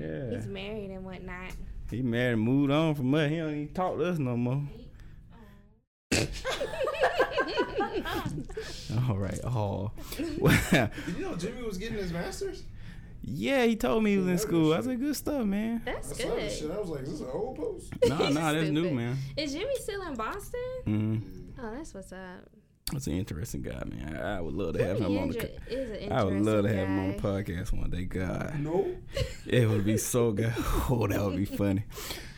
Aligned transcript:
Yeah. 0.00 0.36
He's 0.36 0.46
married 0.46 0.90
and 0.90 1.04
whatnot. 1.04 1.52
He 1.90 2.02
married 2.02 2.34
and 2.34 2.42
moved 2.42 2.70
on 2.70 2.94
from 2.94 3.14
us. 3.14 3.30
He 3.30 3.36
don't 3.38 3.50
even 3.50 3.68
talk 3.74 3.96
to 3.96 4.04
us 4.04 4.18
no 4.18 4.36
more. 4.36 4.62
All 9.08 9.16
right. 9.16 9.40
Oh. 9.44 9.90
Did 10.16 10.28
you 11.16 11.22
know 11.22 11.36
Jimmy 11.36 11.62
was 11.62 11.78
getting 11.78 11.98
his 11.98 12.12
master's? 12.12 12.62
yeah, 13.22 13.64
he 13.64 13.76
told 13.76 14.02
me 14.04 14.12
he 14.12 14.18
was 14.18 14.26
in 14.28 14.38
school. 14.38 14.72
I 14.72 14.76
shit. 14.76 14.84
said, 14.84 15.00
good 15.00 15.16
stuff, 15.16 15.44
man. 15.44 15.82
That's 15.84 16.12
I 16.12 16.14
saw 16.24 16.34
that 16.36 16.50
shit. 16.52 16.62
good. 16.62 16.70
I 16.76 16.80
was 16.80 16.88
like, 16.88 17.02
is 17.02 17.10
this 17.12 17.20
an 17.20 17.26
old 17.32 17.56
post? 17.56 17.92
Nah, 18.06 18.28
nah, 18.30 18.52
that's 18.54 18.70
new, 18.70 18.80
Stupid. 18.82 18.96
man. 18.96 19.16
Is 19.36 19.52
Jimmy 19.52 19.76
still 19.76 20.02
in 20.02 20.14
Boston? 20.14 20.60
hmm 20.84 21.16
Oh, 21.60 21.74
that's 21.76 21.92
what's 21.92 22.12
up. 22.12 22.48
That's 22.92 23.06
an 23.06 23.14
interesting 23.14 23.62
guy, 23.62 23.82
man. 23.86 24.16
I, 24.16 24.38
I 24.38 24.40
would 24.40 24.54
love 24.54 24.74
to 24.76 24.84
have 24.84 24.98
him 24.98 25.18
on 25.18 25.28
the. 25.28 25.34
Indra 25.34 25.50
is 25.68 26.02
an 26.06 26.12
I 26.12 26.24
would 26.24 26.40
love 26.40 26.62
to 26.64 26.68
have 26.74 26.88
him 26.88 26.98
on 26.98 27.08
the 27.16 27.22
podcast 27.22 27.72
one 27.72 27.90
day. 27.90 28.04
God, 28.04 28.58
No. 28.60 28.96
it 29.46 29.68
would 29.68 29.84
be 29.84 29.96
so 29.98 30.32
good. 30.32 30.54
Oh, 30.90 31.06
that 31.06 31.22
would 31.22 31.36
be 31.36 31.44
funny. 31.44 31.84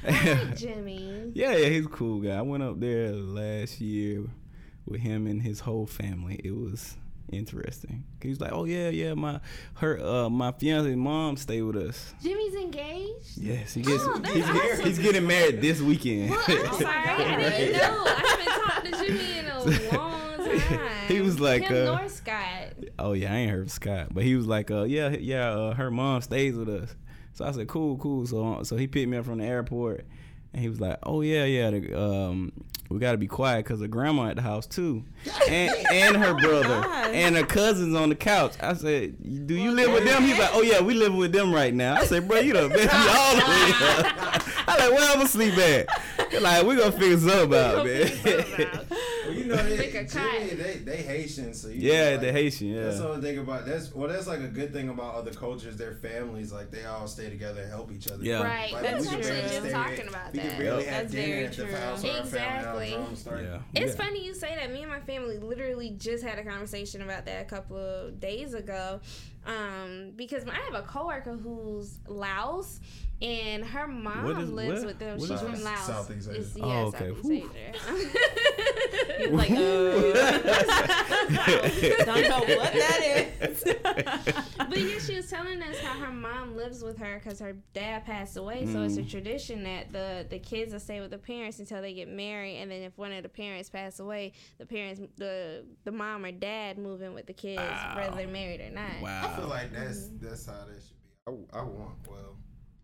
guy. 0.04 0.44
Jimmy. 0.56 1.30
Yeah, 1.34 1.54
yeah, 1.56 1.68
he's 1.68 1.86
a 1.86 1.88
cool 1.88 2.20
guy. 2.20 2.36
I 2.36 2.42
went 2.42 2.62
up 2.64 2.80
there 2.80 3.12
last 3.12 3.80
year 3.80 4.24
with 4.86 5.00
him 5.02 5.26
and 5.28 5.40
his 5.40 5.60
whole 5.60 5.86
family. 5.86 6.40
It 6.42 6.50
was 6.56 6.96
interesting. 7.30 8.02
He's 8.20 8.40
like, 8.40 8.50
"Oh 8.52 8.64
yeah, 8.64 8.88
yeah, 8.88 9.14
my 9.14 9.40
her 9.74 10.00
uh 10.00 10.28
my 10.28 10.50
fiance's 10.52 10.96
mom 10.96 11.36
stay 11.36 11.62
with 11.62 11.76
us." 11.76 12.12
Jimmy's 12.20 12.54
engaged? 12.54 13.36
Yes, 13.38 13.74
he 13.74 13.82
gets 13.82 14.02
Oh, 14.04 14.18
that's 14.18 14.34
he's, 14.34 14.44
awesome. 14.48 14.84
he's 14.86 14.98
getting 14.98 15.26
married 15.28 15.60
this 15.60 15.80
weekend. 15.80 16.30
Well, 16.30 16.40
I'm 16.48 16.74
sorry. 16.80 17.08
I 17.08 17.50
didn't 17.50 17.78
know. 17.78 18.04
I 18.06 18.24
haven't 18.26 18.46
talked 18.46 18.84
to 19.00 19.06
Jimmy 19.06 19.38
in 19.38 19.46
a 19.46 19.58
long 19.60 20.10
time. 20.10 20.19
He 21.10 21.20
was 21.20 21.40
like, 21.40 21.62
Him 21.62 21.88
uh, 21.88 21.96
nor 21.98 22.08
Scott. 22.08 22.74
oh 22.98 23.12
yeah, 23.12 23.32
I 23.32 23.36
ain't 23.38 23.50
heard 23.50 23.62
of 23.66 23.70
Scott, 23.72 24.08
but 24.12 24.22
he 24.24 24.36
was 24.36 24.46
like, 24.46 24.70
"Uh, 24.70 24.84
yeah, 24.84 25.08
yeah, 25.10 25.50
uh, 25.50 25.74
her 25.74 25.90
mom 25.90 26.20
stays 26.22 26.54
with 26.56 26.68
us." 26.68 26.94
So 27.32 27.44
I 27.44 27.52
said, 27.52 27.68
"Cool, 27.68 27.96
cool." 27.98 28.26
So 28.26 28.62
so 28.62 28.76
he 28.76 28.86
picked 28.86 29.08
me 29.08 29.16
up 29.16 29.24
from 29.24 29.38
the 29.38 29.44
airport, 29.44 30.06
and 30.52 30.62
he 30.62 30.68
was 30.68 30.80
like, 30.80 30.98
"Oh 31.02 31.20
yeah, 31.22 31.44
yeah, 31.44 31.70
the, 31.70 32.00
um, 32.00 32.52
we 32.88 32.98
got 32.98 33.12
to 33.12 33.18
be 33.18 33.26
quiet 33.28 33.64
because 33.64 33.80
the 33.80 33.88
grandma 33.88 34.26
at 34.30 34.36
the 34.36 34.42
house 34.42 34.66
too, 34.66 35.04
and 35.48 35.72
and 35.92 36.16
her 36.16 36.34
brother 36.34 36.80
gosh. 36.82 37.10
and 37.12 37.36
her 37.36 37.44
cousins 37.46 37.94
on 37.94 38.08
the 38.08 38.14
couch." 38.16 38.54
I 38.60 38.74
said, 38.74 39.16
"Do 39.46 39.54
you 39.54 39.72
live 39.72 39.92
with 39.92 40.04
them?" 40.04 40.22
He's 40.22 40.38
like, 40.38 40.50
"Oh 40.52 40.62
yeah, 40.62 40.80
we 40.80 40.94
live 40.94 41.14
with 41.14 41.32
them 41.32 41.52
right 41.52 41.74
now." 41.74 41.94
I 41.94 42.04
said, 42.04 42.28
"Bro, 42.28 42.40
you 42.40 42.52
done 42.52 42.68
messed 42.68 42.92
me 42.92 43.08
all 43.08 43.34
the 43.36 43.42
way 43.42 43.70
up." 43.98 44.42
I 44.68 44.76
like, 44.78 44.92
"Where 44.92 45.10
I'ma 45.12 45.24
sleep 45.24 45.56
at?" 45.58 45.88
They're 46.30 46.40
like, 46.40 46.64
"We 46.66 46.76
gonna 46.76 46.92
figure 46.92 47.18
something 47.18 47.58
out, 47.58 47.84
man." 47.84 48.86
Well, 49.30 49.34
you 49.38 49.44
know, 49.44 49.56
they, 49.56 49.76
Pick 49.76 49.94
a 49.94 50.04
Jimmy, 50.06 50.54
they, 50.54 50.76
they 50.78 50.96
Haitian, 50.96 51.54
so 51.54 51.68
you 51.68 51.74
yeah, 51.92 52.10
know, 52.10 52.16
the 52.16 52.26
like, 52.28 52.34
Haitian, 52.36 52.74
That's 52.82 52.96
yeah. 52.96 53.02
the 53.02 53.08
only 53.10 53.20
thing 53.20 53.38
about 53.38 53.66
that's 53.66 53.94
well, 53.94 54.08
that's 54.08 54.26
like 54.26 54.40
a 54.40 54.48
good 54.48 54.72
thing 54.72 54.88
about 54.88 55.14
other 55.14 55.30
cultures. 55.30 55.76
Their 55.76 55.92
families, 55.94 56.52
like 56.52 56.70
they 56.72 56.84
all 56.84 57.06
stay 57.06 57.28
together 57.30 57.60
and 57.62 57.70
help 57.70 57.92
each 57.92 58.08
other. 58.10 58.24
Yeah. 58.24 58.42
Right. 58.42 58.72
Like, 58.72 58.82
That's 58.82 59.04
we 59.08 59.16
could 59.16 59.22
true. 59.24 59.36
Just 59.36 59.54
stay- 59.60 59.70
talking 59.70 60.08
about 60.08 60.32
we 60.32 60.38
that. 60.40 60.48
could 60.48 60.58
barely 60.58 60.84
have 60.84 61.02
That's 61.02 61.12
dinner 61.12 61.26
very 61.34 61.44
at 61.44 61.52
the 61.52 61.64
true. 61.64 61.74
house. 61.76 62.02
Exactly. 62.04 62.94
Our 62.94 63.00
family 63.02 63.16
start. 63.16 63.42
Yeah. 63.42 63.58
It's 63.74 63.92
Yeah. 63.96 64.04
funny 64.04 64.24
you 64.24 64.34
say 64.34 64.56
that. 64.56 64.72
Me 64.72 64.82
and 64.82 64.90
my 64.90 65.00
family 65.00 65.38
literally 65.38 65.90
just 65.90 66.24
had 66.24 66.38
a 66.38 66.44
conversation 66.44 67.02
about 67.02 67.24
that 67.26 67.42
a 67.42 67.44
couple 67.48 67.76
of 67.76 68.18
days 68.18 68.54
ago. 68.54 69.00
Um, 69.46 70.12
because 70.16 70.44
I 70.46 70.54
have 70.54 70.74
a 70.74 70.82
coworker 70.86 71.36
who's 71.36 71.98
Laos, 72.08 72.80
and 73.22 73.64
her 73.64 73.86
mom 73.86 74.24
What 74.24 74.40
is- 74.42 74.50
lives 74.50 74.78
what? 74.80 74.86
with 74.86 74.98
them. 74.98 75.18
What 75.18 75.28
She's 75.28 75.40
from 75.40 75.52
that? 75.52 75.62
Laos. 75.64 75.86
Southeast 75.86 76.28
Asia. 76.30 76.38
It's- 76.40 76.56
Oh, 76.60 76.68
yeah, 76.68 76.80
okay. 76.84 77.08
Southeast 77.14 77.30
Asia. 77.30 77.72
He's 79.20 79.30
like, 79.32 79.50
uh, 79.50 79.54
don't 82.04 82.28
know 82.28 82.40
what 82.56 82.72
that 82.72 83.00
is. 83.42 83.64
but 84.56 84.78
yeah, 84.78 84.98
she 84.98 85.16
was 85.16 85.28
telling 85.28 85.62
us 85.62 85.78
how 85.80 85.98
her 86.00 86.12
mom 86.12 86.56
lives 86.56 86.82
with 86.82 86.96
her 86.98 87.20
because 87.22 87.38
her 87.40 87.54
dad 87.74 88.04
passed 88.06 88.36
away. 88.36 88.66
So 88.66 88.82
it's 88.82 88.96
a 88.96 89.00
Mm. 89.02 89.10
tradition 89.10 89.62
that 89.64 89.92
the 89.92 90.26
the 90.28 90.38
kids 90.38 90.72
will 90.72 90.80
stay 90.80 91.00
with 91.00 91.10
the 91.10 91.18
parents 91.18 91.58
until 91.58 91.80
they 91.82 91.92
get 91.94 92.08
married, 92.08 92.56
and 92.58 92.70
then 92.70 92.82
if 92.82 92.96
one 92.98 93.12
of 93.12 93.22
the 93.22 93.28
parents 93.28 93.68
pass 93.70 93.98
away, 94.00 94.32
the 94.58 94.66
parents, 94.66 95.00
the 95.16 95.64
the 95.84 95.92
mom 95.92 96.24
or 96.24 96.32
dad, 96.32 96.78
move 96.78 97.02
in 97.02 97.14
with 97.14 97.26
the 97.26 97.32
kids, 97.32 97.60
whether 97.94 98.14
they're 98.16 98.26
married 98.28 98.60
or 98.60 98.70
not. 98.70 99.00
Wow. 99.02 99.22
I 99.24 99.36
feel 99.36 99.48
like 99.48 99.72
that's 99.72 100.08
that's 100.20 100.46
how 100.46 100.52
that 100.66 100.80
should 100.82 100.96
be. 101.02 101.46
I, 101.54 101.60
I 101.60 101.62
want 101.62 101.94
well, 102.08 102.36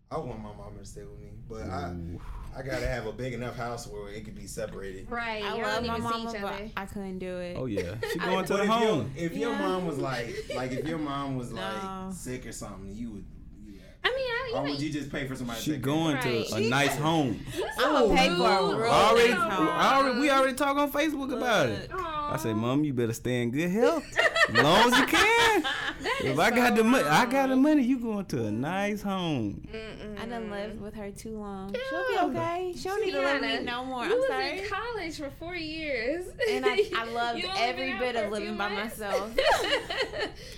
I 0.09 0.17
want 0.19 0.41
my 0.41 0.53
mama 0.53 0.79
to 0.79 0.85
stay 0.85 1.01
with 1.01 1.19
me, 1.19 1.31
but 1.49 1.63
I 1.69 1.89
Ooh. 1.91 2.21
I 2.55 2.61
gotta 2.61 2.87
have 2.87 3.05
a 3.07 3.11
big 3.11 3.33
enough 3.33 3.55
house 3.57 3.87
where 3.87 4.09
it 4.09 4.23
could 4.23 4.35
be 4.35 4.47
separated. 4.47 5.11
Right. 5.11 5.43
I 5.43 5.61
love 5.61 5.85
my 5.85 5.95
even 5.97 6.03
mama, 6.03 6.29
see 6.31 6.37
each 6.37 6.41
but. 6.41 6.61
I 6.77 6.85
couldn't 6.85 7.19
do 7.19 7.37
it. 7.39 7.55
Oh 7.59 7.65
yeah, 7.65 7.95
she 8.11 8.17
going 8.19 8.45
to 8.45 8.53
But 8.53 8.57
the 8.57 8.63
if, 8.63 8.69
home. 8.69 9.11
your, 9.15 9.25
if 9.25 9.33
your 9.33 9.55
mom 9.55 9.85
was 9.85 9.97
like 9.97 10.33
like 10.55 10.71
if 10.71 10.87
your 10.87 10.97
mom 10.97 11.35
was 11.37 11.51
No. 11.51 11.61
like 11.61 12.13
sick 12.13 12.45
or 12.47 12.51
something, 12.53 12.89
you 12.95 13.11
would. 13.11 13.25
You, 13.65 13.79
I 14.03 14.07
mean, 14.09 14.17
I, 14.19 14.51
or 14.61 14.65
you 14.67 14.71
would 14.73 14.81
you 14.81 14.89
just 14.91 15.11
pay 15.11 15.27
for 15.27 15.35
somebody? 15.35 15.59
She 15.59 15.71
to 15.71 15.75
take 15.75 15.83
care 15.83 15.93
going 15.93 16.15
Right. 16.15 16.47
to 16.47 16.55
a 16.55 16.59
nice 16.61 16.95
home. 16.95 17.41
I'm 17.77 18.07
gonna 18.07 18.15
pay 18.15 18.29
for 18.29 18.33
a 18.33 18.63
Ooh. 18.63 18.83
Already, 18.85 19.33
already, 19.33 20.19
we 20.21 20.29
already 20.31 20.53
talked 20.55 20.79
on 20.79 20.89
Facebook 20.91 21.35
about 21.35 21.67
it. 21.67 21.91
I 21.93 22.37
say, 22.37 22.53
Mom, 22.53 22.83
you 22.85 22.93
better 22.93 23.13
stay 23.13 23.41
in 23.41 23.51
good 23.51 23.69
health 23.69 24.03
as 24.49 24.63
long 24.63 24.93
as 24.93 24.99
you 24.99 25.05
can. 25.05 25.63
If 26.21 26.37
I 26.39 26.49
got 26.51 26.75
the 26.75 26.83
money, 26.83 27.03
I 27.05 27.25
got 27.25 27.49
the 27.49 27.55
money. 27.55 27.83
You 27.83 27.99
going 27.99 28.25
to 28.25 28.45
a 28.45 28.51
nice 28.51 29.01
home. 29.01 29.67
I 30.19 30.25
done 30.25 30.49
lived 30.51 30.79
with 30.81 30.93
her 30.95 31.11
too 31.11 31.37
long. 31.37 31.75
She'll 31.89 32.31
be 32.31 32.37
okay. 32.37 32.73
She 32.75 32.83
don't 32.83 33.03
need 33.05 33.11
to 33.11 33.19
live 33.21 33.41
with 33.41 33.59
me 33.59 33.63
no 33.65 33.85
more. 33.85 34.05
You 34.05 34.11
I'm 34.13 34.17
was 34.19 34.27
sorry. 34.27 34.59
in 34.59 34.69
college 34.69 35.17
for 35.17 35.29
four 35.39 35.55
years, 35.55 36.25
And 36.49 36.65
I, 36.65 36.83
I 36.95 37.05
loved 37.11 37.45
every 37.57 37.93
bit 37.97 38.15
of 38.15 38.31
living 38.31 38.49
few 38.49 38.57
by 38.57 38.69
months. 38.69 38.99
myself. 38.99 39.31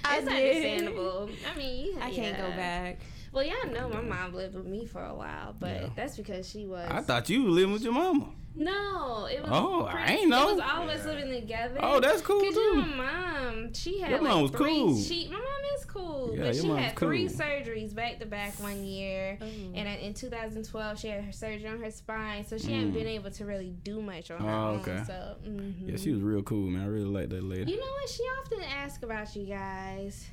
I 0.06 0.18
it's 0.18 0.28
did. 0.28 0.56
understandable. 0.56 1.30
I 1.54 1.58
mean, 1.58 1.98
I 2.02 2.12
can't 2.12 2.38
go 2.38 2.50
back. 2.52 3.00
Well, 3.32 3.44
y'all 3.44 3.72
know 3.72 3.90
my 3.90 4.02
mom 4.02 4.34
lived 4.34 4.56
with 4.56 4.66
me 4.66 4.86
for 4.86 5.04
a 5.06 5.14
while, 5.14 5.56
but 5.60 5.70
Yeah. 5.82 5.90
that's 5.96 6.18
because 6.18 6.50
she 6.50 6.66
was. 6.66 6.88
I 6.90 7.02
thought 7.02 7.30
you 7.30 7.44
were 7.44 7.50
living 7.52 7.74
with 7.74 7.84
your 7.84 7.94
mama. 7.94 8.26
No, 8.56 9.26
it 9.32 9.42
was. 9.42 9.50
Oh, 9.54 9.86
I 9.86 10.14
ain't 10.16 10.30
know. 10.30 10.50
It 10.50 10.56
was 10.56 10.64
all 10.64 10.84
of 10.84 10.90
us 10.90 11.06
living 11.06 11.30
together. 11.32 11.78
Oh, 11.82 12.00
that's 12.00 12.22
cool 12.22 12.42
Cause 12.42 12.56
you 12.56 12.76
know, 12.78 12.84
too. 12.84 12.90
my 12.96 13.06
mom, 13.06 13.74
she 13.74 14.00
had 14.00 14.10
Your 14.12 14.20
like 14.22 14.30
mom 14.32 14.42
was 14.42 14.52
three. 14.52 14.76
cool. 14.76 14.98
She, 14.98 15.28
my 15.28 15.36
mom 15.36 15.44
is 15.78 15.86
cool, 15.86 16.32
Yeah, 16.34 16.40
but 16.46 16.56
your 16.56 16.64
she 16.64 16.68
mom's 16.68 16.82
had 16.82 16.98
three 16.98 17.28
surgeries 17.28 17.94
back 17.96 18.20
to 18.20 18.26
back 18.26 18.60
one 18.62 18.84
year. 18.84 19.38
Ooh. 19.42 19.46
And 19.76 19.88
in 20.02 20.14
2012, 20.14 21.00
she 21.00 21.08
had 21.08 21.24
her 21.24 21.32
surgery 21.32 21.68
on 21.68 21.80
her 21.80 21.92
spine, 21.92 22.46
so 22.46 22.58
she 22.58 22.74
hadn't 22.74 22.92
Mm. 22.92 22.94
been 22.96 23.08
able 23.08 23.32
to 23.32 23.46
really 23.46 23.70
do 23.84 24.02
much 24.02 24.30
on 24.32 24.40
her 24.42 24.50
Oh, 24.50 24.70
own. 24.72 24.80
okay. 24.80 25.04
So, 25.06 25.36
mhm. 25.48 25.74
Yeah, 25.90 25.98
she 25.98 26.12
was 26.12 26.22
real 26.22 26.42
cool, 26.44 26.70
man. 26.70 26.84
I 26.84 26.88
really 26.88 27.06
like 27.06 27.30
that 27.30 27.44
lady. 27.44 27.72
You 27.72 27.78
know 27.80 27.86
what? 27.86 28.10
She 28.10 28.24
often 28.42 28.62
asks 28.64 29.04
about 29.04 29.36
you 29.36 29.46
guys. 29.46 30.28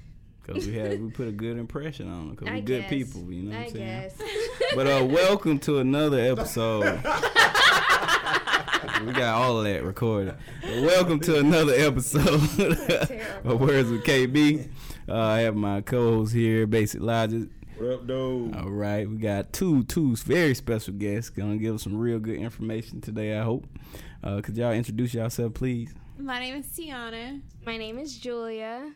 Cause 0.44 0.64
we 0.64 0.74
had 0.76 1.02
we 1.02 1.10
put 1.10 1.26
a 1.26 1.32
good 1.32 1.58
impression 1.58 2.08
on 2.08 2.30
her. 2.30 2.34
Cause 2.36 2.48
I 2.50 2.54
we 2.54 2.60
good 2.60 2.82
guess. 2.82 2.90
people, 2.90 3.32
you 3.32 3.42
know 3.42 3.50
what 3.50 3.58
I 3.60 3.64
I'm 3.64 3.70
saying? 3.72 4.10
guess. 4.16 4.22
But 4.76 4.86
uh, 4.86 5.04
welcome 5.04 5.58
to 5.60 5.78
another 5.80 6.20
episode. 6.20 7.00
we 9.04 9.12
got 9.12 9.34
all 9.34 9.58
of 9.58 9.64
that 9.64 9.82
recorded. 9.84 10.34
Welcome 10.62 11.20
to 11.20 11.38
another 11.38 11.72
episode 11.74 12.40
Terrible. 13.08 13.52
of 13.52 13.60
Words 13.60 13.90
with 13.90 14.04
KB. 14.04 14.68
Uh, 15.08 15.16
I 15.16 15.40
have 15.40 15.56
my 15.56 15.80
co-host 15.80 16.32
here, 16.32 16.66
Basic 16.66 17.00
Logic. 17.00 17.48
What 17.78 17.90
up, 17.92 18.06
dude? 18.06 18.56
All 18.56 18.70
right, 18.70 19.08
we 19.08 19.16
got 19.16 19.52
two 19.52 19.84
two 19.84 20.16
very 20.16 20.54
special 20.54 20.94
guests 20.94 21.30
gonna 21.30 21.56
give 21.58 21.74
us 21.74 21.82
some 21.82 21.96
real 21.96 22.18
good 22.18 22.36
information 22.36 23.00
today. 23.00 23.38
I 23.38 23.42
hope. 23.42 23.66
Uh, 24.24 24.40
could 24.40 24.56
y'all 24.56 24.72
introduce 24.72 25.14
yourself, 25.14 25.54
please? 25.54 25.92
My 26.18 26.40
name 26.40 26.56
is 26.56 26.66
Tionna. 26.66 27.42
My 27.64 27.76
name 27.76 27.98
is 27.98 28.16
Julia. 28.16 28.92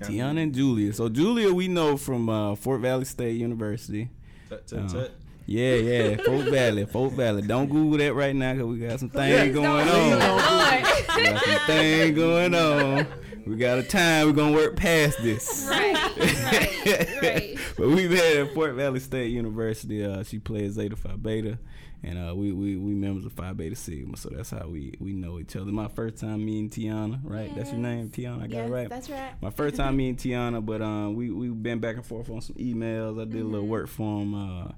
Tionna 0.00 0.42
and 0.42 0.54
Julia. 0.54 0.92
So 0.92 1.08
Julia, 1.08 1.52
we 1.52 1.68
know 1.68 1.96
from 1.96 2.28
uh, 2.28 2.54
Fort 2.56 2.80
Valley 2.80 3.04
State 3.04 3.36
University. 3.36 4.10
Tut, 4.48 4.66
tut, 4.66 4.88
tut. 4.88 5.12
Yeah, 5.46 5.74
yeah, 5.76 6.16
Fort 6.16 6.46
Valley, 6.46 6.86
Fort 6.86 7.12
Valley. 7.12 7.42
Don't 7.42 7.68
Google 7.68 7.98
that 7.98 8.14
right 8.14 8.34
now 8.34 8.52
because 8.54 8.66
we 8.68 8.78
got 8.78 8.98
some 9.00 9.10
things 9.10 9.54
going 9.54 9.86
Please 9.86 10.24
on. 10.24 10.82
We 11.16 11.22
got 11.22 11.44
some 11.44 11.60
things 11.66 12.16
going 12.16 12.54
on. 12.54 13.06
We 13.46 13.54
got 13.56 13.78
a 13.78 13.84
time. 13.84 14.26
We're 14.26 14.32
gonna 14.32 14.52
work 14.56 14.74
past 14.74 15.22
this. 15.22 15.68
Right, 15.70 15.94
right, 16.16 17.22
right. 17.22 17.58
but 17.78 17.88
we 17.88 18.08
met 18.08 18.36
at 18.38 18.54
Fort 18.54 18.74
Valley 18.74 18.98
State 18.98 19.30
University. 19.30 20.04
Uh, 20.04 20.24
she 20.24 20.40
plays 20.40 20.72
Zeta 20.72 20.96
Phi 20.96 21.12
Beta, 21.14 21.56
and 22.02 22.18
uh, 22.28 22.34
we, 22.34 22.50
we 22.50 22.76
we 22.76 22.92
members 22.92 23.24
of 23.24 23.32
Phi 23.34 23.52
Beta 23.52 23.76
Sigma. 23.76 24.16
So 24.16 24.30
that's 24.34 24.50
how 24.50 24.66
we 24.66 24.94
we 24.98 25.12
know 25.12 25.38
each 25.38 25.54
other. 25.54 25.70
My 25.70 25.86
first 25.86 26.16
time 26.16 26.44
meeting 26.44 26.70
Tionna, 26.70 27.20
right? 27.22 27.54
That's 27.54 27.70
your 27.70 27.78
name, 27.80 28.08
Tionna. 28.10 28.38
I 28.42 28.46
got 28.48 28.50
yes, 28.56 28.68
it 28.68 28.72
right. 28.72 28.88
that's 28.88 29.10
right. 29.10 29.32
My 29.40 29.50
first 29.50 29.76
time 29.76 29.96
meeting 29.96 30.16
Tionna, 30.16 30.66
but 30.66 30.82
um, 30.82 31.14
we 31.14 31.30
we 31.30 31.46
been 31.50 31.78
back 31.78 31.94
and 31.94 32.04
forth 32.04 32.28
on 32.28 32.40
some 32.40 32.56
emails. 32.56 33.20
I 33.20 33.26
did 33.26 33.34
a 33.34 33.38
Mm-hmm. 33.44 33.52
little 33.52 33.68
work 33.68 33.86
for 33.86 34.22
him 34.22 34.34
uh, 34.34 34.72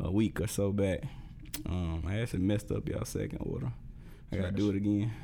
a 0.00 0.10
week 0.10 0.40
or 0.40 0.46
so 0.46 0.72
back. 0.72 1.02
Um, 1.66 2.04
I 2.06 2.20
actually 2.20 2.40
messed 2.40 2.70
up 2.72 2.88
y'all 2.88 3.04
second 3.04 3.38
order. 3.40 3.72
I 4.32 4.36
gotta 4.36 4.52
do 4.52 4.70
it 4.70 4.76
again. 4.76 5.12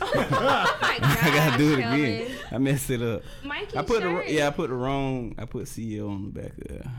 Oh 0.00 0.12
my 0.14 0.26
I 1.02 1.32
gotta 1.34 1.58
do 1.58 1.72
it 1.74 1.78
again. 1.78 2.26
Kelvin. 2.26 2.36
I 2.50 2.58
messed 2.58 2.90
it 2.90 3.00
up. 3.02 3.22
Mikey's 3.44 3.76
I 3.76 3.82
put 3.82 4.02
the 4.02 4.24
yeah, 4.28 4.48
I 4.48 4.50
put 4.50 4.68
the 4.70 4.74
wrong. 4.76 5.34
I 5.38 5.44
put 5.44 5.64
CEO 5.66 6.08
on 6.10 6.24
the 6.32 6.40
back 6.40 6.52
of 6.58 6.68
there. 6.68 6.90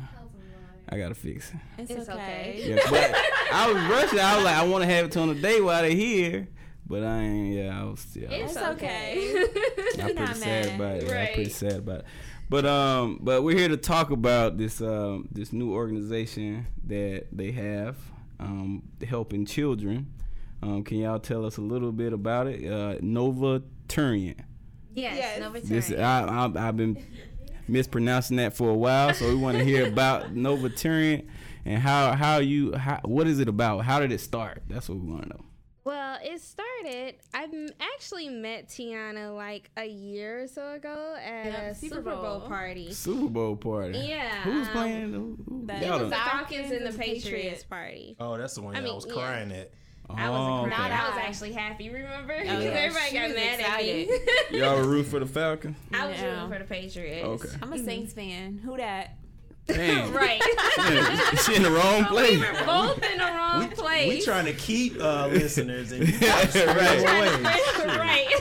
I 0.87 0.97
gotta 0.97 1.15
fix 1.15 1.49
it. 1.51 1.55
It's, 1.79 1.91
It's 1.91 2.09
okay. 2.09 2.59
okay. 2.59 2.69
Yeah, 2.69 2.79
but 2.89 3.15
I 3.53 3.71
was 3.71 3.83
rushing. 3.83 4.19
I 4.19 4.35
was 4.35 4.45
like, 4.45 4.55
I 4.55 4.65
want 4.67 4.83
to 4.83 4.89
have 4.89 5.05
it 5.05 5.17
on 5.17 5.29
the 5.29 5.35
day 5.35 5.59
while 5.61 5.81
they're 5.81 5.91
here, 5.91 6.47
but 6.85 7.03
I 7.03 7.21
ain't. 7.21 7.55
Yeah, 7.55 7.81
I 7.81 7.83
was. 7.85 8.05
Yeah, 8.15 8.29
I 8.29 8.41
was 8.43 8.51
It's 8.51 8.55
It's 8.55 8.65
okay. 8.65 9.43
okay. 9.43 10.01
I'm 10.01 10.05
pretty 10.05 10.13
not 10.13 10.35
sad 10.37 10.65
mad. 10.67 10.75
about 10.75 10.95
it. 10.97 11.03
Yeah, 11.09 11.19
I'm 11.21 11.33
pretty 11.33 11.49
sad 11.49 11.73
about 11.73 11.99
it. 11.99 12.05
But 12.49 12.65
um, 12.65 13.19
but 13.21 13.43
we're 13.43 13.57
here 13.57 13.69
to 13.69 13.77
talk 13.77 14.11
about 14.11 14.57
this 14.57 14.81
um 14.81 15.27
this 15.31 15.51
new 15.51 15.73
organization 15.73 16.67
that 16.87 17.25
they 17.31 17.51
have 17.51 17.95
um 18.39 18.83
helping 19.07 19.45
children. 19.45 20.11
Um, 20.61 20.83
can 20.83 20.97
y'all 20.97 21.19
tell 21.19 21.45
us 21.45 21.57
a 21.57 21.61
little 21.61 21.91
bit 21.91 22.13
about 22.13 22.47
it? 22.47 22.71
Uh, 22.71 22.97
Nova 23.01 23.61
Turian. 23.87 24.39
Yes, 24.93 25.17
Yes. 25.17 25.39
Nova 25.39 25.59
This 25.59 25.89
Turian. 25.89 25.99
I, 26.01 26.61
I 26.63 26.67
I've 26.67 26.77
been 26.77 27.03
mispronouncing 27.67 28.37
that 28.37 28.53
for 28.55 28.69
a 28.69 28.75
while, 28.75 29.13
so 29.13 29.27
we 29.27 29.35
want 29.35 29.57
to 29.57 29.63
hear 29.63 29.87
about 29.87 30.33
Novaturient 30.35 31.27
and 31.65 31.81
how 31.81 32.13
how 32.13 32.37
you 32.37 32.73
how 32.73 32.99
what 33.03 33.27
is 33.27 33.39
it 33.39 33.47
about? 33.49 33.79
How 33.85 33.99
did 33.99 34.11
it 34.11 34.21
start? 34.21 34.63
That's 34.67 34.87
what 34.87 34.99
we 34.99 35.09
want 35.09 35.23
to 35.23 35.29
know. 35.29 35.45
Well, 35.85 36.17
it 36.23 36.41
started. 36.41 37.15
I 37.33 37.43
m- 37.43 37.67
actually 37.93 38.27
met 38.29 38.69
Tiana 38.69 39.35
like 39.35 39.69
a 39.77 39.85
year 39.85 40.41
or 40.43 40.47
so 40.47 40.73
ago 40.73 41.15
at 41.23 41.45
Yep, 41.45 41.55
a 41.71 41.75
Super 41.75 41.95
Super 41.97 42.11
Bowl, 42.11 42.39
Bowl. 42.39 42.47
party. 42.47 42.91
Super 42.91 43.29
Bowl 43.29 43.55
party. 43.55 43.99
Yeah, 43.99 44.41
Who's 44.41 44.67
um, 44.67 44.73
playing? 44.73 45.13
Who, 45.13 45.37
who, 45.47 45.65
the- 45.67 45.75
It 45.85 45.89
was 45.91 46.09
the 46.09 46.15
Falcons 46.15 46.71
and 46.71 46.85
the 46.87 46.91
Patriots 46.91 47.23
Patriots. 47.25 47.63
party. 47.63 48.15
Oh, 48.19 48.35
that's 48.37 48.55
the 48.55 48.63
one 48.63 48.75
I 48.75 48.79
I, 48.79 48.81
mean, 48.81 48.95
was 48.95 49.05
yeah. 49.05 49.13
crying 49.13 49.51
at. 49.51 49.71
I 50.09 50.29
was 50.29 50.39
Oh, 50.39 50.65
a 50.65 50.67
crowd. 50.67 50.81
okay. 50.85 50.93
I 50.93 51.09
was 51.09 51.17
actually 51.19 51.51
happy. 51.53 51.89
Remember? 51.89 52.35
Because 52.41 52.63
yeah. 52.63 52.69
everybody 52.71 53.09
She 53.09 53.15
got 53.17 53.27
was 53.27 53.35
mad 53.35 53.59
at 53.59 53.81
me. 53.81 54.09
Y'all 54.59 54.77
were 54.77 54.87
root 54.87 55.05
for 55.05 55.19
the 55.19 55.25
Falcons? 55.27 55.77
I 55.93 56.07
was 56.07 56.19
No. 56.21 56.29
rooting 56.31 56.49
for 56.51 56.59
the 56.59 56.65
Patriots. 56.65 57.25
Okay. 57.45 57.57
I'm 57.61 57.73
a 57.73 57.79
Saints 57.79 58.13
fan. 58.13 58.59
Who 58.63 58.77
that? 58.77 59.17
Dang. 59.67 60.11
right. 60.13 60.41
she 61.45 61.55
in 61.55 61.63
the 61.63 61.71
wrong 61.71 62.01
we 62.03 62.07
place. 62.07 62.39
were 62.39 62.65
both 62.65 63.03
in 63.03 63.17
the 63.17 63.23
wrong 63.23 63.59
We, 63.69 63.75
place. 63.75 64.09
we 64.09 64.21
trying 64.21 64.45
to 64.45 64.53
keep 64.53 64.99
uh, 65.01 65.27
listeners 65.31 65.91
and 65.91 66.03
Right. 66.21 67.45
right. 67.97 68.33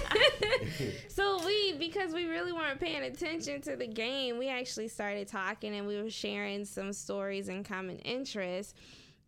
so 1.09 1.41
we 1.45 1.73
because 1.79 2.13
we 2.13 2.27
really 2.27 2.53
weren't 2.53 2.79
paying 2.81 3.03
attention 3.03 3.61
to 3.63 3.77
the 3.77 3.87
game, 3.87 4.39
we 4.39 4.49
actually 4.49 4.89
started 4.89 5.29
talking 5.29 5.75
and 5.75 5.87
we 5.87 6.01
were 6.01 6.11
sharing 6.11 6.65
some 6.65 6.93
stories 6.93 7.49
and 7.49 7.65
common 7.65 7.99
interests. 8.01 8.75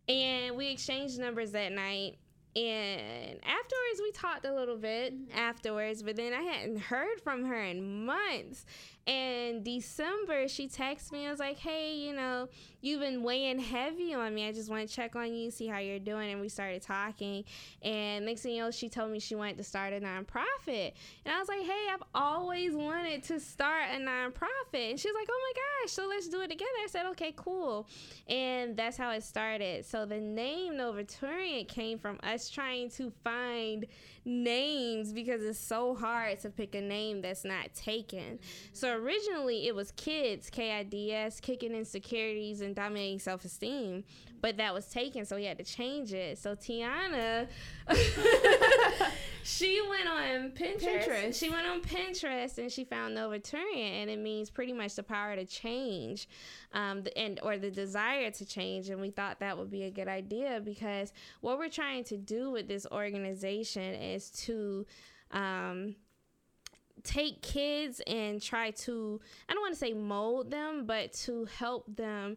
And 0.08 0.56
we 0.56 0.68
exchanged 0.68 1.18
numbers 1.18 1.52
that 1.52 1.72
night. 1.72 2.18
And 2.54 3.36
afterwards, 3.44 4.00
we 4.02 4.12
talked 4.12 4.46
a 4.46 4.54
little 4.54 4.76
bit 4.78 5.12
afterwards, 5.34 6.02
but 6.02 6.16
then 6.16 6.32
I 6.32 6.40
hadn't 6.42 6.78
heard 6.78 7.20
from 7.22 7.44
her 7.44 7.60
in 7.62 8.06
months. 8.06 8.64
And 9.06 9.64
December, 9.64 10.48
she 10.48 10.68
texted 10.68 11.12
me. 11.12 11.26
I 11.26 11.30
was 11.30 11.38
like, 11.38 11.58
"Hey, 11.58 11.94
you 11.94 12.12
know, 12.12 12.48
you've 12.80 13.00
been 13.00 13.22
weighing 13.22 13.60
heavy 13.60 14.12
on 14.14 14.34
me. 14.34 14.48
I 14.48 14.52
just 14.52 14.68
want 14.68 14.88
to 14.88 14.92
check 14.92 15.14
on 15.14 15.32
you, 15.32 15.50
see 15.52 15.68
how 15.68 15.78
you're 15.78 16.00
doing." 16.00 16.32
And 16.32 16.40
we 16.40 16.48
started 16.48 16.82
talking. 16.82 17.44
And 17.82 18.26
next 18.26 18.42
thing 18.42 18.54
you 18.54 18.62
know, 18.62 18.70
she 18.72 18.88
told 18.88 19.12
me 19.12 19.20
she 19.20 19.36
wanted 19.36 19.58
to 19.58 19.64
start 19.64 19.92
a 19.92 20.00
nonprofit. 20.00 20.92
And 21.24 21.34
I 21.34 21.38
was 21.38 21.48
like, 21.48 21.62
"Hey, 21.62 21.86
I've 21.92 22.02
always 22.14 22.74
wanted 22.74 23.22
to 23.24 23.38
start 23.38 23.84
a 23.94 23.98
nonprofit." 23.98 24.90
And 24.90 24.98
she 24.98 25.08
was 25.08 25.14
like, 25.14 25.28
"Oh 25.30 25.52
my 25.54 25.62
gosh, 25.84 25.92
so 25.92 26.06
let's 26.08 26.28
do 26.28 26.40
it 26.40 26.48
together." 26.48 26.70
I 26.82 26.88
said, 26.88 27.06
"Okay, 27.06 27.32
cool." 27.36 27.86
And 28.28 28.76
that's 28.76 28.96
how 28.96 29.10
it 29.10 29.22
started. 29.22 29.84
So 29.84 30.04
the 30.04 30.20
name 30.20 30.74
Novaturient 30.74 31.68
came 31.68 31.98
from 31.98 32.18
us 32.24 32.50
trying 32.50 32.90
to 32.90 33.12
find 33.22 33.86
names 34.26 35.12
because 35.12 35.42
it's 35.44 35.58
so 35.58 35.94
hard 35.94 36.40
to 36.40 36.50
pick 36.50 36.74
a 36.74 36.80
name 36.80 37.22
that's 37.22 37.44
not 37.44 37.72
taken. 37.74 38.18
Mm-hmm. 38.18 38.74
So 38.74 38.96
originally 38.96 39.68
it 39.68 39.74
was 39.74 39.92
kids, 39.92 40.50
K 40.50 40.72
I 40.72 40.82
D 40.82 41.12
S, 41.12 41.40
kicking 41.40 41.72
insecurities 41.72 42.60
and 42.60 42.74
dominating 42.74 43.20
self 43.20 43.44
esteem. 43.44 44.04
But 44.42 44.58
that 44.58 44.74
was 44.74 44.86
taken, 44.86 45.24
so 45.24 45.36
we 45.36 45.44
had 45.44 45.58
to 45.58 45.64
change 45.64 46.12
it. 46.12 46.38
So 46.38 46.54
Tionna 46.54 47.48
she 49.42 49.80
went 49.88 50.08
on 50.08 50.50
Pinterest. 50.50 51.06
Pinterest. 51.06 51.38
She 51.38 51.50
went 51.50 51.66
on 51.66 51.80
Pinterest 51.80 52.58
and 52.58 52.70
she 52.70 52.84
found 52.84 53.16
Novaturient 53.16 54.02
and 54.02 54.10
it 54.10 54.18
means 54.18 54.50
pretty 54.50 54.72
much 54.72 54.96
the 54.96 55.02
power 55.02 55.36
to 55.36 55.44
change. 55.44 56.28
Um, 56.72 57.02
the, 57.02 57.16
and 57.16 57.38
or 57.42 57.56
the 57.58 57.70
desire 57.70 58.30
to 58.32 58.44
change, 58.44 58.90
and 58.90 59.00
we 59.00 59.10
thought 59.10 59.40
that 59.40 59.56
would 59.56 59.70
be 59.70 59.84
a 59.84 59.90
good 59.90 60.08
idea 60.08 60.60
because 60.64 61.12
what 61.40 61.58
we're 61.58 61.68
trying 61.68 62.04
to 62.04 62.16
do 62.16 62.50
with 62.50 62.68
this 62.68 62.86
organization 62.90 63.94
is 63.94 64.30
to 64.30 64.84
um, 65.30 65.94
take 67.02 67.40
kids 67.40 68.00
and 68.06 68.42
try 68.42 68.72
to 68.72 69.20
I 69.48 69.54
don't 69.54 69.62
want 69.62 69.74
to 69.74 69.78
say 69.78 69.92
mold 69.92 70.50
them, 70.50 70.86
but 70.86 71.12
to 71.24 71.46
help 71.46 71.84
them 71.96 72.36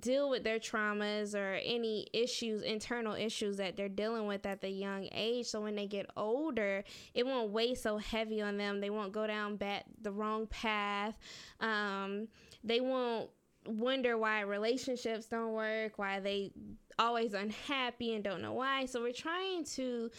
deal 0.00 0.28
with 0.30 0.44
their 0.44 0.58
traumas 0.58 1.34
or 1.34 1.60
any 1.64 2.08
issues, 2.12 2.62
internal 2.62 3.14
issues 3.14 3.56
that 3.56 3.76
they're 3.76 3.88
dealing 3.88 4.26
with 4.26 4.46
at 4.46 4.60
the 4.60 4.68
young 4.68 5.08
age. 5.12 5.46
So 5.46 5.60
when 5.60 5.74
they 5.74 5.86
get 5.86 6.06
older, 6.16 6.84
it 7.14 7.26
won't 7.26 7.50
weigh 7.50 7.74
so 7.74 7.98
heavy 7.98 8.40
on 8.40 8.56
them. 8.56 8.80
They 8.80 8.90
won't 8.90 9.12
go 9.12 9.26
down 9.26 9.56
bad, 9.56 9.84
the 10.00 10.12
wrong 10.12 10.46
path. 10.46 11.16
Um, 11.60 12.28
they 12.64 12.80
won't 12.80 13.30
wonder 13.66 14.16
why 14.16 14.40
relationships 14.40 15.26
don't 15.26 15.52
work, 15.52 15.98
why 15.98 16.20
they 16.20 16.52
always 16.98 17.34
unhappy 17.34 18.14
and 18.14 18.24
don't 18.24 18.42
know 18.42 18.54
why. 18.54 18.86
So 18.86 19.02
we're 19.02 19.12
trying 19.12 19.64
to 19.76 20.10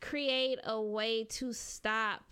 create 0.00 0.58
a 0.64 0.80
way 0.80 1.24
to 1.24 1.52
stop 1.52 2.22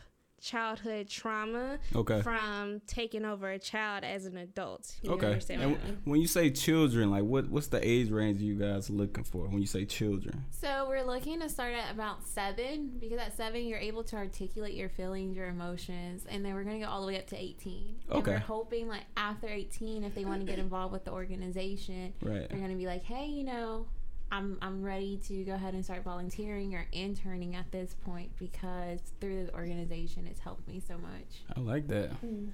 childhood 0.42 1.08
trauma 1.08 1.78
Okay. 1.94 2.20
from 2.20 2.82
taking 2.86 3.24
over 3.24 3.50
a 3.50 3.58
child 3.58 4.04
as 4.04 4.26
an 4.26 4.36
adult. 4.36 4.96
You 5.02 5.12
Okay. 5.12 5.26
understand 5.28 5.62
And 5.62 5.72
what 5.72 5.80
I 5.80 5.84
mean? 5.86 5.98
when 6.04 6.20
you 6.20 6.26
say 6.26 6.50
children, 6.50 7.10
like 7.10 7.22
what 7.24 7.48
what's 7.48 7.68
the 7.68 7.80
age 7.86 8.10
range 8.10 8.40
you 8.40 8.56
guys 8.56 8.90
looking 8.90 9.24
for 9.24 9.46
when 9.48 9.60
you 9.60 9.66
say 9.66 9.84
children? 9.84 10.44
So 10.50 10.86
we're 10.88 11.04
looking 11.04 11.40
to 11.40 11.48
start 11.48 11.74
at 11.74 11.92
about 11.94 12.26
seven 12.26 12.92
because 13.00 13.18
at 13.18 13.36
seven 13.36 13.64
you're 13.64 13.78
able 13.78 14.02
to 14.04 14.16
articulate 14.16 14.74
your 14.74 14.88
feelings, 14.88 15.36
your 15.36 15.46
emotions, 15.46 16.26
and 16.28 16.44
then 16.44 16.54
we're 16.54 16.64
gonna 16.64 16.80
go 16.80 16.86
all 16.86 17.00
the 17.02 17.06
way 17.06 17.18
up 17.18 17.26
to 17.28 17.36
eighteen. 17.40 17.96
And 18.08 18.18
Okay. 18.18 18.32
we're 18.32 18.38
hoping 18.38 18.88
like 18.88 19.04
after 19.16 19.46
eighteen, 19.46 20.02
if 20.02 20.14
they 20.14 20.24
want 20.24 20.40
to 20.40 20.46
get 20.46 20.58
involved 20.58 20.92
with 20.92 21.04
the 21.04 21.12
organization, 21.12 22.12
Right. 22.20 22.48
they're 22.48 22.58
gonna 22.58 22.74
be 22.74 22.86
like, 22.86 23.04
hey, 23.04 23.26
you 23.26 23.44
know, 23.44 23.86
I'm 24.32 24.56
I'm 24.62 24.82
ready 24.82 25.18
to 25.28 25.44
go 25.44 25.52
ahead 25.52 25.74
and 25.74 25.84
start 25.84 26.02
volunteering 26.04 26.74
or 26.74 26.86
interning 26.92 27.54
at 27.54 27.70
this 27.70 27.94
point 28.04 28.30
because 28.38 29.00
through 29.20 29.44
this 29.44 29.50
organization, 29.54 30.26
it's 30.26 30.40
helped 30.40 30.66
me 30.66 30.80
so 30.80 30.94
much. 30.96 31.44
I 31.54 31.60
like 31.60 31.86
that. 31.88 32.10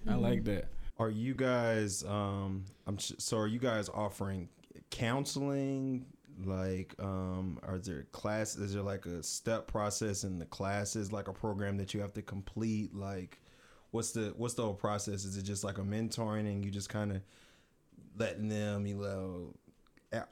I 0.09 0.15
like 0.17 0.43
that. 0.45 0.67
Are 0.99 1.09
you 1.09 1.35
guys? 1.35 2.03
Um, 2.05 2.65
I'm 2.89 2.99
sh- 2.99 3.13
so. 3.19 3.39
Are 3.39 3.47
you 3.47 3.61
guys 3.61 3.89
offering 3.89 4.49
counseling? 4.91 6.05
Like, 6.45 6.95
um, 7.01 7.59
are 7.63 7.79
there 7.79 8.05
class? 8.13 8.57
Is 8.57 8.75
there 8.75 8.83
like 8.83 9.07
a 9.07 9.23
step 9.23 9.67
process 9.69 10.25
in 10.25 10.39
the 10.39 10.47
classes? 10.47 11.13
Like 11.13 11.29
a 11.29 11.33
program 11.33 11.77
that 11.79 11.95
you 11.95 12.01
have 12.01 12.13
to 12.15 12.23
complete? 12.23 12.95
Like, 12.95 13.39
what's 13.93 14.11
the 14.11 14.35
what's 14.37 14.55
the 14.55 14.63
whole 14.63 14.75
process? 14.75 15.25
Is 15.25 15.37
it 15.37 15.43
just 15.43 15.63
like 15.63 15.79
a 15.79 15.83
mentoring 15.83 16.41
and 16.41 16.65
you 16.65 16.71
just 16.73 16.89
kind 16.89 17.13
of 17.13 17.23
letting 18.17 18.49
them, 18.49 18.85
you 18.87 18.97
know, 18.97 19.55
a- 19.55 19.68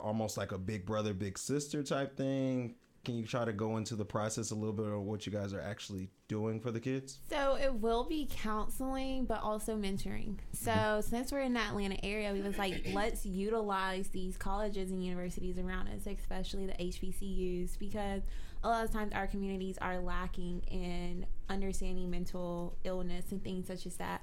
almost 0.01 0.37
like 0.37 0.53
a 0.53 0.59
big 0.59 0.87
brother, 0.87 1.15
big 1.15 1.39
sister 1.39 1.83
type 1.83 2.17
thing? 2.17 2.75
Can 3.05 3.17
you 3.17 3.27
try 3.27 3.45
to 3.45 3.53
go 3.53 3.77
into 3.77 3.95
the 3.95 4.05
process 4.05 4.51
a 4.51 4.55
little 4.55 4.73
bit 4.73 4.87
of 4.87 5.01
what 5.03 5.27
you 5.27 5.33
guys 5.33 5.53
are 5.53 5.61
actually 5.61 6.11
doing 6.29 6.61
for 6.61 6.71
the 6.71 6.81
kids? 6.81 7.19
So 7.31 7.57
it 7.57 7.75
will 7.75 8.05
be 8.05 8.29
counseling, 8.31 9.25
but 9.27 9.43
also 9.43 9.77
mentoring. 9.77 10.37
So 10.53 10.71
mm-hmm. 10.71 11.01
since 11.09 11.33
we're 11.33 11.41
in 11.41 11.55
the 11.55 11.61
Atlanta 11.61 12.05
area, 12.05 12.33
we 12.33 12.41
was 12.41 12.59
like, 12.59 12.89
let's 12.93 13.25
utilize 13.25 14.09
these 14.09 14.37
colleges 14.37 14.91
and 14.91 15.05
universities 15.05 15.59
around 15.59 15.89
us, 15.89 16.07
especially 16.07 16.67
the 16.67 16.73
HBCUs, 16.75 17.79
because 17.79 18.23
a 18.65 18.69
lot 18.69 18.85
of 18.85 18.93
times 18.93 19.13
our 19.15 19.27
communities 19.27 19.79
are 19.81 19.99
lacking 20.01 20.63
in 20.71 21.27
understanding 21.49 22.11
mental 22.11 22.77
illness 22.85 23.31
and 23.31 23.43
things 23.45 23.69
such 23.69 23.87
as 23.87 23.97
that. 23.97 24.23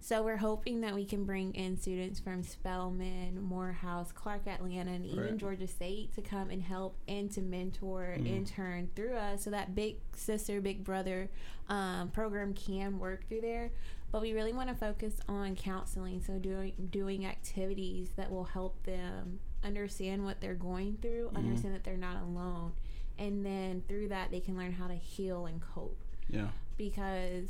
So 0.00 0.22
we're 0.22 0.36
hoping 0.36 0.82
that 0.82 0.94
we 0.94 1.04
can 1.06 1.24
bring 1.24 1.54
in 1.54 1.78
students 1.78 2.20
from 2.20 2.42
Spelman, 2.42 3.42
Morehouse, 3.42 4.12
Clark 4.12 4.46
Atlanta, 4.46 4.90
and 4.90 5.06
even 5.06 5.24
Right. 5.24 5.36
Georgia 5.36 5.66
State 5.66 6.14
to 6.14 6.20
come 6.20 6.50
and 6.50 6.62
help 6.62 6.98
and 7.08 7.30
to 7.32 7.40
mentor, 7.40 8.14
mm-hmm. 8.16 8.26
intern 8.26 8.90
through 8.94 9.14
us, 9.14 9.44
so 9.44 9.50
that 9.50 9.74
big 9.74 9.96
sister, 10.14 10.60
big 10.60 10.84
brother 10.84 11.30
um, 11.68 12.08
program 12.10 12.54
can 12.54 12.98
work 12.98 13.28
through 13.28 13.40
there. 13.42 13.70
But 14.12 14.22
we 14.22 14.32
really 14.32 14.52
want 14.52 14.68
to 14.68 14.74
focus 14.76 15.14
on 15.28 15.56
counseling, 15.56 16.22
so 16.24 16.34
doing 16.38 16.72
doing 16.90 17.26
activities 17.26 18.10
that 18.16 18.30
will 18.30 18.44
help 18.44 18.80
them 18.84 19.40
understand 19.64 20.24
what 20.24 20.40
they're 20.40 20.54
going 20.54 20.98
through, 21.02 21.30
understand 21.34 21.74
that 21.74 21.82
they're 21.84 21.96
not 21.96 22.22
alone, 22.22 22.72
and 23.18 23.44
then 23.44 23.82
through 23.88 24.08
that 24.08 24.30
they 24.30 24.38
can 24.40 24.56
learn 24.56 24.72
how 24.72 24.86
to 24.86 24.94
heal 24.94 25.46
and 25.46 25.60
cope 25.60 25.98
Yeah. 26.28 26.48
because 26.76 27.48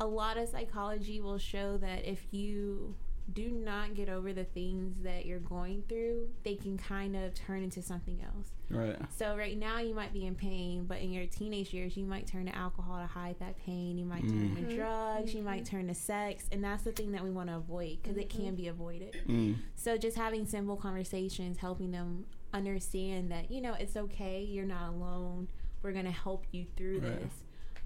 a 0.00 0.06
lot 0.06 0.38
of 0.38 0.48
psychology 0.48 1.20
will 1.20 1.38
show 1.38 1.76
that 1.78 2.04
if 2.06 2.32
you 2.32 2.94
do 3.32 3.50
not 3.50 3.94
get 3.94 4.08
over 4.08 4.32
the 4.32 4.44
things 4.44 4.96
that 5.02 5.26
you're 5.26 5.38
going 5.38 5.82
through, 5.88 6.28
they 6.44 6.54
can 6.54 6.78
kind 6.78 7.14
of 7.14 7.34
turn 7.34 7.62
into 7.62 7.82
something 7.82 8.20
else. 8.24 8.48
Right. 8.70 8.96
So 9.16 9.36
right 9.36 9.56
now 9.56 9.80
you 9.80 9.94
might 9.94 10.12
be 10.12 10.26
in 10.26 10.34
pain, 10.34 10.84
but 10.86 10.98
in 10.98 11.10
your 11.10 11.26
teenage 11.26 11.72
years 11.72 11.96
you 11.96 12.04
might 12.04 12.26
turn 12.26 12.46
to 12.46 12.56
alcohol 12.56 12.98
to 12.98 13.06
hide 13.06 13.36
that 13.40 13.58
pain. 13.58 13.98
You 13.98 14.04
might 14.04 14.22
turn 14.22 14.54
to 14.54 14.60
mm. 14.60 14.66
mm-hmm. 14.66 14.76
drugs. 14.76 15.34
You 15.34 15.42
might 15.42 15.64
mm-hmm. 15.64 15.76
turn 15.76 15.88
to 15.88 15.94
sex, 15.94 16.44
and 16.52 16.62
that's 16.62 16.82
the 16.82 16.92
thing 16.92 17.12
that 17.12 17.22
we 17.22 17.30
want 17.30 17.48
to 17.48 17.56
avoid 17.56 17.98
because 18.02 18.16
it 18.16 18.28
can 18.30 18.46
mm-hmm. 18.46 18.54
be 18.54 18.68
avoided. 18.68 19.16
Mm. 19.28 19.56
So 19.74 19.96
just 19.96 20.16
having 20.16 20.46
simple 20.46 20.76
conversations, 20.76 21.58
helping 21.58 21.90
them 21.90 22.26
understand 22.54 23.30
that 23.30 23.50
you 23.50 23.60
know 23.60 23.74
it's 23.74 23.96
okay. 23.96 24.42
You're 24.42 24.64
not 24.64 24.88
alone. 24.88 25.48
We're 25.82 25.92
gonna 25.92 26.10
help 26.10 26.46
you 26.50 26.66
through 26.76 27.00
Right. 27.00 27.20
this. 27.20 27.32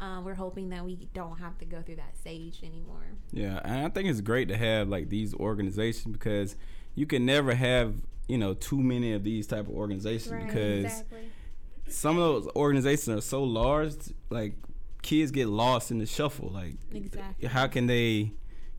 Um, 0.00 0.24
we're 0.24 0.34
hoping 0.34 0.68
that 0.70 0.84
we 0.84 1.08
don't 1.14 1.38
have 1.38 1.58
to 1.58 1.64
go 1.64 1.82
through 1.82 1.96
that 1.96 2.16
stage 2.16 2.60
anymore. 2.62 3.04
Yeah, 3.32 3.60
and 3.64 3.86
I 3.86 3.88
think 3.88 4.08
it's 4.08 4.20
great 4.20 4.48
to 4.48 4.56
have 4.56 4.88
like 4.88 5.08
these 5.08 5.34
organizations 5.34 6.12
because 6.12 6.56
you 6.94 7.06
can 7.06 7.24
never 7.24 7.54
have 7.54 7.94
you 8.28 8.38
know 8.38 8.54
too 8.54 8.80
many 8.82 9.12
of 9.12 9.24
these 9.24 9.46
type 9.46 9.68
of 9.68 9.70
organizations 9.74 10.32
Right, 10.32 10.46
because 10.46 10.84
exactly. 10.84 11.28
some 11.88 12.18
of 12.18 12.22
those 12.44 12.48
organizations 12.56 13.08
are 13.18 13.20
so 13.20 13.42
large, 13.44 13.94
like 14.30 14.54
kids 15.02 15.30
get 15.30 15.48
lost 15.48 15.90
in 15.90 15.98
the 15.98 16.06
shuffle. 16.06 16.48
Like, 16.48 16.74
Exactly. 16.92 17.48
how 17.48 17.66
can 17.66 17.86
they, 17.88 18.32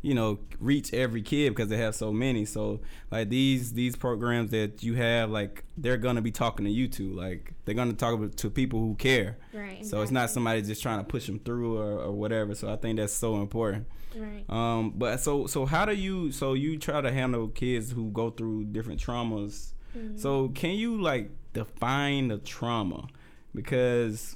you 0.03 0.13
know, 0.13 0.37
reach 0.59 0.93
every 0.93 1.23
kid 1.23 1.49
because 1.55 1.69
they 1.69 1.77
have 1.77 1.95
so 1.95 2.11
many? 2.11 2.45
So, 2.45 2.81
like 3.09 3.29
these 3.29 3.73
these 3.73 3.95
programs 3.95 4.51
that 4.51 4.83
you 4.83 4.93
have, 4.95 5.31
like 5.31 5.63
they're 5.77 5.97
gonna 5.97 6.21
be 6.21 6.31
talking 6.31 6.65
to 6.65 6.71
you 6.71 6.87
too 6.87 7.11
Like 7.13 7.53
they're 7.65 7.73
gonna 7.73 7.93
talk 7.93 8.35
to 8.35 8.49
people 8.51 8.79
who 8.79 8.93
care. 8.95 9.37
Right. 9.53 9.83
So 9.83 10.01
it's 10.01 10.11
not 10.11 10.29
somebody 10.29 10.61
just 10.61 10.83
trying 10.83 10.99
to 10.99 11.05
push 11.05 11.25
them 11.25 11.39
through 11.39 11.77
or, 11.79 11.99
or 12.01 12.11
whatever. 12.11 12.53
So 12.53 12.71
I 12.71 12.75
think 12.75 12.99
that's 12.99 13.13
so 13.13 13.37
important. 13.41 13.87
Right. 14.15 14.43
Um, 14.49 14.91
but 14.95 15.19
so 15.21 15.47
so 15.47 15.65
how 15.65 15.85
do 15.85 15.93
you 15.95 16.31
so 16.31 16.53
you 16.53 16.77
try 16.77 17.01
to 17.01 17.11
handle 17.11 17.47
kids 17.47 17.91
who 17.91 18.11
go 18.11 18.29
through 18.29 18.65
different 18.65 18.99
traumas? 19.01 19.73
Mm-hmm. 19.97 20.17
So 20.17 20.49
can 20.49 20.71
you 20.71 21.01
like 21.01 21.31
define 21.53 22.27
the 22.27 22.37
trauma? 22.39 23.07
Because 23.55 24.35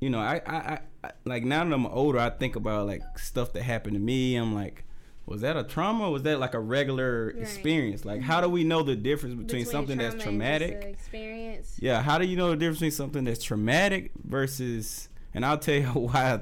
you 0.00 0.10
know, 0.10 0.18
I, 0.20 0.40
I 0.46 0.80
I- 1.04 1.10
like 1.24 1.44
now 1.44 1.64
that 1.64 1.72
I'm 1.72 1.86
older, 1.86 2.18
I 2.18 2.30
think 2.30 2.56
about 2.56 2.86
like 2.86 3.18
stuff 3.18 3.52
that 3.52 3.62
happened 3.62 3.94
to 3.94 4.00
me. 4.00 4.34
I'm 4.36 4.54
like, 4.54 4.84
was 5.28 5.42
that 5.42 5.56
a 5.56 5.64
trauma? 5.64 6.08
Or 6.08 6.12
was 6.12 6.22
that 6.24 6.40
like 6.40 6.54
a 6.54 6.60
regular 6.60 7.26
Right. 7.26 7.42
experience? 7.42 8.04
Like, 8.04 8.20
how 8.22 8.40
do 8.40 8.48
we 8.48 8.64
know 8.64 8.82
the 8.82 8.96
difference 8.96 9.34
between, 9.34 9.64
something 9.66 9.98
that's 9.98 10.14
trauma 10.22 10.44
and 10.44 10.60
just 10.60 10.62
traumatic? 10.70 10.84
experience. 10.90 11.76
Yeah, 11.80 12.02
how 12.02 12.18
do 12.18 12.26
you 12.26 12.36
know 12.36 12.50
the 12.50 12.56
difference 12.56 12.78
between 12.78 12.90
something 12.92 13.24
that's 13.24 13.42
traumatic 13.44 14.10
versus 14.24 15.08
and 15.34 15.44
I'll 15.44 15.58
tell 15.58 15.74
you 15.74 15.86
why 16.08 16.40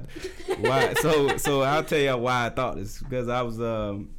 why 0.60 0.94
so 0.94 1.36
so 1.36 1.62
I'll 1.62 1.82
tell 1.84 1.98
you 1.98 2.16
why 2.16 2.46
I 2.46 2.50
thought 2.50 2.76
this 2.76 3.02
because 3.02 3.28
I 3.28 3.42
was 3.42 3.60
um 3.60 4.10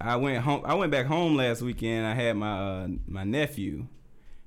I 0.00 0.16
went 0.16 0.42
home 0.42 0.62
I 0.64 0.74
went 0.74 0.90
back 0.90 1.06
home 1.06 1.36
last 1.36 1.60
weekend 1.60 2.06
I 2.06 2.14
had 2.14 2.36
my 2.36 2.58
uh, 2.58 2.88
my 3.06 3.24
nephew 3.24 3.86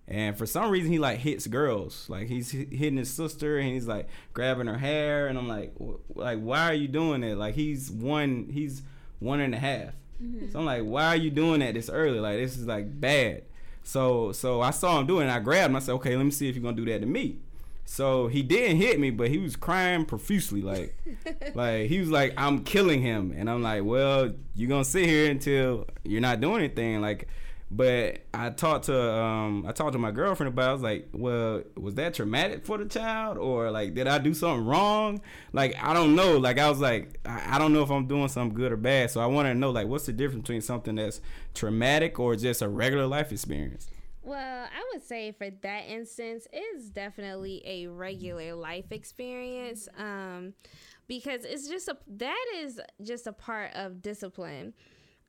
and 0.08 0.36
for 0.38 0.46
some 0.48 0.72
reason 0.72 0.92
he 0.92 0.98
like 1.00 1.20
hits 1.20 1.46
girls 1.48 2.08
like 2.10 2.28
he's 2.28 2.50
hitting 2.52 2.98
his 2.98 3.14
sister 3.14 3.60
and 3.60 3.70
he's 3.70 3.88
like 3.88 4.08
grabbing 4.34 4.66
her 4.68 4.78
hair 4.80 5.28
and 5.28 5.38
I'm 5.38 5.48
like 5.48 5.74
like 6.16 6.40
why 6.40 6.64
are 6.66 6.74
you 6.74 6.88
doing 6.88 7.24
it 7.24 7.38
like 7.38 7.54
he's 7.56 7.92
one 7.92 8.50
he's 8.52 8.82
one 9.22 9.40
and 9.40 9.56
a 9.56 9.60
half 9.60 9.94
mm-hmm. 10.22 10.52
so 10.52 10.60
I'm 10.60 10.66
like 10.66 10.84
why 10.84 11.08
are 11.08 11.16
you 11.16 11.30
doing 11.30 11.62
that 11.62 11.76
this 11.76 11.90
early 11.90 12.20
like 12.20 12.38
this 12.38 12.58
is 12.58 12.68
like 12.68 13.00
bad 13.00 13.44
so 13.84 14.32
so 14.32 14.62
I 14.62 14.72
saw 14.72 15.00
him 15.00 15.08
doing 15.08 15.22
it. 15.22 15.30
And 15.30 15.32
I 15.32 15.40
grabbed 15.40 15.72
him. 15.72 15.76
I 15.76 15.80
said, 15.80 15.94
"Okay, 15.94 16.16
let 16.16 16.24
me 16.24 16.32
see 16.32 16.50
if 16.50 16.56
you're 16.56 16.64
gonna 16.64 16.76
do 16.76 16.86
that 16.86 17.00
to 17.00 17.06
me." 17.06 17.38
So 17.86 18.28
he 18.28 18.42
didn't 18.42 18.78
hit 18.78 19.00
me, 19.00 19.10
but 19.10 19.30
he 19.30 19.40
was 19.40 19.56
crying 19.56 20.06
profusely, 20.06 20.62
like, 20.62 20.96
like 21.56 21.88
he 21.88 22.00
was 22.00 22.10
like, 22.10 22.34
"I'm 22.38 22.64
killing 22.64 23.02
him," 23.02 23.34
and 23.36 23.50
I'm 23.50 23.64
like, 23.64 23.84
"Well, 23.84 24.32
you're 24.56 24.70
gonna 24.70 24.86
sit 24.86 25.06
here 25.06 25.30
until 25.32 25.88
you're 26.04 26.22
not 26.22 26.40
doing 26.42 26.58
anything." 26.58 27.02
Like, 27.02 27.28
but 27.74 28.18
I 28.34 28.50
talked 28.50 28.86
to 28.86 29.14
um 29.14 29.66
I 29.66 29.72
talked 29.72 29.94
to 29.94 30.00
my 30.00 30.12
girlfriend 30.12 30.50
about. 30.50 30.66
It. 30.66 30.70
I 30.70 30.74
was 30.74 30.82
like, 30.82 31.08
"Well, 31.14 31.64
was 31.78 31.96
that 31.96 32.14
traumatic 32.14 32.66
for 32.66 32.78
the 32.78 32.86
child, 32.86 33.38
or 33.38 33.72
like 33.72 33.94
did 33.94 34.08
I 34.08 34.18
do 34.18 34.34
something 34.34 34.66
wrong?" 34.66 35.22
Like 35.54 35.82
I 35.82 35.94
don't 35.94 36.14
know. 36.14 36.38
Like 36.38 36.60
I 36.60 36.70
was 36.70 36.82
like, 36.82 37.18
I, 37.26 37.56
I 37.56 37.58
don't 37.60 37.72
know 37.72 37.82
if 37.82 37.90
I'm 37.90 38.08
doing 38.08 38.28
something 38.28 38.54
good 38.54 38.74
or 38.74 38.78
bad. 38.78 39.10
So 39.12 39.22
I 39.22 39.26
want 39.26 39.48
to 39.48 39.56
know 39.56 39.72
like 39.72 39.88
what's 39.88 40.06
the 40.06 40.12
difference 40.12 40.42
between 40.42 40.62
something 40.62 40.96
that's 40.96 41.22
traumatic 41.54 42.20
or 42.20 42.36
just 42.36 42.62
a 42.62 42.68
regular 42.68 43.08
life 43.08 43.32
experience. 43.32 43.88
Well, 44.22 44.66
I 44.66 44.84
would 44.92 45.02
say 45.02 45.32
for 45.32 45.50
that 45.50 45.86
instance, 45.88 46.48
it's 46.52 46.90
definitely 46.90 47.62
a 47.66 47.88
regular 47.88 48.54
life 48.54 48.92
experience. 48.92 49.88
Um, 49.98 50.54
because 51.08 51.46
it's 51.46 51.70
just 51.70 51.88
a 51.88 51.98
that 52.08 52.46
is 52.58 52.82
just 53.02 53.28
a 53.28 53.34
part 53.34 53.72
of 53.76 54.02
discipline 54.02 54.74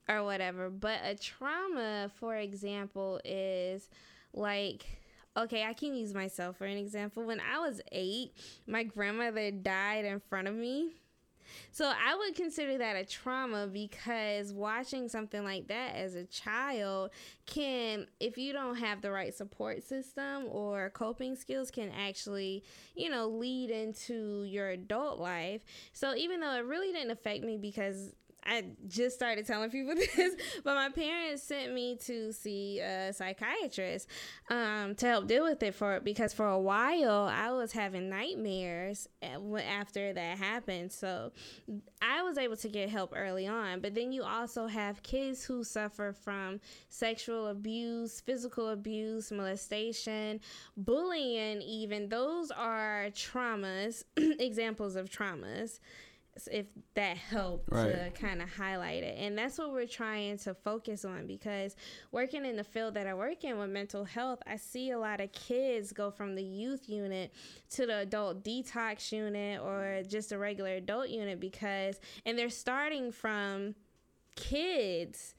or 0.08 0.24
whatever. 0.24 0.70
But 0.70 1.00
a 1.04 1.14
trauma, 1.14 2.10
for 2.18 2.36
example, 2.36 3.20
is 3.24 3.88
like 4.32 4.86
okay, 5.36 5.64
I 5.64 5.72
can 5.72 5.94
use 5.94 6.12
myself 6.14 6.58
for 6.58 6.66
an 6.66 6.76
example. 6.76 7.24
When 7.24 7.40
I 7.40 7.58
was 7.58 7.80
eight, 7.90 8.32
my 8.66 8.82
grandmother 8.82 9.50
died 9.50 10.04
in 10.04 10.20
front 10.20 10.48
of 10.48 10.54
me. 10.54 10.90
So 11.70 11.86
I 11.86 12.14
would 12.14 12.34
consider 12.34 12.78
that 12.78 12.96
a 12.96 13.04
trauma 13.04 13.66
because 13.66 14.52
watching 14.52 15.08
something 15.08 15.44
like 15.44 15.68
that 15.68 15.96
as 15.96 16.14
a 16.14 16.24
child 16.24 17.10
can, 17.46 18.06
if 18.20 18.38
you 18.38 18.52
don't 18.52 18.76
have 18.76 19.02
the 19.02 19.10
right 19.10 19.34
support 19.34 19.82
system 19.82 20.46
or 20.48 20.90
coping 20.90 21.36
skills, 21.36 21.70
can 21.70 21.90
actually, 21.90 22.64
you 22.94 23.10
know, 23.10 23.28
lead 23.28 23.70
into 23.70 24.44
your 24.44 24.70
adult 24.70 25.18
life. 25.18 25.62
So 25.92 26.14
even 26.14 26.40
though 26.40 26.54
it 26.54 26.64
really 26.64 26.92
didn't 26.92 27.10
affect 27.10 27.44
me 27.44 27.58
because 27.58 28.14
I 28.44 28.64
just 28.88 29.14
started 29.14 29.46
telling 29.46 29.70
people 29.70 29.94
this, 30.16 30.34
but 30.64 30.74
my 30.74 30.88
parents 30.90 31.42
sent 31.42 31.72
me 31.72 31.96
to 32.04 32.32
see 32.32 32.80
a 32.80 33.12
psychiatrist 33.12 34.08
um, 34.50 34.94
to 34.96 35.06
help 35.06 35.26
deal 35.26 35.44
with 35.44 35.62
it 35.62 35.74
for 35.74 36.00
because 36.00 36.32
for 36.32 36.48
a 36.48 36.58
while 36.58 37.30
I 37.32 37.50
was 37.52 37.72
having 37.72 38.08
nightmares 38.08 39.08
after 39.22 40.12
that 40.12 40.38
happened. 40.38 40.92
So 40.92 41.32
I 42.00 42.22
was 42.22 42.38
able 42.38 42.56
to 42.56 42.68
get 42.68 42.90
help 42.90 43.12
early 43.16 43.46
on, 43.46 43.80
but 43.80 43.94
then 43.94 44.12
you 44.12 44.22
also 44.22 44.66
have 44.66 45.02
kids 45.02 45.44
who 45.44 45.62
suffer 45.64 46.12
from 46.12 46.60
sexual 46.88 47.48
abuse, 47.48 48.20
physical 48.20 48.70
abuse, 48.70 49.30
molestation, 49.30 50.40
bullying, 50.76 51.62
even. 51.62 52.08
Those 52.08 52.50
are 52.50 53.06
traumas, 53.12 54.04
examples 54.16 54.96
of 54.96 55.08
traumas 55.08 55.78
if 56.50 56.66
that 56.94 57.16
helped 57.16 57.70
to 57.70 58.10
kind 58.18 58.40
of 58.40 58.48
highlight 58.50 59.02
it. 59.02 59.18
And 59.18 59.36
that's 59.36 59.58
what 59.58 59.72
we're 59.72 59.86
trying 59.86 60.38
to 60.38 60.54
focus 60.54 61.04
on 61.04 61.26
because 61.26 61.76
working 62.10 62.46
in 62.46 62.56
the 62.56 62.64
field 62.64 62.94
that 62.94 63.06
I 63.06 63.14
work 63.14 63.44
in 63.44 63.58
with 63.58 63.70
mental 63.70 64.04
health, 64.04 64.40
I 64.46 64.56
see 64.56 64.90
a 64.90 64.98
lot 64.98 65.20
of 65.20 65.30
kids 65.32 65.92
go 65.92 66.10
from 66.10 66.34
the 66.34 66.42
youth 66.42 66.88
unit 66.88 67.32
to 67.70 67.86
the 67.86 67.98
adult 67.98 68.42
detox 68.42 69.12
unit 69.12 69.60
or 69.60 70.02
just 70.08 70.32
a 70.32 70.38
regular 70.38 70.76
adult 70.76 71.10
unit 71.10 71.38
because, 71.38 72.00
and 72.24 72.38
they're 72.38 72.48
starting 72.48 73.12
from 73.12 73.74
kids 74.34 75.34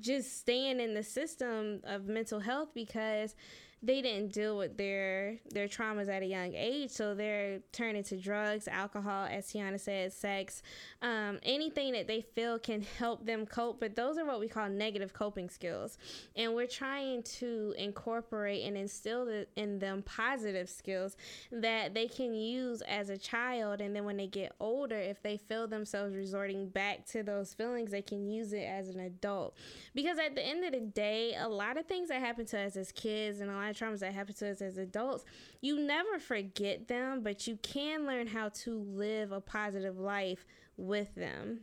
just 0.00 0.38
staying 0.38 0.80
in 0.80 0.94
the 0.94 1.02
system 1.02 1.80
of 1.84 2.06
mental 2.06 2.40
health 2.40 2.68
because 2.74 3.34
they 3.82 4.00
didn't 4.00 4.32
deal 4.32 4.56
with 4.56 4.76
their 4.76 5.38
their 5.50 5.68
traumas 5.68 6.08
at 6.08 6.22
a 6.22 6.26
young 6.26 6.54
age 6.54 6.90
so 6.90 7.14
they're 7.14 7.60
turning 7.72 8.02
to 8.02 8.16
drugs 8.16 8.68
alcohol 8.68 9.26
as 9.30 9.46
tionna 9.52 9.78
said 9.78 10.12
sex 10.12 10.62
um, 11.02 11.38
anything 11.42 11.92
that 11.92 12.06
they 12.06 12.20
feel 12.20 12.58
can 12.58 12.82
help 12.98 13.26
them 13.26 13.46
cope 13.46 13.80
but 13.80 13.96
those 13.96 14.18
are 14.18 14.24
what 14.24 14.40
we 14.40 14.48
call 14.48 14.68
negative 14.68 15.12
coping 15.12 15.48
skills. 15.48 15.98
And 16.36 16.54
we're 16.54 16.66
trying 16.66 17.22
to 17.24 17.74
incorporate 17.76 18.64
and 18.64 18.76
instill 18.76 19.44
in 19.56 19.78
them 19.78 20.02
positive 20.02 20.68
skills 20.68 21.16
that 21.50 21.94
they 21.94 22.06
can 22.06 22.34
use 22.34 22.82
as 22.82 23.10
a 23.10 23.18
child 23.18 23.80
and 23.80 23.94
then 23.94 24.04
when 24.04 24.16
they 24.16 24.26
get 24.26 24.52
older 24.60 24.96
if 24.96 25.22
they 25.22 25.36
feel 25.36 25.66
themselves 25.66 26.14
resorting 26.14 26.68
back 26.68 27.06
to 27.06 27.22
those 27.22 27.54
feelings 27.54 27.90
they 27.90 28.02
can 28.02 28.28
use 28.28 28.52
it 28.52 28.64
as 28.64 28.88
an 28.88 29.00
adult. 29.00 29.56
Because 29.94 30.18
at 30.18 30.34
the 30.34 30.46
end 30.46 30.64
of 30.64 30.72
the 30.72 30.80
day 30.80 31.34
a 31.38 31.48
lot 31.48 31.76
of 31.76 31.86
things 31.86 32.08
that 32.08 32.20
happen 32.20 32.46
to 32.46 32.58
us 32.60 32.76
as 32.76 32.92
kids 32.92 33.40
and 33.40 33.50
a 33.50 33.54
lot 33.54 33.70
of 33.72 33.76
traumas 33.76 33.98
that 33.98 34.14
happen 34.14 34.34
to 34.34 34.50
us 34.50 34.62
as 34.62 34.78
adults 34.78 35.24
you 35.60 35.80
never 35.80 36.18
forget 36.18 36.88
them 36.88 37.22
but 37.22 37.46
you 37.46 37.56
can 37.62 38.06
learn 38.06 38.26
how 38.26 38.48
to 38.50 38.78
live 38.78 39.32
a 39.32 39.40
positive 39.40 39.98
life 39.98 40.46
with 40.76 41.14
them 41.14 41.60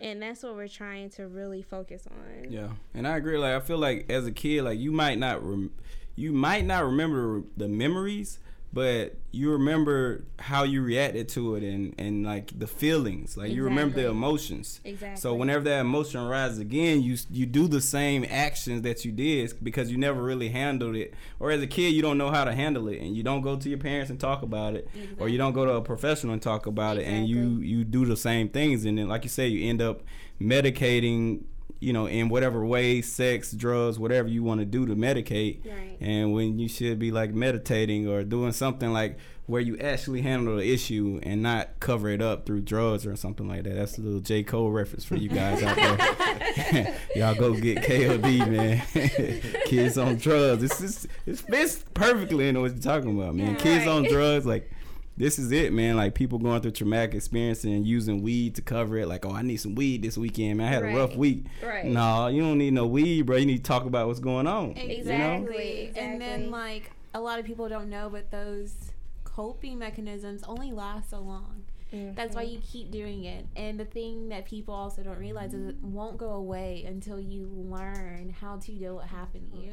and 0.00 0.22
that's 0.22 0.42
what 0.42 0.54
we're 0.54 0.68
trying 0.68 1.10
to 1.10 1.26
really 1.26 1.62
focus 1.62 2.06
on 2.06 2.50
Yeah, 2.50 2.68
and 2.94 3.06
I 3.06 3.16
agree. 3.16 3.38
Like 3.38 3.54
I 3.54 3.60
feel 3.60 3.78
like 3.78 4.10
as 4.10 4.26
a 4.26 4.32
kid, 4.32 4.62
like 4.62 4.78
you 4.78 4.92
might 4.92 5.18
not, 5.18 5.44
rem- 5.44 5.72
you 6.14 6.32
might 6.32 6.64
not 6.64 6.84
remember 6.84 7.42
the 7.56 7.68
memories, 7.68 8.38
but 8.78 9.16
you 9.32 9.50
remember 9.50 10.22
how 10.38 10.62
you 10.62 10.82
reacted 10.82 11.28
to 11.28 11.56
it 11.56 11.64
and 11.64 11.96
and 11.98 12.24
like 12.24 12.56
the 12.56 12.68
feelings. 12.68 13.36
Like 13.36 13.50
you 13.50 13.64
remember 13.64 13.96
the 14.00 14.08
emotions. 14.08 14.80
exactly 14.84 15.20
So 15.20 15.34
whenever 15.34 15.64
that 15.64 15.80
emotion 15.80 16.20
arises 16.20 16.60
again, 16.60 17.02
you 17.02 17.16
you 17.28 17.44
do 17.44 17.66
the 17.66 17.80
same 17.80 18.24
actions 18.30 18.82
that 18.82 19.04
you 19.04 19.10
did 19.10 19.52
because 19.64 19.90
you 19.90 19.98
never 19.98 20.22
really 20.22 20.50
handled 20.50 20.94
it. 20.94 21.12
Or 21.40 21.50
as 21.50 21.60
a 21.60 21.66
kid, 21.66 21.92
you 21.92 22.02
don't 22.02 22.18
know 22.18 22.30
how 22.30 22.44
to 22.44 22.54
handle 22.54 22.86
it, 22.86 23.00
and 23.00 23.16
you 23.16 23.24
don't 23.24 23.42
go 23.42 23.56
to 23.56 23.68
your 23.68 23.78
parents 23.78 24.10
and 24.10 24.20
talk 24.20 24.42
about 24.42 24.76
it, 24.76 24.88
or 25.18 25.28
you 25.28 25.38
don't 25.38 25.54
go 25.54 25.64
to 25.64 25.72
a 25.72 25.82
professional 25.82 26.32
and 26.32 26.40
talk 26.40 26.66
about 26.66 26.98
it, 26.98 27.04
and 27.04 27.26
you 27.28 27.58
you 27.58 27.82
do 27.82 28.06
the 28.06 28.16
same 28.16 28.48
things, 28.48 28.84
and 28.84 28.96
then 28.96 29.08
like 29.08 29.24
you 29.24 29.30
say, 29.30 29.48
you 29.48 29.68
end 29.68 29.82
up 29.82 30.02
medicating. 30.40 31.42
You 31.80 31.92
know, 31.92 32.06
in 32.06 32.28
whatever 32.28 32.64
way, 32.66 33.02
sex, 33.02 33.52
drugs, 33.52 33.98
whatever 34.00 34.28
you 34.28 34.42
want 34.42 34.58
to 34.60 34.64
do 34.66 34.84
to 34.86 34.96
medicate, 34.96 35.64
Right. 35.64 35.96
and 36.00 36.32
when 36.32 36.58
you 36.58 36.68
should 36.68 36.98
be 36.98 37.12
like 37.12 37.32
meditating 37.32 38.08
or 38.08 38.24
doing 38.24 38.50
something 38.52 38.92
like 38.92 39.16
where 39.46 39.60
you 39.62 39.78
actually 39.78 40.20
handle 40.20 40.56
the 40.56 40.72
issue 40.72 41.20
and 41.22 41.40
not 41.42 41.68
cover 41.80 42.08
it 42.10 42.20
up 42.20 42.44
through 42.44 42.60
drugs 42.60 43.06
or 43.06 43.16
something 43.16 43.48
like 43.48 43.62
that. 43.62 43.74
That's 43.76 43.96
a 43.96 44.02
little 44.02 44.20
J. 44.20 44.42
Cole 44.42 44.70
reference 44.70 45.04
for 45.06 45.14
you 45.16 45.28
guys 45.30 45.62
out 45.62 45.76
there. 45.76 46.94
Y'all 47.16 47.34
go 47.34 47.54
get 47.54 47.78
KOD, 47.78 48.50
man. 48.50 48.82
Kids 49.66 49.96
on 49.96 50.16
drugs. 50.16 50.60
This 50.60 50.80
is 50.80 51.08
it 51.26 51.38
fits 51.38 51.84
perfectly 51.94 52.48
into 52.48 52.60
what 52.60 52.72
you're 52.72 52.80
talking 52.82 53.18
about, 53.18 53.36
man. 53.36 53.56
Kids 53.56 53.86
on 53.86 54.02
drugs, 54.04 54.44
like 54.44 54.70
this 55.18 55.38
is 55.38 55.50
it, 55.50 55.72
man. 55.72 55.96
Like 55.96 56.14
people 56.14 56.38
going 56.38 56.62
through 56.62 56.70
traumatic 56.70 57.14
experience 57.14 57.64
and 57.64 57.84
using 57.84 58.22
weed 58.22 58.54
to 58.54 58.62
cover 58.62 58.96
it. 58.98 59.08
Like, 59.08 59.26
oh, 59.26 59.32
I 59.32 59.42
need 59.42 59.56
some 59.56 59.74
weed 59.74 60.02
this 60.02 60.16
weekend, 60.16 60.58
man. 60.58 60.68
I 60.68 60.74
had 60.74 60.84
a 60.84 60.96
rough 60.96 61.16
week. 61.16 61.44
Right. 61.62 61.84
No, 61.84 62.28
you 62.28 62.40
don't 62.40 62.58
need 62.58 62.72
no 62.72 62.86
weed, 62.86 63.22
bro. 63.22 63.36
You 63.36 63.46
need 63.46 63.58
to 63.58 63.62
talk 63.62 63.84
about 63.84 64.06
what's 64.06 64.20
going 64.20 64.46
on. 64.46 64.76
You 64.76 64.88
know? 64.88 64.94
Exactly. 64.94 65.92
And 65.96 66.20
then 66.20 66.50
like 66.50 66.92
a 67.14 67.20
lot 67.20 67.40
of 67.40 67.44
people 67.44 67.68
don't 67.68 67.90
know, 67.90 68.08
but 68.08 68.30
those 68.30 68.92
coping 69.24 69.78
mechanisms 69.78 70.44
only 70.44 70.70
last 70.70 71.10
so 71.10 71.20
long. 71.20 71.64
That's 71.90 72.36
why 72.36 72.44
mm-hmm. 72.44 72.52
you 72.52 72.60
keep 72.60 72.90
doing 72.90 73.24
it. 73.24 73.46
And 73.56 73.80
the 73.80 73.84
thing 73.86 74.28
that 74.28 74.44
people 74.44 74.74
also 74.74 75.02
don't 75.02 75.18
realize 75.18 75.54
is 75.54 75.68
it 75.68 75.76
won't 75.82 76.18
go 76.18 76.32
away 76.32 76.84
until 76.86 77.18
you 77.18 77.48
learn 77.50 78.34
how 78.38 78.56
to 78.56 78.72
deal 78.72 78.96
with 78.96 79.04
what 79.04 79.10
happened 79.10 79.50
to 79.52 79.58
you. 79.58 79.72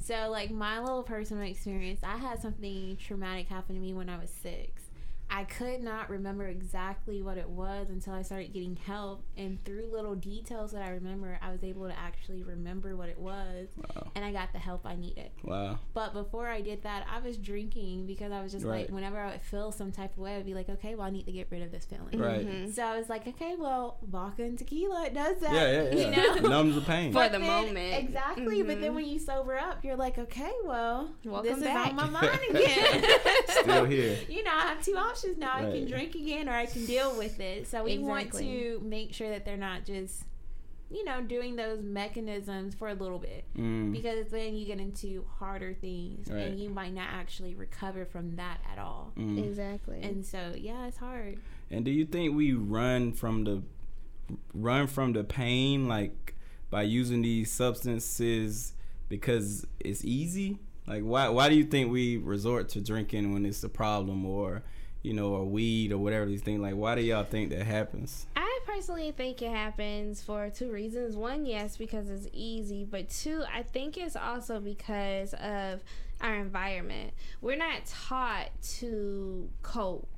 So, 0.00 0.28
like 0.30 0.50
my 0.50 0.80
little 0.80 1.02
personal 1.02 1.42
experience, 1.44 2.00
I 2.02 2.16
had 2.16 2.40
something 2.40 2.96
traumatic 2.96 3.48
happen 3.48 3.74
to 3.74 3.80
me 3.80 3.92
when 3.92 4.08
I 4.08 4.18
was 4.18 4.30
six. 4.30 4.87
I 5.30 5.44
could 5.44 5.82
not 5.82 6.08
remember 6.08 6.46
exactly 6.46 7.20
what 7.22 7.36
it 7.36 7.48
was 7.48 7.88
until 7.90 8.14
I 8.14 8.22
started 8.22 8.52
getting 8.54 8.76
help. 8.76 9.24
And 9.36 9.62
through 9.64 9.90
little 9.92 10.14
details 10.14 10.72
that 10.72 10.80
I 10.82 10.88
remember, 10.90 11.38
I 11.42 11.50
was 11.52 11.62
able 11.62 11.86
to 11.86 11.98
actually 11.98 12.42
remember 12.42 12.96
what 12.96 13.10
it 13.10 13.18
was. 13.18 13.68
Wow. 13.76 14.10
And 14.14 14.24
I 14.24 14.32
got 14.32 14.52
the 14.52 14.58
help 14.58 14.86
I 14.86 14.96
needed. 14.96 15.30
Wow. 15.44 15.78
But 15.92 16.14
before 16.14 16.48
I 16.48 16.62
did 16.62 16.82
that, 16.84 17.06
I 17.12 17.20
was 17.20 17.36
drinking 17.36 18.06
because 18.06 18.32
I 18.32 18.42
was 18.42 18.52
just 18.52 18.64
Right. 18.64 18.86
like, 18.86 18.90
whenever 18.90 19.18
I 19.20 19.32
would 19.32 19.42
feel 19.42 19.70
some 19.70 19.92
type 19.92 20.12
of 20.12 20.18
way, 20.18 20.36
I'd 20.36 20.46
be 20.46 20.54
like, 20.54 20.70
okay, 20.70 20.94
well, 20.94 21.06
I 21.06 21.10
need 21.10 21.26
to 21.26 21.32
get 21.32 21.48
rid 21.50 21.62
of 21.62 21.70
this 21.70 21.84
feeling. 21.84 22.18
Right. 22.18 22.46
Mhm. 22.46 22.74
So 22.74 22.82
I 22.82 22.96
was 22.98 23.10
like, 23.10 23.28
okay, 23.28 23.54
well, 23.58 23.98
vodka 24.02 24.44
and 24.44 24.58
tequila, 24.58 25.04
it 25.06 25.14
does 25.14 25.38
that. 25.40 25.52
Yeah, 25.52 25.70
yeah, 25.70 25.94
yeah. 26.10 26.34
You 26.34 26.40
know? 26.42 26.48
Numbs 26.48 26.74
the 26.74 26.80
pain. 26.80 27.12
For 27.12 27.18
But 27.18 27.32
the 27.32 27.38
then- 27.38 27.46
moment. 27.66 28.02
Exactly. 28.02 28.62
But 28.62 28.80
then 28.80 28.92
Mhm. 28.92 28.94
when 28.94 29.06
you 29.06 29.18
sober 29.18 29.58
up, 29.58 29.84
you're 29.84 29.96
like, 29.96 30.16
okay, 30.18 30.52
well, 30.64 31.10
Welcome 31.22 31.52
this 31.60 31.62
back. 31.62 31.92
is 31.92 31.98
on 31.98 32.12
my 32.12 32.20
mind 32.22 32.40
again. 32.48 33.04
Still 33.48 33.84
here. 33.84 34.16
You 34.28 34.42
know, 34.42 34.52
I 34.54 34.60
have 34.68 34.82
two 34.82 34.96
options 34.96 35.17
now. 35.38 35.56
I 35.56 35.70
can 35.70 35.86
drink 35.86 36.14
again 36.14 36.48
or 36.48 36.52
I 36.52 36.66
can 36.66 36.84
deal 36.86 37.16
with 37.16 37.40
it. 37.40 37.66
So 37.66 37.84
we 37.84 37.98
want 37.98 38.32
to 38.34 38.80
make 38.84 39.12
sure 39.12 39.30
that 39.30 39.44
they're 39.44 39.56
not 39.56 39.84
just, 39.84 40.24
you 40.90 41.04
know, 41.04 41.20
doing 41.20 41.56
those 41.56 41.82
mechanisms 41.82 42.74
for 42.74 42.88
a 42.88 42.94
little 42.94 43.18
bit 43.18 43.44
Mm. 43.56 43.92
because 43.92 44.28
then 44.30 44.56
you 44.56 44.64
get 44.66 44.78
into 44.80 45.24
harder 45.38 45.74
things 45.74 46.28
Right. 46.30 46.42
and 46.46 46.58
you 46.60 46.70
might 46.70 46.94
not 46.94 47.08
actually 47.10 47.54
recover 47.54 48.04
from 48.06 48.36
that 48.36 48.60
at 48.72 48.78
all. 48.78 49.12
Mm. 49.16 49.44
Exactly. 49.44 50.00
And 50.02 50.24
so, 50.24 50.54
yeah, 50.56 50.86
it's 50.86 50.96
hard. 50.98 51.38
And 51.70 51.84
do 51.84 51.90
you 51.90 52.06
think 52.06 52.34
we 52.34 52.52
run 52.54 53.12
from 53.12 53.44
the 53.44 53.62
run 54.52 54.86
from 54.86 55.12
the 55.14 55.24
pain 55.24 55.88
like 55.88 56.34
by 56.70 56.82
using 56.82 57.22
these 57.22 57.50
substances 57.50 58.74
because 59.08 59.66
it's 59.80 60.04
easy? 60.04 60.58
Like 60.86 61.02
why 61.02 61.28
why 61.28 61.48
do 61.50 61.54
you 61.54 61.64
think 61.64 61.90
we 61.92 62.16
resort 62.16 62.68
to 62.70 62.80
drinking 62.80 63.32
when 63.32 63.44
it's 63.44 63.62
a 63.62 63.68
problem 63.68 64.24
or 64.24 64.62
you 65.02 65.12
know 65.14 65.28
or 65.28 65.44
weed 65.44 65.92
or 65.92 65.98
whatever 65.98 66.26
these 66.26 66.42
things 66.42 66.60
like 66.60 66.74
why 66.74 66.94
do 66.94 67.00
y'all 67.02 67.24
think 67.24 67.50
that 67.50 67.64
happens? 67.64 68.26
I 68.36 68.60
personally 68.66 69.12
think 69.12 69.40
it 69.42 69.50
happens 69.50 70.22
for 70.22 70.50
two 70.50 70.70
reasons. 70.70 71.16
One, 71.16 71.46
yes, 71.46 71.76
because 71.76 72.08
it's 72.10 72.28
easy, 72.32 72.84
but 72.84 73.08
two, 73.08 73.44
I 73.52 73.62
think 73.62 73.96
it's 73.96 74.16
also 74.16 74.60
because 74.60 75.34
of 75.34 75.82
our 76.20 76.34
environment. 76.34 77.12
We're 77.40 77.56
not 77.56 77.86
taught 77.86 78.50
to 78.78 79.48
cope. 79.62 80.08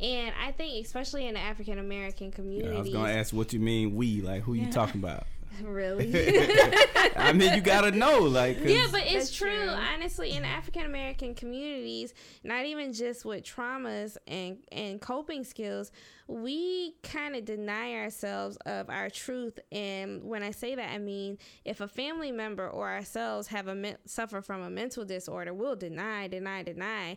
And 0.00 0.32
I 0.42 0.52
think, 0.52 0.84
especially 0.84 1.26
in 1.26 1.34
the 1.34 1.40
African 1.40 1.78
American 1.78 2.28
Yeah, 2.28 2.32
community, 2.32 2.76
I 2.76 2.80
was 2.80 2.90
gonna 2.90 3.12
ask 3.12 3.34
what 3.34 3.52
you 3.52 3.60
mean 3.60 3.94
we 3.94 4.20
like 4.22 4.42
who 4.42 4.54
you 4.54 4.66
talking 4.72 5.00
about? 5.00 5.24
really. 5.62 6.12
I 7.16 7.32
mean 7.34 7.54
you 7.54 7.60
gotta 7.60 7.90
know 7.90 8.20
like. 8.20 8.58
Yeah, 8.64 8.86
but 8.90 9.02
it's 9.02 9.12
That's 9.12 9.32
true. 9.32 9.50
true. 9.50 9.68
Honestly, 9.68 10.30
in 10.32 10.44
African 10.44 10.84
American 10.84 11.34
communities, 11.34 12.14
not 12.44 12.64
even 12.66 12.92
just 12.92 13.24
with 13.24 13.44
traumas 13.44 14.16
and 14.26 14.58
and 14.72 15.00
coping 15.00 15.44
skills, 15.44 15.92
we 16.26 16.94
kind 17.02 17.34
of 17.36 17.44
deny 17.44 17.94
ourselves 17.94 18.56
of 18.66 18.88
our 18.88 19.10
truth. 19.10 19.58
And 19.72 20.24
when 20.24 20.42
I 20.42 20.50
say 20.52 20.74
that, 20.74 20.90
I 20.90 20.98
mean 20.98 21.38
if 21.64 21.80
a 21.80 21.88
family 21.88 22.32
member 22.32 22.68
or 22.68 22.88
ourselves 22.88 23.48
have 23.48 23.68
a 23.68 23.74
men- 23.74 23.98
suffer 24.06 24.40
from 24.40 24.62
a 24.62 24.70
mental 24.70 25.04
disorder, 25.04 25.52
we'll 25.52 25.76
deny, 25.76 26.28
deny, 26.28 26.62
deny. 26.62 27.16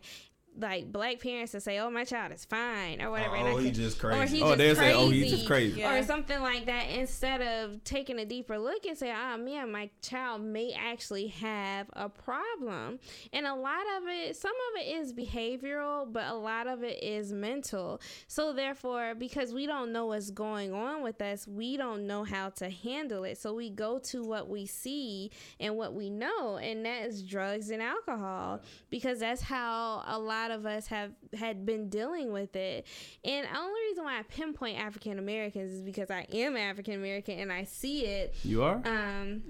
Like 0.56 0.92
black 0.92 1.20
parents 1.20 1.52
to 1.52 1.60
say, 1.60 1.78
"Oh, 1.80 1.90
my 1.90 2.04
child 2.04 2.32
is 2.32 2.44
fine" 2.44 3.02
or 3.02 3.10
whatever. 3.10 3.34
and 3.34 3.48
I 3.48 3.50
Oh, 3.52 3.56
he 3.56 3.66
can- 3.72 3.74
just 3.74 4.04
Or 4.04 4.24
he 4.24 4.40
oh 4.42 4.54
they'll 4.54 4.76
say 4.76 4.92
oh 4.94 5.08
he's 5.10 5.30
just 5.32 5.46
crazy. 5.46 5.80
Yeah. 5.80 5.94
or 5.98 6.02
something 6.04 6.40
like 6.40 6.66
that 6.66 6.90
instead 6.90 7.40
of 7.42 7.82
taking 7.84 8.18
a 8.20 8.24
deeper 8.24 8.56
look 8.58 8.86
and 8.86 8.96
say 8.96 9.10
ah, 9.14 9.34
oh 9.34 9.38
man 9.38 9.72
my 9.72 9.90
child 10.00 10.42
may 10.42 10.72
actually 10.72 11.26
have 11.28 11.88
a 11.94 12.08
problem 12.08 12.98
and 13.32 13.46
a 13.46 13.54
lot 13.54 13.82
of 13.96 14.04
it 14.08 14.36
some 14.36 14.52
of 14.74 14.80
it 14.82 14.88
is 14.96 15.12
behavioral 15.12 16.10
but 16.12 16.26
a 16.28 16.34
lot 16.34 16.66
of 16.66 16.82
it 16.82 17.02
is 17.02 17.32
mental 17.32 18.00
so 18.28 18.52
therefore 18.52 19.14
because 19.14 19.52
we 19.52 19.66
don't 19.66 19.92
know 19.92 20.06
what's 20.06 20.30
going 20.30 20.72
on 20.72 21.02
with 21.02 21.20
us 21.20 21.46
we 21.48 21.76
don't 21.76 22.06
know 22.06 22.24
how 22.24 22.48
to 22.50 22.68
handle 22.70 23.24
it 23.24 23.36
so 23.38 23.52
we 23.54 23.70
go 23.70 23.98
to 23.98 24.22
what 24.24 24.48
we 24.48 24.66
see 24.66 25.30
and 25.60 25.76
what 25.76 25.94
we 25.94 26.10
know 26.10 26.58
and 26.58 26.84
that 26.86 27.04
is 27.06 27.22
drugs 27.22 27.70
and 27.70 27.82
alcohol 27.82 28.60
because 28.90 29.18
that's 29.20 29.42
how 29.42 30.02
a 30.06 30.18
lot 30.18 30.43
of 30.50 30.66
us 30.66 30.86
have 30.88 31.12
had 31.38 31.64
been 31.66 31.88
dealing 31.88 32.32
with 32.32 32.54
it 32.56 32.86
and 33.24 33.46
the 33.46 33.58
only 33.58 33.80
reason 33.88 34.04
why 34.04 34.18
I 34.18 34.22
pinpoint 34.22 34.78
African 34.78 35.18
Americans 35.18 35.72
is 35.72 35.82
because 35.82 36.10
I 36.10 36.26
am 36.32 36.56
African 36.56 36.94
American 36.94 37.38
and 37.38 37.52
I 37.52 37.64
see 37.64 38.06
it. 38.06 38.34
You 38.42 38.62
are? 38.62 38.82
Um, 38.84 39.42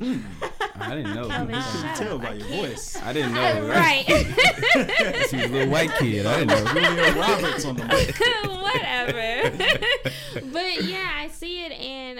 I 0.77 0.95
didn't 0.97 1.15
know. 1.15 1.29
Kelvin, 1.35 1.55
I 1.55 1.61
shut 1.63 1.73
can 1.81 1.89
up. 1.89 1.97
tell 1.97 2.19
by 2.19 2.33
your 2.35 2.49
voice. 2.49 2.97
I 3.03 3.13
didn't 3.13 3.35
know. 3.35 3.69
right. 3.69 4.05
She 5.31 5.37
was 5.37 5.47
a 5.47 5.49
little 5.49 5.69
white 5.71 5.91
kid. 5.99 6.27
I 6.27 6.45
didn't 6.45 6.49
know. 6.49 6.73
Julia 6.73 7.13
Roberts 7.21 7.65
on 7.65 7.77
the 7.77 7.85
mic. 7.85 8.19
Whatever. 8.63 9.51
but 10.53 10.85
yeah, 10.85 11.11
I 11.17 11.29
see 11.29 11.65
it 11.65 11.73
and 11.73 12.05
and 12.05 12.19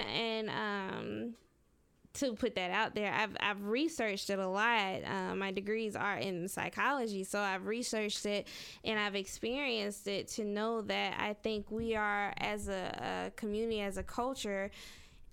to 2.15 2.33
put 2.33 2.55
that 2.55 2.71
out 2.71 2.95
there, 2.95 3.13
I've 3.13 3.35
I've 3.39 3.63
researched 3.63 4.29
it 4.29 4.39
a 4.39 4.47
lot. 4.47 5.03
Uh, 5.03 5.35
my 5.35 5.51
degrees 5.51 5.95
are 5.95 6.17
in 6.17 6.47
psychology, 6.47 7.23
so 7.23 7.39
I've 7.39 7.65
researched 7.65 8.25
it 8.25 8.47
and 8.83 8.99
I've 8.99 9.15
experienced 9.15 10.07
it 10.07 10.27
to 10.29 10.43
know 10.43 10.81
that 10.83 11.17
I 11.19 11.33
think 11.33 11.71
we 11.71 11.95
are 11.95 12.33
as 12.37 12.67
a, 12.67 13.27
a 13.27 13.31
community, 13.35 13.81
as 13.81 13.97
a 13.97 14.03
culture, 14.03 14.71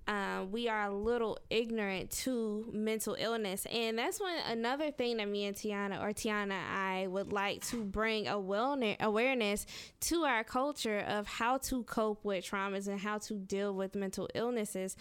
uh, 0.09 0.45
we 0.51 0.69
are 0.69 0.85
a 0.87 0.93
little 0.93 1.39
ignorant 1.49 2.11
to 2.11 2.69
mental 2.73 3.17
illness, 3.19 3.67
and 3.67 3.97
that's 3.97 4.21
one 4.21 4.37
another 4.49 4.91
thing 4.91 5.19
that 5.19 5.29
me 5.29 5.45
and 5.45 5.57
Tionna 5.57 6.03
or 6.03 6.09
Tionna 6.09 6.59
I 6.75 7.07
would 7.07 7.33
like 7.33 7.65
to 7.69 7.85
bring 7.85 8.27
a 8.27 8.35
wellness 8.35 8.99
awareness 9.01 9.65
to 10.01 10.25
our 10.25 10.43
culture 10.43 10.99
of 11.01 11.29
how 11.29 11.59
to 11.59 11.85
cope 11.85 12.25
with 12.25 12.45
traumas 12.45 12.89
and 12.89 12.99
how 12.99 13.19
to 13.19 13.35
deal 13.35 13.75
with 13.75 13.95
mental 13.95 14.29
illnesses. 14.35 14.97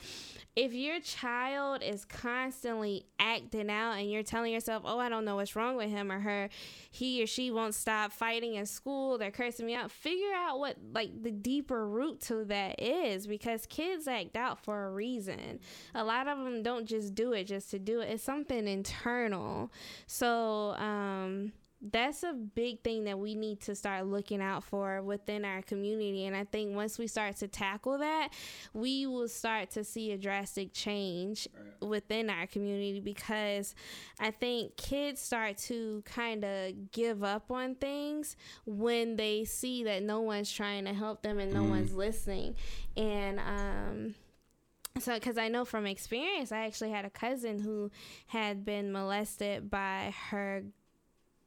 If 0.56 0.74
your 0.74 1.00
child 1.00 1.82
is 1.82 2.06
constantly 2.06 3.06
acting 3.20 3.72
out 3.72 3.94
and 3.94 4.12
you're 4.12 4.22
telling 4.22 4.54
yourself, 4.54 4.84
"Oh, 4.86 5.00
I 5.00 5.10
don't 5.10 5.26
know 5.26 5.38
what's 5.38 5.56
wrong 5.56 5.78
with 5.78 5.90
him 5.90 6.12
or 6.12 6.20
her," 6.20 6.50
he 6.92 7.24
or 7.24 7.28
she 7.28 7.50
won't 7.50 7.74
stop 7.74 8.12
fighting 8.12 8.54
in 8.54 8.68
school, 8.68 9.18
they're 9.18 9.32
cursing 9.32 9.66
me 9.66 9.74
out. 9.74 9.90
Figure 9.90 10.34
out 10.36 10.60
what 10.60 10.78
like 10.94 11.24
the 11.24 11.32
deeper 11.32 11.88
root 11.88 12.22
to 12.22 12.46
that 12.46 12.80
is 12.80 13.26
because 13.26 13.66
kids 13.66 14.08
act 14.08 14.36
out 14.36 14.64
for 14.64 14.86
a 14.86 14.91
reason. 14.92 15.60
A 15.96 16.04
lot 16.04 16.28
of 16.28 16.38
them 16.38 16.64
don't 16.64 16.86
just 16.86 17.16
do 17.16 17.34
it 17.34 17.46
just 17.46 17.72
to 17.72 17.80
do 17.80 18.02
it. 18.02 18.10
It's 18.10 18.24
something 18.24 18.68
internal. 18.68 19.72
So, 20.08 20.76
um 20.76 21.54
that's 21.82 22.22
a 22.24 22.34
big 22.34 22.84
thing 22.84 23.06
that 23.06 23.18
we 23.18 23.34
need 23.34 23.60
to 23.62 23.74
start 23.74 24.06
looking 24.06 24.42
out 24.42 24.64
for 24.64 25.02
within 25.02 25.44
our 25.44 25.64
community. 25.64 26.26
And 26.26 26.36
I 26.36 26.44
think 26.44 26.76
once 26.76 27.00
we 27.00 27.08
start 27.08 27.38
to 27.38 27.48
tackle 27.48 27.98
that, 27.98 28.30
we 28.74 29.08
will 29.08 29.28
start 29.28 29.72
to 29.72 29.84
see 29.84 30.12
a 30.12 30.18
drastic 30.18 30.74
change 30.74 31.48
within 31.82 32.30
our 32.30 32.46
community 32.46 33.00
because 33.00 33.74
I 34.20 34.30
think 34.30 34.78
kids 34.78 35.22
start 35.22 35.58
to 35.60 36.04
kind 36.06 36.46
of 36.46 36.92
give 36.92 37.24
up 37.24 37.50
on 37.50 37.76
things 37.76 38.36
when 38.66 39.16
they 39.16 39.44
see 39.46 39.84
that 39.86 40.04
no 40.04 40.22
one's 40.22 40.52
trying 40.52 40.86
to 40.86 40.94
help 40.94 41.24
them 41.24 41.40
and 41.40 41.52
no 41.52 41.64
one's 41.64 41.94
listening. 41.94 42.56
And, 42.96 43.40
um, 43.40 44.16
so 45.00 45.14
because 45.16 45.38
i 45.38 45.48
know 45.48 45.66
from 45.66 45.86
experience 45.86 46.52
i 46.52 46.66
actually 46.66 46.92
had 46.92 47.06
a 47.06 47.10
cousin 47.10 47.60
who 47.60 47.90
had 48.28 48.66
been 48.66 48.92
molested 48.92 49.70
by 49.70 50.14
her 50.30 50.64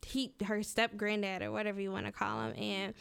he 0.06 0.32
her 0.44 0.62
step 0.62 0.96
granddad 0.96 1.42
or 1.42 1.50
whatever 1.50 1.80
you 1.80 1.90
want 1.90 2.06
to 2.06 2.12
call 2.12 2.42
him 2.42 2.54
and 2.58 2.94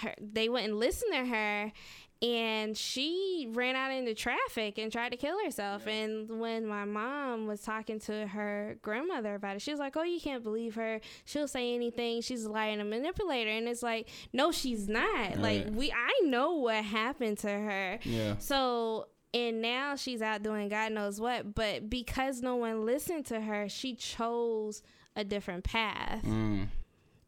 her, 0.00 0.14
they 0.20 0.48
wouldn't 0.48 0.74
listen 0.74 1.10
to 1.10 1.24
her 1.26 1.72
and 2.20 2.76
she 2.76 3.48
ran 3.52 3.76
out 3.76 3.92
into 3.92 4.12
traffic 4.12 4.78
and 4.78 4.90
tried 4.90 5.10
to 5.10 5.16
kill 5.16 5.36
herself. 5.44 5.86
And 5.86 6.40
when 6.40 6.66
my 6.66 6.84
mom 6.84 7.46
was 7.46 7.60
talking 7.60 8.00
to 8.00 8.26
her 8.26 8.76
grandmother 8.82 9.36
about 9.36 9.56
it 9.56 9.62
she 9.62 9.70
was 9.70 9.78
like 9.78 9.96
oh 9.96 10.02
you 10.02 10.20
can't 10.20 10.42
believe 10.42 10.74
her. 10.74 11.00
She'll 11.24 11.48
say 11.48 11.74
anything. 11.74 12.22
She's 12.22 12.44
a 12.44 12.50
liar 12.50 12.70
and 12.70 12.80
a 12.80 12.84
manipulator. 12.84 13.50
And 13.50 13.68
it's 13.68 13.82
like 13.82 14.08
no 14.32 14.50
she's 14.50 14.88
not. 14.88 15.38
Like 15.38 15.68
we 15.70 15.92
i 15.92 16.20
know 16.24 16.54
what 16.54 16.84
happened 16.84 17.38
to 17.38 17.50
her. 17.50 17.98
Yeah. 18.02 18.36
so 18.38 19.06
and 19.34 19.60
now 19.60 19.96
she's 19.96 20.22
out 20.22 20.42
doing 20.42 20.68
God 20.68 20.92
knows 20.92 21.20
what, 21.20 21.54
but 21.54 21.90
because 21.90 22.40
no 22.40 22.56
one 22.56 22.86
listened 22.86 23.26
to 23.26 23.40
her, 23.40 23.68
she 23.68 23.94
chose 23.94 24.82
a 25.14 25.24
different 25.24 25.64
path. 25.64 26.22
Mm. 26.24 26.68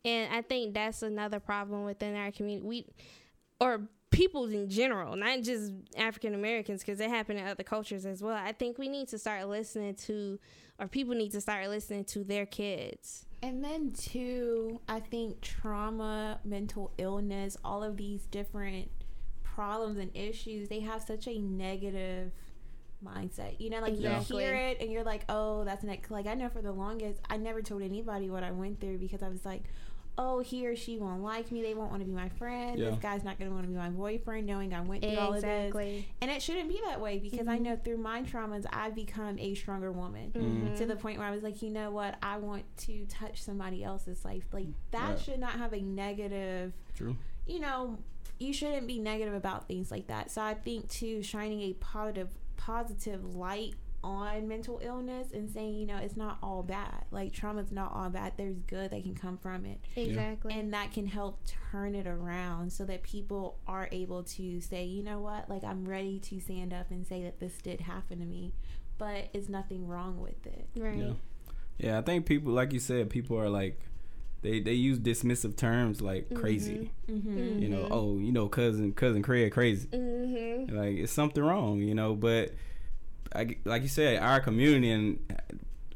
and 0.05 0.35
I 0.35 0.43
think 0.43 0.75
that's 0.75 1.03
another 1.03 1.41
problem 1.41 1.85
within 1.85 2.17
our 2.17 2.31
community. 2.31 2.67
We 2.67 2.87
or 3.61 3.83
people 4.11 4.47
in 4.47 4.69
general, 4.69 5.17
not 5.17 5.43
just 5.43 5.73
African 5.97 6.35
Americans, 6.35 6.81
because 6.81 7.01
it 7.01 7.09
happened 7.09 7.39
in 7.39 7.47
other 7.47 7.63
cultures 7.63 8.05
as 8.05 8.23
well. 8.23 8.35
I 8.35 8.53
think 8.53 8.79
we 8.79 8.89
need 8.89 9.09
to 9.09 9.19
start 9.19 9.49
listening 9.49 9.95
to, 10.07 10.39
or 10.79 10.89
people 10.89 11.15
need 11.15 11.33
to 11.33 11.41
start 11.41 11.69
listening 11.69 12.05
to 12.07 12.25
their 12.25 12.47
kids. 12.47 13.27
And 13.43 13.65
then 13.65 13.93
too, 13.93 14.81
I 14.89 15.01
think 15.01 15.41
trauma, 15.41 16.41
mental 16.45 16.93
illness, 16.99 17.57
all 17.65 17.83
of 17.83 17.97
these 17.97 18.27
different 18.27 18.91
problems 19.55 19.99
and 19.99 20.11
issues, 20.15 20.69
they 20.69 20.81
have 20.81 21.03
such 21.03 21.27
a 21.27 21.39
negative 21.39 22.33
mindset. 23.05 23.59
You 23.61 23.71
know, 23.71 23.81
like 23.81 23.95
Exactly. 23.95 24.43
you 24.45 24.49
hear 24.51 24.57
it 24.57 24.79
and 24.81 24.91
you're 24.93 25.05
like, 25.05 25.25
oh, 25.29 25.65
that's 25.65 25.83
next. 25.85 26.11
Like 26.11 26.27
I 26.27 26.35
know 26.35 26.49
for 26.49 26.63
the 26.63 26.73
longest, 26.73 27.21
I 27.29 27.37
never 27.37 27.63
told 27.63 27.83
anybody 27.83 28.29
what 28.31 28.43
I 28.43 28.51
went 28.53 28.81
through 28.81 28.99
because 28.99 29.23
I 29.23 29.29
was 29.29 29.45
like, 29.45 29.65
oh, 30.19 30.41
he 30.41 30.67
or 30.67 30.77
she 30.77 30.99
won't 30.99 31.23
like 31.23 31.51
me. 31.51 31.63
They 31.63 31.73
won't 31.73 31.91
want 31.91 32.03
to 32.03 32.07
be 32.07 32.13
my 32.13 32.29
friend. 32.31 32.79
Yeah. 32.79 32.91
This 32.91 32.99
guy's 32.99 33.25
not 33.25 33.39
going 33.39 33.49
to 33.51 33.55
want 33.55 33.65
to 33.67 33.71
be 33.71 33.77
my 33.79 33.89
boyfriend, 33.89 34.47
knowing 34.47 34.75
I 34.75 34.83
went 34.83 35.03
through 35.03 35.17
all 35.17 35.33
of 35.33 35.41
this. 35.41 35.75
And 36.21 36.31
it 36.31 36.43
shouldn't 36.43 36.69
be 36.69 36.79
that 36.85 37.01
way 37.01 37.19
because 37.19 37.49
I 37.49 37.57
know 37.57 37.77
through 37.83 37.97
my 37.97 38.23
traumas, 38.23 38.67
I've 38.71 38.95
become 38.95 39.39
a 39.39 39.55
stronger 39.55 39.91
woman 39.93 40.31
Mhm. 40.35 40.77
to 40.77 40.85
the 40.85 40.97
point 40.97 41.19
where 41.19 41.27
I 41.27 41.31
was 41.31 41.43
like, 41.43 41.63
you 41.63 41.71
know 41.71 41.91
what? 41.91 42.17
I 42.23 42.37
want 42.37 42.65
to 42.79 43.07
touch 43.07 43.43
somebody 43.43 43.83
else's 43.83 44.23
life. 44.25 44.45
Like 44.53 44.67
that 44.91 45.09
Right. 45.11 45.19
should 45.21 45.39
not 45.39 45.53
have 45.53 45.73
a 45.73 45.81
negative, 45.81 46.75
True. 46.95 47.17
you 47.47 47.61
know, 47.61 47.97
you 48.40 48.53
shouldn't 48.53 48.87
be 48.87 48.98
negative 48.98 49.35
about 49.35 49.68
things 49.68 49.90
like 49.90 50.09
that. 50.09 50.31
So 50.31 50.40
I 50.42 50.55
think 50.55 50.88
too, 50.88 51.22
shining 51.22 51.61
a 51.61 51.74
positive, 51.74 52.31
positive 52.57 53.37
light 53.37 53.74
on 54.03 54.48
mental 54.48 54.81
illness 54.83 55.29
and 55.33 55.50
saying, 55.50 55.74
you 55.74 55.87
know, 55.87 55.98
it's 55.98 56.16
not 56.16 56.38
all 56.42 56.62
bad. 56.62 57.05
Like 57.11 57.35
trauma's 57.35 57.70
not 57.70 57.92
all 57.94 58.09
bad. 58.09 58.33
There's 58.38 58.57
good 58.66 58.90
that 58.92 59.03
can 59.03 59.14
come 59.14 59.37
from 59.37 59.66
it. 59.66 59.79
Exactly. 59.94 60.55
And 60.55 60.72
that 60.72 60.90
can 60.90 61.07
help 61.07 61.40
turn 61.70 61.94
it 61.94 62.07
around 62.07 62.72
so 62.72 62.85
that 62.87 63.03
people 63.03 63.59
are 63.66 63.90
able 63.92 64.22
to 64.22 64.61
say, 64.62 64.85
you 64.85 65.03
know 65.03 65.20
what, 65.20 65.50
like 65.50 65.62
I'm 65.62 65.87
ready 65.87 66.18
to 66.18 66.40
stand 66.40 66.72
up 66.72 66.90
and 66.90 67.07
say 67.07 67.22
that 67.24 67.40
this 67.40 67.59
did 67.59 67.83
happen 67.83 68.20
to 68.20 68.24
me, 68.24 68.55
but 68.96 69.29
it's 69.35 69.50
nothing 69.50 69.87
wrong 69.87 70.18
with 70.18 70.46
it. 70.46 70.66
right. 70.76 70.96
Yeah. 70.96 71.12
Yeah, 71.79 71.98
I 71.98 72.03
think 72.03 72.26
people, 72.26 72.53
like 72.53 72.74
you 72.74 72.79
said, 72.79 73.09
people 73.09 73.38
are 73.38 73.48
like, 73.48 73.81
they 74.42 74.61
they 74.61 74.72
use 74.72 74.98
dismissive 74.98 75.57
terms 75.57 76.00
like 76.00 76.35
crazy. 76.35 76.90
Mm-hmm. 77.09 77.59
You 77.59 77.68
know, 77.68 77.88
oh, 77.90 78.18
you 78.18 78.33
know, 78.33 78.48
cousin 78.48 78.92
cousin 78.92 79.22
Craig 79.22 79.53
crazy. 79.53 79.88
Mm-hmm. 79.88 80.76
Like 80.76 80.96
it's 80.96 81.12
something 81.12 81.42
wrong, 81.42 81.81
you 81.81 81.94
know. 81.94 82.14
But 82.14 82.55
I, 83.35 83.57
like 83.64 83.83
you 83.83 83.88
said, 83.88 84.22
our 84.22 84.40
community 84.40 84.90
and 84.90 85.18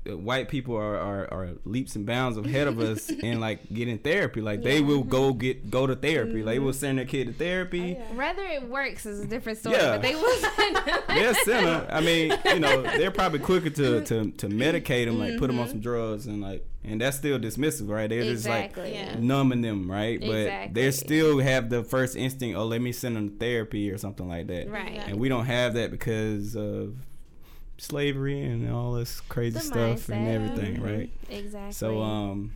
white 0.07 0.49
people 0.49 0.77
are, 0.77 0.99
are, 0.99 1.33
are 1.33 1.49
leaps 1.64 1.97
and 1.97 2.05
bounds 2.05 2.37
ahead 2.37 2.67
of 2.67 2.79
us 2.79 3.09
in 3.23 3.40
like 3.40 3.73
getting 3.73 3.99
therapy. 3.99 4.40
Like 4.40 4.62
they 4.62 4.81
will 4.81 5.03
go 5.03 5.33
get 5.33 5.71
go 5.71 5.87
to 5.87 5.97
therapy. 5.97 6.43
Like 6.43 6.55
they 6.55 6.59
will 6.59 6.73
mm-hmm. 6.73 6.79
send 6.79 6.99
their 6.99 7.07
kid 7.07 7.29
to 7.29 7.33
therapy. 7.33 7.97
Oh, 7.99 8.14
Whether 8.14 8.43
it 8.43 8.69
works 8.69 9.07
is 9.07 9.21
a 9.21 9.27
different 9.27 9.59
story, 9.59 9.77
Yeah. 9.77 9.93
but 9.93 10.03
they 10.03 10.14
will. 10.14 10.35
Send 10.35 10.77
They're 11.09 11.31
a 11.31 11.35
sinner. 11.35 11.87
I 11.90 12.01
mean, 12.01 12.37
you 12.45 12.61
know, 12.61 12.83
they're 12.83 13.11
probably 13.11 13.38
quicker 13.38 13.71
to, 13.71 13.83
mm-hmm. 13.83 14.05
to, 14.05 14.31
to 14.33 14.49
medicate 14.49 15.07
them, 15.07 15.19
like 15.19 15.38
put 15.38 15.47
them 15.47 15.59
on 15.59 15.64
mm-hmm. 15.64 15.73
some 15.73 15.81
drugs, 15.81 16.27
and 16.27 16.43
like, 16.43 16.67
and 16.85 17.01
that's 17.01 17.17
still 17.17 17.38
dismissive, 17.38 17.88
right? 17.88 18.09
They're 18.09 18.23
just 18.25 18.47
like. 18.47 18.77
Yeah. 18.77 19.19
numbing 19.19 19.62
them, 19.62 19.90
right? 19.90 20.21
But 20.21 20.29
Exactly. 20.29 20.83
they 20.83 20.90
still 20.90 21.38
have 21.38 21.71
the 21.71 21.83
first 21.83 22.17
instinct, 22.17 22.59
oh, 22.59 22.67
let 22.67 22.81
me 22.81 22.93
send 22.93 23.17
them 23.17 23.31
to 23.31 23.37
therapy 23.37 23.90
or 23.90 23.99
something 23.99 24.29
like 24.29 24.47
that. 24.49 24.69
Right. 24.69 25.01
And 25.07 25.19
we 25.19 25.29
don't 25.29 25.47
have 25.47 25.75
that 25.75 25.90
because 25.90 26.57
of 26.57 26.97
slavery 27.85 28.40
and 28.42 28.70
all 28.70 28.92
this 28.92 29.20
crazy 29.20 29.55
The 29.59 29.61
stuff 29.61 30.09
and 30.09 30.29
everything, 30.29 30.77
Mhm. 30.77 30.85
right? 30.85 31.11
Exactly. 31.31 31.73
So, 31.73 32.01
um, 32.03 32.53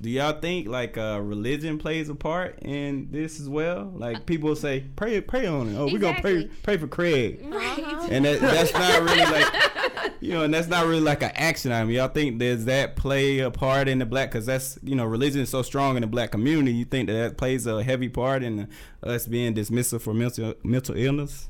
do 0.00 0.08
y'all 0.08 0.40
think 0.40 0.66
like 0.66 0.96
uh, 0.96 1.20
religion 1.22 1.76
plays 1.76 2.08
a 2.08 2.14
part 2.14 2.58
in 2.62 3.08
this 3.10 3.38
as 3.38 3.48
well? 3.50 3.92
Like 3.94 4.24
people 4.24 4.56
say, 4.56 4.84
pray, 4.96 5.20
pray 5.20 5.46
on 5.46 5.68
it. 5.68 5.76
Oh, 5.76 5.86
we're 5.92 5.98
gonna 5.98 6.20
pray, 6.22 6.48
pray 6.62 6.78
for 6.78 6.86
Craig, 6.86 7.44
Right. 7.46 8.08
and 8.10 8.24
that, 8.24 8.40
that's 8.40 8.72
not 8.72 9.02
really 9.02 9.20
like, 9.30 10.12
you 10.20 10.32
know, 10.32 10.44
and 10.44 10.54
that's 10.54 10.68
not 10.68 10.86
really 10.86 11.02
like 11.02 11.22
an 11.22 11.32
action 11.34 11.70
item. 11.70 11.90
Y'all 11.90 12.08
think 12.08 12.38
does 12.38 12.64
that 12.64 12.96
play 12.96 13.40
a 13.40 13.50
part 13.50 13.88
in 13.88 13.98
the 13.98 14.06
black? 14.06 14.30
Because 14.30 14.46
that's 14.46 14.78
you 14.82 14.94
know, 14.94 15.04
religion 15.04 15.42
is 15.42 15.50
so 15.50 15.60
strong 15.60 15.96
in 15.96 16.00
the 16.00 16.06
black 16.06 16.30
community. 16.30 16.72
You 16.72 16.86
think 16.86 17.08
that 17.08 17.12
that 17.14 17.36
plays 17.36 17.66
a 17.66 17.82
heavy 17.82 18.08
part 18.08 18.42
in 18.42 18.68
us 19.02 19.26
being 19.26 19.54
dismissive 19.54 20.00
for 20.00 20.14
mental 20.14 20.54
mental 20.64 20.96
illness? 20.96 21.48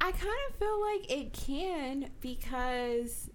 I 0.00 0.12
kind 0.12 0.38
of 0.48 0.56
feel 0.56 0.80
like 0.80 1.10
it 1.10 1.32
can 1.32 2.10
because 2.20 3.30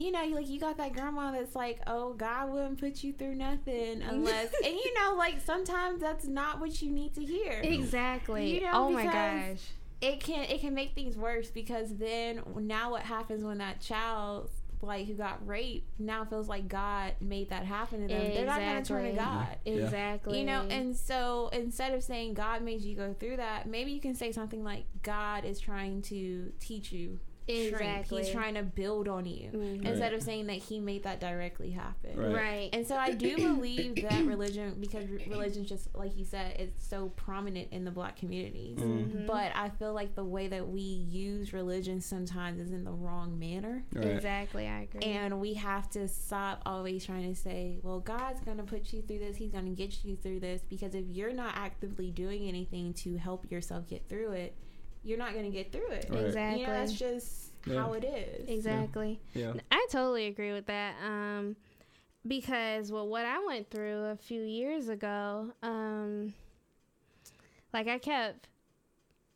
you 0.00 0.10
know, 0.10 0.24
like 0.24 0.48
you 0.48 0.58
got 0.58 0.78
that 0.78 0.94
grandma 0.94 1.30
that's 1.30 1.54
like, 1.54 1.80
"Oh, 1.86 2.14
God 2.14 2.50
wouldn't 2.50 2.80
put 2.80 3.04
you 3.04 3.12
through 3.12 3.34
nothing 3.34 4.00
unless," 4.08 4.50
and 4.64 4.74
you 4.74 4.94
know, 4.94 5.14
like 5.14 5.40
sometimes 5.44 6.00
that's 6.00 6.26
not 6.26 6.58
what 6.58 6.80
you 6.80 6.90
need 6.90 7.14
to 7.14 7.24
hear. 7.24 7.60
Exactly. 7.62 8.54
You 8.54 8.62
know, 8.62 8.70
oh 8.72 8.90
my 8.90 9.04
gosh. 9.04 9.60
It 10.00 10.20
can 10.20 10.44
it 10.44 10.62
can 10.62 10.72
make 10.72 10.94
things 10.94 11.16
worse 11.16 11.50
because 11.50 11.96
then 11.96 12.40
now 12.56 12.92
what 12.92 13.02
happens 13.02 13.44
when 13.44 13.58
that 13.58 13.80
child 13.80 14.50
like 14.82 15.06
who 15.06 15.14
got 15.14 15.46
raped 15.46 15.88
now 15.98 16.24
feels 16.24 16.48
like 16.48 16.68
God 16.68 17.14
made 17.20 17.50
that 17.50 17.64
happen 17.64 18.02
to 18.02 18.08
them. 18.08 18.34
They're 18.34 18.46
not 18.46 18.60
gonna 18.60 18.84
turn 18.84 19.04
to 19.04 19.12
God. 19.12 19.56
Exactly. 19.64 20.38
You 20.38 20.44
know, 20.46 20.62
and 20.70 20.96
so 20.96 21.50
instead 21.52 21.92
of 21.94 22.02
saying 22.02 22.34
God 22.34 22.62
made 22.62 22.80
you 22.80 22.96
go 22.96 23.14
through 23.18 23.36
that, 23.36 23.66
maybe 23.66 23.92
you 23.92 24.00
can 24.00 24.14
say 24.14 24.32
something 24.32 24.64
like 24.64 24.84
God 25.02 25.44
is 25.44 25.60
trying 25.60 26.02
to 26.02 26.52
teach 26.60 26.92
you 26.92 27.20
strength. 27.50 27.72
Exactly. 27.80 28.22
He's 28.22 28.32
trying 28.32 28.54
to 28.54 28.62
build 28.62 29.08
on 29.08 29.26
you. 29.26 29.50
Mhm. 29.50 29.84
Instead 29.86 30.12
of 30.12 30.22
saying 30.22 30.46
that 30.46 30.56
he 30.56 30.80
made 30.80 31.02
that 31.04 31.20
directly 31.20 31.70
happen. 31.70 32.18
Right. 32.18 32.34
right. 32.34 32.70
And 32.72 32.86
so 32.86 32.96
I 32.96 33.12
do 33.12 33.36
believe 33.54 33.96
that 33.96 34.24
religion, 34.24 34.76
because 34.80 35.06
re- 35.08 35.26
religion, 35.28 35.64
just 35.64 35.94
like 35.94 36.16
you 36.16 36.24
said, 36.24 36.56
it's 36.58 36.86
so 36.86 37.08
prominent 37.16 37.68
in 37.72 37.84
the 37.84 37.90
black 37.90 38.16
communities. 38.16 38.78
Mm. 38.78 39.26
But 39.26 39.52
I 39.54 39.68
feel 39.70 39.92
like 39.92 40.14
the 40.14 40.24
way 40.24 40.48
that 40.48 40.68
we 40.68 40.80
use 40.80 41.52
religion 41.52 42.00
sometimes 42.00 42.60
is 42.60 42.72
in 42.72 42.84
the 42.84 42.92
wrong 42.92 43.38
manner. 43.38 43.84
Right. 43.92 44.06
Exactly. 44.06 44.66
I 44.66 44.82
agree. 44.82 45.02
And 45.02 45.40
we 45.40 45.54
have 45.54 45.88
to 45.90 46.08
stop 46.08 46.62
always 46.66 47.04
trying 47.04 47.28
to 47.32 47.40
say, 47.40 47.78
well, 47.82 48.00
God's 48.00 48.40
going 48.40 48.56
to 48.58 48.62
put 48.64 48.92
you 48.92 49.02
through 49.02 49.18
this. 49.18 49.36
He's 49.36 49.50
going 49.50 49.64
to 49.66 49.70
get 49.70 50.04
you 50.04 50.16
through 50.16 50.40
this. 50.40 50.62
Because 50.68 50.94
if 50.94 51.04
you're 51.08 51.32
not 51.32 51.54
actively 51.56 52.10
doing 52.10 52.48
anything 52.48 52.92
to 52.94 53.16
help 53.16 53.50
yourself 53.50 53.86
get 53.88 54.08
through 54.08 54.32
it, 54.32 54.56
you're 55.02 55.18
not 55.18 55.32
going 55.32 55.44
to 55.44 55.50
get 55.50 55.72
through 55.72 55.88
it. 55.90 56.06
Right. 56.10 56.24
exactly. 56.26 56.60
You 56.60 56.66
know, 56.66 56.72
that's 56.74 56.92
just 56.92 57.52
Yeah. 57.66 57.82
how 57.82 57.92
it 57.94 58.04
is. 58.04 58.48
exactly. 58.48 59.20
Yeah. 59.34 59.52
I 59.70 59.86
totally 59.90 60.26
agree 60.26 60.52
with 60.52 60.66
that. 60.66 60.94
Um, 61.04 61.56
because 62.26 62.92
well, 62.92 63.08
what 63.08 63.24
I 63.24 63.44
went 63.46 63.70
through 63.70 64.04
a 64.06 64.16
few 64.16 64.42
years 64.42 64.88
ago, 64.88 65.52
um, 65.62 66.34
like 67.72 67.88
I 67.88 67.98
kept 67.98 68.48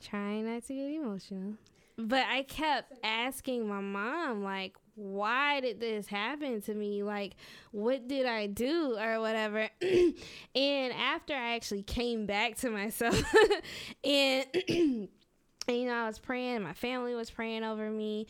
trying 0.03 0.45
not 0.53 0.65
to 0.67 0.75
get 0.75 0.91
emotional, 0.91 1.55
but 1.97 2.27
I 2.29 2.43
kept 2.43 2.93
asking 3.03 3.67
my 3.69 3.81
mom, 3.81 4.43
like, 4.43 4.77
why 4.97 5.61
did 5.61 5.81
this 5.81 6.07
happen 6.07 6.61
to 6.63 6.75
me? 6.75 7.03
Like, 7.03 7.37
what 7.73 8.07
did 8.07 8.27
I 8.27 8.47
do 8.49 8.97
or 8.99 9.21
whatever? 9.21 9.69
and 10.55 10.93
after 10.93 11.35
I 11.35 11.55
actually 11.55 11.83
came 11.85 12.27
back 12.27 12.57
to 12.59 12.71
myself 12.71 13.21
and. 14.05 15.09
And, 15.69 15.79
you 15.79 15.87
know, 15.87 15.95
I 15.95 16.07
was 16.07 16.19
praying, 16.19 16.63
my 16.63 16.73
family 16.73 17.15
was 17.15 17.31
praying 17.31 17.65
over 17.65 17.91
me. 17.91 18.27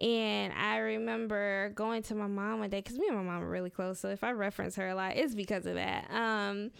And 0.00 0.52
I 0.54 0.78
remember 0.78 1.72
going 1.74 2.02
to 2.04 2.14
my 2.14 2.26
mom 2.26 2.60
one 2.60 2.70
day 2.70 2.78
because 2.78 2.98
me 2.98 3.06
and 3.08 3.16
my 3.16 3.22
mom 3.22 3.42
are 3.42 3.48
really 3.48 3.68
close. 3.68 4.00
So 4.00 4.08
if 4.08 4.24
I 4.24 4.32
reference 4.32 4.76
her 4.76 4.88
a 4.88 4.94
lot, 4.94 5.16
it's 5.16 5.34
because 5.34 5.66
of 5.66 5.74
that. 5.74 6.10
Um, 6.10 6.70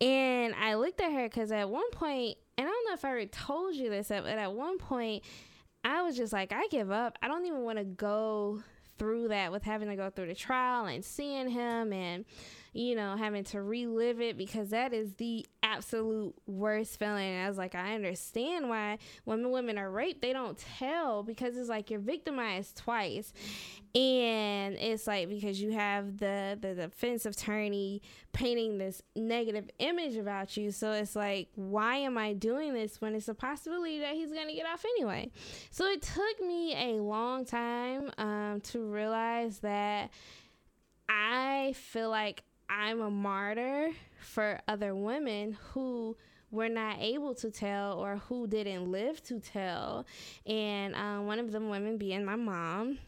and 0.00 0.54
I 0.54 0.74
looked 0.74 1.00
at 1.00 1.12
her 1.12 1.24
because 1.24 1.50
at 1.50 1.68
one 1.68 1.90
point, 1.90 2.38
and 2.56 2.68
I 2.68 2.70
don't 2.70 2.86
know 2.86 2.94
if 2.94 3.04
I 3.04 3.08
already 3.08 3.26
told 3.26 3.74
you 3.74 3.90
this, 3.90 4.08
but 4.08 4.26
at 4.26 4.52
one 4.52 4.78
point, 4.78 5.24
I 5.84 6.02
was 6.02 6.16
just 6.16 6.32
like, 6.32 6.52
I 6.52 6.66
give 6.70 6.90
up. 6.90 7.18
I 7.20 7.28
don't 7.28 7.46
even 7.46 7.62
want 7.62 7.78
to 7.78 7.84
go 7.84 8.62
through 8.98 9.28
that 9.28 9.50
with 9.52 9.62
having 9.62 9.88
to 9.88 9.96
go 9.96 10.10
through 10.10 10.26
the 10.26 10.34
trial 10.34 10.86
and 10.86 11.04
seeing 11.04 11.48
him 11.48 11.92
and 11.92 12.24
you 12.72 12.94
know 12.94 13.16
having 13.16 13.44
to 13.44 13.62
relive 13.62 14.20
it 14.20 14.36
because 14.36 14.70
that 14.70 14.92
is 14.92 15.14
the 15.14 15.46
absolute 15.62 16.34
worst 16.46 16.98
feeling. 16.98 17.28
And 17.28 17.44
i 17.44 17.48
was 17.48 17.58
like 17.58 17.74
i 17.74 17.94
understand 17.94 18.68
why 18.68 18.98
when 19.24 19.50
women 19.50 19.78
are 19.78 19.90
raped. 19.90 20.22
They 20.22 20.32
don't 20.32 20.58
tell 20.78 21.22
because 21.22 21.56
it's 21.56 21.68
like 21.68 21.90
you're 21.90 22.00
victimized 22.00 22.76
twice. 22.76 23.32
And 23.94 24.76
it's 24.76 25.06
like 25.06 25.28
because 25.28 25.60
you 25.60 25.72
have 25.72 26.18
the 26.18 26.58
the 26.60 26.74
defense 26.74 27.26
attorney 27.26 28.02
painting 28.32 28.78
this 28.78 29.02
negative 29.16 29.68
image 29.78 30.16
about 30.16 30.56
you. 30.56 30.70
So 30.70 30.92
it's 30.92 31.16
like 31.16 31.48
why 31.54 31.96
am 31.96 32.18
i 32.18 32.32
doing 32.32 32.74
this 32.74 33.00
when 33.00 33.14
it's 33.14 33.28
a 33.28 33.34
possibility 33.34 34.00
that 34.00 34.14
he's 34.14 34.32
gonna 34.32 34.54
get 34.54 34.66
off 34.66 34.84
anyway? 34.84 35.30
So 35.70 35.86
it 35.86 36.02
took 36.02 36.40
me 36.46 36.74
a 36.74 37.02
long 37.02 37.44
time 37.44 38.10
um, 38.18 38.60
to 38.62 38.80
realize 38.80 39.58
that 39.60 40.10
i 41.08 41.72
feel 41.74 42.10
like 42.10 42.42
i'm 42.68 43.00
a 43.00 43.10
martyr 43.10 43.90
for 44.20 44.60
other 44.68 44.94
women 44.94 45.56
who 45.72 46.16
were 46.50 46.68
not 46.68 46.96
able 47.00 47.34
to 47.34 47.50
tell 47.50 47.98
or 47.98 48.16
who 48.28 48.46
didn't 48.46 48.90
live 48.90 49.22
to 49.24 49.38
tell. 49.38 50.06
And 50.46 50.94
um, 50.94 51.26
one 51.26 51.38
of 51.38 51.52
them 51.52 51.68
women 51.68 51.98
being 51.98 52.24
my 52.24 52.36
mom 52.36 52.98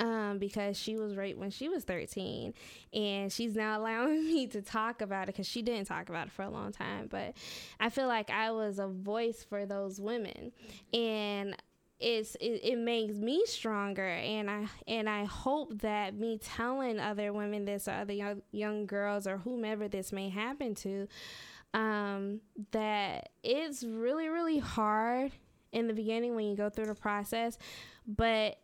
um, 0.00 0.38
because 0.38 0.76
she 0.76 0.96
was 0.96 1.16
raped 1.16 1.38
when 1.38 1.50
she 1.50 1.68
was 1.68 1.84
13 1.84 2.52
and 2.92 3.32
she's 3.32 3.54
now 3.54 3.78
allowing 3.80 4.24
me 4.24 4.46
to 4.48 4.62
talk 4.62 5.00
about 5.00 5.24
it 5.24 5.34
because 5.34 5.46
she 5.46 5.62
didn't 5.62 5.86
talk 5.86 6.08
about 6.08 6.28
it 6.28 6.32
for 6.32 6.42
a 6.42 6.50
long 6.50 6.72
time. 6.72 7.06
But 7.08 7.36
i 7.80 7.90
feel 7.90 8.06
like 8.06 8.30
i 8.30 8.50
was 8.50 8.78
a 8.78 8.88
voice 8.88 9.44
for 9.48 9.66
those 9.66 10.00
women. 10.00 10.52
And 10.92 11.56
it's 12.04 12.34
it, 12.34 12.60
it 12.62 12.78
makes 12.78 13.14
me 13.14 13.42
stronger 13.46 14.06
and 14.06 14.50
i 14.50 14.66
and 14.86 15.08
i 15.08 15.24
hope 15.24 15.80
that 15.80 16.14
me 16.14 16.38
telling 16.38 17.00
other 17.00 17.32
women 17.32 17.64
this 17.64 17.88
or 17.88 17.92
other 17.92 18.12
young, 18.12 18.42
young 18.52 18.84
girls 18.84 19.26
or 19.26 19.38
whomever 19.38 19.88
this 19.88 20.12
may 20.12 20.28
happen 20.28 20.74
to 20.74 21.08
um, 21.72 22.40
that 22.72 23.30
it's 23.42 23.82
really 23.82 24.28
really 24.28 24.58
hard 24.58 25.32
in 25.72 25.88
the 25.88 25.94
beginning 25.94 26.36
when 26.36 26.44
you 26.44 26.54
go 26.54 26.68
through 26.68 26.84
the 26.84 26.94
process 26.94 27.56
but 28.06 28.58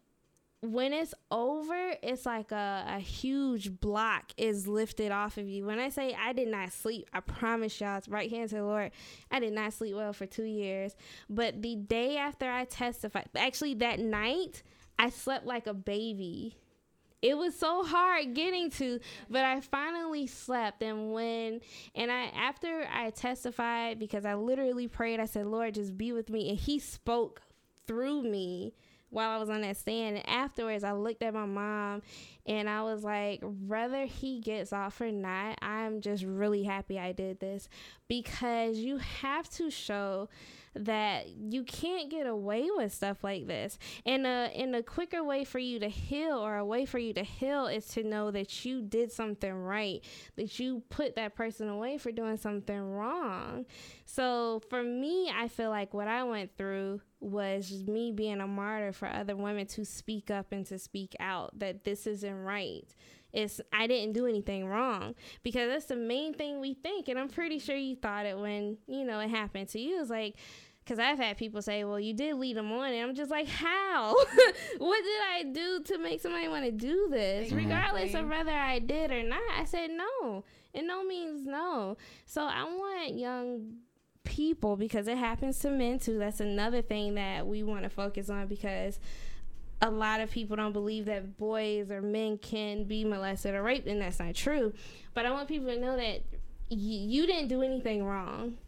when 0.62 0.92
it's 0.92 1.14
over, 1.30 1.94
it's 2.02 2.26
like 2.26 2.52
a, 2.52 2.84
a 2.86 2.98
huge 2.98 3.80
block 3.80 4.32
is 4.36 4.66
lifted 4.66 5.10
off 5.10 5.38
of 5.38 5.48
you. 5.48 5.64
When 5.64 5.78
I 5.78 5.88
say 5.88 6.14
I 6.14 6.34
did 6.34 6.48
not 6.48 6.72
sleep, 6.72 7.08
I 7.14 7.20
promise 7.20 7.80
y'all, 7.80 7.96
it's 7.96 8.08
right 8.08 8.30
hand 8.30 8.50
to 8.50 8.56
the 8.56 8.64
Lord, 8.64 8.90
I 9.30 9.40
did 9.40 9.54
not 9.54 9.72
sleep 9.72 9.94
well 9.94 10.12
for 10.12 10.26
two 10.26 10.44
years. 10.44 10.94
But 11.30 11.62
the 11.62 11.76
day 11.76 12.18
after 12.18 12.50
I 12.50 12.64
testified, 12.64 13.30
actually 13.34 13.74
that 13.74 14.00
night, 14.00 14.62
I 14.98 15.08
slept 15.08 15.46
like 15.46 15.66
a 15.66 15.72
baby. 15.72 16.56
It 17.22 17.36
was 17.38 17.58
so 17.58 17.82
hard 17.82 18.34
getting 18.34 18.70
to, 18.72 19.00
but 19.30 19.44
I 19.44 19.60
finally 19.60 20.26
slept. 20.26 20.82
And 20.82 21.14
when, 21.14 21.60
and 21.94 22.12
I, 22.12 22.24
after 22.26 22.86
I 22.92 23.10
testified, 23.10 23.98
because 23.98 24.26
I 24.26 24.34
literally 24.34 24.88
prayed, 24.88 25.20
I 25.20 25.26
said, 25.26 25.46
Lord, 25.46 25.74
just 25.74 25.96
be 25.96 26.12
with 26.12 26.28
me. 26.28 26.50
And 26.50 26.58
He 26.58 26.78
spoke 26.78 27.40
through 27.86 28.22
me 28.22 28.74
while 29.10 29.30
I 29.30 29.38
was 29.38 29.50
on 29.50 29.60
that 29.62 29.76
stand. 29.76 30.16
And 30.16 30.28
afterwards, 30.28 30.84
I 30.84 30.92
looked 30.92 31.22
at 31.22 31.34
my 31.34 31.46
mom 31.46 32.02
and 32.46 32.68
I 32.68 32.82
was 32.82 33.04
like, 33.04 33.42
whether 33.42 34.06
he 34.06 34.40
gets 34.40 34.72
off 34.72 35.00
or 35.00 35.12
not, 35.12 35.58
I'm 35.62 36.00
just 36.00 36.24
really 36.24 36.64
happy 36.64 36.98
I 36.98 37.12
did 37.12 37.40
this 37.40 37.68
because 38.08 38.78
you 38.78 38.96
have 38.96 39.48
to 39.50 39.70
show 39.70 40.28
that 40.74 41.28
you 41.28 41.64
can't 41.64 42.10
get 42.10 42.26
away 42.26 42.68
with 42.76 42.94
stuff 42.94 43.24
like 43.24 43.46
this. 43.46 43.78
And 44.06 44.24
a 44.24 44.50
and 44.54 44.74
a 44.76 44.82
quicker 44.82 45.22
way 45.24 45.44
for 45.44 45.58
you 45.58 45.80
to 45.80 45.88
heal 45.88 46.38
or 46.38 46.56
a 46.56 46.64
way 46.64 46.86
for 46.86 46.98
you 46.98 47.12
to 47.14 47.24
heal 47.24 47.66
is 47.66 47.86
to 47.88 48.04
know 48.04 48.30
that 48.30 48.64
you 48.64 48.80
did 48.80 49.10
something 49.10 49.52
right, 49.52 50.04
that 50.36 50.58
you 50.60 50.82
put 50.88 51.16
that 51.16 51.34
person 51.34 51.68
away 51.68 51.98
for 51.98 52.12
doing 52.12 52.36
something 52.36 52.80
wrong. 52.80 53.66
So 54.04 54.62
for 54.70 54.82
me, 54.82 55.30
I 55.34 55.48
feel 55.48 55.70
like 55.70 55.92
what 55.92 56.08
I 56.08 56.22
went 56.22 56.56
through 56.56 57.00
was 57.20 57.84
me 57.86 58.12
being 58.12 58.40
a 58.40 58.46
martyr 58.46 58.92
for 58.92 59.06
other 59.08 59.36
women 59.36 59.66
to 59.66 59.84
speak 59.84 60.30
up 60.30 60.52
and 60.52 60.64
to 60.66 60.78
speak 60.78 61.14
out 61.20 61.58
that 61.58 61.84
this 61.84 62.06
isn't 62.06 62.42
right. 62.44 62.94
It's 63.32 63.60
I 63.72 63.86
didn't 63.86 64.14
do 64.14 64.26
anything 64.26 64.66
wrong 64.66 65.14
because 65.42 65.68
that's 65.68 65.84
the 65.84 65.96
main 65.96 66.34
thing 66.34 66.60
we 66.60 66.74
think. 66.74 67.08
And 67.08 67.18
I'm 67.18 67.28
pretty 67.28 67.58
sure 67.58 67.76
you 67.76 67.94
thought 67.94 68.26
it 68.26 68.36
when 68.38 68.78
you 68.88 69.04
know 69.04 69.20
it 69.20 69.28
happened 69.30 69.68
to 69.68 69.78
you. 69.78 70.00
It's 70.00 70.10
like 70.10 70.34
because 70.84 70.98
I've 70.98 71.18
had 71.18 71.36
people 71.36 71.62
say 71.62 71.84
well 71.84 72.00
you 72.00 72.12
did 72.14 72.34
lead 72.36 72.56
them 72.56 72.72
on 72.72 72.90
and 72.92 73.02
I'm 73.08 73.14
just 73.14 73.30
like 73.30 73.46
how? 73.46 74.16
What 74.78 75.04
did 75.04 75.20
I 75.32 75.42
do 75.52 75.82
to 75.84 75.98
make 75.98 76.20
somebody 76.20 76.48
want 76.48 76.64
to 76.64 76.72
do 76.72 77.08
this 77.10 77.52
Exactly. 77.52 77.64
regardless 77.66 78.14
of 78.14 78.28
whether 78.28 78.50
I 78.50 78.78
did 78.80 79.12
or 79.12 79.22
not? 79.22 79.42
I 79.56 79.64
said 79.64 79.90
no. 79.90 80.42
And 80.74 80.86
no 80.86 81.04
means 81.04 81.46
no. 81.46 81.96
So 82.26 82.42
I 82.42 82.64
want 82.64 83.16
young 83.18 83.74
people 84.30 84.76
because 84.76 85.08
it 85.08 85.18
happens 85.18 85.58
to 85.58 85.68
men 85.70 85.98
too 85.98 86.16
that's 86.18 86.40
another 86.40 86.80
thing 86.80 87.14
that 87.16 87.46
we 87.46 87.62
want 87.64 87.82
to 87.82 87.90
focus 87.90 88.30
on 88.30 88.46
because 88.46 88.98
a 89.82 89.90
lot 89.90 90.20
of 90.20 90.30
people 90.30 90.56
don't 90.56 90.72
believe 90.72 91.06
that 91.06 91.36
boys 91.38 91.90
or 91.90 92.00
men 92.00 92.38
can 92.38 92.84
be 92.84 93.02
molested 93.04 93.54
or 93.54 93.62
raped, 93.62 93.86
and 93.86 94.02
that's 94.02 94.18
not 94.18 94.34
true. 94.34 94.74
But 95.14 95.24
I 95.24 95.30
want 95.30 95.48
people 95.48 95.68
to 95.68 95.80
know 95.80 95.96
that 95.96 96.20
y- 96.70 96.76
you 96.76 97.26
didn't 97.26 97.48
do 97.48 97.62
anything 97.62 98.04
wrong 98.04 98.58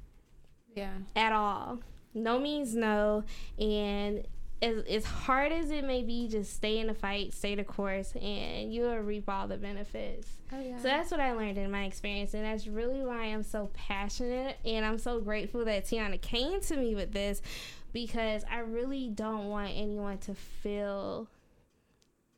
Yeah. 0.74 0.94
at 1.14 1.32
all. 1.32 1.80
No 2.14 2.38
means 2.40 2.74
no, 2.74 3.24
and 3.58 4.26
as, 4.62 4.84
as 4.84 5.04
hard 5.04 5.50
as 5.52 5.70
it 5.70 5.84
may 5.84 6.02
be, 6.02 6.28
just 6.28 6.54
stay 6.54 6.78
in 6.78 6.86
the 6.86 6.94
fight, 6.94 7.34
stay 7.34 7.56
the 7.56 7.64
course, 7.64 8.12
and 8.14 8.72
you'll 8.72 8.96
reap 8.98 9.28
all 9.28 9.48
the 9.48 9.56
benefits. 9.56 10.28
Oh 10.52 10.60
yeah. 10.60 10.76
So 10.76 10.84
that's 10.84 11.10
what 11.10 11.20
I 11.20 11.32
learned 11.32 11.58
in 11.58 11.70
my 11.70 11.84
experience, 11.84 12.32
and 12.32 12.44
that's 12.44 12.66
really 12.68 13.04
why 13.04 13.24
I'm 13.24 13.42
so 13.42 13.70
passionate, 13.74 14.56
and 14.64 14.86
I'm 14.86 14.98
so 14.98 15.20
grateful 15.20 15.64
that 15.64 15.86
Tionna 15.86 16.20
came 16.20 16.60
to 16.60 16.76
me 16.76 16.94
with 16.94 17.12
this, 17.12 17.42
because 17.92 18.44
I 18.50 18.60
really 18.60 19.08
don't 19.08 19.48
want 19.48 19.72
anyone 19.74 20.18
to 20.18 20.34
feel 20.34 21.28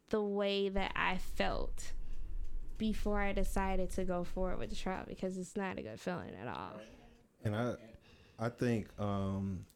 the 0.08 0.22
way 0.22 0.70
that 0.70 0.92
I 0.96 1.18
felt 1.18 1.92
before 2.78 3.20
I 3.20 3.32
decided 3.32 3.90
to 3.92 4.04
go 4.04 4.24
forward 4.24 4.58
with 4.58 4.70
the 4.70 4.76
trial, 4.76 5.04
because 5.06 5.36
it's 5.36 5.56
not 5.56 5.78
a 5.78 5.82
good 5.82 6.00
feeling 6.00 6.32
at 6.40 6.48
all. 6.48 6.80
And 7.44 7.54
I, 7.54 7.74
I 8.38 8.48
think, 8.48 8.88
um, 8.98 9.66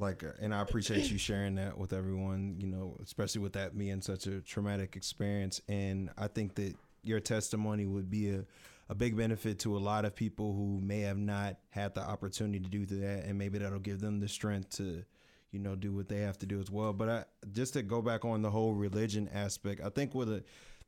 like, 0.00 0.24
uh, 0.24 0.32
and 0.40 0.54
I 0.54 0.62
appreciate 0.62 1.10
you 1.10 1.18
sharing 1.18 1.54
that 1.56 1.76
with 1.78 1.92
everyone. 1.92 2.56
You 2.58 2.66
know, 2.66 2.96
especially 3.02 3.42
with 3.42 3.52
that 3.54 3.76
being 3.76 4.00
such 4.00 4.26
a 4.26 4.40
traumatic 4.40 4.96
experience. 4.96 5.60
And 5.68 6.10
I 6.18 6.28
think 6.28 6.54
that 6.56 6.74
your 7.02 7.20
testimony 7.20 7.86
would 7.86 8.10
be 8.10 8.30
a, 8.30 8.44
a 8.88 8.94
big 8.94 9.16
benefit 9.16 9.58
to 9.60 9.76
a 9.76 9.78
lot 9.78 10.04
of 10.04 10.14
people 10.14 10.52
who 10.52 10.80
may 10.82 11.00
have 11.00 11.18
not 11.18 11.56
had 11.70 11.94
the 11.94 12.02
opportunity 12.02 12.60
to 12.60 12.68
do 12.68 12.84
that, 12.86 13.24
and 13.24 13.38
maybe 13.38 13.58
that'll 13.58 13.78
give 13.78 14.00
them 14.00 14.20
the 14.20 14.28
strength 14.28 14.70
to, 14.76 15.04
you 15.52 15.58
know, 15.58 15.76
do 15.76 15.92
what 15.92 16.08
they 16.08 16.18
have 16.18 16.38
to 16.38 16.46
do 16.46 16.58
as 16.60 16.70
well. 16.70 16.92
But 16.92 17.08
I, 17.08 17.24
just 17.52 17.74
to 17.74 17.82
go 17.82 18.02
back 18.02 18.24
on 18.24 18.42
the 18.42 18.50
whole 18.50 18.74
religion 18.74 19.28
aspect, 19.32 19.80
I 19.84 19.90
think 19.90 20.14
with 20.14 20.28
a, 20.28 20.42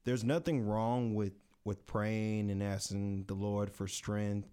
there's 0.04 0.24
nothing 0.24 0.66
wrong 0.66 1.14
with 1.14 1.32
with 1.64 1.86
praying 1.86 2.50
and 2.50 2.60
asking 2.60 3.24
the 3.28 3.34
Lord 3.34 3.70
for 3.70 3.86
strength. 3.86 4.48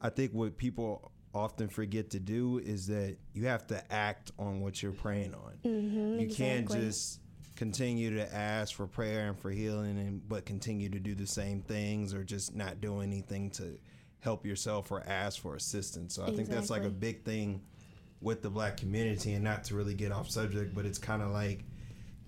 I 0.00 0.08
think 0.08 0.32
what 0.32 0.56
people 0.56 1.12
often 1.36 1.68
forget 1.68 2.10
to 2.10 2.20
do 2.20 2.58
is 2.58 2.86
that 2.86 3.16
you 3.34 3.46
have 3.46 3.66
to 3.66 3.92
act 3.92 4.32
on 4.38 4.60
what 4.60 4.82
you're 4.82 4.92
praying 4.92 5.34
on. 5.34 5.52
Mm-hmm, 5.64 6.20
you 6.20 6.28
can't 6.28 6.70
just 6.70 7.20
continue 7.54 8.14
to 8.14 8.34
ask 8.34 8.74
for 8.74 8.86
prayer 8.86 9.28
and 9.28 9.38
for 9.38 9.50
healing 9.50 9.98
and 9.98 10.28
but 10.28 10.44
continue 10.44 10.90
to 10.90 10.98
do 10.98 11.14
the 11.14 11.26
same 11.26 11.62
things 11.62 12.12
or 12.12 12.22
just 12.22 12.54
not 12.54 12.80
do 12.80 13.00
anything 13.00 13.50
to 13.50 13.78
help 14.20 14.44
yourself 14.44 14.90
or 14.90 15.02
ask 15.06 15.40
for 15.40 15.54
assistance. 15.54 16.14
So 16.14 16.24
I 16.24 16.32
think 16.32 16.48
that's 16.48 16.70
like 16.70 16.84
a 16.84 16.90
big 16.90 17.24
thing 17.24 17.62
with 18.20 18.42
the 18.42 18.50
black 18.50 18.76
community 18.76 19.34
and 19.34 19.44
not 19.44 19.64
to 19.64 19.74
really 19.74 19.94
get 19.94 20.12
off 20.12 20.28
subject, 20.28 20.74
but 20.74 20.84
it's 20.84 20.98
kind 20.98 21.22
of 21.22 21.30
like 21.30 21.64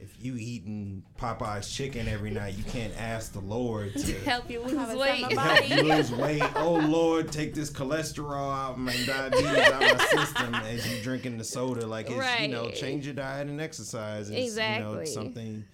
if 0.00 0.14
you 0.24 0.36
eating 0.36 1.02
Popeye's 1.18 1.70
chicken 1.72 2.06
every 2.08 2.30
night, 2.30 2.56
you 2.56 2.64
can't 2.64 2.92
ask 3.00 3.32
the 3.32 3.40
Lord 3.40 3.94
to 3.96 4.12
help 4.24 4.48
you 4.50 4.60
lose 4.62 4.96
weight. 4.96 5.32
help 5.32 5.68
you 5.68 5.82
lose 5.82 6.12
weight. 6.12 6.42
Oh 6.56 6.74
Lord, 6.74 7.32
take 7.32 7.52
this 7.54 7.70
cholesterol 7.70 8.52
out 8.54 8.76
and 8.76 9.06
diabetes 9.06 9.46
out 9.46 9.80
my 9.80 10.04
system 10.06 10.54
as 10.54 10.88
you 10.90 11.02
drinking 11.02 11.36
the 11.38 11.44
soda. 11.44 11.86
Like 11.86 12.08
it's 12.10 12.40
you 12.40 12.48
know, 12.48 12.70
change 12.70 13.06
your 13.06 13.14
diet 13.14 13.48
and 13.48 13.60
exercise. 13.60 14.30
It's, 14.30 14.36
You 14.38 14.40
know, 14.40 14.44
Exactly. 14.44 15.02
it's 15.02 15.14
something 15.14 15.64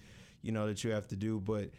you 0.41 0.51
know 0.51 0.67
that 0.67 0.83
you 0.83 0.91
have 0.91 1.07
to 1.09 1.15
do. 1.15 1.39
But 1.39 1.69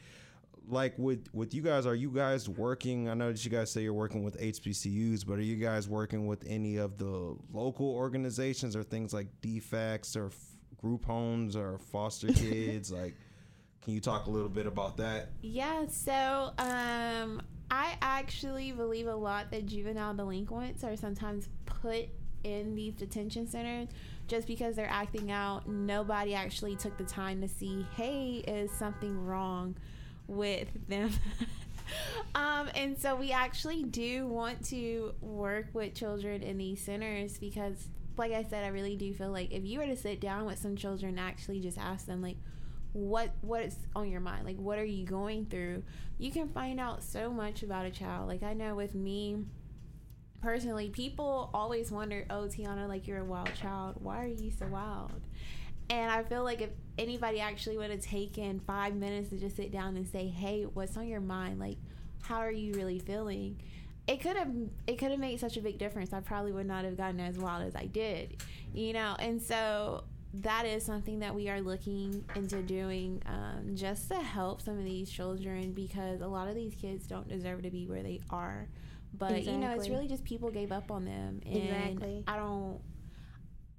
like 0.68 0.94
with 0.98 1.26
with 1.32 1.52
you 1.54 1.62
guys, 1.62 1.84
are 1.86 1.94
you 1.94 2.10
guys 2.10 2.48
working? 2.48 3.08
I 3.08 3.14
know 3.14 3.32
that 3.32 3.44
you 3.44 3.50
guys 3.50 3.70
say 3.72 3.82
you're 3.82 3.92
working 3.92 4.24
with 4.24 4.40
HBCUs, 4.40 5.26
but 5.26 5.34
are 5.38 5.42
you 5.42 5.56
guys 5.56 5.88
working 5.88 6.26
with 6.26 6.44
any 6.46 6.76
of 6.76 6.96
the 6.98 7.36
local 7.52 7.88
organizations 7.90 8.74
or 8.76 8.82
things 8.82 9.12
like 9.12 9.28
DFACS 9.42 10.16
or 10.16 10.26
f- 10.26 10.34
group 10.78 11.04
homes 11.04 11.56
or 11.56 11.78
foster 11.78 12.28
kids? 12.32 12.90
like, 12.92 13.14
can 13.82 13.94
you 13.94 14.00
talk 14.00 14.26
a 14.26 14.30
little 14.30 14.48
bit 14.48 14.66
about 14.66 14.96
that? 14.96 15.30
Yeah, 15.42 15.86
so 15.88 16.52
um, 16.58 17.42
I 17.70 17.96
actually 18.02 18.72
believe 18.72 19.06
a 19.06 19.14
lot 19.14 19.50
that 19.50 19.66
juvenile 19.66 20.14
delinquents 20.14 20.84
are 20.84 20.96
sometimes 20.96 21.48
put 21.66 22.08
in 22.44 22.74
these 22.74 22.94
detention 22.94 23.48
centers 23.48 23.88
just 24.28 24.46
because 24.46 24.76
they're 24.76 24.90
acting 24.90 25.30
out. 25.30 25.68
Nobody 25.68 26.34
actually 26.34 26.76
took 26.76 26.96
the 26.96 27.04
time 27.04 27.40
to 27.40 27.48
see, 27.48 27.86
hey, 27.96 28.44
is 28.46 28.70
something 28.70 29.24
wrong 29.24 29.76
with 30.26 30.68
them? 30.88 31.10
um, 32.34 32.68
and 32.74 32.98
so 32.98 33.16
we 33.16 33.32
actually 33.32 33.82
do 33.84 34.26
want 34.26 34.64
to 34.66 35.14
work 35.20 35.66
with 35.72 35.94
children 35.94 36.42
in 36.42 36.58
these 36.58 36.80
centers 36.80 37.38
because, 37.38 37.88
like 38.18 38.32
I 38.32 38.44
said, 38.44 38.64
I 38.64 38.68
really 38.68 38.96
do 38.96 39.12
feel 39.14 39.30
like 39.30 39.52
if 39.52 39.64
you 39.64 39.78
were 39.78 39.86
to 39.86 39.96
sit 39.96 40.20
down 40.20 40.46
with 40.46 40.58
some 40.58 40.76
children 40.76 41.10
and 41.10 41.20
actually 41.20 41.60
just 41.60 41.78
ask 41.78 42.06
them, 42.06 42.22
like, 42.22 42.36
what 42.96 43.30
what 43.42 43.62
is 43.62 43.76
on 43.94 44.08
your 44.08 44.20
mind? 44.20 44.46
Like 44.46 44.56
what 44.56 44.78
are 44.78 44.84
you 44.84 45.04
going 45.04 45.44
through? 45.46 45.82
You 46.18 46.30
can 46.30 46.48
find 46.48 46.80
out 46.80 47.02
so 47.02 47.30
much 47.30 47.62
about 47.62 47.84
a 47.84 47.90
child. 47.90 48.26
Like 48.26 48.42
i 48.42 48.54
know 48.54 48.74
with 48.74 48.94
me 48.94 49.44
personally 50.40 50.88
people 50.90 51.50
always 51.52 51.90
wonder 51.90 52.24
oh 52.30 52.44
tionna 52.44 52.88
like 52.88 53.06
you're 53.06 53.20
a 53.20 53.24
wild 53.24 53.54
child. 53.54 53.96
Why 54.00 54.22
are 54.24 54.26
you 54.26 54.50
so 54.50 54.66
wild? 54.66 55.20
And 55.90 56.10
i 56.10 56.22
feel 56.22 56.42
like 56.42 56.62
if 56.62 56.70
anybody 56.96 57.38
actually 57.38 57.76
would 57.76 57.90
have 57.90 58.00
taken 58.00 58.60
five 58.60 58.96
minutes 58.96 59.28
to 59.28 59.36
just 59.36 59.56
sit 59.56 59.70
down 59.70 59.96
and 59.96 60.08
say 60.08 60.28
hey 60.28 60.62
what's 60.62 60.96
on 60.96 61.06
your 61.06 61.20
mind? 61.20 61.58
Like 61.60 61.76
how 62.22 62.38
are 62.38 62.50
you 62.50 62.72
really 62.74 62.98
feeling 62.98 63.60
it 64.06 64.20
could 64.20 64.36
have 64.36 64.52
it 64.86 64.98
could 64.98 65.10
have 65.10 65.20
made 65.20 65.38
such 65.40 65.56
a 65.56 65.60
big 65.60 65.78
difference 65.78 66.12
i 66.12 66.20
probably 66.20 66.52
would 66.52 66.66
not 66.66 66.84
have 66.84 66.96
gotten 66.96 67.20
as 67.20 67.38
wild 67.38 67.62
as 67.66 67.74
i 67.74 67.86
did 67.86 68.42
you 68.72 68.92
know 68.92 69.16
and 69.18 69.42
so 69.42 70.04
that 70.42 70.66
is 70.66 70.84
something 70.84 71.20
that 71.20 71.34
we 71.34 71.48
are 71.48 71.60
looking 71.60 72.24
into 72.34 72.62
doing 72.62 73.22
um, 73.26 73.74
just 73.74 74.08
to 74.08 74.16
help 74.16 74.60
some 74.60 74.78
of 74.78 74.84
these 74.84 75.10
children 75.10 75.72
because 75.72 76.20
a 76.20 76.26
lot 76.26 76.48
of 76.48 76.54
these 76.54 76.74
kids 76.74 77.06
don't 77.06 77.28
deserve 77.28 77.62
to 77.62 77.70
be 77.70 77.86
where 77.86 78.02
they 78.02 78.20
are. 78.30 78.68
But 79.16 79.44
you 79.44 79.56
know, 79.56 79.74
it's 79.74 79.88
really 79.88 80.08
just 80.08 80.24
people 80.24 80.50
gave 80.50 80.72
up 80.72 80.90
on 80.90 81.06
them, 81.06 81.40
and 81.46 81.56
Exactly. 81.56 82.24
I 82.26 82.36
don't. 82.36 82.80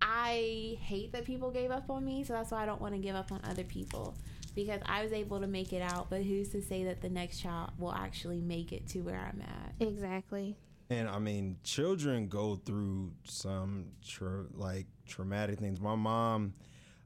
I 0.01 0.77
hate 0.81 1.11
that 1.11 1.25
people 1.25 1.51
gave 1.51 1.69
up 1.69 1.89
on 1.89 2.03
me, 2.03 2.23
so 2.23 2.33
that's 2.33 2.51
why 2.51 2.63
I 2.63 2.65
don't 2.65 2.81
want 2.81 2.95
to 2.95 2.99
give 2.99 3.15
up 3.15 3.31
on 3.31 3.41
other 3.43 3.63
people 3.63 4.15
because 4.57 4.81
I 4.87 5.03
was 5.03 5.13
able 5.13 5.39
to 5.39 5.45
make 5.45 5.71
it 5.71 5.83
out. 5.83 6.09
But 6.09 6.23
who's 6.23 6.49
to 6.49 6.61
say 6.63 6.83
that 6.85 6.99
the 6.99 7.09
next 7.09 7.39
child 7.39 7.71
will 7.77 7.93
actually 7.93 8.41
make 8.41 8.73
it 8.73 8.87
to 8.87 9.01
where 9.01 9.15
I'm 9.15 9.39
at? 9.41 9.87
Exactly. 9.87 10.57
And 10.89 11.07
I 11.07 11.19
mean, 11.19 11.57
children 11.63 12.27
go 12.27 12.55
through 12.55 13.13
some 13.23 13.91
tra- 14.05 14.47
like 14.53 14.87
traumatic 15.05 15.59
things. 15.59 15.79
My 15.79 15.93
mom 15.93 16.55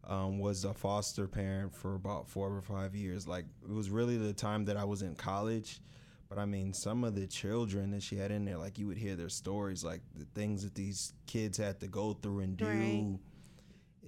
um, 0.07 0.39
was 0.39 0.63
a 0.63 0.73
foster 0.73 1.27
parent 1.27 1.75
for 1.75 1.95
about 1.95 2.29
four 2.29 2.55
or 2.55 2.61
five 2.61 2.95
years. 2.95 3.27
Like 3.27 3.45
it 3.63 3.73
was 3.73 3.89
really 3.89 4.17
the 4.17 4.33
time 4.33 4.63
that 4.65 4.77
I 4.77 4.85
was 4.85 5.01
in 5.01 5.15
college. 5.15 5.81
But 6.29 6.37
I 6.37 6.45
mean, 6.45 6.71
some 6.73 7.03
of 7.03 7.15
the 7.15 7.27
children 7.27 7.91
that 7.91 8.01
she 8.01 8.15
had 8.15 8.31
in 8.31 8.45
there, 8.45 8.57
like 8.57 8.79
you 8.79 8.87
would 8.87 8.97
hear 8.97 9.17
their 9.17 9.27
stories, 9.27 9.83
like 9.83 9.99
the 10.15 10.25
things 10.33 10.63
that 10.63 10.73
these 10.73 11.11
kids 11.27 11.57
had 11.57 11.81
to 11.81 11.87
go 11.87 12.13
through 12.13 12.39
and 12.39 12.55
do. 12.55 12.65
Right. 12.65 13.19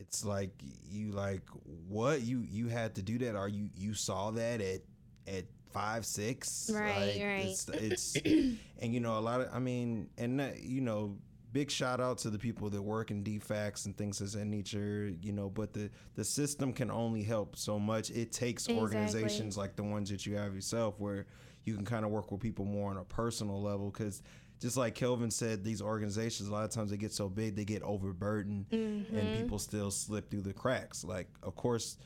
It's 0.08 0.24
like 0.26 0.52
you 0.90 1.12
like 1.12 1.42
what 1.88 2.22
you 2.22 2.46
you 2.50 2.68
had 2.68 2.96
to 2.96 3.02
do 3.02 3.18
that. 3.20 3.36
Or 3.36 3.48
you 3.48 3.70
you 3.76 3.94
saw 3.94 4.32
that 4.32 4.62
at 4.62 4.82
at 5.28 5.46
five 5.74 6.06
six. 6.06 6.70
Right, 6.74 7.16
Like, 7.16 7.24
right. 7.24 7.46
It's, 7.46 7.70
it's 7.70 8.16
and 8.80 8.94
you 8.94 9.00
know 9.00 9.18
a 9.18 9.22
lot 9.22 9.42
of 9.42 9.50
I 9.54 9.60
mean 9.60 10.10
and 10.18 10.40
that, 10.40 10.62
you 10.62 10.82
know 10.82 11.18
big 11.52 11.70
shout 11.70 12.02
out 12.02 12.18
to 12.18 12.32
the 12.32 12.40
people 12.40 12.68
that 12.72 12.82
work 12.82 13.12
in 13.12 13.24
DFACs 13.24 13.86
and 13.86 13.96
things 13.96 14.20
of 14.22 14.32
that 14.32 14.46
nature. 14.46 15.14
You 15.22 15.32
know, 15.32 15.50
but 15.50 15.74
the 15.74 15.90
the 16.16 16.24
system 16.24 16.74
can 16.74 16.92
only 16.92 17.24
help 17.24 17.56
so 17.56 17.80
much. 17.80 18.10
It 18.10 18.32
takes 18.32 18.66
Exactly. 18.66 18.82
organizations 18.82 19.58
like 19.58 19.76
the 19.76 19.84
ones 19.84 20.10
that 20.10 20.26
you 20.26 20.36
have 20.36 20.54
yourself 20.56 21.00
where 21.00 21.26
you 21.66 21.76
can 21.76 21.86
kind 21.86 22.04
of 22.06 22.12
work 22.12 22.32
with 22.32 22.42
people 22.42 22.66
more 22.66 22.90
on 22.92 22.98
a 22.98 23.04
personal 23.04 23.62
level 23.62 23.90
because 23.92 24.22
just 24.62 24.78
like 24.78 24.96
Kelvin 24.96 25.32
said, 25.32 25.64
these 25.64 25.82
organizations 25.82 26.48
a 26.48 26.52
lot 26.52 26.64
of 26.64 26.70
times 26.72 26.92
they 26.92 26.98
get 26.98 27.12
so 27.12 27.28
big 27.30 27.56
they 27.56 27.66
get 27.66 27.82
overburdened 27.84 28.66
Mm-hmm. 28.72 29.16
and 29.18 29.38
people 29.40 29.60
still 29.60 29.92
slip 29.92 30.30
through 30.30 30.42
the 30.42 30.54
cracks. 30.54 31.04
Like 31.04 31.28
of 31.42 31.56
course 31.56 31.98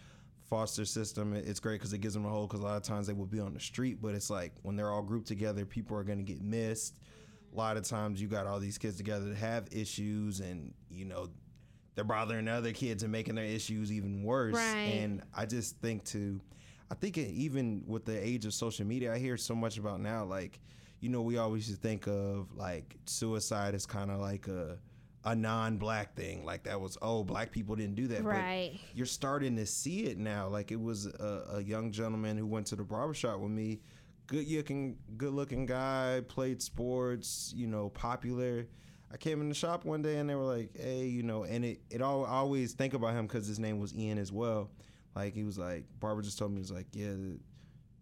foster 0.50 0.86
system 0.86 1.34
it's 1.34 1.60
great 1.60 1.74
because 1.76 1.92
it 1.92 1.98
gives 2.00 2.14
them 2.14 2.26
a 2.26 2.30
hold 2.30 2.48
because 2.50 2.62
a 2.62 2.64
lot 2.66 2.78
of 2.78 2.84
times 2.84 3.06
they 3.06 3.12
will 3.14 3.26
be 3.26 3.40
on 3.42 3.54
the 3.54 3.60
street 3.60 4.02
but 4.02 4.16
it's 4.16 4.30
like 4.30 4.54
when 4.62 4.78
they're 4.78 4.90
all 4.92 5.02
grouped 5.02 5.28
together 5.28 5.66
people 5.66 5.98
are 5.98 6.06
going 6.06 6.18
to 6.18 6.24
get 6.24 6.42
missed 6.42 7.00
a 7.54 7.58
lot 7.58 7.76
of 7.76 7.84
times 7.84 8.22
you 8.22 8.30
got 8.30 8.48
all 8.48 8.58
these 8.58 8.78
kids 8.78 8.96
together 8.96 9.26
that 9.26 9.36
have 9.36 9.68
issues 9.74 10.40
and 10.40 10.74
you 10.90 11.04
know 11.04 11.28
they're 11.96 12.06
bothering 12.06 12.48
other 12.48 12.72
kids 12.72 13.04
and 13.04 13.12
making 13.12 13.36
their 13.36 13.44
issues 13.44 13.92
even 13.92 14.24
worse 14.24 14.56
Right. 14.56 14.78
and 14.94 15.22
i 15.36 15.46
just 15.46 15.82
think 15.82 16.06
to 16.06 16.40
i 16.92 16.96
think 16.96 17.18
even 17.18 17.84
with 17.88 18.06
the 18.06 18.18
age 18.28 18.46
of 18.46 18.54
social 18.54 18.86
media 18.86 19.14
i 19.14 19.18
hear 19.18 19.38
so 19.38 19.54
much 19.56 19.78
about 19.78 20.00
now 20.00 20.24
like 20.24 20.60
you 21.00 21.10
know 21.10 21.22
we 21.22 21.38
always 21.38 21.68
used 21.68 21.82
to 21.82 21.88
think 21.88 22.08
of 22.08 22.48
like 22.56 22.96
suicide 23.06 23.76
as 23.76 23.86
kind 23.86 24.10
of 24.12 24.20
like 24.20 24.48
a 24.48 24.78
a 25.26 25.36
non-black 25.36 26.16
thing 26.16 26.46
like 26.46 26.64
that 26.64 26.80
was 26.80 26.98
oh 27.02 27.24
black 27.24 27.52
people 27.52 27.76
didn't 27.76 27.96
do 27.96 28.08
that 28.08 28.24
but 28.24 28.30
Right. 28.30 28.80
you're 28.94 29.06
starting 29.06 29.58
to 29.58 29.66
see 29.66 30.06
it 30.06 30.18
now. 30.18 30.48
Like 30.48 30.72
it 30.72 30.80
was 30.80 31.06
a, 31.08 31.56
a 31.56 31.62
young 31.62 31.92
gentleman 31.92 32.38
who 32.38 32.46
went 32.46 32.68
to 32.68 32.78
the 32.78 32.84
barbershop 32.86 33.40
with 33.42 33.52
me, 33.52 33.82
good 34.28 34.48
looking, 34.50 34.96
good 35.18 35.34
looking 35.34 35.66
guy, 35.66 36.22
played 36.30 36.62
sports, 36.62 37.52
you 37.58 37.68
know, 37.68 37.90
popular. 37.90 38.68
I 39.12 39.18
came 39.18 39.42
in 39.42 39.50
the 39.50 39.56
shop 39.56 39.84
one 39.84 40.02
day 40.02 40.18
and 40.20 40.30
they 40.30 40.36
were 40.36 40.44
like, 40.56 40.70
"Hey, 40.78 41.08
you 41.08 41.24
know," 41.24 41.44
and 41.44 41.66
it 41.66 41.82
it 41.90 42.02
all 42.02 42.26
I 42.26 42.30
always 42.30 42.72
think 42.74 42.94
about 42.94 43.14
him 43.14 43.28
because 43.28 43.48
his 43.48 43.60
name 43.60 43.80
was 43.80 43.94
Ian 43.94 44.18
as 44.20 44.32
well. 44.32 44.70
Like 45.18 45.34
he 45.34 45.44
was 45.44 45.58
like, 45.58 45.86
Barbara 46.00 46.24
just 46.24 46.38
told 46.38 46.52
me 46.52 46.58
he 46.58 46.62
was 46.62 46.72
like, 46.72 46.88
"Yeah, 46.94 47.10
the 47.10 47.40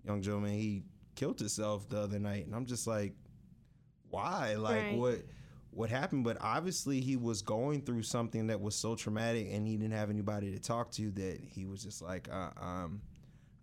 young 0.03 0.21
gentleman 0.21 0.51
he 0.51 0.83
killed 1.15 1.39
himself 1.39 1.87
the 1.87 1.99
other 1.99 2.19
night," 2.19 2.45
and 2.45 2.53
I'm 2.53 2.65
just 2.65 2.87
like, 2.87 3.13
"Why? 4.09 4.55
Like 4.55 4.89
Right. 4.89 4.97
what?" 4.97 5.19
what 5.71 5.89
happened, 5.89 6.23
but 6.23 6.37
obviously 6.39 7.01
he 7.01 7.17
was 7.17 7.41
going 7.41 7.81
through 7.81 8.01
something 8.01 8.47
that 8.47 8.61
was 8.61 8.75
so 8.75 8.95
traumatic, 8.95 9.49
and 9.51 9.67
he 9.67 9.75
didn't 9.75 9.91
have 9.93 10.09
anybody 10.09 10.51
to 10.51 10.59
talk 10.59 10.89
to. 10.91 11.11
That 11.11 11.39
he 11.41 11.65
was 11.65 11.83
just 11.83 12.01
like, 12.01 12.29
uh, 12.31 12.51
um, 12.55 13.01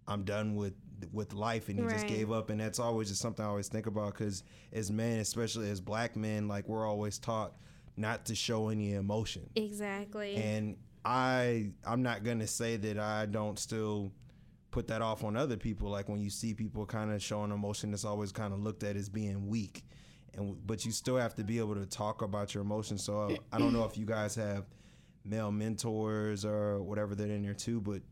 I'm 0.06 0.24
done 0.24 0.54
with 0.54 0.74
with 1.12 1.32
life, 1.32 1.68
and 1.68 1.78
he 1.78 1.86
just 1.86 2.06
gave 2.06 2.30
up. 2.30 2.50
And 2.50 2.60
that's 2.60 2.78
always 2.78 3.08
just 3.08 3.22
something 3.22 3.44
I 3.44 3.48
always 3.48 3.68
think 3.68 3.86
about 3.86 4.12
because 4.12 4.44
as 4.72 4.90
men, 4.90 5.20
especially 5.20 5.70
as 5.70 5.80
black 5.80 6.14
men, 6.14 6.48
like 6.48 6.68
we're 6.68 6.86
always 6.86 7.18
taught 7.18 7.54
not 7.96 8.26
to 8.26 8.34
show 8.34 8.68
any 8.68 8.92
emotion. 8.92 9.48
Exactly. 9.56 10.34
And 10.34 10.76
I 11.04 11.70
I'm 11.84 12.02
not 12.02 12.24
gonna 12.24 12.46
say 12.46 12.76
that 12.76 12.98
I 12.98 13.26
don't 13.26 13.58
still 13.58 14.12
put 14.70 14.88
that 14.88 15.02
off 15.02 15.22
on 15.24 15.36
other 15.36 15.56
people. 15.56 15.88
Like 15.88 16.08
when 16.08 16.20
you 16.20 16.30
see 16.30 16.54
people 16.54 16.86
kind 16.86 17.12
of 17.12 17.22
showing 17.22 17.50
emotion, 17.52 17.92
it's 17.92 18.04
always 18.04 18.32
kind 18.32 18.52
of 18.52 18.60
looked 18.60 18.82
at 18.82 18.96
as 18.96 19.08
being 19.08 19.48
weak. 19.48 19.84
And 20.34 20.56
but 20.66 20.84
you 20.84 20.92
still 20.92 21.16
have 21.18 21.34
to 21.36 21.44
be 21.44 21.58
able 21.58 21.74
to 21.74 21.86
talk 21.86 22.22
about 22.22 22.54
your 22.54 22.62
emotions. 22.62 23.04
So 23.04 23.18
uh, 23.18 23.36
I 23.52 23.58
don't 23.58 23.72
know 23.72 23.84
if 23.84 23.98
you 23.98 24.06
guys 24.06 24.34
have 24.36 24.64
male 25.24 25.52
mentors 25.52 26.44
or 26.44 26.82
whatever 26.82 27.14
that 27.14 27.30
in 27.30 27.42
there 27.42 27.54
too, 27.54 27.80
but 27.80 28.02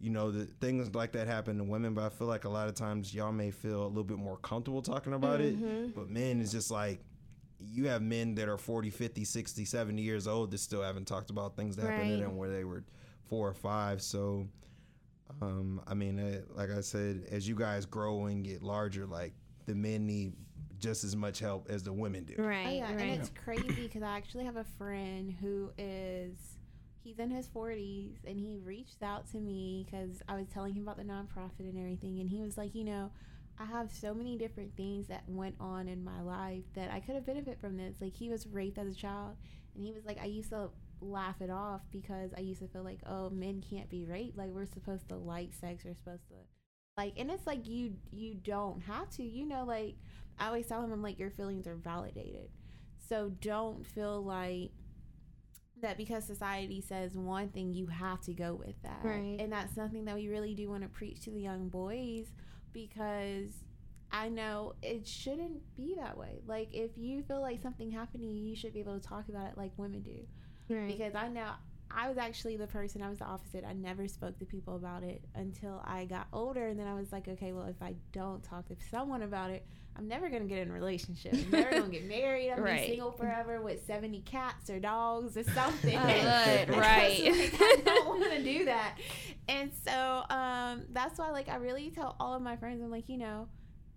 you 0.00 0.10
know 0.10 0.30
the 0.30 0.44
things 0.44 0.94
like 0.94 1.12
that 1.12 1.26
happen 1.26 1.58
to 1.58 1.64
women. 1.64 1.94
But 1.94 2.04
I 2.04 2.08
feel 2.08 2.26
like 2.26 2.44
a 2.44 2.48
lot 2.48 2.68
of 2.68 2.74
times 2.74 3.14
y'all 3.14 3.32
may 3.32 3.50
feel 3.50 3.84
a 3.84 3.88
little 3.88 4.04
bit 4.04 4.18
more 4.18 4.38
comfortable 4.38 4.82
talking 4.82 5.12
about 5.12 5.40
it. 5.40 5.54
But 5.94 6.08
men 6.10 6.40
is 6.40 6.50
just 6.52 6.70
like 6.70 7.00
you 7.58 7.88
have 7.88 8.02
men 8.02 8.34
that 8.34 8.48
are 8.48 8.58
40 8.58 8.90
50 8.90 9.24
60 9.24 9.64
70 9.64 10.02
years 10.02 10.26
old 10.26 10.50
that 10.50 10.58
still 10.58 10.82
haven't 10.82 11.06
talked 11.06 11.30
about 11.30 11.56
things 11.56 11.76
that 11.76 11.86
happened 11.90 12.18
to 12.18 12.24
them 12.24 12.36
where 12.36 12.50
they 12.50 12.64
were 12.64 12.84
four 13.28 13.48
or 13.48 13.54
five 13.54 14.02
so 14.02 14.46
um 15.40 15.80
i 15.86 15.94
mean 15.94 16.18
uh, 16.18 16.40
like 16.54 16.70
i 16.70 16.80
said 16.80 17.26
as 17.30 17.48
you 17.48 17.54
guys 17.54 17.86
grow 17.86 18.26
and 18.26 18.44
get 18.44 18.62
larger 18.62 19.06
like 19.06 19.32
the 19.66 19.74
men 19.74 20.06
need 20.06 20.32
just 20.78 21.04
as 21.04 21.16
much 21.16 21.38
help 21.38 21.68
as 21.70 21.82
the 21.82 21.92
women 21.92 22.24
do 22.24 22.34
right. 22.38 22.66
Oh 22.66 22.70
yeah, 22.70 22.94
right. 22.94 23.00
and 23.00 23.20
it's 23.20 23.30
crazy 23.44 23.82
because 23.82 24.02
I 24.02 24.16
actually 24.16 24.44
have 24.44 24.56
a 24.56 24.66
friend 24.78 25.34
who 25.40 25.70
is 25.78 26.36
he's 27.02 27.18
in 27.18 27.30
his 27.30 27.46
40s 27.48 28.16
and 28.26 28.38
he 28.38 28.58
reached 28.64 29.02
out 29.02 29.30
to 29.32 29.38
me 29.38 29.86
because 29.88 30.22
I 30.28 30.36
was 30.36 30.48
telling 30.48 30.74
him 30.74 30.82
about 30.82 30.96
the 30.96 31.04
nonprofit 31.04 31.60
and 31.60 31.78
everything, 31.78 32.20
and 32.20 32.28
he 32.28 32.40
was 32.40 32.56
like, 32.56 32.74
you 32.74 32.84
know, 32.84 33.10
I 33.58 33.64
have 33.64 33.90
so 33.90 34.12
many 34.12 34.36
different 34.36 34.76
things 34.76 35.06
that 35.08 35.24
went 35.26 35.54
on 35.58 35.88
in 35.88 36.04
my 36.04 36.20
life 36.20 36.64
that 36.74 36.90
I 36.90 37.00
could 37.00 37.14
have 37.14 37.26
benefited 37.26 37.58
from 37.60 37.76
this. 37.76 37.96
Like 38.00 38.14
he 38.14 38.28
was 38.28 38.46
raped 38.46 38.78
as 38.78 38.88
a 38.88 38.94
child, 38.94 39.36
and 39.74 39.84
he 39.84 39.92
was 39.92 40.04
like, 40.04 40.20
I 40.20 40.26
used 40.26 40.50
to 40.50 40.70
laugh 41.00 41.40
it 41.40 41.50
off 41.50 41.82
because 41.90 42.32
I 42.36 42.40
used 42.40 42.60
to 42.60 42.68
feel 42.68 42.82
like, 42.82 43.00
oh, 43.06 43.30
men 43.30 43.62
can't 43.68 43.88
be 43.88 44.04
raped. 44.04 44.36
Like 44.36 44.50
we're 44.50 44.66
supposed 44.66 45.08
to 45.08 45.16
like 45.16 45.54
sex. 45.54 45.84
We're 45.84 45.94
supposed 45.94 46.28
to 46.28 46.34
like, 46.96 47.14
and 47.18 47.30
it's 47.30 47.46
like 47.46 47.66
you 47.66 47.94
you 48.12 48.34
don't 48.34 48.82
have 48.82 49.08
to. 49.10 49.22
You 49.22 49.46
know, 49.46 49.64
like 49.64 49.96
I 50.38 50.46
always 50.48 50.66
tell 50.66 50.82
him, 50.82 50.92
I'm 50.92 51.02
like, 51.02 51.18
your 51.18 51.30
feelings 51.30 51.66
are 51.66 51.76
validated. 51.76 52.50
So 53.08 53.30
don't 53.40 53.86
feel 53.86 54.22
like 54.22 54.72
that 55.80 55.96
because 55.96 56.24
society 56.24 56.80
says 56.80 57.16
one 57.16 57.48
thing, 57.50 57.72
you 57.72 57.86
have 57.86 58.20
to 58.22 58.34
go 58.34 58.54
with 58.54 58.80
that. 58.82 59.00
Right. 59.02 59.36
And 59.38 59.52
that's 59.52 59.74
something 59.74 60.04
that 60.06 60.14
we 60.14 60.28
really 60.28 60.54
do 60.54 60.68
want 60.68 60.82
to 60.82 60.88
preach 60.88 61.22
to 61.22 61.30
the 61.30 61.40
young 61.40 61.68
boys 61.68 62.26
because 62.76 63.64
I 64.12 64.28
know 64.28 64.74
it 64.82 65.06
shouldn't 65.06 65.62
be 65.76 65.96
that 65.98 66.16
way. 66.16 66.40
Like, 66.46 66.68
if 66.72 66.90
you 66.96 67.22
feel 67.22 67.40
like 67.40 67.62
something 67.62 67.90
happened 67.90 68.22
to 68.22 68.28
you, 68.28 68.50
you 68.50 68.54
should 68.54 68.74
be 68.74 68.80
able 68.80 69.00
to 69.00 69.08
talk 69.08 69.28
about 69.30 69.46
it 69.48 69.56
like 69.56 69.72
women 69.78 70.02
do 70.02 70.26
right. 70.68 70.86
because 70.86 71.14
I 71.14 71.28
know 71.28 71.52
I 71.90 72.08
was 72.08 72.18
actually 72.18 72.58
the 72.58 72.66
person 72.66 73.00
I 73.00 73.08
was 73.08 73.20
the 73.20 73.24
opposite. 73.24 73.64
I 73.64 73.72
never 73.72 74.06
spoke 74.06 74.38
to 74.40 74.44
people 74.44 74.76
about 74.76 75.02
it 75.02 75.24
until 75.34 75.82
I 75.84 76.04
got 76.04 76.26
older, 76.34 76.66
and 76.66 76.78
then 76.78 76.86
I 76.86 76.94
was 76.94 77.12
like, 77.12 77.28
okay, 77.28 77.52
well, 77.52 77.66
if 77.66 77.80
I 77.80 77.94
don't 78.12 78.44
talk 78.44 78.68
to 78.68 78.76
someone 78.90 79.22
about 79.22 79.50
it, 79.50 79.66
I'm 79.98 80.08
never 80.08 80.28
gonna 80.28 80.44
get 80.44 80.58
in 80.58 80.70
a 80.70 80.74
relationship. 80.74 81.32
I'm 81.34 81.50
never 81.50 81.70
gonna 81.70 81.88
get 81.88 82.04
married. 82.08 82.50
I'm 82.50 82.58
gonna 82.58 82.70
Right. 82.70 82.82
be 82.82 82.88
single 82.92 83.12
forever 83.12 83.60
with 83.60 83.84
70 83.86 84.20
cats 84.22 84.68
or 84.70 84.78
dogs 84.80 85.36
or 85.36 85.44
something. 85.54 85.96
Uh, 85.96 86.66
right. 86.70 87.22
like, 87.24 87.54
I 87.60 87.80
don't 87.84 88.06
want 88.06 88.24
to 88.30 88.42
do 88.42 88.64
that, 88.66 88.98
and 89.48 89.70
so 89.84 90.24
um, 90.30 90.82
that's 90.90 91.18
why, 91.18 91.30
like, 91.30 91.48
I 91.48 91.56
really 91.56 91.90
tell 91.90 92.16
all 92.20 92.34
of 92.34 92.42
my 92.42 92.56
friends, 92.56 92.82
I'm 92.82 92.90
like, 92.90 93.08
you 93.08 93.18
know. 93.18 93.48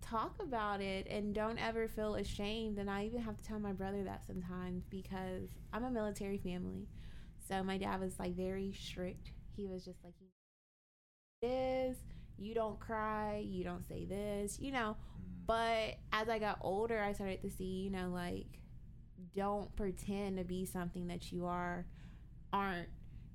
Talk 0.02 0.42
about 0.42 0.80
it 0.80 1.06
and 1.08 1.32
don't 1.32 1.58
ever 1.58 1.86
feel 1.86 2.16
ashamed. 2.16 2.78
And 2.78 2.90
I 2.90 3.04
even 3.04 3.20
have 3.20 3.36
to 3.36 3.44
tell 3.44 3.60
my 3.60 3.72
brother 3.72 4.02
that 4.04 4.26
sometimes 4.26 4.82
because 4.90 5.50
I'm 5.72 5.84
a 5.84 5.90
military 5.90 6.38
family. 6.38 6.88
So 7.46 7.62
my 7.62 7.78
dad 7.78 8.00
was 8.00 8.18
like 8.18 8.34
very 8.34 8.72
strict. 8.72 9.30
He 9.54 9.66
was 9.68 9.84
just 9.84 10.02
like, 10.02 10.14
"This, 11.42 11.96
you 12.38 12.54
don't 12.54 12.80
cry, 12.80 13.44
you 13.46 13.62
don't 13.62 13.86
say 13.86 14.04
this, 14.04 14.58
you 14.58 14.72
know." 14.72 14.96
But 15.46 15.96
as 16.12 16.28
I 16.28 16.38
got 16.38 16.58
older, 16.60 17.00
I 17.00 17.12
started 17.12 17.40
to 17.42 17.50
see, 17.50 17.82
you 17.84 17.90
know, 17.90 18.08
like, 18.10 18.46
don't 19.34 19.74
pretend 19.76 20.38
to 20.38 20.44
be 20.44 20.64
something 20.64 21.08
that 21.08 21.30
you 21.32 21.46
are, 21.46 21.86
aren't, 22.52 22.88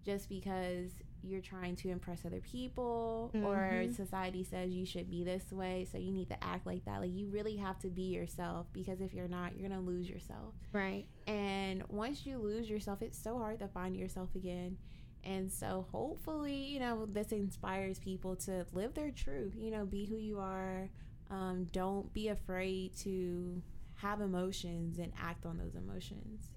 just 0.06 0.30
because 0.30 0.92
you're 1.24 1.42
trying 1.42 1.76
to 1.76 1.90
impress 1.90 2.24
other 2.26 2.40
people 2.42 3.32
or 3.34 3.56
Mhm. 3.84 3.94
society 3.96 4.44
says 4.44 4.72
you 4.72 4.86
should 4.86 5.10
be 5.10 5.24
this 5.24 5.52
way, 5.52 5.84
so 5.92 5.98
you 5.98 6.12
need 6.12 6.28
to 6.30 6.44
act 6.44 6.68
like 6.68 6.86
that. 6.86 7.02
Like, 7.02 7.12
you 7.14 7.28
really 7.30 7.56
have 7.58 7.80
to 7.80 7.90
be 7.90 8.04
yourself 8.14 8.68
because 8.74 9.02
if 9.02 9.12
you're 9.14 9.28
not, 9.28 9.56
you're 9.58 9.68
gonna 9.68 9.82
lose 9.82 10.08
yourself. 10.10 10.54
right. 10.72 11.06
And 11.26 11.84
once 11.90 12.26
you 12.28 12.38
lose 12.38 12.70
yourself, 12.70 13.02
it's 13.02 13.18
so 13.18 13.40
hard 13.40 13.58
to 13.60 13.68
find 13.68 13.96
yourself 13.98 14.36
again. 14.36 14.78
And 15.24 15.52
so 15.52 15.88
hopefully, 15.92 16.54
you 16.66 16.80
know, 16.80 17.08
this 17.08 17.32
inspires 17.32 17.98
people 17.98 18.36
to 18.38 18.68
live 18.74 18.94
their 18.94 19.10
truth, 19.10 19.56
you 19.56 19.72
know, 19.72 19.86
be 19.88 20.06
who 20.06 20.18
you 20.18 20.38
are. 20.40 20.90
Um, 21.30 21.68
don't 21.72 22.14
be 22.14 22.28
afraid 22.30 22.96
to 22.98 23.62
have 23.96 24.22
emotions 24.22 25.00
and 25.00 25.12
act 25.20 25.46
on 25.46 25.58
those 25.58 25.76
emotions. 25.76 26.50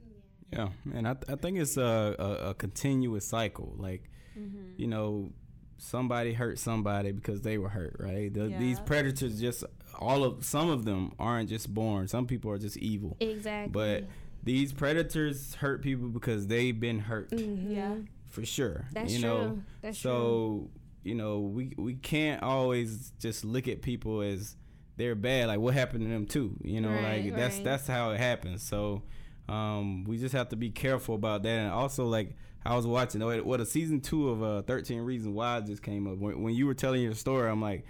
Yeah, 0.52 0.68
and 0.94 1.06
I, 1.06 1.14
th- 1.14 1.30
I 1.30 1.36
think 1.36 1.58
it's 1.58 1.76
a, 1.76 2.16
a, 2.18 2.50
a 2.50 2.54
continuous 2.54 3.26
cycle. 3.26 3.74
Like, 3.78 4.04
Mm-hmm. 4.38 4.74
you 4.80 4.86
know, 4.86 5.32
somebody 5.78 6.32
hurt 6.32 6.58
somebody 6.60 7.10
because 7.12 7.42
they 7.42 7.58
were 7.58 7.68
hurt, 7.68 7.96
right? 7.98 8.32
The, 8.32 8.54
These 8.58 8.78
predators 8.78 9.40
just 9.40 9.64
all 9.98 10.22
of 10.22 10.44
some 10.44 10.70
of 10.70 10.84
them 10.84 11.12
aren't 11.18 11.48
just 11.48 11.72
born. 11.74 12.06
Some 12.06 12.26
people 12.26 12.50
are 12.52 12.58
just 12.58 12.76
evil. 12.76 13.16
Exactly. 13.18 13.72
But 13.72 14.04
these 14.44 14.72
predators 14.72 15.54
hurt 15.56 15.82
people 15.82 16.06
because 16.08 16.46
they've 16.46 16.78
been 16.78 17.00
hurt 17.00 17.30
Mhm. 17.32 17.74
Yeah. 17.74 17.94
for 18.30 18.44
sure. 18.44 18.86
That's 18.92 19.12
you 19.12 19.20
true. 19.20 19.28
know, 19.28 19.62
That's 19.82 19.98
true. 20.00 20.70
You 21.08 21.14
know 21.14 21.40
we 21.40 21.72
we 21.76 21.94
can't 21.94 22.42
always 22.42 23.12
just 23.18 23.44
look 23.44 23.66
at 23.68 23.82
people 23.82 24.20
as 24.20 24.56
they're 24.96 25.14
bad. 25.14 25.48
Like 25.48 25.60
what 25.60 25.74
happened 25.74 26.04
to 26.04 26.10
them 26.10 26.26
too. 26.26 26.56
You 26.62 26.80
know, 26.80 26.90
Right, 26.90 27.24
like 27.24 27.36
that's 27.36 27.56
right. 27.56 27.64
that's 27.64 27.86
how 27.86 28.10
it 28.10 28.18
happens. 28.18 28.62
So 28.62 29.02
um, 29.48 30.04
we 30.04 30.18
just 30.18 30.34
have 30.34 30.48
to 30.50 30.56
be 30.56 30.70
careful 30.70 31.14
about 31.14 31.42
that. 31.44 31.58
And 31.64 31.70
also 31.72 32.04
like 32.06 32.36
I 32.64 32.76
was 32.76 32.86
watching 32.86 33.24
what 33.24 33.44
what 33.46 33.60
a 33.60 33.66
season 33.66 34.00
two 34.00 34.28
of 34.28 34.42
uh, 34.42 34.62
Thirteen 34.62 35.00
Reasons 35.00 35.34
Why 35.34 35.60
just 35.60 35.82
came 35.82 36.06
up. 36.06 36.18
When, 36.18 36.42
when 36.42 36.54
you 36.54 36.66
were 36.66 36.74
telling 36.74 37.02
your 37.02 37.14
story, 37.14 37.50
I'm 37.50 37.62
like. 37.62 37.84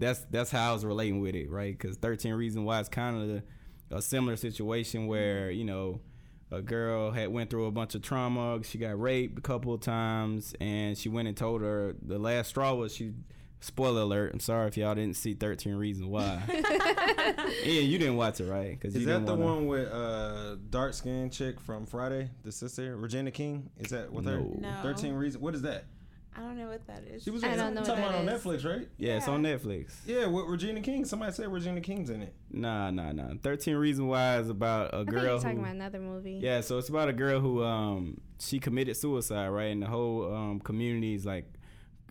That's 0.00 0.20
that's 0.30 0.52
how 0.52 0.70
I 0.70 0.72
was 0.74 0.84
relating 0.84 1.20
with 1.20 1.34
it, 1.34 1.50
right? 1.50 1.76
Because 1.76 1.96
Thirteen 1.96 2.34
Reasons 2.34 2.64
Why 2.64 2.78
is 2.78 2.88
kind 2.88 3.16
of 3.32 3.42
a 3.90 4.00
similar 4.00 4.36
situation 4.36 5.08
where 5.08 5.50
you 5.50 5.64
know 5.64 6.00
a 6.50 6.62
girl 6.62 7.10
had 7.10 7.28
went 7.28 7.50
through 7.50 7.66
a 7.66 7.70
bunch 7.70 7.94
of 7.94 8.02
trauma. 8.02 8.60
She 8.64 8.78
got 8.78 8.98
raped 9.00 9.38
a 9.38 9.42
couple 9.42 9.74
of 9.74 9.80
times, 9.80 10.54
and 10.60 10.96
she 10.96 11.08
went 11.08 11.28
and 11.28 11.36
told 11.36 11.60
her 11.62 11.94
the 12.02 12.18
last 12.18 12.48
straw 12.48 12.74
was 12.74 12.94
she. 12.94 13.12
Spoiler 13.60 14.02
alert! 14.02 14.32
I'm 14.32 14.38
sorry 14.38 14.68
if 14.68 14.76
y'all 14.76 14.94
didn't 14.94 15.16
see 15.16 15.34
Thirteen 15.34 15.74
Reasons 15.74 16.06
Why. 16.06 16.40
yeah, 16.48 17.80
you 17.80 17.98
didn't 17.98 18.16
watch 18.16 18.40
it, 18.40 18.44
right? 18.44 18.78
Because 18.78 18.94
Is 18.94 19.04
that 19.06 19.26
the 19.26 19.34
one 19.34 19.66
with 19.66 19.90
uh 19.92 20.54
dark 20.70 20.94
skinned 20.94 21.32
chick 21.32 21.60
from 21.60 21.84
Friday, 21.84 22.30
the 22.44 22.52
sister 22.52 22.96
Regina 22.96 23.32
King? 23.32 23.68
Is 23.78 23.90
that 23.90 24.12
with 24.12 24.26
her? 24.26 24.38
No. 24.38 24.58
No. 24.60 24.78
Thirteen 24.84 25.14
reasons. 25.14 25.42
What 25.42 25.56
is 25.56 25.62
that? 25.62 25.86
I 26.38 26.42
don't 26.42 26.56
know 26.56 26.68
what 26.68 26.86
that 26.86 27.02
is. 27.04 27.24
She 27.24 27.30
was 27.30 27.42
I 27.42 27.56
don't 27.56 27.74
know 27.74 27.82
talking 27.82 28.02
what 28.04 28.14
about 28.14 28.20
on. 28.20 28.26
Netflix, 28.26 28.64
right? 28.64 28.88
Yeah, 28.96 29.16
it's 29.16 29.26
on 29.26 29.42
Netflix. 29.42 29.92
Yeah, 30.06 30.26
with 30.26 30.44
Regina 30.46 30.80
King. 30.80 31.04
Somebody 31.04 31.32
said 31.32 31.48
Regina 31.48 31.80
King's 31.80 32.10
in 32.10 32.22
it. 32.22 32.32
Nah, 32.52 32.90
nah, 32.92 33.10
nah. 33.10 33.34
Thirteen 33.42 33.74
Reasons 33.74 34.06
Why 34.06 34.38
is 34.38 34.48
about 34.48 34.94
a 34.94 34.98
I 34.98 35.04
thought 35.04 35.06
you 35.06 35.12
girl 35.12 35.34
were 35.36 35.42
talking 35.42 35.56
who. 35.56 35.62
about 35.64 35.74
another 35.74 35.98
movie. 35.98 36.38
Yeah, 36.40 36.60
so 36.60 36.78
it's 36.78 36.88
about 36.88 37.08
a 37.08 37.12
girl 37.12 37.40
who 37.40 37.64
um 37.64 38.20
she 38.38 38.60
committed 38.60 38.96
suicide, 38.96 39.48
right? 39.48 39.72
And 39.72 39.82
the 39.82 39.86
whole 39.88 40.32
um 40.32 40.60
community 40.60 41.14
is 41.14 41.26
like 41.26 41.52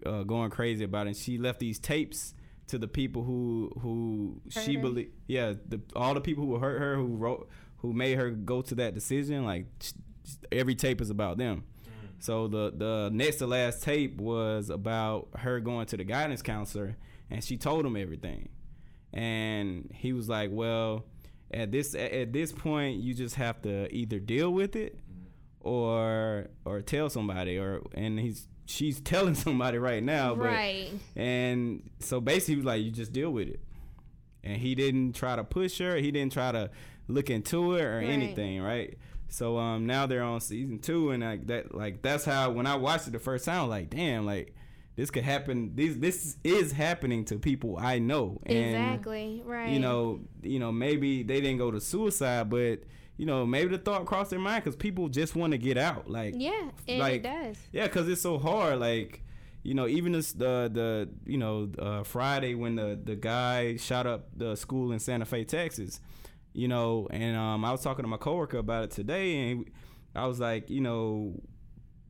uh, 0.05 0.23
going 0.23 0.49
crazy 0.49 0.83
about 0.83 1.07
it. 1.07 1.11
And 1.11 1.17
she 1.17 1.37
left 1.37 1.59
these 1.59 1.79
tapes 1.79 2.33
to 2.67 2.77
the 2.77 2.87
people 2.87 3.23
who 3.23 3.71
who 3.81 4.41
Hurt 4.53 4.63
she 4.65 4.75
her? 4.75 4.81
believe 4.81 5.11
yeah, 5.27 5.53
the 5.69 5.79
all 5.95 6.13
the 6.13 6.21
people 6.21 6.43
who 6.45 6.57
hurt 6.59 6.79
her, 6.79 6.95
who 6.97 7.15
wrote 7.15 7.49
who 7.77 7.93
made 7.93 8.17
her 8.17 8.31
go 8.31 8.61
to 8.61 8.75
that 8.75 8.93
decision, 8.93 9.45
like 9.45 9.67
sh- 9.81 9.93
every 10.51 10.75
tape 10.75 10.99
is 10.99 11.09
about 11.09 11.37
them. 11.37 11.63
So 12.19 12.47
the 12.47 12.71
the 12.75 13.09
next 13.13 13.37
to 13.37 13.47
last 13.47 13.83
tape 13.83 14.19
was 14.19 14.69
about 14.69 15.27
her 15.37 15.59
going 15.59 15.85
to 15.87 15.97
the 15.97 16.03
guidance 16.03 16.41
counselor 16.41 16.97
and 17.29 17.43
she 17.43 17.57
told 17.57 17.85
him 17.85 17.95
everything. 17.95 18.49
And 19.13 19.91
he 19.93 20.13
was 20.13 20.27
like, 20.27 20.49
"Well, 20.51 21.05
at 21.53 21.71
this 21.71 21.95
at 21.95 22.33
this 22.33 22.51
point 22.51 22.99
you 23.01 23.13
just 23.13 23.35
have 23.35 23.61
to 23.63 23.93
either 23.93 24.19
deal 24.19 24.51
with 24.51 24.75
it 24.75 24.97
or 25.61 26.47
or 26.65 26.81
tell 26.81 27.09
somebody 27.09 27.57
or 27.57 27.81
and 27.93 28.19
he's 28.19 28.47
she's 28.65 28.99
telling 28.99 29.35
somebody 29.45 29.77
right 29.77 30.03
now, 30.03 30.35
but 30.35 30.45
right. 30.45 30.89
and 31.15 31.89
so 31.99 32.19
basically, 32.19 32.53
he 32.53 32.57
was 32.57 32.65
like, 32.65 32.83
"You 32.83 32.91
just 32.91 33.13
deal 33.13 33.31
with 33.31 33.47
it." 33.49 33.59
And 34.43 34.57
he 34.57 34.75
didn't 34.75 35.13
try 35.13 35.35
to 35.35 35.43
push 35.43 35.79
her. 35.79 35.97
He 35.97 36.09
didn't 36.11 36.31
try 36.31 36.51
to 36.51 36.69
look 37.07 37.29
into 37.29 37.73
it 37.75 37.81
or 37.83 37.97
Right. 37.97 38.07
anything, 38.09 38.61
right? 38.61 38.97
So 39.29 39.57
um, 39.57 39.85
now 39.85 40.05
they're 40.05 40.23
on 40.23 40.39
season 40.41 40.79
two, 40.79 41.11
and 41.11 41.21
like 41.23 41.47
that, 41.47 41.75
like 41.75 42.01
that's 42.01 42.25
how 42.25 42.51
when 42.51 42.65
I 42.65 42.75
watched 42.75 43.07
it 43.07 43.11
the 43.11 43.19
first 43.19 43.45
time, 43.45 43.59
I 43.59 43.61
was 43.63 43.69
like, 43.69 43.89
damn, 43.89 44.25
like 44.25 44.53
this 44.95 45.11
could 45.11 45.23
happen. 45.23 45.73
This 45.75 45.95
this 45.97 46.37
is 46.43 46.71
happening 46.71 47.25
to 47.25 47.37
people 47.37 47.77
I 47.79 47.99
know, 47.99 48.39
and 48.45 48.57
exactly. 48.57 49.43
Right. 49.45 49.69
you 49.69 49.79
know, 49.79 50.21
you 50.41 50.59
know, 50.59 50.71
maybe 50.71 51.23
they 51.23 51.41
didn't 51.41 51.57
go 51.57 51.71
to 51.71 51.81
suicide, 51.81 52.49
but 52.49 52.79
you 53.17 53.25
know, 53.25 53.45
maybe 53.45 53.69
the 53.71 53.79
thought 53.79 54.05
crossed 54.05 54.29
their 54.29 54.39
mind 54.39 54.63
because 54.63 54.75
people 54.75 55.09
just 55.09 55.35
want 55.35 55.51
to 55.51 55.57
get 55.57 55.77
out, 55.77 56.09
like 56.09 56.33
Yeah, 56.37 56.69
it, 56.87 56.99
like- 56.99 57.15
it 57.15 57.23
does. 57.23 57.57
yeah, 57.71 57.83
because 57.87 58.07
it's 58.07 58.21
so 58.21 58.37
hard. 58.37 58.79
Like, 58.79 59.23
you 59.63 59.73
know, 59.73 59.87
even 59.87 60.13
this 60.13 60.31
the 60.31 60.69
the 60.73 61.09
you 61.25 61.37
know 61.37 61.69
uh, 61.77 62.03
Friday 62.03 62.55
when 62.55 62.75
the 62.75 62.97
the 63.03 63.15
guy 63.15 63.75
shot 63.75 64.07
up 64.07 64.29
the 64.37 64.55
school 64.55 64.91
in 64.93 64.99
Santa 64.99 65.25
Fe, 65.25 65.43
Texas. 65.43 65.99
You 66.57 66.67
know, 66.67 67.07
and 67.11 67.37
um, 67.37 67.63
I 67.63 67.71
was 67.71 67.83
talking 67.83 68.01
to 68.01 68.09
my 68.09 68.17
coworker 68.17 68.57
about 68.57 68.85
it 68.85 68.89
today, 68.89 69.51
and 69.51 69.69
I 70.15 70.25
was 70.25 70.39
like, 70.39 70.71
you 70.71 70.81
know, 70.81 71.39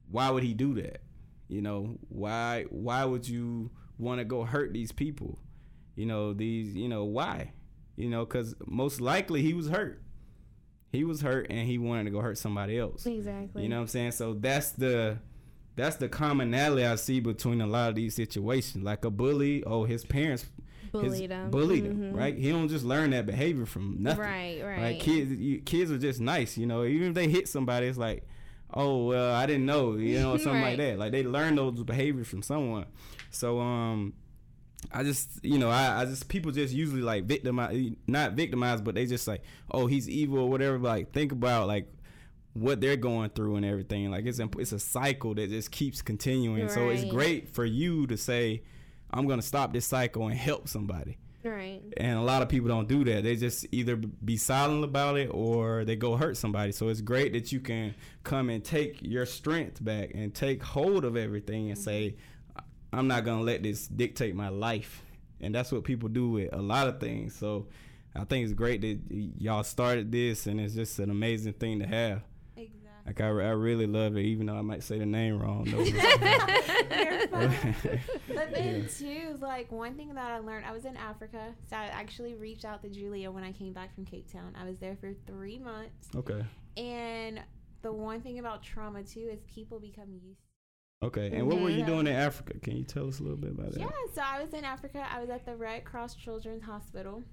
why 0.10 0.30
would 0.30 0.42
he 0.42 0.54
do 0.54 0.74
that? 0.76 1.02
You 1.50 1.62
know, 1.62 1.98
why 2.08 2.64
why 2.70 3.04
would 3.04 3.28
you 3.28 3.72
want 3.98 4.20
to 4.20 4.24
go 4.24 4.46
hurt 4.46 4.72
these 4.72 4.94
people? 4.94 5.38
You 5.98 6.06
know, 6.06 6.34
these 6.34 6.78
you 6.78 6.88
know 6.88 7.04
why? 7.04 7.52
You 7.98 8.08
know, 8.08 8.24
because 8.24 8.56
most 8.66 9.02
likely 9.02 9.42
he 9.42 9.54
was 9.54 9.68
hurt. 9.68 10.02
He 10.94 11.04
was 11.04 11.20
hurt, 11.20 11.48
and 11.50 11.68
he 11.68 11.78
wanted 11.78 12.06
to 12.06 12.12
go 12.12 12.22
hurt 12.22 12.38
somebody 12.38 12.80
else. 12.80 13.06
Exactly. 13.06 13.64
You 13.64 13.68
know 13.68 13.76
what 13.76 13.82
I'm 13.82 13.88
saying? 13.90 14.12
So 14.12 14.34
that's 14.34 14.72
the 14.72 15.18
that's 15.76 15.98
the 15.98 16.08
commonality 16.08 16.86
I 16.86 16.96
see 16.96 17.20
between 17.20 17.60
a 17.60 17.68
lot 17.68 17.90
of 17.90 17.96
these 17.96 18.16
situations. 18.16 18.82
Like 18.82 19.04
a 19.04 19.12
bully, 19.12 19.66
oh, 19.66 19.84
his 19.84 20.06
parents 20.06 20.46
his- 20.92 21.02
bullied 21.02 21.32
him. 21.32 21.52
bullied 21.52 21.86
him, 21.86 21.98
Mhm. 22.14 22.16
right? 22.16 22.38
He 22.38 22.50
don't 22.50 22.68
just 22.68 22.86
learn 22.86 23.12
that 23.12 23.26
behavior 23.26 23.66
from 23.66 23.98
nothing. 24.00 24.20
Right. 24.22 24.62
Right. 24.64 24.78
Right? 24.82 25.00
Kids, 25.00 25.32
you, 25.32 25.60
kids 25.60 25.92
are 25.92 25.98
just 25.98 26.20
nice, 26.22 26.58
you 26.58 26.66
know. 26.66 26.84
Even 26.86 27.10
if 27.10 27.14
they 27.14 27.28
hit 27.30 27.48
somebody, 27.48 27.88
it's 27.88 27.98
like, 27.98 28.24
oh 28.74 29.06
well, 29.06 29.34
I 29.36 29.46
didn't 29.46 29.66
know, 29.66 29.96
you 29.96 30.20
know, 30.20 30.38
something 30.38 30.62
like 30.62 30.78
that. 30.78 30.98
Like 31.00 31.12
they 31.12 31.24
learn 31.24 31.56
those 31.56 31.84
behaviors 31.84 32.28
from 32.28 32.42
someone. 32.42 32.86
So 33.32 33.60
um, 33.60 34.14
I 34.92 35.04
just 35.04 35.44
you 35.44 35.58
know 35.58 35.70
I, 35.70 36.02
I 36.02 36.06
just 36.06 36.28
people 36.30 36.52
just 36.52 36.74
usually 36.74 37.02
like 37.02 37.26
victimize, 37.26 37.92
not 38.08 38.34
victimized, 38.34 38.84
but 38.84 38.96
they 38.96 39.06
just 39.06 39.28
like, 39.28 39.42
oh, 39.72 39.88
he's 39.88 40.10
evil 40.10 40.40
or 40.40 40.50
whatever. 40.50 40.78
But, 40.78 40.88
like 40.90 41.12
think 41.14 41.32
about 41.32 41.68
like 41.68 41.92
what 42.54 42.82
they're 42.82 42.96
going 42.98 43.30
through 43.30 43.56
and 43.58 43.66
everything. 43.66 44.10
Like 44.10 44.26
it's 44.26 44.40
imp- 44.40 44.60
it's 44.60 44.72
a 44.72 44.80
cycle 44.80 45.36
that 45.36 45.50
just 45.50 45.72
keeps 45.72 46.02
continuing. 46.02 46.70
So 46.70 46.90
it's 46.90 47.04
great 47.06 47.50
for 47.50 47.66
you 47.66 48.08
to 48.08 48.18
say, 48.18 48.64
I'm 49.12 49.28
gonna 49.28 49.42
stop 49.42 49.74
this 49.74 49.86
cycle 49.86 50.28
and 50.28 50.36
help 50.36 50.68
somebody. 50.68 51.18
Right. 51.44 51.82
and 51.96 52.18
a 52.18 52.22
lot 52.22 52.42
of 52.42 52.50
people 52.50 52.68
don't 52.68 52.88
do 52.90 53.06
that. 53.06 53.24
They 53.24 53.36
just 53.36 53.66
either 53.72 53.96
be 53.96 54.36
silent 54.38 54.84
about 54.84 55.18
it 55.18 55.28
or 55.28 55.86
they 55.86 55.96
go 55.96 56.18
hurt 56.18 56.36
somebody. 56.36 56.72
So 56.72 56.90
it's 56.90 57.00
great 57.00 57.34
that 57.34 57.52
you 57.52 57.60
can 57.60 57.96
come 58.24 58.50
and 58.50 58.64
take 58.64 59.00
your 59.02 59.26
strength 59.26 59.84
back 59.84 60.12
and 60.14 60.34
take 60.34 60.62
hold 60.62 61.06
of 61.06 61.16
everything 61.16 61.70
and 61.70 61.78
say 61.78 62.16
mm-hmm. 62.58 62.62
i'm 63.00 63.08
not 63.08 63.24
gonna 63.24 63.44
let 63.44 63.64
this 63.64 63.88
dictate 63.88 64.36
my 64.36 64.50
life. 64.50 65.04
And 65.40 65.54
that's 65.54 65.72
what 65.72 65.84
people 65.84 66.10
do 66.10 66.32
with 66.32 66.54
a 66.54 66.62
lot 66.62 66.88
of 66.88 67.00
things. 67.00 67.36
So 67.36 67.68
i 68.16 68.24
think 68.24 68.44
it's 68.44 68.54
great 68.54 68.82
that 68.82 69.00
y'all 69.10 69.64
started 69.64 70.12
this 70.12 70.48
and 70.48 70.60
it's 70.60 70.74
just 70.74 71.00
an 71.00 71.10
amazing 71.10 71.54
thing 71.54 71.80
to 71.80 71.88
have. 71.88 72.24
Like 73.08 73.20
i, 73.22 73.26
I 73.28 73.30
really 73.30 73.88
love 73.88 74.16
it 74.18 74.22
even 74.26 74.46
though 74.48 74.56
i 74.56 74.62
might 74.62 74.84
say 74.84 75.00
the 75.00 75.06
name 75.06 75.40
wrong 75.40 75.64
though. 75.66 75.80
You're 75.82 77.28
fine. 77.30 78.00
But 78.34 78.54
then 78.54 78.88
too, 78.96 79.38
like 79.42 79.72
one 79.72 79.96
thing 79.96 80.14
that 80.14 80.32
I 80.32 80.40
learned, 80.40 80.66
I 80.66 80.72
was 80.72 80.86
in 80.86 80.96
Africa, 80.98 81.54
so 81.70 81.76
I 81.76 81.86
actually 81.86 82.36
reached 82.36 82.66
out 82.66 82.82
to 82.84 82.90
Julia 82.90 83.32
when 83.32 83.44
I 83.44 83.52
came 83.52 83.74
back 83.74 83.94
from 83.96 84.06
Cape 84.06 84.32
Town. 84.32 84.54
I 84.60 84.66
was 84.66 84.78
there 84.78 84.96
for 85.00 85.14
three 85.26 85.58
months, 85.58 86.10
okay 86.16 86.44
and 86.76 87.42
the 87.82 87.92
one 87.92 88.22
thing 88.22 88.38
about 88.40 88.62
trauma 88.62 89.02
too 89.04 89.30
is 89.32 89.40
people 89.54 89.80
become 89.80 90.12
used. 90.12 90.42
okay 91.04 91.28
and 91.34 91.48
what 91.48 91.60
were 91.60 91.70
you 91.70 91.84
doing 91.86 92.06
in 92.08 92.14
africa 92.14 92.54
can 92.60 92.76
you 92.78 92.84
tell 92.84 93.08
us 93.08 93.20
a 93.20 93.24
little 93.24 93.38
bit 93.38 93.52
about 93.52 93.72
that 93.72 93.80
Yeah, 93.80 93.90
so 94.14 94.22
I 94.24 94.42
was 94.44 94.54
in 94.54 94.64
Africa. 94.64 95.06
I 95.12 95.20
was 95.20 95.30
at 95.30 95.46
the 95.46 95.56
Red 95.56 95.86
Cross 95.86 96.16
Children's 96.16 96.64
Hospital, 96.64 97.24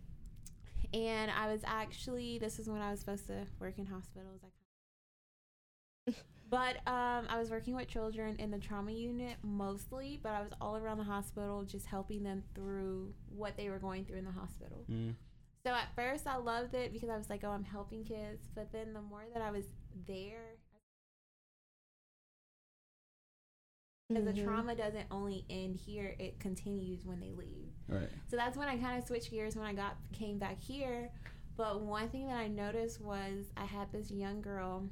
and 0.92 1.30
I 1.30 1.50
was 1.52 1.62
actually 1.64 2.38
this 2.38 2.58
is 2.58 2.68
when 2.68 2.80
I 2.80 2.90
was 2.90 3.00
supposed 3.00 3.26
to 3.26 3.46
work 3.58 3.78
in 3.78 3.86
hospitals. 3.86 4.40
I 4.44 4.48
but 6.54 6.76
um, 6.86 7.26
I 7.28 7.36
was 7.40 7.50
working 7.50 7.74
with 7.74 7.88
children 7.88 8.36
in 8.38 8.52
the 8.52 8.58
trauma 8.58 8.92
unit 8.92 9.36
mostly, 9.42 10.20
but 10.22 10.30
I 10.30 10.40
was 10.40 10.52
all 10.60 10.76
around 10.76 10.98
the 10.98 11.04
hospital 11.04 11.64
just 11.64 11.86
helping 11.86 12.22
them 12.22 12.44
through 12.54 13.12
what 13.28 13.56
they 13.56 13.68
were 13.70 13.80
going 13.80 14.04
through 14.04 14.18
in 14.18 14.24
the 14.24 14.30
hospital. 14.30 14.84
Mm. 14.88 15.14
So 15.66 15.72
at 15.72 15.88
first 15.96 16.28
I 16.28 16.36
loved 16.36 16.74
it 16.74 16.92
because 16.92 17.08
I 17.10 17.16
was 17.16 17.28
like, 17.28 17.42
oh, 17.42 17.50
I'm 17.50 17.64
helping 17.64 18.04
kids. 18.04 18.46
But 18.54 18.70
then 18.70 18.92
the 18.92 19.00
more 19.02 19.24
that 19.32 19.42
I 19.42 19.50
was 19.50 19.64
there, 20.06 20.54
because 24.08 24.24
the 24.24 24.32
Mhm. 24.32 24.44
trauma 24.44 24.76
doesn't 24.76 25.06
only 25.10 25.44
end 25.50 25.74
here, 25.74 26.14
it 26.20 26.38
continues 26.38 27.04
when 27.04 27.18
they 27.18 27.32
leave. 27.32 27.72
right 27.88 28.08
So 28.28 28.36
that's 28.36 28.56
when 28.56 28.68
I 28.68 28.78
kind 28.78 28.96
of 29.02 29.08
switched 29.08 29.30
gears 29.32 29.56
when 29.56 29.66
I 29.66 29.72
got 29.72 29.96
came 30.12 30.38
back 30.38 30.60
here. 30.60 31.10
But 31.56 31.80
one 31.80 32.08
thing 32.10 32.28
that 32.28 32.36
I 32.36 32.46
noticed 32.46 33.00
was 33.00 33.50
I 33.56 33.64
had 33.64 33.90
this 33.90 34.12
young 34.12 34.40
girl. 34.40 34.88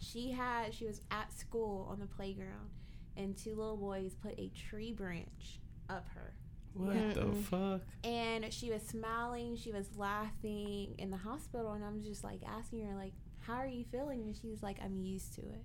She 0.00 0.30
had 0.30 0.74
she 0.74 0.86
was 0.86 1.00
at 1.10 1.32
school 1.32 1.88
on 1.90 2.00
the 2.00 2.06
playground 2.06 2.70
and 3.16 3.36
two 3.36 3.54
little 3.54 3.76
boys 3.76 4.14
put 4.14 4.38
a 4.38 4.50
tree 4.50 4.92
branch 4.92 5.60
up 5.88 6.06
her. 6.14 6.34
What 6.74 7.14
the 7.14 7.32
fuck? 7.32 7.80
And 8.04 8.52
she 8.52 8.70
was 8.70 8.82
smiling, 8.82 9.56
she 9.56 9.72
was 9.72 9.88
laughing 9.96 10.94
in 10.98 11.10
the 11.10 11.16
hospital, 11.16 11.72
and 11.72 11.82
I'm 11.82 12.02
just 12.02 12.22
like 12.22 12.40
asking 12.46 12.84
her, 12.84 12.94
like, 12.94 13.14
how 13.40 13.54
are 13.54 13.66
you 13.66 13.84
feeling? 13.90 14.20
And 14.20 14.36
she 14.36 14.48
was 14.48 14.62
like, 14.62 14.76
I'm 14.84 15.00
used 15.00 15.34
to 15.36 15.40
it. 15.40 15.64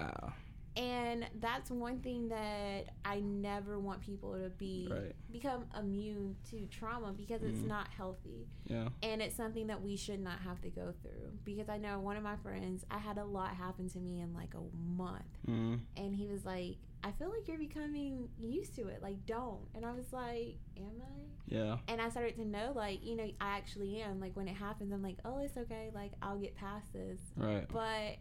Wow. 0.00 0.32
And 0.78 1.26
that's 1.40 1.70
one 1.72 1.98
thing 2.00 2.28
that 2.28 2.94
I 3.04 3.18
never 3.20 3.78
want 3.80 4.00
people 4.00 4.34
to 4.34 4.48
be 4.50 4.86
Right. 4.88 5.14
become 5.32 5.64
immune 5.76 6.36
to 6.50 6.66
trauma 6.66 7.12
because 7.12 7.42
it's 7.42 7.58
Mhm. 7.58 7.66
not 7.66 7.88
healthy. 7.88 8.46
Yeah. 8.66 8.88
And 9.02 9.20
it's 9.20 9.34
something 9.34 9.66
that 9.66 9.82
we 9.82 9.96
should 9.96 10.20
not 10.20 10.38
have 10.40 10.60
to 10.60 10.70
go 10.70 10.92
through. 11.02 11.32
Because 11.44 11.68
I 11.68 11.78
know 11.78 11.98
one 11.98 12.16
of 12.16 12.22
my 12.22 12.36
friends, 12.36 12.84
I 12.90 12.98
had 12.98 13.18
a 13.18 13.24
lot 13.24 13.54
happen 13.56 13.88
to 13.88 13.98
me 13.98 14.20
in 14.20 14.32
like 14.34 14.54
a 14.54 14.60
month. 14.76 15.24
Mm. 15.46 15.80
And 15.96 16.14
he 16.14 16.28
was 16.28 16.44
like, 16.46 16.76
I 17.02 17.10
feel 17.12 17.30
like 17.30 17.46
you're 17.48 17.58
becoming 17.58 18.28
used 18.38 18.74
to 18.76 18.86
it. 18.88 19.02
Like, 19.02 19.24
don't. 19.26 19.68
And 19.74 19.84
I 19.84 19.92
was 19.92 20.12
like, 20.12 20.58
Am 20.76 21.00
I? 21.02 21.24
Yeah. 21.48 21.78
And 21.88 22.00
I 22.00 22.08
started 22.08 22.36
to 22.36 22.44
know, 22.44 22.72
like, 22.74 23.04
you 23.04 23.16
know, 23.16 23.24
I 23.40 23.56
actually 23.56 24.00
am. 24.00 24.20
Like, 24.20 24.36
when 24.36 24.46
it 24.48 24.54
happens, 24.56 24.92
I'm 24.92 25.02
like, 25.02 25.18
Oh, 25.24 25.38
it's 25.38 25.56
okay. 25.56 25.90
Like, 25.92 26.12
I'll 26.22 26.38
get 26.38 26.54
past 26.54 26.92
this. 26.92 27.20
Right. 27.36 27.66
But 27.68 28.18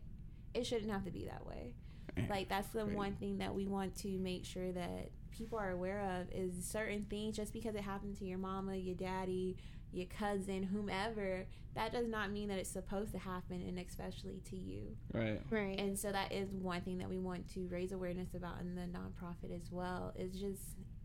it 0.53 0.65
shouldn't 0.65 0.91
have 0.91 1.03
to 1.05 1.11
be 1.11 1.25
that 1.25 1.45
way. 1.45 1.75
Man, 2.17 2.27
Like, 2.29 2.49
that's 2.49 2.67
the 2.69 2.81
crazy. 2.83 2.95
one 2.95 3.15
thing 3.15 3.37
that 3.39 3.53
we 3.53 3.67
want 3.67 3.95
to 3.97 4.07
make 4.19 4.45
sure 4.45 4.71
that 4.71 5.11
people 5.31 5.57
are 5.59 5.71
aware 5.71 6.01
of 6.19 6.27
is 6.31 6.65
certain 6.65 7.05
things 7.09 7.35
just 7.35 7.53
because 7.53 7.75
it 7.75 7.81
happened 7.81 8.17
to 8.17 8.25
your 8.25 8.37
mama, 8.39 8.75
your 8.75 8.95
daddy, 8.95 9.55
your 9.91 10.07
cousin, 10.07 10.63
whomever, 10.63 11.45
that 11.75 11.91
does 11.91 12.07
not 12.07 12.31
mean 12.31 12.49
that 12.49 12.57
it's 12.57 12.69
supposed 12.71 13.11
to 13.11 13.19
happen, 13.19 13.61
and 13.67 13.77
especially 13.79 14.41
to 14.49 14.55
you. 14.57 14.97
Right. 15.13 15.39
Right. 15.51 15.79
And 15.79 15.97
so 15.97 16.11
that 16.11 16.31
is 16.31 16.49
one 16.51 16.81
thing 16.81 16.97
that 16.97 17.09
we 17.09 17.19
want 17.19 17.47
to 17.53 17.67
raise 17.67 17.91
awareness 17.91 18.33
about 18.33 18.59
in 18.61 18.73
the 18.75 18.81
nonprofit 18.81 19.55
as 19.55 19.71
well. 19.71 20.11
Is 20.17 20.39
just 20.39 20.61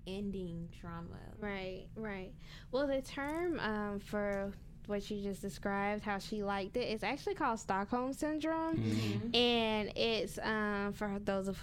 ending 0.06 0.68
trauma. 0.80 1.18
Right, 1.38 1.86
right. 1.94 2.32
Well, 2.72 2.86
the 2.86 3.02
term 3.02 3.60
um, 3.60 4.00
for 4.00 4.52
what 4.86 5.10
you 5.10 5.22
just 5.22 5.42
described, 5.42 6.02
how 6.02 6.18
she 6.18 6.42
liked 6.42 6.76
it. 6.76 6.80
it, 6.80 6.94
is 6.94 7.02
actually 7.02 7.34
called 7.34 7.58
Stockholm 7.58 8.12
Syndrome. 8.12 8.76
Mhm. 8.78 9.36
And 9.36 9.92
it's, 9.96 10.38
um, 10.42 10.92
for 10.92 11.18
those 11.24 11.48
of 11.48 11.58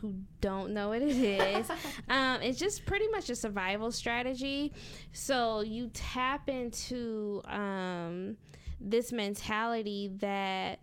who 0.00 0.14
don't 0.40 0.72
know 0.72 0.88
what 0.88 1.02
it 1.02 1.16
is, 1.16 1.70
um, 2.08 2.42
it's 2.42 2.58
just 2.58 2.84
pretty 2.84 3.06
much 3.08 3.30
a 3.30 3.36
survival 3.36 3.92
strategy. 3.92 4.72
So 5.12 5.60
you 5.60 5.88
tap 5.94 6.48
into 6.48 7.42
um, 7.46 8.36
this 8.80 9.12
mentality 9.12 10.10
that 10.16 10.80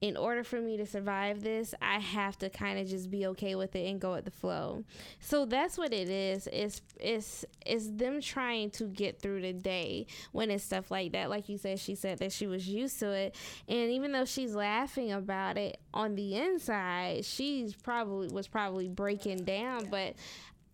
in 0.00 0.16
order 0.16 0.44
for 0.44 0.60
me 0.60 0.76
to 0.76 0.86
survive 0.86 1.42
this, 1.42 1.74
I 1.82 1.98
have 1.98 2.38
to 2.38 2.50
kind 2.50 2.78
of 2.78 2.86
just 2.86 3.10
be 3.10 3.26
okay 3.28 3.56
with 3.56 3.74
it 3.74 3.88
and 3.88 4.00
go 4.00 4.12
with 4.12 4.24
the 4.24 4.30
flow. 4.30 4.84
So 5.20 5.44
that's 5.44 5.76
what 5.76 5.92
it 5.92 6.08
is. 6.08 6.48
It's 6.52 6.82
it's 7.00 7.44
it's 7.66 7.88
them 7.88 8.20
trying 8.20 8.70
to 8.70 8.84
get 8.84 9.20
through 9.20 9.42
the 9.42 9.52
day 9.52 10.06
when 10.32 10.50
it's 10.50 10.62
stuff 10.62 10.90
like 10.90 11.12
that. 11.12 11.30
Like 11.30 11.48
you 11.48 11.58
said, 11.58 11.80
she 11.80 11.96
said 11.96 12.18
that 12.18 12.32
she 12.32 12.46
was 12.46 12.68
used 12.68 13.00
to 13.00 13.10
it, 13.10 13.34
and 13.68 13.90
even 13.90 14.12
though 14.12 14.24
she's 14.24 14.54
laughing 14.54 15.10
about 15.10 15.58
it 15.58 15.80
on 15.92 16.14
the 16.14 16.36
inside, 16.36 17.24
she's 17.24 17.74
probably 17.74 18.28
was 18.28 18.46
probably 18.46 18.88
breaking 18.88 19.44
down. 19.44 19.88
But 19.90 20.14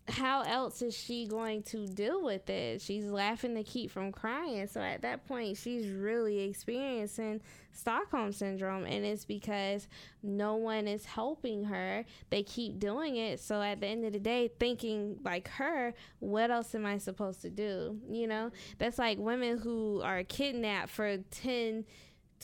how 0.07 0.41
else 0.43 0.81
is 0.83 0.95
she 0.95 1.25
going 1.25 1.63
to 1.63 1.87
deal 1.87 2.23
with 2.23 2.47
it? 2.49 2.81
She's 2.81 3.05
laughing 3.05 3.55
to 3.55 3.63
keep 3.63 3.89
from 3.89 4.11
crying. 4.11 4.67
So 4.67 4.79
at 4.79 5.01
that 5.01 5.27
point, 5.27 5.57
she's 5.57 5.87
really 5.87 6.41
experiencing 6.41 7.41
Stockholm 7.71 8.31
syndrome, 8.31 8.85
and 8.85 9.03
it's 9.03 9.25
because 9.25 9.87
no 10.21 10.55
one 10.55 10.87
is 10.87 11.05
helping 11.05 11.65
her. 11.65 12.05
They 12.29 12.43
keep 12.43 12.79
doing 12.79 13.15
it. 13.17 13.39
So 13.39 13.61
at 13.61 13.81
the 13.81 13.87
end 13.87 14.05
of 14.05 14.13
the 14.13 14.19
day, 14.19 14.51
thinking 14.59 15.17
like 15.23 15.47
her, 15.49 15.93
what 16.19 16.51
else 16.51 16.75
am 16.75 16.85
I 16.85 16.99
supposed 16.99 17.41
to 17.41 17.49
do? 17.49 17.99
You 18.09 18.27
know, 18.27 18.51
that's 18.77 18.99
like 18.99 19.17
women 19.17 19.57
who 19.57 20.01
are 20.03 20.23
kidnapped 20.23 20.91
for 20.91 21.17
10, 21.17 21.83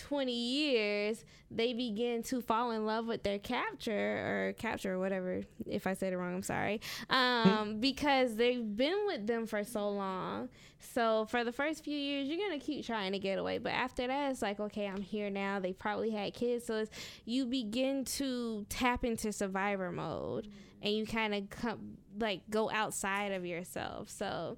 20 0.01 0.31
years, 0.31 1.23
they 1.49 1.73
begin 1.73 2.23
to 2.23 2.41
fall 2.41 2.71
in 2.71 2.85
love 2.85 3.05
with 3.07 3.23
their 3.23 3.39
capture 3.39 3.91
or 3.91 4.53
capture 4.53 4.93
or 4.93 4.99
whatever. 4.99 5.41
If 5.65 5.85
I 5.85 5.93
said 5.93 6.13
it 6.13 6.17
wrong, 6.17 6.33
I'm 6.33 6.43
sorry. 6.43 6.81
Um, 7.09 7.79
because 7.79 8.35
they've 8.35 8.75
been 8.75 9.05
with 9.05 9.27
them 9.27 9.45
for 9.45 9.63
so 9.63 9.89
long. 9.89 10.49
So 10.79 11.25
for 11.25 11.43
the 11.43 11.51
first 11.51 11.83
few 11.83 11.97
years, 11.97 12.27
you're 12.27 12.39
gonna 12.39 12.59
keep 12.59 12.85
trying 12.85 13.11
to 13.11 13.19
get 13.19 13.37
away, 13.37 13.59
but 13.59 13.73
after 13.73 14.07
that, 14.07 14.31
it's 14.31 14.41
like, 14.41 14.59
okay, 14.59 14.87
I'm 14.87 15.01
here 15.01 15.29
now. 15.29 15.59
They 15.59 15.73
probably 15.73 16.09
had 16.09 16.33
kids, 16.33 16.65
so 16.65 16.77
it's, 16.77 16.91
you 17.25 17.45
begin 17.45 18.05
to 18.05 18.65
tap 18.69 19.05
into 19.05 19.31
survivor 19.31 19.91
mode, 19.91 20.47
and 20.81 20.93
you 20.93 21.05
kind 21.05 21.35
of 21.35 21.49
come 21.49 21.97
like 22.19 22.41
go 22.49 22.69
outside 22.71 23.31
of 23.31 23.45
yourself. 23.45 24.09
So 24.09 24.57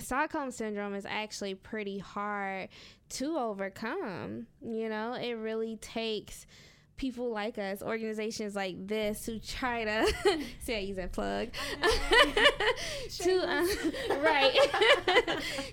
Stockholm 0.00 0.50
syndrome 0.50 0.94
is 0.94 1.06
actually 1.06 1.54
pretty 1.54 1.98
hard 1.98 2.68
to 3.10 3.36
overcome. 3.36 4.46
You 4.62 4.88
know, 4.88 5.14
it 5.14 5.32
really 5.32 5.76
takes 5.76 6.46
people 6.98 7.30
like 7.30 7.56
us, 7.56 7.80
organizations 7.80 8.54
like 8.54 8.86
this, 8.86 9.24
who 9.24 9.38
try 9.38 9.84
to 9.84 10.12
see 10.60 10.74
I 10.74 10.78
use 10.80 10.96
that 10.96 11.12
plug 11.12 11.48
to 13.18 13.48
uh, 13.48 13.66
right 14.20 14.58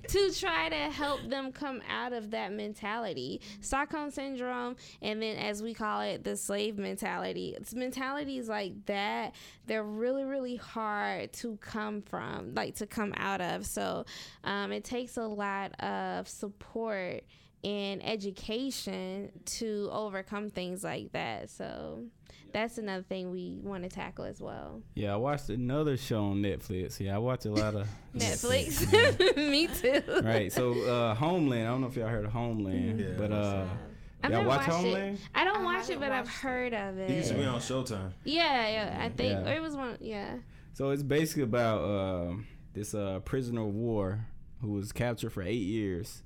to 0.07 0.31
try 0.33 0.69
to 0.69 0.75
help 0.75 1.27
them 1.27 1.51
come 1.51 1.81
out 1.89 2.13
of 2.13 2.31
that 2.31 2.53
mentality, 2.53 3.41
Stockholm 3.59 4.11
syndrome, 4.11 4.75
and 5.01 5.21
then 5.21 5.37
as 5.37 5.61
we 5.61 5.73
call 5.73 6.01
it, 6.01 6.23
the 6.23 6.37
slave 6.37 6.77
mentality. 6.77 7.55
It's 7.57 7.73
mentalities 7.73 8.47
like 8.47 8.85
that. 8.85 9.35
They're 9.65 9.83
really 9.83 10.23
really 10.23 10.55
hard 10.55 11.33
to 11.33 11.57
come 11.57 12.01
from, 12.03 12.53
like 12.53 12.75
to 12.75 12.87
come 12.87 13.13
out 13.17 13.41
of. 13.41 13.65
So 13.65 14.05
um, 14.43 14.71
it 14.71 14.83
takes 14.83 15.17
a 15.17 15.25
lot 15.27 15.79
of 15.81 16.27
support 16.27 17.23
and 17.65 18.01
education 18.05 19.31
to 19.45 19.89
overcome 19.91 20.49
things 20.49 20.83
like 20.83 21.11
that. 21.13 21.49
So 21.49 22.03
that's 22.53 22.77
another 22.77 23.03
thing 23.03 23.31
we 23.31 23.59
want 23.63 23.83
to 23.83 23.89
tackle 23.89 24.23
as 24.25 24.39
well. 24.39 24.81
Yeah, 24.93 25.13
I 25.13 25.17
watched 25.17 25.49
another 25.49 25.97
show 25.97 26.23
on 26.25 26.41
Netflix. 26.41 26.99
Yeah, 26.99 27.15
I 27.15 27.17
watch 27.17 27.45
a 27.45 27.51
lot 27.51 27.75
of 27.75 27.87
Netflix. 28.15 29.35
Me 29.51 29.67
too. 29.67 30.01
right. 30.23 30.51
So 30.51 30.73
uh 30.83 31.15
Homeland, 31.15 31.67
I 31.67 31.71
don't 31.71 31.81
know 31.81 31.87
if 31.87 31.95
y'all 31.95 32.07
heard 32.07 32.25
of 32.25 32.31
Homeland, 32.31 32.99
Yeah. 32.99 33.07
but 33.17 33.31
uh 33.31 33.65
I've 34.23 34.31
y'all 34.31 34.39
never 34.39 34.47
watch 34.49 34.59
watched 34.67 34.71
Homeland? 34.71 35.15
it. 35.15 35.21
I 35.35 35.43
don't 35.43 35.57
I 35.57 35.63
watch 35.63 35.89
it, 35.89 35.99
but 35.99 36.11
I've 36.11 36.25
watched 36.25 36.37
heard 36.37 36.73
of 36.73 36.97
He 37.07 37.15
used 37.15 37.29
to 37.29 37.35
be 37.35 37.41
it. 37.41 37.47
on 37.47 37.59
Showtime. 37.59 38.11
Yeah, 38.23 38.67
yeah. 38.69 38.99
I 39.03 39.09
think 39.09 39.33
Yeah. 39.45 39.51
it 39.53 39.61
was 39.61 39.75
one. 39.75 39.97
Yeah. 39.99 40.35
So 40.73 40.91
it's 40.91 41.03
basically 41.03 41.43
about 41.43 41.79
uh, 41.83 42.33
this 42.73 42.93
uh, 42.93 43.19
prisoner 43.19 43.61
of 43.61 43.73
war 43.73 44.25
who 44.61 44.71
was 44.73 44.91
captured 44.91 45.31
for 45.31 45.41
eight 45.43 45.61
years, 45.61 46.21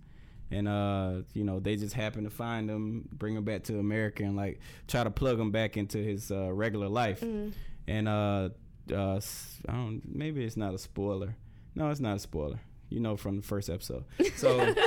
and 0.51 0.67
uh, 0.67 1.21
you 1.33 1.43
know 1.43 1.59
they 1.59 1.75
just 1.75 1.93
happened 1.93 2.25
to 2.25 2.29
find 2.35 2.69
him, 2.69 3.07
bring 3.11 3.35
him 3.35 3.43
back 3.43 3.63
to 3.63 3.79
America, 3.79 4.23
and 4.23 4.35
like 4.35 4.59
try 4.87 5.03
to 5.03 5.11
plug 5.11 5.39
him 5.39 5.51
back 5.51 5.77
into 5.77 5.97
his 5.97 6.31
uh, 6.31 6.51
regular 6.51 6.87
life. 6.87 7.21
Mm. 7.21 7.53
And 7.87 8.07
uh, 8.07 8.49
uh, 8.93 9.19
I 9.67 9.71
don't. 9.73 10.01
Maybe 10.05 10.43
it's 10.43 10.57
not 10.57 10.73
a 10.73 10.77
spoiler. 10.77 11.35
No, 11.75 11.89
it's 11.89 11.99
not 11.99 12.15
a 12.17 12.19
spoiler. 12.19 12.59
You 12.89 12.99
know 12.99 13.17
from 13.17 13.37
the 13.37 13.43
first 13.43 13.69
episode. 13.69 14.05
So. 14.35 14.73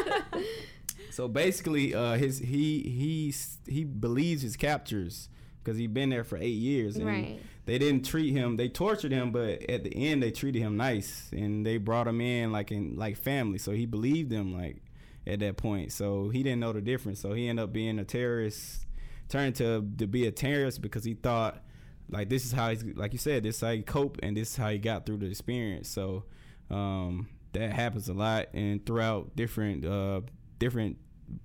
So 1.10 1.28
basically, 1.28 1.94
uh, 1.94 2.14
his 2.16 2.38
he 2.38 2.80
he 2.80 3.34
he 3.70 3.84
believes 3.84 4.40
his 4.40 4.56
captors 4.56 5.28
because 5.62 5.78
he's 5.78 5.90
been 5.90 6.08
there 6.08 6.24
for 6.24 6.38
eight 6.38 6.56
years, 6.56 6.96
and 6.96 7.06
Right. 7.06 7.40
they 7.66 7.76
didn't 7.76 8.06
treat 8.06 8.32
him. 8.32 8.56
They 8.56 8.70
tortured 8.70 9.12
him, 9.12 9.30
but 9.30 9.62
at 9.68 9.84
the 9.84 9.94
end, 9.94 10.22
they 10.22 10.30
treated 10.30 10.60
him 10.62 10.78
nice, 10.78 11.28
and 11.32 11.66
they 11.66 11.76
brought 11.76 12.08
him 12.08 12.20
in 12.22 12.50
like 12.50 12.72
in 12.72 12.96
like 12.96 13.16
family. 13.18 13.58
So 13.58 13.72
he 13.72 13.84
believed 13.84 14.30
them 14.30 14.54
like 14.54 14.78
at 15.26 15.40
that 15.40 15.56
point. 15.56 15.92
So 15.92 16.28
he 16.28 16.42
didn't 16.42 16.60
know 16.60 16.72
the 16.72 16.80
difference. 16.80 17.20
So 17.20 17.32
he 17.32 17.48
ended 17.48 17.64
up 17.64 17.72
being 17.72 17.98
a 17.98 18.04
terrorist, 18.04 18.86
turned 19.28 19.56
to 19.56 19.86
to 19.98 20.06
be 20.06 20.26
a 20.26 20.32
terrorist 20.32 20.82
because 20.82 21.04
he 21.04 21.14
thought 21.14 21.62
like 22.10 22.28
this 22.28 22.44
is 22.44 22.52
how 22.52 22.70
he's 22.70 22.84
like 22.94 23.12
you 23.12 23.18
said 23.18 23.42
this 23.42 23.56
is 23.56 23.60
how 23.60 23.70
he 23.70 23.82
cope 23.82 24.18
and 24.22 24.36
this 24.36 24.50
is 24.50 24.56
how 24.56 24.68
he 24.68 24.78
got 24.78 25.06
through 25.06 25.18
the 25.18 25.26
experience. 25.26 25.88
So 25.88 26.24
um, 26.70 27.28
that 27.52 27.72
happens 27.72 28.08
a 28.08 28.14
lot 28.14 28.48
and 28.54 28.84
throughout 28.84 29.36
different 29.36 29.84
uh, 29.84 30.22
different 30.58 30.98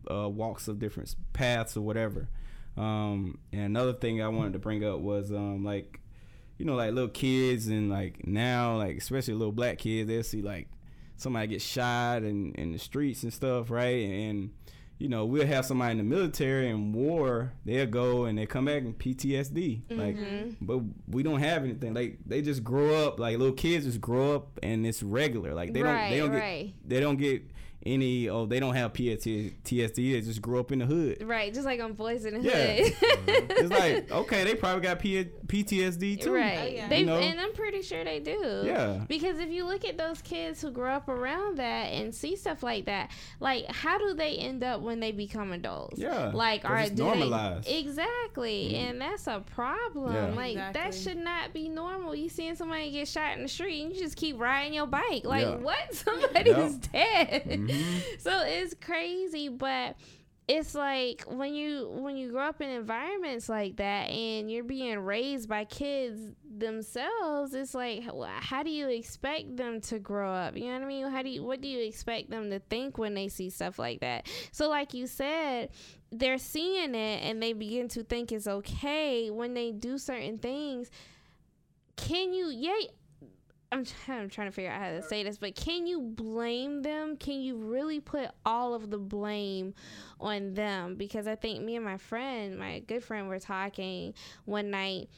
uh, 0.10 0.30
walks 0.30 0.68
of 0.68 0.80
different 0.80 1.16
paths 1.34 1.78
or 1.78 1.82
whatever. 1.82 2.30
Um, 2.76 3.40
and 3.52 3.64
another 3.64 3.94
thing 3.94 4.22
I 4.22 4.28
wanted 4.28 4.54
to 4.54 4.60
bring 4.60 4.84
up 4.84 5.00
was 5.00 5.32
um, 5.32 5.64
like 5.64 6.00
you 6.58 6.66
know 6.66 6.76
like 6.76 6.94
little 6.94 7.10
kids 7.10 7.68
and 7.68 7.90
like 7.90 8.26
now 8.28 8.78
like 8.78 8.98
especially 8.98 9.34
little 9.34 9.52
black 9.52 9.78
kids 9.78 10.08
they'll 10.08 10.24
see 10.24 10.42
like 10.42 10.68
somebody 11.18 11.48
get 11.48 11.62
shot 11.62 12.24
in, 12.24 12.54
in 12.54 12.72
the 12.72 12.80
streets 12.80 13.24
and 13.24 13.34
stuff 13.34 13.70
right? 13.70 14.04
And 14.06 14.52
you 15.00 15.10
know 15.10 15.26
we'll 15.26 15.46
have 15.46 15.64
somebody 15.66 15.92
in 15.92 15.98
the 15.98 16.04
military 16.04 16.70
and 16.72 16.96
war 16.96 17.54
they'll 17.66 17.86
go 17.86 18.26
and 18.26 18.36
they 18.38 18.48
come 18.48 18.66
back 18.66 18.82
and 18.82 18.98
PTSD 18.98 19.82
like 19.92 20.16
Mhm. 20.18 20.56
but 20.62 20.80
we 21.08 21.22
don't 21.22 21.40
have 21.40 21.64
anything. 21.64 21.94
Like 21.94 22.18
they 22.26 22.42
just 22.42 22.64
grow 22.64 23.06
up 23.08 23.20
like 23.20 23.38
little 23.38 23.54
kids 23.54 23.86
just 23.86 24.02
grow 24.02 24.36
up 24.36 24.60
and 24.64 24.86
it's 24.88 25.04
regular. 25.04 25.54
Like 25.54 25.74
they 25.74 25.82
don't 25.84 25.94
they 26.10 26.18
don't 26.18 26.32
get 26.32 26.40
they 26.88 27.00
don't 27.00 27.18
get 27.18 27.44
any 27.86 28.28
oh 28.28 28.46
they 28.46 28.60
don't 28.60 28.76
have 28.76 28.92
PTSD 28.92 29.96
they 29.96 30.22
just 30.22 30.42
grew 30.42 30.60
up 30.60 30.72
in 30.72 30.80
the 30.80 30.86
hood. 30.86 31.24
Right, 31.24 31.54
just 31.54 31.66
like 31.66 31.80
on 31.82 31.94
Boys 31.94 32.26
in 32.26 32.36
the 32.36 32.40
Yeah. 32.42 32.84
Hood. 32.84 33.46
It's 33.58 33.70
like 33.70 34.12
okay, 34.12 34.44
they 34.44 34.56
probably 34.56 34.82
got 34.82 35.00
P- 35.00 35.26
PTSD 35.48 36.22
too. 36.22 36.34
Right. 36.34 36.58
Oh, 36.60 36.66
yeah. 36.66 36.88
They 36.90 37.00
You 37.02 37.06
know? 37.06 37.18
and 37.18 37.40
I'm 37.40 37.54
pretty 37.54 37.82
sure 37.82 38.04
they 38.04 38.20
do. 38.20 38.64
Yeah. 38.66 39.06
Because 39.08 39.40
if 39.40 39.50
you 39.50 39.66
look 39.66 39.86
at 39.86 39.98
those 39.98 40.22
kids 40.22 40.62
who 40.62 40.72
grow 40.72 40.92
up 40.94 41.08
around 41.08 41.58
that 41.60 41.86
and 41.94 42.14
see 42.14 42.36
stuff 42.36 42.62
like 42.64 42.86
that, 42.86 43.12
like 43.40 43.66
how 43.72 43.98
do 43.98 44.14
they 44.14 44.36
end 44.36 44.64
up 44.64 44.82
when 44.82 45.00
they 45.00 45.12
become 45.12 45.52
adults? 45.54 45.98
Yeah, 46.00 46.32
Like 46.34 46.64
'cause 46.64 46.72
are 46.72 46.80
it's 46.80 46.90
do 46.92 47.04
they- 47.04 47.10
normalized. 47.20 47.68
exactly. 47.70 48.72
Mm-hmm. 48.74 48.86
And 48.88 49.02
that's 49.02 49.28
a 49.28 49.40
problem. 49.56 50.14
Yeah. 50.14 50.34
Like 50.36 50.74
that 50.74 50.94
should 50.94 51.18
not 51.18 51.54
be 51.54 51.70
normal. 51.70 52.16
You 52.16 52.30
seeing 52.30 52.56
somebody 52.56 52.92
get 52.92 53.08
shot 53.08 53.38
in 53.38 53.44
the 53.44 53.50
street 53.50 53.82
and 53.84 53.94
you 53.94 54.00
just 54.00 54.16
keep 54.16 54.40
riding 54.40 54.74
your 54.74 54.88
bike. 54.88 55.24
Like 55.26 55.44
Yeah. 55.46 55.56
what? 55.56 55.78
Somebody 55.94 56.50
Yep. 56.52 56.60
is 56.60 56.78
Mhm. 57.68 58.02
So 58.20 58.44
it's 58.46 58.74
crazy, 58.76 59.50
but 59.50 59.96
it's 60.48 60.74
like 60.74 61.24
when 61.28 61.54
you 61.54 61.90
when 62.00 62.16
you 62.16 62.32
grow 62.32 62.44
up 62.48 62.62
in 62.62 62.70
environments 62.70 63.50
like 63.50 63.76
that 63.78 64.10
and 64.10 64.50
you're 64.50 64.64
being 64.64 64.98
raised 65.00 65.50
by 65.50 65.66
kids 65.66 66.22
themselves 66.58 67.54
it's 67.54 67.76
like 67.76 68.02
how 68.40 68.64
do 68.64 68.70
you 68.70 68.88
expect 68.88 69.58
them 69.58 69.82
to 69.82 70.00
grow 70.00 70.32
up? 70.32 70.56
You 70.56 70.68
know 70.68 70.74
what 70.74 70.84
i 70.84 70.86
mean? 70.86 71.08
How 71.08 71.22
do 71.22 71.30
you 71.30 71.44
what 71.44 71.60
do 71.62 71.68
you 71.68 71.80
expect 71.86 72.30
them 72.30 72.50
to 72.52 72.60
think 72.60 72.98
when 72.98 73.14
they 73.14 73.28
see 73.28 73.50
stuff 73.50 73.78
like 73.78 74.00
that? 74.00 74.28
So 74.54 74.70
like 74.70 74.94
you 74.94 75.06
said 75.08 75.70
they're 76.12 76.38
seeing 76.38 76.96
it 76.96 77.24
and 77.24 77.44
they 77.44 77.52
begin 77.52 77.90
to 77.90 78.04
think 78.04 78.32
it's 78.32 78.48
okay 78.48 79.30
when 79.30 79.54
they 79.54 79.72
do 79.74 79.98
certain 79.98 80.38
things. 80.38 80.90
Can 81.98 82.32
you 82.32 82.50
yeah 82.50 82.88
I'm, 83.72 83.86
I'm 84.08 84.30
trying 84.30 84.48
to 84.48 84.52
figure 84.52 84.72
out 84.72 84.82
how 84.82 84.92
to 84.92 85.02
say 85.02 85.24
this, 85.24 85.38
but 85.38 85.56
can 85.56 85.88
you 85.88 86.02
blame 86.02 86.82
them? 86.82 87.18
Can 87.18 87.42
you 87.42 87.58
really 87.58 88.00
put 88.00 88.30
all 88.46 88.74
of 88.74 88.90
the 88.90 88.98
blame 88.98 89.74
on 90.20 90.54
them? 90.54 90.96
Because 90.96 91.28
I 91.28 91.36
think 91.36 91.64
me 91.64 91.76
and 91.76 91.86
my 91.86 91.98
friend, 91.98 92.58
my 92.58 92.80
good 92.80 93.04
friend, 93.04 93.28
were 93.28 93.40
talking 93.40 94.14
one 94.46 94.72
night 94.72 95.10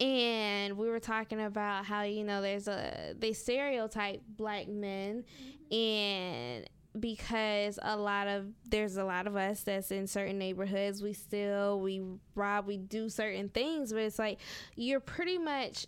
and 0.00 0.78
we 0.78 0.88
were 0.88 1.00
talking 1.00 1.42
about 1.42 1.84
how 1.84 2.02
you 2.02 2.24
know 2.24 2.40
there's 2.40 2.68
a 2.68 3.14
they 3.18 3.34
stereotype 3.34 4.22
black 4.36 4.66
men 4.66 5.22
and 5.70 6.68
because 6.98 7.78
a 7.82 7.96
lot 7.96 8.26
of 8.26 8.46
there's 8.68 8.96
a 8.96 9.04
lot 9.04 9.26
of 9.26 9.36
us 9.36 9.62
that's 9.62 9.90
in 9.90 10.06
certain 10.06 10.38
neighborhoods 10.38 11.02
we 11.02 11.12
still 11.12 11.78
we 11.80 12.02
rob 12.34 12.66
we 12.66 12.76
do 12.76 13.08
certain 13.08 13.48
things 13.50 13.92
but 13.92 14.00
it's 14.02 14.18
like 14.18 14.40
you're 14.74 15.00
pretty 15.00 15.38
much 15.38 15.86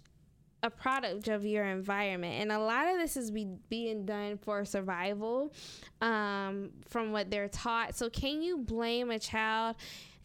a 0.62 0.70
product 0.70 1.28
of 1.28 1.44
your 1.44 1.64
environment. 1.64 2.40
And 2.40 2.52
a 2.52 2.58
lot 2.58 2.88
of 2.88 2.98
this 2.98 3.16
is 3.16 3.30
be, 3.30 3.48
being 3.68 4.04
done 4.04 4.38
for 4.38 4.64
survival 4.64 5.52
um, 6.00 6.70
from 6.88 7.12
what 7.12 7.30
they're 7.30 7.48
taught. 7.48 7.96
So 7.96 8.08
can 8.08 8.42
you 8.42 8.58
blame 8.58 9.10
a 9.10 9.18
child 9.18 9.76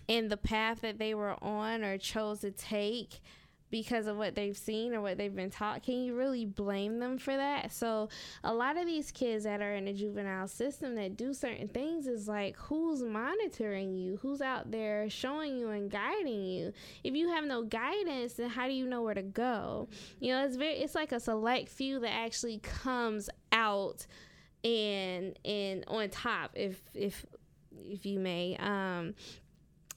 in 0.07 0.29
the 0.29 0.38
path 0.38 0.81
that 0.81 0.99
they 0.99 1.13
were 1.13 1.35
on 1.43 1.83
or 1.83 1.97
chose 1.97 2.41
to 2.41 2.51
take 2.51 3.19
because 3.70 4.07
of 4.07 4.18
what 4.18 4.36
they've 4.36 4.57
seen 4.57 4.93
or 4.93 5.01
what 5.01 5.18
they've 5.18 5.36
been 5.36 5.49
taught 5.49 5.84
can 5.84 6.03
you 6.03 6.15
really 6.15 6.45
blame 6.45 6.99
them 6.99 7.18
for 7.18 7.36
that? 7.36 7.72
So 7.72 8.09
a 8.43 8.53
lot 8.53 8.78
of 8.78 8.86
these 8.86 9.11
kids 9.11 9.43
that 9.43 9.61
are 9.61 9.76
in 9.76 9.86
the 9.86 9.93
juvenile 9.93 10.47
system 10.47 10.95
that 10.95 11.18
do 11.18 11.34
certain 11.34 11.68
things 11.68 12.07
is 12.07 12.28
like 12.28 12.55
who's 12.57 13.03
monitoring 13.03 13.93
you? 13.93 14.18
Who's 14.18 14.41
out 14.41 14.72
there 14.72 15.09
showing 15.09 15.57
you 15.57 15.70
and 15.70 15.89
guiding 15.91 16.45
you? 16.45 16.74
If 17.03 17.15
you 17.15 17.30
have 17.30 17.45
no 17.45 17.63
guidance 17.63 18.34
then 18.34 18.49
how 18.49 18.68
do 18.68 18.74
you 18.74 18.86
know 18.86 19.01
where 19.01 19.13
to 19.13 19.24
go? 19.24 19.89
You 20.20 20.34
know 20.34 20.45
it's 20.45 20.55
very 20.55 20.76
it's 20.76 20.95
like 20.95 21.11
a 21.11 21.20
select 21.20 21.70
few 21.70 21.99
that 21.99 22.13
actually 22.13 22.59
comes 22.59 23.30
out 23.51 24.05
and 24.63 25.38
and 25.45 25.84
on 25.88 26.09
top 26.09 26.51
if 26.55 26.82
if 26.93 27.26
if 27.89 28.05
you 28.05 28.20
may. 28.20 28.57
Um 28.59 29.13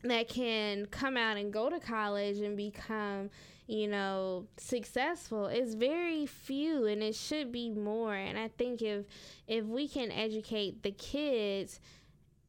that 0.03 0.29
can 0.29 0.87
come 0.87 1.17
out 1.17 1.37
and 1.37 1.53
go 1.53 1.69
to 1.69 1.79
college 1.79 2.39
and 2.39 2.57
become 2.57 3.31
you 3.67 3.87
know 3.87 4.47
successful 4.57 5.47
is 5.47 5.75
very 5.75 6.27
few 6.27 6.87
and 6.87 7.03
it 7.03 7.15
should 7.15 7.53
be 7.53 7.71
more 7.71 8.15
and 8.15 8.39
i 8.39 8.49
think 8.59 8.83
if 8.83 9.05
if 9.47 9.65
we 9.65 9.87
can 9.87 10.11
educate 10.11 10.83
the 10.83 10.91
kids 10.91 11.81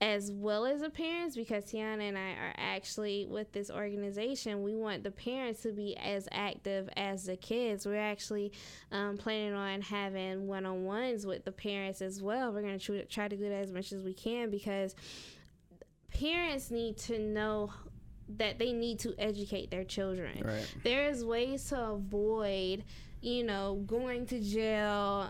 as 0.02 0.32
well 0.32 0.66
as 0.66 0.82
the 0.82 0.90
parents 0.90 1.36
because 1.36 1.64
Tionna 1.66 2.10
and 2.10 2.18
I 2.18 2.32
are 2.32 2.56
actually 2.58 3.28
with 3.30 3.52
this 3.52 3.70
organization. 3.70 4.64
We 4.64 4.74
want 4.74 5.04
the 5.04 5.12
parents 5.12 5.62
to 5.62 5.72
be 5.72 5.96
as 5.96 6.28
active 6.32 6.90
as 6.98 7.26
the 7.26 7.38
kids. 7.38 7.86
We're 7.86 7.98
actually 8.02 8.52
um, 8.92 9.18
planning 9.18 9.54
on 9.54 9.82
having 9.82 10.48
one 10.48 10.66
on 10.66 10.86
ones 10.86 11.28
with 11.28 11.46
the 11.46 11.52
parents 11.52 12.02
as 12.02 12.20
well. 12.20 12.52
We're 12.52 12.64
going 12.64 12.80
to 12.80 13.06
try 13.06 13.28
to 13.28 13.38
do 13.38 13.48
that 13.50 13.64
as 13.64 13.72
much 13.72 13.94
as 13.94 14.02
we 14.02 14.16
can 14.16 14.50
because 14.50 14.96
parents 16.14 16.72
need 16.72 16.98
to 16.98 17.20
know 17.20 17.72
that 18.38 18.60
they 18.60 18.72
need 18.72 19.00
to 19.00 19.14
educate 19.18 19.72
their 19.72 19.84
children. 19.84 20.42
Right. 20.44 20.76
There's 20.84 21.24
ways 21.26 21.66
to 21.70 21.82
avoid, 21.92 22.84
you 23.22 23.44
know, 23.44 23.76
going 23.86 24.26
to 24.26 24.40
jail, 24.40 25.30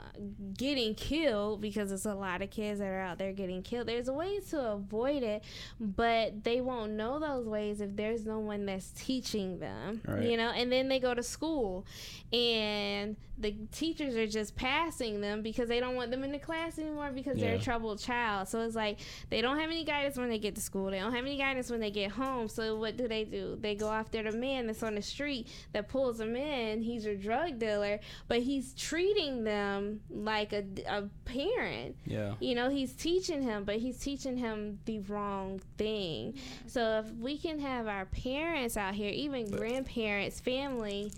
getting 0.58 0.96
killed 0.96 1.60
because 1.60 1.90
there's 1.90 2.06
a 2.06 2.16
lot 2.16 2.42
of 2.42 2.50
kids 2.50 2.80
that 2.80 2.86
are 2.88 3.02
out 3.02 3.18
there 3.18 3.34
getting 3.34 3.62
killed. 3.62 3.88
There's 3.88 4.10
ways 4.10 4.50
to 4.52 4.72
avoid 4.74 5.24
it, 5.24 5.44
but 5.80 6.44
they 6.46 6.62
won't 6.62 6.94
know 6.94 7.20
those 7.20 7.46
ways 7.48 7.82
if 7.82 7.96
there's 7.98 8.26
no 8.26 8.40
one 8.40 8.66
that's 8.66 8.92
teaching 8.92 9.60
them. 9.60 10.02
Right. 10.08 10.24
You 10.24 10.38
know, 10.38 10.52
and 10.52 10.72
then 10.72 10.88
they 10.88 11.00
go 11.00 11.14
to 11.14 11.22
school 11.24 11.86
and 12.32 13.18
the 13.38 13.56
teachers 13.72 14.16
are 14.16 14.28
just 14.28 14.56
passing 14.56 15.20
them 15.20 15.42
because 15.42 15.68
they 15.68 15.80
don't 15.80 15.96
want 15.96 16.12
them 16.12 16.24
in 16.24 16.32
the 16.32 16.38
class 16.40 16.78
anymore 16.78 17.12
because 17.12 17.38
they're 17.38 17.54
a 17.56 17.58
Yeah. 17.58 17.62
troubled 17.64 18.00
child. 18.00 18.48
So 18.48 18.62
it's 18.62 18.76
like 18.76 19.00
they 19.30 19.42
don't 19.42 19.58
have 19.60 19.70
any 19.72 19.84
guidance 19.84 20.16
when 20.16 20.30
they 20.30 20.38
get 20.38 20.54
to 20.56 20.62
school. 20.62 20.92
They 20.92 21.00
don't 21.00 21.14
have 21.14 21.26
any 21.26 21.38
guidance 21.38 21.72
when 21.72 21.80
they 21.80 21.90
get 21.92 22.12
home. 22.12 22.48
So 22.48 22.78
what 22.78 22.98
do 22.98 23.08
they 23.08 23.24
do? 23.26 23.58
They 23.60 23.74
go 23.76 23.90
after 23.90 24.22
the 24.30 24.38
man 24.38 24.68
that's 24.68 24.84
on 24.84 24.94
the 24.96 25.02
street 25.02 25.48
that 25.74 25.90
pulls 25.90 26.20
them 26.20 26.36
in. 26.36 26.84
He's 26.84 27.06
a 27.06 27.16
drug 27.16 27.58
dealer, 27.58 27.81
but 28.28 28.40
he's 28.40 28.74
treating 28.74 29.44
them 29.44 30.02
like 30.10 30.54
a, 30.54 30.64
a 30.88 31.04
parent. 31.26 31.96
Yeah. 32.06 32.34
You 32.40 32.56
know, 32.56 32.70
he's 32.70 32.94
teaching 32.94 33.42
him, 33.42 33.64
but 33.64 33.78
he's 33.78 34.00
teaching 34.00 34.38
him 34.38 34.80
the 34.86 35.00
wrong 35.00 35.62
thing. 35.78 36.36
So 36.68 37.04
if 37.06 37.12
we 37.16 37.38
can 37.38 37.60
have 37.60 37.88
our 37.88 38.06
parents 38.06 38.78
out 38.78 38.94
here, 38.94 39.12
even 39.12 39.50
grandparents, 39.50 40.40
family, 40.40 41.12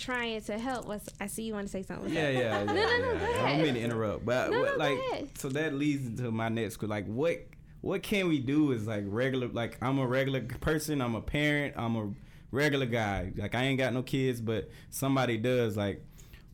trying 0.00 0.40
to 0.42 0.58
help 0.58 0.88
us. 0.88 1.08
I 1.20 1.26
see 1.26 1.42
you 1.44 1.52
want 1.52 1.66
to 1.66 1.72
say 1.72 1.82
something. 1.82 2.12
Yeah, 2.12 2.30
yeah, 2.30 2.38
yeah. 2.40 2.64
No, 2.64 2.74
no, 2.74 2.98
no, 2.98 3.12
yeah. 3.12 3.18
go 3.18 3.44
I 3.44 3.52
don't 3.52 3.62
mean 3.62 3.74
to 3.74 3.80
interrupt, 3.80 4.24
but 4.24 4.50
No, 4.50 4.60
what, 4.60 4.78
no, 4.78 4.84
like, 4.84 5.28
so 5.38 5.48
that 5.50 5.74
leads 5.74 6.06
into 6.06 6.30
my 6.30 6.48
next 6.48 6.76
question. 6.76 6.90
Like, 6.90 7.06
what, 7.06 7.38
what 7.80 8.02
can 8.02 8.28
we 8.28 8.40
do? 8.40 8.72
Is 8.72 8.86
like 8.86 9.04
regular. 9.06 9.48
Like, 9.48 9.78
I'm 9.82 9.98
a 9.98 10.06
regular 10.06 10.40
person. 10.40 11.00
I'm 11.00 11.14
a 11.14 11.20
parent. 11.20 11.74
I'm 11.76 11.96
a 11.96 12.10
regular 12.50 12.86
guy. 12.86 13.32
Like, 13.36 13.54
I 13.54 13.64
ain't 13.64 13.78
got 13.78 13.92
no 13.92 14.02
kids, 14.02 14.40
but 14.40 14.70
somebody 14.90 15.36
does. 15.36 15.76
Like, 15.76 16.04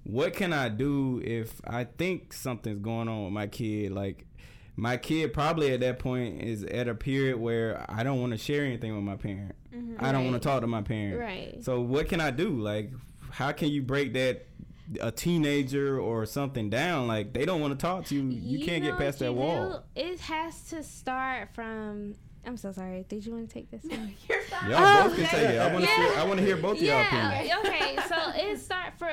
what 0.07 0.35
can 0.35 0.53
I 0.53 0.69
do 0.69 1.21
if 1.25 1.61
I 1.67 1.85
think 1.85 2.33
something's 2.33 2.81
going 2.81 3.09
on 3.09 3.25
with 3.25 3.33
my 3.33 3.47
kid? 3.47 3.93
Like, 3.93 4.27
my 4.77 4.97
kid 4.99 5.33
probably 5.33 5.73
at 5.73 5.81
that 5.81 5.99
point 5.99 6.43
is 6.43 6.63
at 6.65 6.87
a 6.87 6.95
period 6.95 7.39
where 7.39 7.85
I 7.89 8.03
don't 8.03 8.21
want 8.21 8.33
to 8.33 8.39
share 8.39 8.65
anything 8.65 8.95
with 8.95 9.05
my 9.05 9.17
parent. 9.17 9.55
Mm-hmm. 9.75 10.05
I 10.05 10.13
don't 10.13 10.25
want 10.25 10.41
to 10.41 10.47
talk 10.47 10.61
to 10.61 10.67
my 10.67 10.83
parent. 10.83 11.19
Right. 11.19 11.65
So 11.65 11.81
what 11.81 12.09
can 12.09 12.21
I 12.21 12.31
do? 12.31 12.51
Like, 12.61 12.93
how 13.31 13.53
can 13.53 13.69
you 13.69 13.83
break 13.83 14.13
that 14.13 14.47
a 15.01 15.11
teenager 15.11 15.99
or 15.99 16.27
something 16.27 16.71
down? 16.71 17.09
Like 17.09 17.33
they 17.33 17.45
don't 17.45 17.61
want 17.61 17.79
to 17.79 17.83
talk 17.83 18.05
to 18.07 18.15
you. 18.15 18.29
You, 18.29 18.65
can't 18.65 18.85
know 18.85 18.91
get 18.91 18.99
past 18.99 19.19
that 19.21 19.27
you 19.27 19.33
wall. 19.33 19.83
It 19.95 20.21
has 20.21 20.63
to 20.71 20.83
start 20.83 21.55
from. 21.55 22.15
I'm 22.45 22.57
so 22.57 22.71
sorry. 22.71 23.05
Did 23.09 23.27
you 23.27 23.33
want 23.33 23.49
to 23.49 23.53
take 23.53 23.71
this 23.71 23.83
one? 23.83 24.15
You're 24.29 24.43
fine. 24.43 24.71
Y'all 24.71 24.81
Oh, 24.81 25.09
both 25.09 25.17
can 25.17 25.25
oh, 25.25 25.29
say 25.29 25.57
it. 25.57 25.59
I 25.59 25.73
want 25.73 25.85
to. 25.85 25.91
Yeah. 25.91 26.15
I 26.17 26.25
want 26.25 26.39
to 26.39 26.47
hear 26.47 26.57
both 26.57 26.77
of 26.77 26.83
y'all 26.83 27.03
opinions. 27.03 27.51
Okay. 27.59 27.99
So 28.09 28.17
it 28.37 28.61
start 28.61 28.93
for 28.99 29.09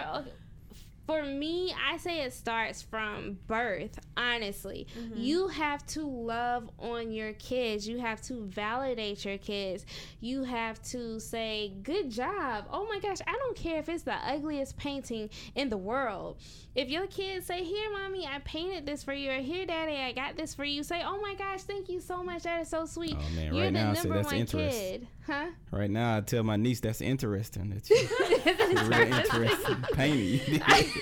for 1.05 1.23
me. 1.23 1.73
I 1.89 1.97
say 1.97 2.21
it 2.21 2.33
starts 2.33 2.81
from 2.81 3.39
birth. 3.47 3.99
Honestly, 4.15 4.87
Mm-hmm. 4.97 5.19
you 5.19 5.47
have 5.47 5.85
to 5.87 6.01
love 6.07 6.69
on 6.79 7.11
your 7.11 7.33
kids. 7.33 7.87
You 7.87 7.99
have 7.99 8.21
to 8.23 8.45
validate 8.45 9.25
your 9.25 9.37
kids. 9.37 9.85
You 10.21 10.43
have 10.43 10.81
to 10.91 11.19
say, 11.19 11.73
"Good 11.83 12.11
job." 12.11 12.65
Oh 12.71 12.85
my 12.87 12.99
gosh, 12.99 13.17
I 13.27 13.33
don't 13.33 13.55
care 13.55 13.79
if 13.79 13.89
it's 13.89 14.03
the 14.03 14.13
ugliest 14.15 14.77
painting 14.77 15.29
in 15.55 15.69
the 15.69 15.77
world. 15.77 16.37
If 16.75 16.89
your 16.89 17.07
kids 17.07 17.45
say, 17.47 17.63
"Here, 17.63 17.89
mommy, 17.91 18.25
I 18.27 18.39
painted 18.39 18.85
this 18.85 19.03
for 19.03 19.13
you," 19.13 19.31
or 19.31 19.35
"Here, 19.41 19.65
daddy, 19.65 19.95
I 19.97 20.11
got 20.11 20.35
this 20.37 20.53
for 20.53 20.63
you," 20.63 20.83
say, 20.83 21.01
"Oh 21.03 21.19
my 21.21 21.33
gosh, 21.35 21.63
thank 21.63 21.89
you 21.89 21.99
so 21.99 22.23
much. 22.23 22.43
That 22.43 22.61
is 22.61 22.69
so 22.69 22.85
sweet." 22.85 23.15
Oh, 23.19 23.35
man, 23.35 23.53
You're 23.53 23.63
right 23.65 23.73
the 23.73 23.79
now 23.79 23.91
I 23.91 23.93
say 23.95 23.99
number 24.03 24.15
that's 24.15 24.27
one 24.31 24.35
interesting. 24.41 24.99
kid, 24.99 25.07
huh? 25.25 25.45
Right 25.71 25.89
now, 25.89 26.17
I 26.17 26.21
tell 26.21 26.43
my 26.43 26.55
niece 26.55 26.79
that's 26.79 27.01
interesting. 27.01 27.69
That 27.71 27.89
you, 27.89 27.97
it's 28.19 28.81
really 28.83 29.09
interesting 29.11 29.81
painting. 29.93 30.61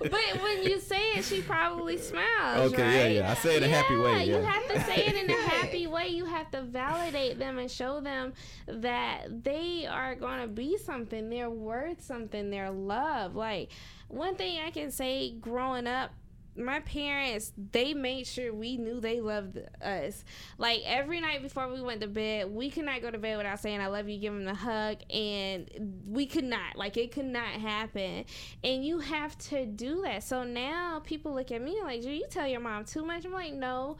but 0.00 0.42
when 0.42 0.62
you 0.62 0.80
say 0.80 1.12
it, 1.12 1.24
she 1.24 1.40
probably 1.42 1.98
smiles. 1.98 2.72
Okay, 2.72 2.82
right? 2.82 2.94
yeah, 2.94 3.06
yeah. 3.20 3.30
I 3.30 3.34
say 3.34 3.56
it 3.56 3.62
in 3.62 3.70
a 3.70 3.74
happy 3.74 3.96
way, 3.96 4.24
Yeah. 4.24 4.38
You 4.38 4.42
have 4.42 4.68
to 4.68 4.80
say 4.84 5.06
it 5.06 5.14
in 5.14 5.30
a 5.30 5.40
happy 5.48 5.86
way. 5.86 6.08
You 6.08 6.24
have 6.24 6.50
to 6.52 6.62
validate 6.62 7.38
them 7.38 7.58
and 7.58 7.70
show 7.70 8.00
them 8.00 8.32
that 8.66 9.44
they 9.44 9.86
are 9.86 10.14
going 10.14 10.40
to 10.40 10.48
be 10.48 10.76
something. 10.78 11.30
They're 11.30 11.50
worth 11.50 12.02
something. 12.02 12.50
They're 12.50 12.70
loved. 12.70 13.34
Like 13.34 13.70
one 14.08 14.36
thing 14.36 14.60
I 14.64 14.70
can 14.70 14.90
say, 14.90 15.32
growing 15.32 15.86
up 15.86 16.10
my 16.56 16.80
parents 16.80 17.52
they 17.72 17.94
made 17.94 18.26
sure 18.26 18.52
we 18.52 18.76
knew 18.76 19.00
they 19.00 19.20
loved 19.20 19.58
us. 19.82 20.24
Like 20.58 20.82
every 20.84 21.20
night 21.20 21.42
before 21.42 21.72
we 21.72 21.80
went 21.80 22.00
to 22.02 22.06
bed 22.06 22.50
we 22.50 22.70
could 22.70 22.84
not 22.84 23.02
go 23.02 23.10
to 23.10 23.18
bed 23.18 23.36
without 23.36 23.60
saying 23.60 23.80
i 23.80 23.86
love 23.86 24.08
you 24.08 24.18
give 24.18 24.34
them 24.34 24.48
a 24.48 24.54
hug 24.54 24.98
and 25.10 26.02
we 26.06 26.26
could 26.26 26.44
not. 26.44 26.76
Like 26.76 26.96
it 26.96 27.12
could 27.12 27.26
not 27.26 27.48
happen. 27.48 28.24
And 28.62 28.84
you 28.84 28.98
have 29.00 29.36
to 29.50 29.66
do 29.66 30.02
that. 30.02 30.22
So 30.22 30.44
now 30.44 31.00
people 31.04 31.34
look 31.34 31.50
at 31.50 31.62
me 31.62 31.80
like 31.82 32.02
do 32.02 32.10
you 32.10 32.26
tell 32.30 32.46
your 32.46 32.60
mom 32.60 32.84
too 32.84 33.04
much. 33.04 33.24
I'm 33.24 33.32
like 33.32 33.54
no 33.54 33.96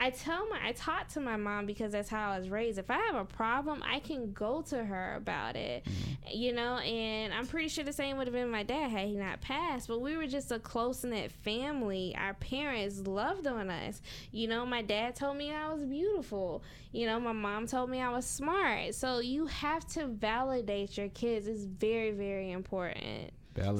I 0.00 0.10
tell 0.10 0.48
my 0.48 0.58
I 0.62 0.72
talk 0.72 1.08
to 1.08 1.20
my 1.20 1.36
mom 1.36 1.66
because 1.66 1.92
that's 1.92 2.08
how 2.08 2.30
I 2.30 2.38
was 2.38 2.48
raised. 2.48 2.78
If 2.78 2.90
I 2.90 2.98
have 2.98 3.16
a 3.16 3.24
problem, 3.24 3.82
I 3.84 3.98
can 3.98 4.32
go 4.32 4.62
to 4.62 4.84
her 4.84 5.14
about 5.16 5.56
it. 5.56 5.84
Mm-hmm. 5.84 6.36
You 6.38 6.52
know, 6.52 6.78
and 6.78 7.32
I'm 7.34 7.46
pretty 7.46 7.68
sure 7.68 7.84
the 7.84 7.92
same 7.92 8.16
would 8.16 8.26
have 8.26 8.34
been 8.34 8.50
my 8.50 8.62
dad 8.62 8.90
had 8.90 9.08
he 9.08 9.16
not 9.16 9.40
passed. 9.40 9.88
But 9.88 10.00
we 10.00 10.16
were 10.16 10.26
just 10.26 10.52
a 10.52 10.58
close 10.58 11.02
knit 11.02 11.32
family. 11.32 12.14
Our 12.16 12.34
parents 12.34 13.00
loved 13.00 13.46
on 13.46 13.70
us. 13.70 14.00
You 14.30 14.46
know, 14.46 14.64
my 14.64 14.82
dad 14.82 15.16
told 15.16 15.36
me 15.36 15.52
I 15.52 15.72
was 15.72 15.84
beautiful. 15.84 16.62
You 16.92 17.06
know, 17.06 17.18
my 17.18 17.32
mom 17.32 17.66
told 17.66 17.90
me 17.90 18.00
I 18.00 18.10
was 18.10 18.26
smart. 18.26 18.94
So 18.94 19.18
you 19.18 19.46
have 19.46 19.86
to 19.88 20.06
validate 20.06 20.96
your 20.96 21.08
kids. 21.08 21.48
It's 21.48 21.64
very, 21.64 22.12
very 22.12 22.52
important. 22.52 23.32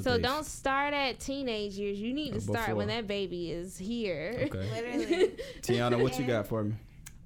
So 0.03 0.19
don't 0.19 0.45
start 0.45 0.93
at 0.95 1.21
teenage 1.21 1.75
years. 1.75 1.99
You 1.99 2.12
need 2.12 2.33
to 2.33 2.39
Or 2.39 2.41
start 2.41 2.77
when 2.77 2.89
that 2.89 3.07
baby 3.07 3.51
is 3.51 3.79
here. 3.79 4.35
Okay. 4.47 4.71
Literally. 4.75 5.33
Tionna, 5.62 6.01
what 6.03 6.19
you 6.19 6.27
got 6.27 6.47
for 6.47 6.64
me? 6.64 6.75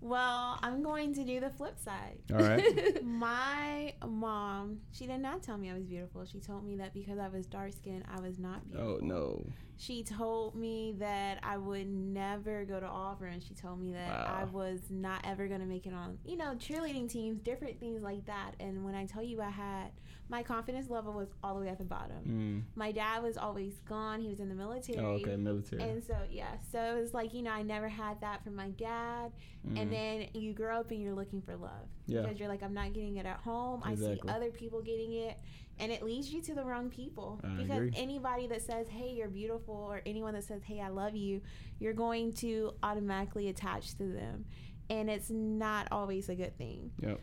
well, 0.03 0.59
I'm 0.65 0.83
going 0.83 1.15
to 1.15 1.25
do 1.25 1.39
the 1.39 1.51
flip 1.51 1.79
side. 1.79 2.19
All 2.33 2.41
right. 2.41 3.03
My 3.05 3.95
mom, 4.07 4.81
she 4.93 5.07
did 5.07 5.21
not 5.21 5.43
tell 5.43 5.57
me 5.57 5.71
I 5.71 5.75
was 5.75 5.85
beautiful. 5.85 6.25
She 6.25 6.41
told 6.41 6.65
me 6.67 6.77
that 6.77 6.93
because 6.93 7.19
I 7.19 7.29
was 7.29 7.47
dark 7.47 7.73
skinned, 7.73 8.05
I 8.13 8.21
was 8.21 8.39
not 8.39 8.63
oh, 8.77 8.99
beautiful. 8.99 8.99
Oh 9.01 9.07
no. 9.07 9.47
She 9.83 10.05
told 10.05 10.55
me 10.55 10.95
that 11.01 11.41
I 11.43 11.57
would 11.57 11.89
never 11.89 12.65
go 12.65 12.79
to 12.79 12.87
Auburn. 12.87 13.41
She 13.41 13.53
told 13.55 13.81
me 13.81 13.91
that 13.91 14.11
Wow. 14.11 14.39
I 14.43 14.45
was 14.45 14.79
not 14.91 15.23
ever 15.25 15.49
going 15.49 15.59
to 15.59 15.67
make 15.67 15.87
it 15.87 15.93
on, 15.93 16.19
you 16.25 16.37
know, 16.37 16.55
cheerleading 16.55 17.11
teams, 17.11 17.41
different 17.41 17.81
things 17.81 18.01
like 18.01 18.25
that. 18.27 18.53
And 18.61 18.85
when 18.85 18.95
I 18.95 19.07
tell 19.07 19.25
you 19.25 19.41
I 19.41 19.51
had, 19.51 19.91
my 20.29 20.45
confidence 20.45 20.89
level 20.89 21.13
was 21.13 21.31
all 21.43 21.57
the 21.57 21.63
way 21.63 21.69
at 21.69 21.79
the 21.79 21.85
bottom. 21.85 22.23
Mm. 22.29 22.63
My 22.77 22.93
dad 22.93 23.25
was 23.25 23.37
always 23.37 23.75
gone. 23.89 24.21
He 24.21 24.29
was 24.29 24.39
in 24.39 24.49
the 24.49 24.55
military. 24.55 25.01
Oh, 25.01 25.15
okay, 25.15 25.35
military. 25.35 25.83
And 25.83 26.03
so, 26.03 26.15
yeah, 26.31 26.53
so 26.71 26.79
it 26.79 27.01
was 27.01 27.13
like, 27.13 27.35
you 27.35 27.43
know, 27.43 27.51
I 27.51 27.63
never 27.63 27.89
had 27.89 28.21
that 28.21 28.45
from 28.45 28.55
my 28.55 28.71
dad. 28.71 29.33
Mm. 29.69 29.81
And 29.81 29.93
then 29.93 30.27
you 30.33 30.53
grow 30.53 30.79
up 30.79 30.93
and 30.93 31.03
you're 31.03 31.13
looking 31.13 31.43
for 31.43 31.57
love. 31.57 31.89
Yeah. 32.07 32.23
Because 32.23 32.39
you're 32.39 32.49
like, 32.49 32.63
I'm 32.63 32.73
not 32.73 32.93
getting 32.93 33.17
it 33.17 33.27
at 33.27 33.39
home. 33.39 33.83
I 33.85 33.97
see 33.97 34.21
other 34.29 34.51
people 34.51 34.81
getting 34.81 35.13
it. 35.15 35.39
And 35.79 35.91
it 35.91 36.03
leads 36.03 36.33
you 36.33 36.41
to 36.43 36.55
the 36.55 36.65
wrong 36.65 36.91
people. 36.91 37.41
I 37.43 37.49
because 37.63 37.77
agree. 37.79 37.93
anybody 37.97 38.47
that 38.49 38.63
says, 38.63 38.89
hey, 38.89 39.15
you're 39.17 39.29
beautiful, 39.29 39.75
or 39.75 40.03
anyone 40.07 40.35
that 40.35 40.45
says, 40.45 40.63
hey, 40.63 40.81
I 40.81 40.89
love 40.89 41.17
you, 41.17 41.41
you're 41.81 41.93
going 41.95 42.33
to 42.35 42.75
automatically 42.83 43.49
attach 43.49 43.97
to 43.97 44.05
them. 44.05 44.45
And 44.91 45.09
it's 45.11 45.31
not 45.31 45.89
always 45.91 46.29
a 46.29 46.35
good 46.35 46.57
thing. 46.59 46.91
Yep. 47.01 47.21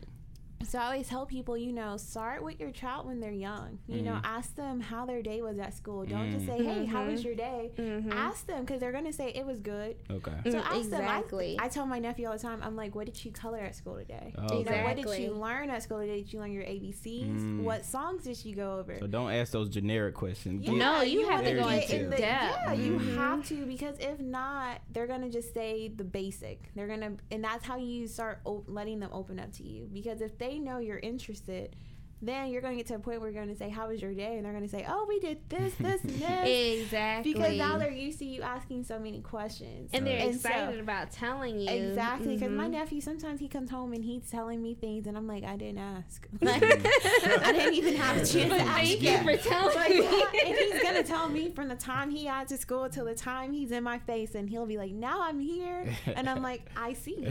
So 0.62 0.78
I 0.78 0.84
always 0.84 1.08
tell 1.08 1.26
people, 1.26 1.56
you 1.56 1.72
know, 1.72 1.96
start 1.96 2.44
with 2.44 2.60
your 2.60 2.70
child 2.70 3.06
when 3.06 3.18
they're 3.18 3.32
young. 3.32 3.78
You 3.88 4.02
know, 4.02 4.12
Mhm. 4.12 4.20
ask 4.24 4.54
them 4.54 4.78
how 4.78 5.04
their 5.04 5.20
day 5.20 5.42
was 5.42 5.58
at 5.58 5.74
school. 5.74 6.04
Don't 6.04 6.30
just 6.30 6.44
Mm. 6.44 6.48
say, 6.48 6.64
hey, 6.64 6.84
how 6.84 7.06
was 7.06 7.22
Mhm. 7.22 7.24
your 7.24 7.34
day? 7.34 7.70
Mhm. 7.76 8.12
Ask 8.12 8.46
them 8.46 8.64
because 8.64 8.78
they're 8.78 8.92
going 8.92 9.06
to 9.06 9.12
say 9.12 9.30
it 9.30 9.44
was 9.44 9.58
good. 9.58 9.96
Okay. 10.08 10.30
So 10.44 10.58
Mm, 10.60 10.64
ask 10.66 10.76
exactly. 10.76 11.56
them. 11.56 11.62
I, 11.62 11.64
I 11.64 11.68
tell 11.70 11.86
my 11.86 11.98
nephew 11.98 12.26
all 12.28 12.34
the 12.34 12.38
time, 12.38 12.60
I'm 12.62 12.76
like, 12.76 12.94
what 12.94 13.06
did 13.06 13.24
you 13.24 13.32
color 13.32 13.58
at 13.58 13.74
school 13.74 13.96
today? 13.96 14.32
Oh, 14.38 14.42
You 14.58 14.64
know, 14.64 14.70
what 14.84 14.96
did 14.96 14.98
Exactly. 15.06 15.24
you 15.24 15.32
learn 15.32 15.70
at 15.70 15.82
school 15.82 15.98
today? 15.98 16.18
Did 16.22 16.32
you 16.32 16.38
learn 16.38 16.52
your 16.52 16.62
ABCs? 16.64 17.26
Mm. 17.42 17.62
What 17.64 17.84
songs 17.84 18.22
did 18.22 18.44
you 18.44 18.54
go 18.54 18.78
over? 18.78 18.96
So 18.98 19.06
don't 19.08 19.32
ask 19.32 19.52
those 19.52 19.70
generic 19.70 20.14
questions. 20.14 20.64
Yeah, 20.68 20.74
No, 20.74 21.00
you 21.02 21.26
have 21.26 21.42
wanna 21.42 21.56
go 21.56 21.68
into 21.68 22.04
in 22.04 22.10
depth. 22.10 22.20
Yeah, 22.66 22.72
you 22.74 22.96
have 22.98 23.44
to 23.48 23.66
because 23.66 23.98
if 23.98 24.20
not, 24.20 24.82
they're 24.92 25.08
gonna 25.08 25.30
just 25.30 25.52
say 25.52 25.88
the 25.88 26.04
basic. 26.04 26.70
They're 26.76 26.86
gonna, 26.86 27.14
and 27.32 27.42
that's 27.42 27.64
how 27.64 27.76
you 27.78 28.06
start 28.06 28.40
op- 28.44 28.66
letting 28.68 29.00
them 29.00 29.10
open 29.12 29.40
up 29.40 29.50
to 29.54 29.64
you. 29.64 29.88
Because 29.92 30.20
if 30.20 30.38
they 30.38 30.49
know 30.58 30.78
you're 30.78 30.98
interested, 30.98 31.76
then 32.22 32.48
you're 32.50 32.60
gonna 32.62 32.76
get 32.76 32.86
to 32.88 32.94
a 32.94 32.98
point 32.98 33.20
where 33.20 33.30
you're 33.30 33.42
gonna 33.42 33.56
say, 33.56 33.68
"How 33.70 33.88
was 33.88 34.00
your 34.02 34.12
day?" 34.14 34.36
And 34.36 34.44
they're 34.44 34.52
gonna 34.52 34.68
say, 34.68 34.84
"Oh, 34.88 35.06
we 35.08 35.18
did 35.20 35.38
this, 35.48 35.74
this, 35.74 36.02
and 36.04 36.10
this." 36.20 36.82
Exactly. 36.82 37.32
Because 37.32 37.56
now 37.56 37.78
they're 37.78 37.90
used 37.90 38.18
to 38.20 38.24
you 38.24 38.42
asking 38.42 38.84
so 38.84 38.98
many 38.98 39.20
questions, 39.20 39.90
and 39.92 40.06
they're 40.06 40.18
And 40.20 40.38
so- 40.38 40.48
excited 40.48 40.80
about 40.80 41.10
telling 41.12 41.58
you 41.60 41.70
Exactly, 41.70 42.34
because 42.36 42.50
my 42.52 42.66
Mhm. 42.66 42.70
nephew 42.72 43.00
sometimes 43.00 43.40
he 43.40 43.48
comes 43.48 43.70
home 43.70 43.92
and 43.92 44.04
he's 44.04 44.28
telling 44.30 44.62
me 44.62 44.74
things, 44.74 45.06
and 45.06 45.16
I'm 45.16 45.26
like, 45.26 45.44
I 45.44 45.56
didn't 45.56 45.78
ask. 45.78 46.26
Like, 46.42 46.62
I 46.62 47.52
didn't 47.52 47.74
even 47.74 47.94
have 47.96 48.16
a 48.16 48.26
chance 48.26 48.32
to 48.52 48.60
ask. 48.60 48.76
thank 48.76 49.02
you 49.02 49.16
for 49.18 49.36
telling 49.36 49.74
Like, 49.76 49.90
me. 49.90 49.96
yeah, 50.02 50.46
and 50.46 50.56
he's 50.58 50.82
gonna 50.82 51.02
tell 51.02 51.28
me 51.28 51.50
from 51.52 51.68
the 51.68 51.76
time 51.76 52.10
he 52.10 52.24
got 52.24 52.48
to 52.48 52.56
school 52.56 52.88
till 52.88 53.04
the 53.04 53.14
time 53.14 53.52
he's 53.52 53.70
in 53.72 53.82
my 53.82 53.98
face, 53.98 54.34
and 54.34 54.48
he'll 54.50 54.66
be 54.66 54.76
like, 54.76 54.92
"Now 54.92 55.22
I'm 55.22 55.38
here," 55.40 55.86
and 56.06 56.28
I'm 56.28 56.42
like, 56.42 56.68
"I 56.76 56.92
see." 56.92 57.26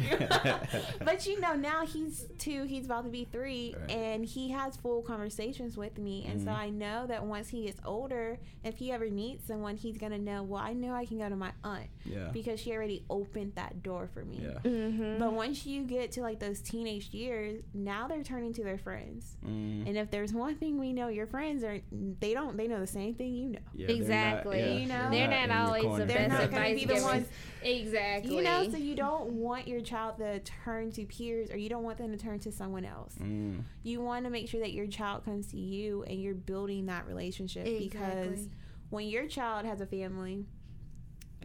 but 1.04 1.26
you 1.28 1.40
know, 1.40 1.54
now 1.56 1.86
he's 1.86 2.26
two, 2.38 2.64
he's 2.64 2.86
about 2.86 3.04
to 3.04 3.10
be 3.10 3.26
three, 3.32 3.76
Right. 3.80 3.92
and 3.92 4.26
he 4.26 4.50
has 4.50 4.78
full 4.82 5.02
conversations 5.02 5.78
with 5.78 5.98
me, 5.98 6.26
and 6.28 6.42
so 6.42 6.48
Mhm. 6.48 6.56
I 6.58 6.70
know 6.70 7.06
that 7.08 7.26
once 7.26 7.50
he 7.50 7.66
gets 7.66 7.80
older, 7.86 8.40
if 8.64 8.78
he 8.78 8.92
ever 8.92 9.10
needs 9.10 9.44
someone, 9.46 9.78
he's 9.78 9.98
gonna 9.98 10.18
know. 10.18 10.44
Well, 10.44 10.62
I 10.62 10.74
know 10.74 10.94
I 10.94 11.06
can 11.06 11.18
go 11.18 11.30
to 11.30 11.36
my 11.36 11.52
aunt 11.64 11.88
yeah. 12.06 12.30
because 12.32 12.60
she 12.60 12.72
already 12.72 13.04
opened 13.10 13.54
that 13.56 13.84
door 13.84 14.08
for 14.14 14.24
me. 14.26 14.40
Yeah. 14.42 14.60
Mhm. 14.64 15.20
But 15.20 15.34
once 15.34 15.66
you 15.66 15.84
get 15.84 16.12
to 16.14 16.22
like 16.22 16.40
those 16.40 16.62
teenage 16.62 17.14
years, 17.14 17.62
now 17.74 18.08
they're 18.08 18.24
turning 18.24 18.54
to 18.54 18.64
their 18.64 18.78
friends. 18.78 19.38
Mm. 19.46 19.88
And 19.88 19.98
if 19.98 20.10
there's 20.12 20.34
one 20.34 20.56
thing 20.56 20.80
we 20.80 20.94
know, 20.94 21.08
your 21.10 21.28
friends 21.28 21.64
are 21.64 21.80
they 21.92 22.34
don't 22.34 22.58
they 22.58 22.68
know 22.68 22.80
the 22.80 22.88
same 22.88 23.14
thing 23.16 23.36
you 23.36 23.50
know. 23.50 23.60
Yeah, 23.74 23.88
they're 23.88 23.96
not- 23.96 24.02
Exactly. 24.02 24.60
yeah, 24.60 24.72
You 24.74 24.86
know? 24.88 25.10
they're 25.12 25.24
in 25.32 25.50
not 25.50 25.50
your 25.50 25.58
always 25.68 25.82
the 25.84 25.88
corner. 25.90 26.06
They're 26.06 26.18
best 26.18 26.30
not 26.32 26.44
advice 26.44 26.60
gonna 26.64 26.76
be 26.76 26.86
the 26.86 27.04
ones 27.04 27.28
Exactly. 27.62 28.36
You 28.36 28.41
know, 28.41 28.70
so 28.70 28.78
you 28.78 28.95
don't 28.95 29.32
want 29.32 29.68
your 29.68 29.82
child 29.82 30.18
to 30.18 30.39
turn 30.39 30.91
to 30.91 31.05
peers 31.05 31.51
or 31.51 31.57
you 31.57 31.70
don't 31.70 31.84
want 31.84 31.97
them 31.97 32.12
to 32.12 32.18
turn 32.18 32.39
to 32.39 32.51
someone 32.51 32.86
else. 32.86 33.16
Mm. 33.22 33.64
You 33.84 34.01
want 34.01 34.26
to 34.26 34.32
make 34.32 34.47
sure 34.47 34.62
that 34.62 34.72
your 34.72 34.88
child 34.88 35.26
comes 35.26 35.47
to 35.47 35.57
you 35.57 36.03
and 36.03 36.22
you're 36.22 36.36
building 36.36 36.86
that 36.88 37.07
relationship 37.07 37.66
because 37.66 38.47
when 38.89 39.07
your 39.07 39.28
child 39.28 39.66
has 39.66 39.82
a 39.82 39.86
family, 39.86 40.45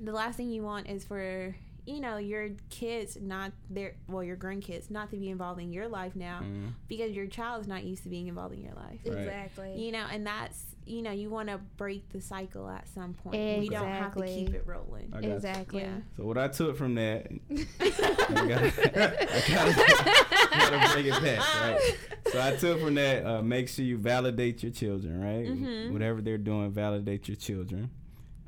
the 0.00 0.12
last 0.12 0.36
thing 0.36 0.50
you 0.50 0.62
want 0.62 0.88
is 0.88 1.04
for 1.04 1.54
you 1.87 2.01
know 2.01 2.16
your 2.16 2.49
kids 2.70 3.18
not 3.20 3.53
their 3.68 3.95
well 4.09 4.22
your 4.24 4.37
grandkids 4.37 4.91
not 4.91 5.11
to 5.11 5.16
be 5.16 5.28
involved 5.28 5.61
in 5.61 5.70
your 5.72 5.87
life 5.89 6.16
now 6.16 6.41
Mm. 6.43 6.70
because 6.89 7.12
your 7.12 7.26
child 7.26 7.61
is 7.61 7.68
not 7.68 7.85
used 7.85 8.03
to 8.05 8.09
being 8.09 8.26
involved 8.26 8.55
in 8.55 8.62
your 8.62 8.72
life. 8.74 9.01
Right. 9.07 9.18
Exactly. 9.18 9.85
You 9.85 9.93
know, 9.93 10.05
and 10.11 10.26
that's 10.26 10.64
you 10.87 11.01
know 11.03 11.11
you 11.12 11.30
want 11.30 11.49
to 11.49 11.59
break 11.76 12.09
the 12.11 12.20
cycle 12.20 12.68
at 12.68 12.87
some 12.89 13.14
point. 13.14 13.61
We 13.61 13.68
don't 13.68 13.87
have 13.89 14.14
to 14.16 14.24
keep 14.26 14.55
it 14.55 14.64
rolling. 14.66 15.12
I. 15.14 15.18
Exactly. 15.20 15.80
Yeah. 15.82 15.97
So 16.16 16.24
what 16.24 16.37
I 16.39 16.49
took 16.49 16.76
from 16.76 16.95
that, 16.97 17.26
I 17.80 18.47
gotta, 18.49 18.72
I 18.76 19.43
gotta, 19.49 20.70
gotta 20.70 20.93
bring 20.93 21.07
it 21.07 21.22
back, 21.22 21.39
right? 21.61 21.97
So 22.32 22.41
I 22.43 22.57
took 22.57 22.80
from 22.80 22.95
that, 22.97 23.24
uh, 23.26 23.43
make 23.43 23.68
sure 23.68 23.85
you 23.85 23.97
validate 23.99 24.62
your 24.62 24.72
children, 24.72 25.20
right? 25.22 25.47
Mhm. 25.47 25.93
Whatever 25.93 26.20
they're 26.22 26.39
doing, 26.39 26.70
validate 26.70 27.28
your 27.28 27.37
children. 27.37 27.91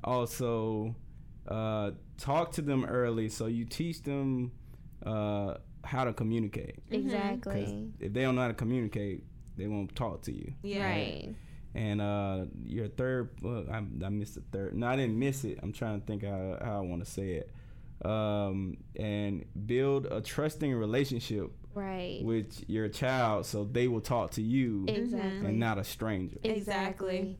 Also, 0.04 0.94
uh, 1.48 1.92
talk 2.18 2.52
to 2.52 2.62
them 2.62 2.84
early 2.84 3.28
so 3.28 3.46
you 3.46 3.64
teach 3.64 4.02
them 4.02 4.52
uh, 5.04 5.54
how 5.84 6.04
to 6.04 6.12
communicate. 6.12 6.76
Exactly. 6.90 7.88
if 8.00 8.12
they 8.12 8.22
don't 8.22 8.34
know 8.34 8.42
how 8.42 8.48
to 8.48 8.54
communicate, 8.54 9.24
they 9.56 9.66
won't 9.66 9.94
talk 9.94 10.22
to 10.22 10.32
you. 10.32 10.52
Yeah. 10.62 10.84
Right. 10.84 11.34
And 11.74 12.00
uh, 12.00 12.46
your 12.64 12.88
third, 12.88 13.30
well, 13.42 13.64
I, 13.70 13.76
I 13.76 14.08
missed 14.08 14.34
the 14.36 14.42
third. 14.50 14.74
No, 14.74 14.86
I 14.86 14.96
didn't 14.96 15.18
miss 15.18 15.44
it. 15.44 15.58
I'm 15.62 15.72
trying 15.72 16.00
to 16.00 16.06
think 16.06 16.24
how, 16.24 16.58
how 16.62 16.78
I 16.78 16.80
want 16.80 17.04
to 17.04 17.10
say 17.10 17.32
it. 17.32 17.52
Um, 18.04 18.78
and 18.96 19.44
build 19.66 20.06
a 20.06 20.20
trusting 20.20 20.72
relationship 20.74 21.50
Right. 21.74 22.20
with 22.24 22.64
your 22.68 22.88
child 22.88 23.44
so 23.44 23.64
they 23.64 23.86
will 23.88 24.00
talk 24.00 24.30
to 24.32 24.42
you 24.42 24.86
Exactly. 24.88 25.46
and 25.48 25.58
not 25.60 25.76
a 25.78 25.84
stranger. 25.84 26.38
Exactly. 26.42 27.38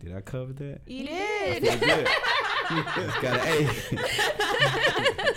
Did 0.00 0.14
I 0.16 0.20
cover 0.22 0.52
that? 0.54 0.80
You 0.86 1.06
did. 1.06 1.64
did. 2.68 2.84
Good. 2.94 3.22
got 3.22 3.40
an 3.40 3.46
A. 3.46 3.68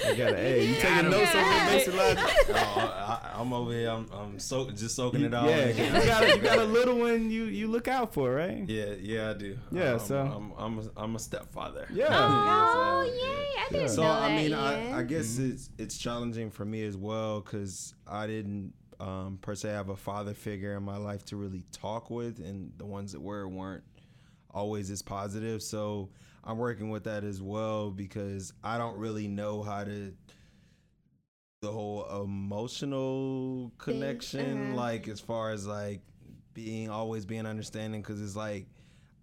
I 0.10 0.16
got 0.18 0.30
an 0.30 0.36
A. 0.38 0.66
You 0.66 0.76
taking 0.76 1.10
notes 1.10 1.36
over 1.36 1.50
there, 1.50 1.66
Mason 1.66 1.98
Lodge? 1.98 2.18
Oh, 2.50 2.54
I, 2.54 3.32
I'm 3.40 3.54
over 3.54 3.72
here. 3.72 3.90
I'm, 3.90 4.10
I'm 4.12 4.40
so, 4.40 4.70
just 4.72 4.96
soaking 4.96 5.24
it 5.24 5.34
all. 5.34 5.48
Yeah, 5.50 5.68
in. 5.68 5.78
you 5.78 6.06
got, 6.08 6.24
a, 6.24 6.36
you 6.36 6.42
got 6.42 6.58
a 6.60 6.64
little 6.64 6.96
one 6.98 7.30
you, 7.30 7.46
you 7.46 7.68
look 7.68 7.88
out 7.88 8.14
for, 8.14 8.34
right? 8.34 8.64
Yeah, 8.68 8.94
yeah, 9.00 9.30
I 9.32 9.34
do. 9.34 9.58
Yeah, 9.72 9.94
I'm, 9.94 10.00
so- 10.00 10.22
I'm, 10.22 10.54
I'm, 10.58 10.80
a, 10.80 11.02
I'm 11.02 11.16
a 11.16 11.20
stepfather. 11.20 11.88
Yeah. 11.92 12.06
Oh, 12.10 13.04
Yeah, 13.04 13.12
so, 13.12 13.26
yay. 13.26 13.34
I 13.60 13.68
didn't 13.72 13.90
So 13.90 14.02
know 14.04 14.10
I 14.12 14.36
mean, 14.36 14.50
yet. 14.52 14.60
I, 14.60 15.00
I 15.00 15.04
guess 15.04 15.38
Mhm. 15.38 15.52
it's 15.54 15.70
it's 15.78 15.98
challenging 15.98 16.50
for 16.52 16.64
me 16.66 16.84
as 16.86 16.96
well 16.96 17.42
because 17.42 17.94
I 18.08 18.26
didn't 18.28 18.74
um, 19.00 19.38
per 19.42 19.56
se 19.56 19.70
have 19.70 19.90
a 19.90 19.98
father 19.98 20.34
figure 20.34 20.76
in 20.76 20.84
my 20.84 20.98
life 20.98 21.24
to 21.26 21.36
really 21.36 21.64
talk 21.72 22.10
with, 22.10 22.40
and 22.40 22.72
the 22.78 22.86
ones 22.86 23.12
that 23.12 23.22
were 23.22 23.48
weren't 23.48 23.84
always 24.52 24.90
as 24.90 25.02
positive. 25.02 25.62
So 25.62 26.10
I'm 26.44 26.58
working 26.58 26.90
with 26.90 27.04
that 27.06 27.24
as 27.24 27.42
well 27.42 27.92
because 27.92 28.54
I 28.64 28.78
don't 28.78 28.98
really 28.98 29.28
know 29.28 29.62
how 29.64 29.84
to 29.84 30.14
the 31.62 31.72
whole 31.72 32.24
emotional 32.24 33.72
connection, 33.78 34.68
uh-huh. 34.68 34.76
like 34.76 35.08
as 35.08 35.20
far 35.20 35.52
as 35.52 35.66
like 35.66 36.02
being 36.54 36.90
always 36.90 37.26
being 37.26 37.46
understanding, 37.46 38.02
because 38.02 38.22
it's 38.22 38.36
like 38.36 38.68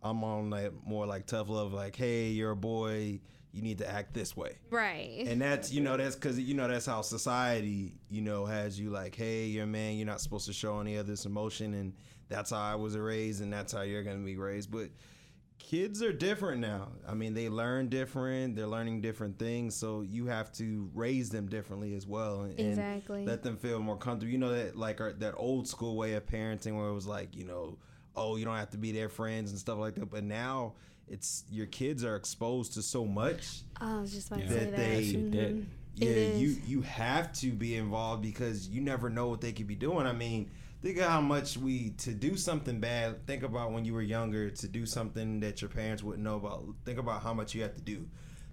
I'm 0.02 0.22
on 0.24 0.50
that 0.50 0.72
more 0.84 1.06
like 1.06 1.26
tough 1.26 1.48
love, 1.48 1.72
like 1.72 1.96
hey, 1.96 2.28
you're 2.28 2.50
a 2.50 2.56
boy, 2.56 3.20
you 3.52 3.62
need 3.62 3.78
to 3.78 3.88
act 3.88 4.12
this 4.12 4.36
way. 4.36 4.58
Right. 4.70 5.24
And 5.26 5.40
that's 5.40 5.72
you 5.72 5.80
know 5.80 5.96
that's 5.96 6.16
because 6.16 6.38
you 6.38 6.54
know 6.54 6.66
that's 6.66 6.86
how 6.86 7.02
society 7.02 8.00
you 8.10 8.20
know 8.20 8.44
has 8.46 8.78
you 8.78 8.90
like, 8.90 9.14
hey, 9.14 9.44
you're 9.44 9.64
a 9.64 9.68
man, 9.68 9.96
you're 9.96 10.06
not 10.06 10.20
supposed 10.20 10.46
to 10.46 10.52
show 10.52 10.80
any 10.80 10.96
of 10.96 11.06
this 11.06 11.24
emotion, 11.24 11.74
and 11.74 11.94
that's 12.28 12.50
how 12.50 12.60
I 12.60 12.74
was 12.74 12.96
raised, 12.96 13.42
and 13.42 13.52
that's 13.52 13.72
how 13.72 13.82
you're 13.82 14.02
gonna 14.02 14.24
be 14.24 14.36
raised. 14.36 14.70
But 14.72 14.90
kids 15.74 16.02
are 16.02 16.12
different 16.12 16.60
now. 16.60 16.88
I 17.06 17.14
mean, 17.14 17.34
they 17.34 17.48
learn 17.48 17.88
different. 17.88 18.54
They're 18.56 18.66
learning 18.66 19.00
different 19.00 19.38
things, 19.38 19.74
so 19.74 20.02
you 20.02 20.26
have 20.26 20.52
to 20.54 20.88
raise 20.94 21.30
them 21.30 21.48
differently 21.48 21.94
as 21.94 22.06
well, 22.06 22.42
and, 22.42 22.58
and 22.58 22.68
Exactly. 22.70 23.24
let 23.24 23.42
them 23.42 23.56
feel 23.56 23.80
more 23.80 23.96
comfortable. 23.96 24.30
You 24.32 24.38
know 24.38 24.52
that 24.54 24.76
like 24.76 25.00
our, 25.00 25.12
that 25.14 25.34
old 25.36 25.66
school 25.68 25.96
way 25.96 26.14
of 26.14 26.26
parenting, 26.26 26.76
where 26.76 26.88
it 26.88 26.94
was 26.94 27.06
like, 27.06 27.34
you 27.36 27.44
know, 27.44 27.76
oh, 28.16 28.36
you 28.36 28.44
don't 28.44 28.56
have 28.56 28.70
to 28.70 28.78
be 28.78 28.92
their 28.92 29.08
friends 29.08 29.50
and 29.50 29.58
stuff 29.58 29.78
like 29.78 29.94
that. 29.96 30.10
But 30.10 30.22
now 30.24 30.74
it's 31.08 31.44
your 31.50 31.66
kids 31.66 32.04
are 32.04 32.16
exposed 32.16 32.74
to 32.74 32.82
so 32.82 33.04
much 33.04 33.62
I 33.80 34.00
was 34.00 34.12
just 34.14 34.28
about 34.28 34.40
to 34.40 34.44
Yeah. 34.44 34.50
say 34.50 34.58
That 34.64 34.70
that. 34.70 34.76
they- 34.76 35.12
Mhm. 35.12 35.64
yeah, 35.96 36.36
you 36.36 36.56
you 36.66 36.82
have 36.82 37.32
to 37.34 37.50
be 37.52 37.74
involved 37.76 38.22
because 38.22 38.68
you 38.68 38.80
never 38.80 39.10
know 39.10 39.28
what 39.28 39.40
they 39.40 39.52
could 39.52 39.66
be 39.66 39.74
doing. 39.76 40.06
I 40.06 40.12
mean, 40.12 40.50
think 40.84 40.98
of 40.98 41.06
how 41.06 41.20
much 41.20 41.56
we 41.56 41.90
to 41.98 42.12
do 42.12 42.36
something 42.36 42.78
bad. 42.78 43.26
Think 43.26 43.42
about 43.42 43.72
when 43.72 43.84
you 43.84 43.94
were 43.94 44.02
younger 44.02 44.50
to 44.50 44.68
do 44.68 44.86
something 44.86 45.40
that 45.40 45.60
your 45.62 45.70
parents 45.70 46.02
wouldn't 46.02 46.22
know 46.22 46.36
about. 46.36 46.64
Think 46.84 46.98
about 46.98 47.22
how 47.22 47.34
much 47.34 47.54
you 47.54 47.62
have 47.62 47.74
to 47.74 47.80
do. 47.80 48.06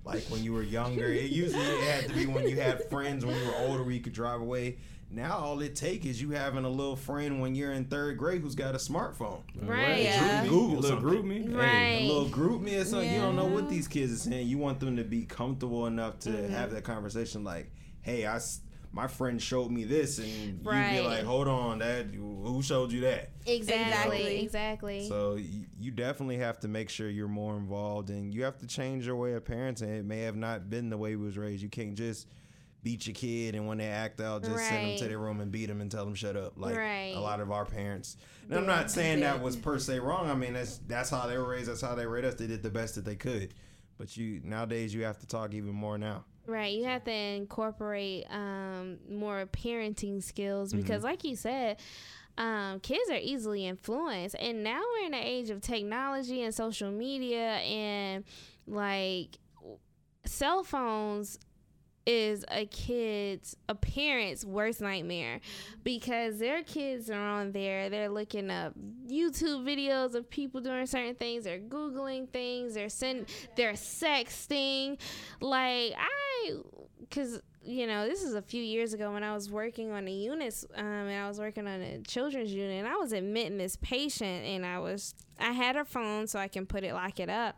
Like 0.04 0.24
when 0.30 0.44
you 0.44 0.54
were 0.54 0.64
younger, 0.64 1.06
it 1.06 1.30
usually 1.30 1.64
it 1.64 1.84
had 1.84 2.08
to 2.10 2.16
be 2.16 2.26
when 2.26 2.48
you 2.50 2.56
had 2.60 2.90
friends 2.90 3.24
when 3.24 3.36
you 3.38 3.46
were 3.46 3.56
older 3.58 3.84
where 3.84 3.92
you 3.92 4.00
could 4.00 4.14
drive 4.14 4.42
away. 4.42 4.78
Now 5.14 5.38
all 5.40 5.60
it 5.62 5.76
take 5.76 6.06
is 6.06 6.22
you 6.22 6.32
having 6.32 6.64
a 6.64 6.70
little 6.70 6.96
friend 6.96 7.42
when 7.42 7.54
you're 7.54 7.74
in 7.74 7.84
third 7.86 8.18
grade 8.18 8.42
who's 8.42 8.56
got 8.56 8.74
a 8.76 8.78
smartphone. 8.78 9.42
Right. 9.62 10.04
Yeah. 10.04 10.44
Google 10.48 10.78
Little 10.80 11.02
something. 11.02 11.22
GroupMe. 11.24 11.54
Right. 11.56 11.68
Hey, 11.68 12.06
A 12.06 12.12
little 12.14 12.30
GroupMe 12.30 12.82
or 12.82 12.86
something. 12.86 13.12
You 13.14 13.20
don't 13.20 13.36
know 13.36 13.46
what 13.46 13.70
these 13.70 13.90
kids 13.90 14.14
are 14.14 14.30
saying. 14.30 14.48
You 14.48 14.58
want 14.58 14.80
them 14.80 14.96
to 14.96 15.04
be 15.04 15.26
comfortable 15.26 15.86
enough 15.86 16.18
to 16.20 16.30
Mm-hmm. 16.30 16.54
have 16.54 16.72
that 16.72 16.86
conversation. 16.86 17.44
Like, 17.44 17.70
hey, 18.02 18.26
I, 18.26 18.38
s- 18.38 18.62
my 18.94 19.08
friend 19.08 19.42
showed 19.42 19.72
me 19.72 19.84
this, 19.86 20.18
and 20.18 20.28
you'd 20.28 20.64
be 20.64 21.00
like, 21.02 21.24
hold 21.24 21.48
on, 21.48 21.80
that 21.80 22.08
who 22.14 22.62
showed 22.62 22.92
you 22.92 23.02
that? 23.02 23.30
Exactly. 23.46 24.18
Exactly. 24.18 24.42
Exactly. 24.44 25.08
So 25.08 25.36
you, 25.36 25.66
you 25.80 25.92
definitely 25.92 26.38
have 26.38 26.60
to 26.62 26.68
make 26.68 26.90
sure 26.90 27.10
you're 27.10 27.28
more 27.30 27.56
involved, 27.56 28.10
and 28.10 28.34
you 28.34 28.44
have 28.44 28.58
to 28.60 28.68
change 28.68 29.06
your 29.08 29.16
way 29.16 29.34
of 29.34 29.44
parenting. 29.46 30.00
It 30.00 30.06
may 30.06 30.22
have 30.22 30.36
not 30.36 30.70
been 30.70 30.90
the 30.90 30.98
way 30.98 31.16
we 31.16 31.26
was 31.26 31.38
raised. 31.38 31.64
You 31.64 31.70
can't 31.70 31.96
just 31.96 32.28
beat 32.84 33.06
your 33.08 33.14
kid, 33.14 33.56
and 33.56 33.68
when 33.68 33.78
they 33.78 33.88
act 33.88 34.20
out, 34.20 34.44
just 34.44 34.68
send 34.68 34.86
them 34.86 34.96
to 34.98 35.08
their 35.08 35.20
room 35.20 35.40
and 35.40 35.52
beat 35.52 35.68
them 35.68 35.82
and 35.82 35.90
tell 35.92 36.04
them 36.04 36.16
shut 36.16 36.36
up. 36.36 36.54
Like 36.58 36.76
Right. 36.76 37.14
a 37.16 37.20
lot 37.20 37.40
of 37.40 37.52
our 37.52 37.64
parents. 37.64 38.18
And 38.50 38.58
I'm 38.60 38.66
not 38.66 38.90
saying 38.92 39.20
that 39.22 39.42
was 39.44 39.56
per 39.56 39.78
se 39.80 40.00
wrong. 40.00 40.30
I 40.30 40.34
mean 40.34 40.54
that's 40.54 40.80
that's 40.88 41.10
how 41.12 41.28
they 41.28 41.38
were 41.38 41.48
raised. 41.48 41.70
That's 41.70 41.82
how 41.82 41.96
they 41.96 42.06
raised 42.08 42.26
us. 42.26 42.36
They 42.36 42.48
did 42.48 42.64
the 42.64 42.72
best 42.72 42.96
that 42.96 43.06
they 43.06 43.16
could. 43.16 43.54
But 44.00 44.18
you 44.18 44.42
nowadays 44.44 44.94
you 44.96 45.04
have 45.04 45.20
to 45.20 45.28
talk 45.28 45.54
even 45.54 45.74
more 45.74 45.98
now. 46.00 46.26
Right, 46.52 46.74
you 46.74 46.84
have 46.84 47.06
to 47.06 47.12
incorporate 47.14 48.26
um, 48.30 48.98
more 49.10 49.46
parenting 49.46 50.22
skills 50.22 50.74
because, 50.74 51.02
like 51.02 51.24
you 51.24 51.38
said, 51.38 51.78
um, 52.38 52.82
kids 52.82 53.10
are 53.10 53.20
easily 53.22 53.66
influenced, 53.66 54.36
and 54.38 54.62
now 54.62 54.82
we're 54.94 55.06
in 55.06 55.12
the 55.14 55.26
age 55.26 55.50
of 55.50 55.62
technology 55.62 56.44
and 56.44 56.54
social 56.54 56.92
media, 56.92 57.56
and 57.60 58.26
like 58.68 59.38
cell 60.26 60.64
phones 60.64 61.40
is 62.06 62.44
a 62.50 62.66
kid's 62.66 63.56
a 63.70 63.76
parent's 63.76 64.46
worst 64.46 64.82
nightmare. 64.82 65.40
Because 65.84 66.40
their 66.40 66.64
kids 66.64 67.10
are 67.10 67.20
on 67.20 67.52
there 67.52 67.90
they're 67.90 68.10
looking 68.10 68.50
up 68.50 68.74
youtube 69.08 69.64
videos 69.66 70.16
of 70.16 70.30
people 70.30 70.62
doing 70.62 70.86
certain 70.86 71.16
things 71.16 71.44
they're 71.44 71.60
googling 71.60 72.30
things 72.30 72.74
they're 72.74 72.90
sending 72.90 73.26
they're 73.56 73.74
sexting. 73.74 75.00
Like 75.40 75.94
i 75.98 76.54
because 77.00 77.42
you 77.64 77.86
know 77.86 78.08
this 78.08 78.24
is 78.24 78.34
a 78.34 78.42
few 78.42 78.62
years 78.62 78.94
ago 78.94 79.12
when 79.12 79.24
i 79.24 79.34
was 79.34 79.50
working 79.50 79.92
on 79.92 80.06
the 80.06 80.12
units 80.12 80.66
um, 80.76 80.86
and 80.86 81.24
i 81.24 81.28
was 81.28 81.40
working 81.40 81.68
on 81.68 81.82
a 81.82 82.00
children's 82.00 82.52
unit 82.52 82.80
and 82.80 82.88
i 82.88 82.96
was 82.96 83.12
admitting 83.12 83.58
this 83.58 83.76
patient 83.78 84.46
and 84.46 84.66
i 84.66 84.80
was 84.80 85.14
i 85.42 85.52
had 85.52 85.76
her 85.76 85.86
phone 85.86 86.28
so 86.28 86.40
i 86.40 86.48
can 86.48 86.66
put 86.66 86.84
it 86.84 86.94
lock 86.94 87.20
it 87.20 87.30
up 87.30 87.58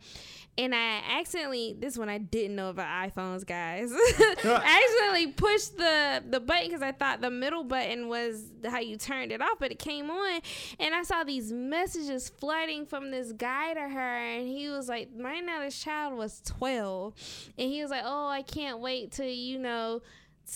and 0.57 0.75
I 0.75 1.01
accidentally 1.19 1.75
this 1.77 1.97
one 1.97 2.09
I 2.09 2.19
didn't 2.19 2.55
know 2.55 2.69
about 2.69 2.85
iPhones, 3.09 3.45
guys. 3.45 3.91
I 4.43 4.83
accidentally 4.85 5.31
pushed 5.33 5.77
the 5.77 6.23
the 6.29 6.39
button 6.39 6.67
because 6.67 6.83
I 6.83 6.91
thought 6.91 7.21
the 7.21 7.31
middle 7.31 7.63
button 7.63 8.07
was 8.07 8.43
how 8.63 8.79
you 8.79 8.97
turned 8.97 9.31
it 9.31 9.41
off, 9.41 9.57
but 9.59 9.71
it 9.71 9.79
came 9.79 10.11
on, 10.11 10.41
and 10.79 10.93
I 10.93 11.03
saw 11.03 11.23
these 11.23 11.51
messages 11.51 12.29
flooding 12.29 12.85
from 12.85 13.09
this 13.09 13.31
guy 13.31 13.73
to 13.73 13.81
her, 13.81 14.17
and 14.17 14.47
he 14.47 14.69
was 14.69 14.87
like, 14.87 15.15
"My 15.15 15.41
this 15.61 15.79
child 15.79 16.17
was 16.17 16.41
twelve, 16.41 17.15
and 17.57 17.71
he 17.71 17.81
was 17.81 17.89
like, 17.89 18.03
oh, 18.05 18.27
I 18.27 18.43
can't 18.43 18.79
wait 18.79 19.11
to 19.13 19.25
you 19.25 19.57
know." 19.57 20.01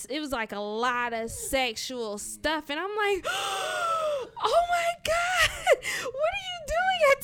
It 0.09 0.19
was 0.19 0.31
like 0.31 0.51
a 0.51 0.59
lot 0.59 1.13
of 1.13 1.31
sexual 1.31 2.17
stuff, 2.17 2.69
and 2.69 2.79
I'm 2.79 2.89
like, 2.89 3.25
"Oh 3.29 4.63
my 4.69 4.89
god, 5.03 5.49
what 6.13 6.31
are 6.33 6.45
you 6.45 6.59
doing 6.67 7.01
at 7.11 7.21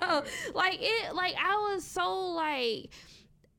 12?" 0.00 0.28
Like 0.54 0.78
it, 0.80 1.14
like 1.14 1.34
I 1.36 1.72
was 1.72 1.84
so 1.84 2.32
like, 2.32 2.90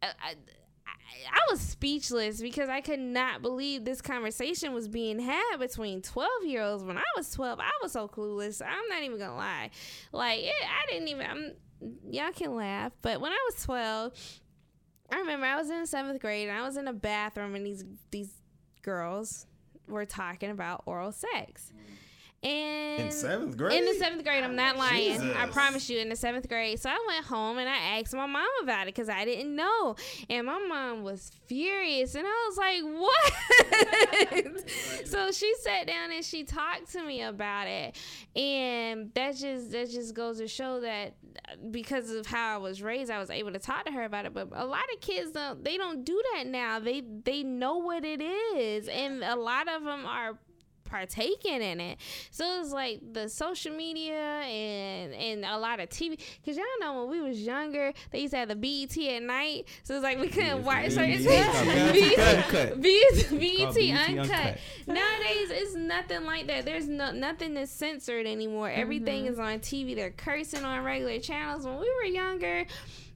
uh, 0.01 0.07
I, 0.21 0.29
I, 0.29 0.93
I 1.31 1.39
was 1.51 1.59
speechless 1.59 2.41
because 2.41 2.69
I 2.69 2.81
could 2.81 2.99
not 2.99 3.41
believe 3.41 3.83
this 3.83 4.01
conversation 4.01 4.73
was 4.73 4.87
being 4.87 5.19
had 5.19 5.57
between 5.59 6.01
12 6.01 6.29
year 6.45 6.61
olds. 6.61 6.83
When 6.83 6.97
I 6.97 7.03
was 7.17 7.31
12, 7.31 7.59
I 7.59 7.71
was 7.81 7.91
so 7.91 8.07
clueless. 8.07 8.61
I'm 8.61 8.87
not 8.89 9.03
even 9.03 9.19
gonna 9.19 9.35
lie. 9.35 9.69
Like 10.11 10.39
it, 10.39 10.53
I 10.63 10.91
didn't 10.91 11.09
even. 11.09 11.25
I'm, 11.25 11.51
y'all 12.09 12.31
can 12.31 12.55
laugh, 12.55 12.93
but 13.01 13.19
when 13.21 13.31
I 13.31 13.49
was 13.49 13.63
12. 13.63 14.41
I 15.11 15.19
remember 15.19 15.45
I 15.45 15.55
was 15.55 15.69
in 15.69 15.85
seventh 15.85 16.19
grade 16.19 16.49
and 16.49 16.57
I 16.57 16.61
was 16.61 16.77
in 16.77 16.87
a 16.87 16.93
bathroom 16.93 17.55
and 17.55 17.65
these 17.65 17.83
these 18.11 18.31
girls 18.81 19.45
were 19.87 20.05
talking 20.05 20.49
about 20.49 20.83
oral 20.85 21.11
sex. 21.11 21.71
And 22.45 23.01
In 23.05 23.11
seventh 23.11 23.57
grade. 23.57 23.79
in 23.79 23.85
the 23.85 23.95
seventh 23.95 24.23
grade, 24.23 24.43
I'm 24.43 24.55
not 24.55 24.77
lying. 24.77 25.19
I 25.33 25.47
promise 25.47 25.89
you, 25.89 25.97
in 25.97 26.09
the 26.09 26.15
seventh 26.15 26.47
grade. 26.47 26.79
So 26.79 26.91
I 26.91 27.03
went 27.07 27.25
home 27.25 27.57
and 27.57 27.67
I 27.67 27.99
asked 27.99 28.13
my 28.13 28.27
mom 28.27 28.45
about 28.61 28.83
it 28.83 28.93
because 28.93 29.09
I 29.09 29.25
didn't 29.25 29.55
know. 29.55 29.95
And 30.29 30.45
my 30.45 30.59
mom 30.59 31.01
was 31.01 31.31
furious. 31.47 32.13
And 32.13 32.25
I 32.27 32.47
was 32.47 32.57
like, 32.57 32.83
what? 33.01 33.33
so 35.05 35.31
she 35.31 35.53
sat 35.61 35.87
down 35.87 36.11
and 36.11 36.23
she 36.23 36.43
talked 36.43 36.91
to 36.91 37.03
me 37.03 37.23
about 37.23 37.67
it. 37.67 37.97
And 38.35 39.11
that 39.15 39.35
just 39.37 39.71
that 39.71 39.89
just 39.89 40.13
goes 40.13 40.37
to 40.37 40.47
show 40.47 40.81
that 40.81 41.15
uh, 41.49 41.55
because 41.71 42.11
of 42.11 42.27
how 42.27 42.53
I 42.53 42.57
was 42.57 42.81
raised, 42.83 43.09
I 43.09 43.17
was 43.17 43.31
able 43.31 43.53
to 43.53 43.59
talk 43.59 43.85
to 43.85 43.91
her 43.91 44.03
about 44.03 44.25
it. 44.25 44.33
But 44.35 44.49
a 44.53 44.65
lot 44.65 44.83
of 44.93 45.01
kids 45.01 45.31
don't 45.31 45.63
they 45.63 45.77
don't 45.77 46.05
do 46.05 46.21
that 46.35 46.45
now. 46.45 46.79
They 46.79 47.01
they 47.01 47.41
know 47.41 47.77
what 47.77 48.05
it 48.05 48.21
is. 48.21 48.87
And 48.87 49.23
a 49.23 49.35
lot 49.35 49.67
of 49.67 49.83
them 49.83 50.05
are 50.05 50.37
partaking 50.85 51.61
in 51.61 51.79
it. 51.79 51.97
So 52.31 52.61
it's 52.61 52.71
like 52.71 53.01
the 53.13 53.27
social 53.27 53.75
media 53.75 54.13
and 54.13 55.13
and 55.13 55.45
a 55.45 55.57
lot 55.57 55.79
of 55.79 55.89
TV. 55.89 56.19
Cause 56.45 56.55
y'all 56.55 56.65
know 56.79 57.03
when 57.03 57.09
we 57.09 57.27
was 57.27 57.41
younger, 57.41 57.93
they 58.11 58.21
used 58.21 58.33
to 58.33 58.37
have 58.37 58.49
the 58.49 58.55
BET 58.55 58.97
at 58.97 59.23
night. 59.23 59.67
So 59.83 59.95
it's 59.95 60.03
like 60.03 60.19
we 60.19 60.29
couldn't 60.29 60.63
watch 60.63 60.91
certain 60.91 61.19
things. 61.19 62.17
Uncut. 62.17 62.81
BET, 62.81 63.77
Uncut. 64.09 64.57
Nowadays, 64.87 65.49
it's 65.51 65.75
nothing 65.75 66.23
like 66.25 66.47
that. 66.47 66.65
There's 66.65 66.87
no 66.87 67.11
nothing 67.11 67.57
is 67.57 67.69
censored 67.69 68.25
anymore. 68.25 68.69
Everything 68.69 69.25
is 69.25 69.39
on 69.39 69.59
TV. 69.59 69.95
They're 69.95 70.11
cursing 70.11 70.63
on 70.63 70.83
regular 70.83 71.19
channels. 71.19 71.65
When 71.65 71.79
we 71.79 71.91
were 72.01 72.05
younger, 72.05 72.65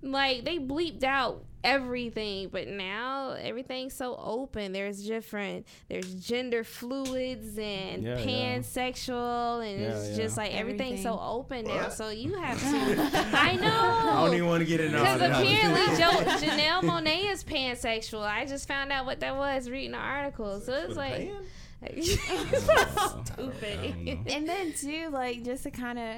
like 0.01 0.45
they 0.45 0.57
bleeped 0.57 1.03
out 1.03 1.43
everything 1.61 2.47
but 2.47 2.69
now 2.69 3.31
everything's 3.31 3.93
so 3.93 4.15
open 4.17 4.71
there's 4.71 5.05
different 5.05 5.67
there's 5.89 6.13
gender 6.15 6.63
fluids 6.63 7.57
and 7.57 8.01
Yeah, 8.03 8.17
yeah. 8.17 8.25
pansexual 8.25 9.69
and 9.69 9.81
Yeah, 9.81 9.89
it's 9.89 10.11
yeah. 10.11 10.15
just 10.23 10.37
like 10.37 10.53
everything's 10.53 11.03
so 11.03 11.19
open 11.21 11.65
now 11.65 11.89
so 11.89 12.11
you 12.11 12.33
have 12.35 12.57
to 12.61 13.37
i 13.37 13.57
know 13.57 13.67
I 13.67 14.23
don't 14.25 14.35
even 14.35 14.47
want 14.47 14.61
to 14.61 14.65
get 14.65 14.79
into 14.79 14.97
all 14.99 15.03
because 15.03 15.19
that. 15.19 15.31
apparently 15.31 15.97
jo- 15.97 16.47
Janelle 16.47 16.81
Monáe 16.83 17.29
is 17.29 17.43
pansexual. 17.43 18.21
I 18.25 18.45
just 18.45 18.65
found 18.67 18.93
out 18.93 19.05
what 19.05 19.19
that 19.19 19.35
was 19.35 19.69
reading 19.69 19.91
the 19.91 19.97
article. 19.97 20.61
So 20.61 20.73
it's 20.73 20.95
like 20.95 21.29
oh, 21.83 23.23
I 23.33 23.33
don't. 23.35 24.27
And 24.27 24.47
then 24.47 24.73
too, 24.73 25.09
like 25.11 25.43
just 25.43 25.63
to 25.63 25.71
kind 25.71 25.99
of 25.99 26.15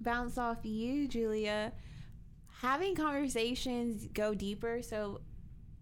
bounce 0.00 0.38
off 0.38 0.58
you, 0.64 1.08
Julia, 1.08 1.72
having 2.62 2.94
conversations 2.94 4.06
go 4.14 4.34
deeper. 4.34 4.80
So 4.82 5.20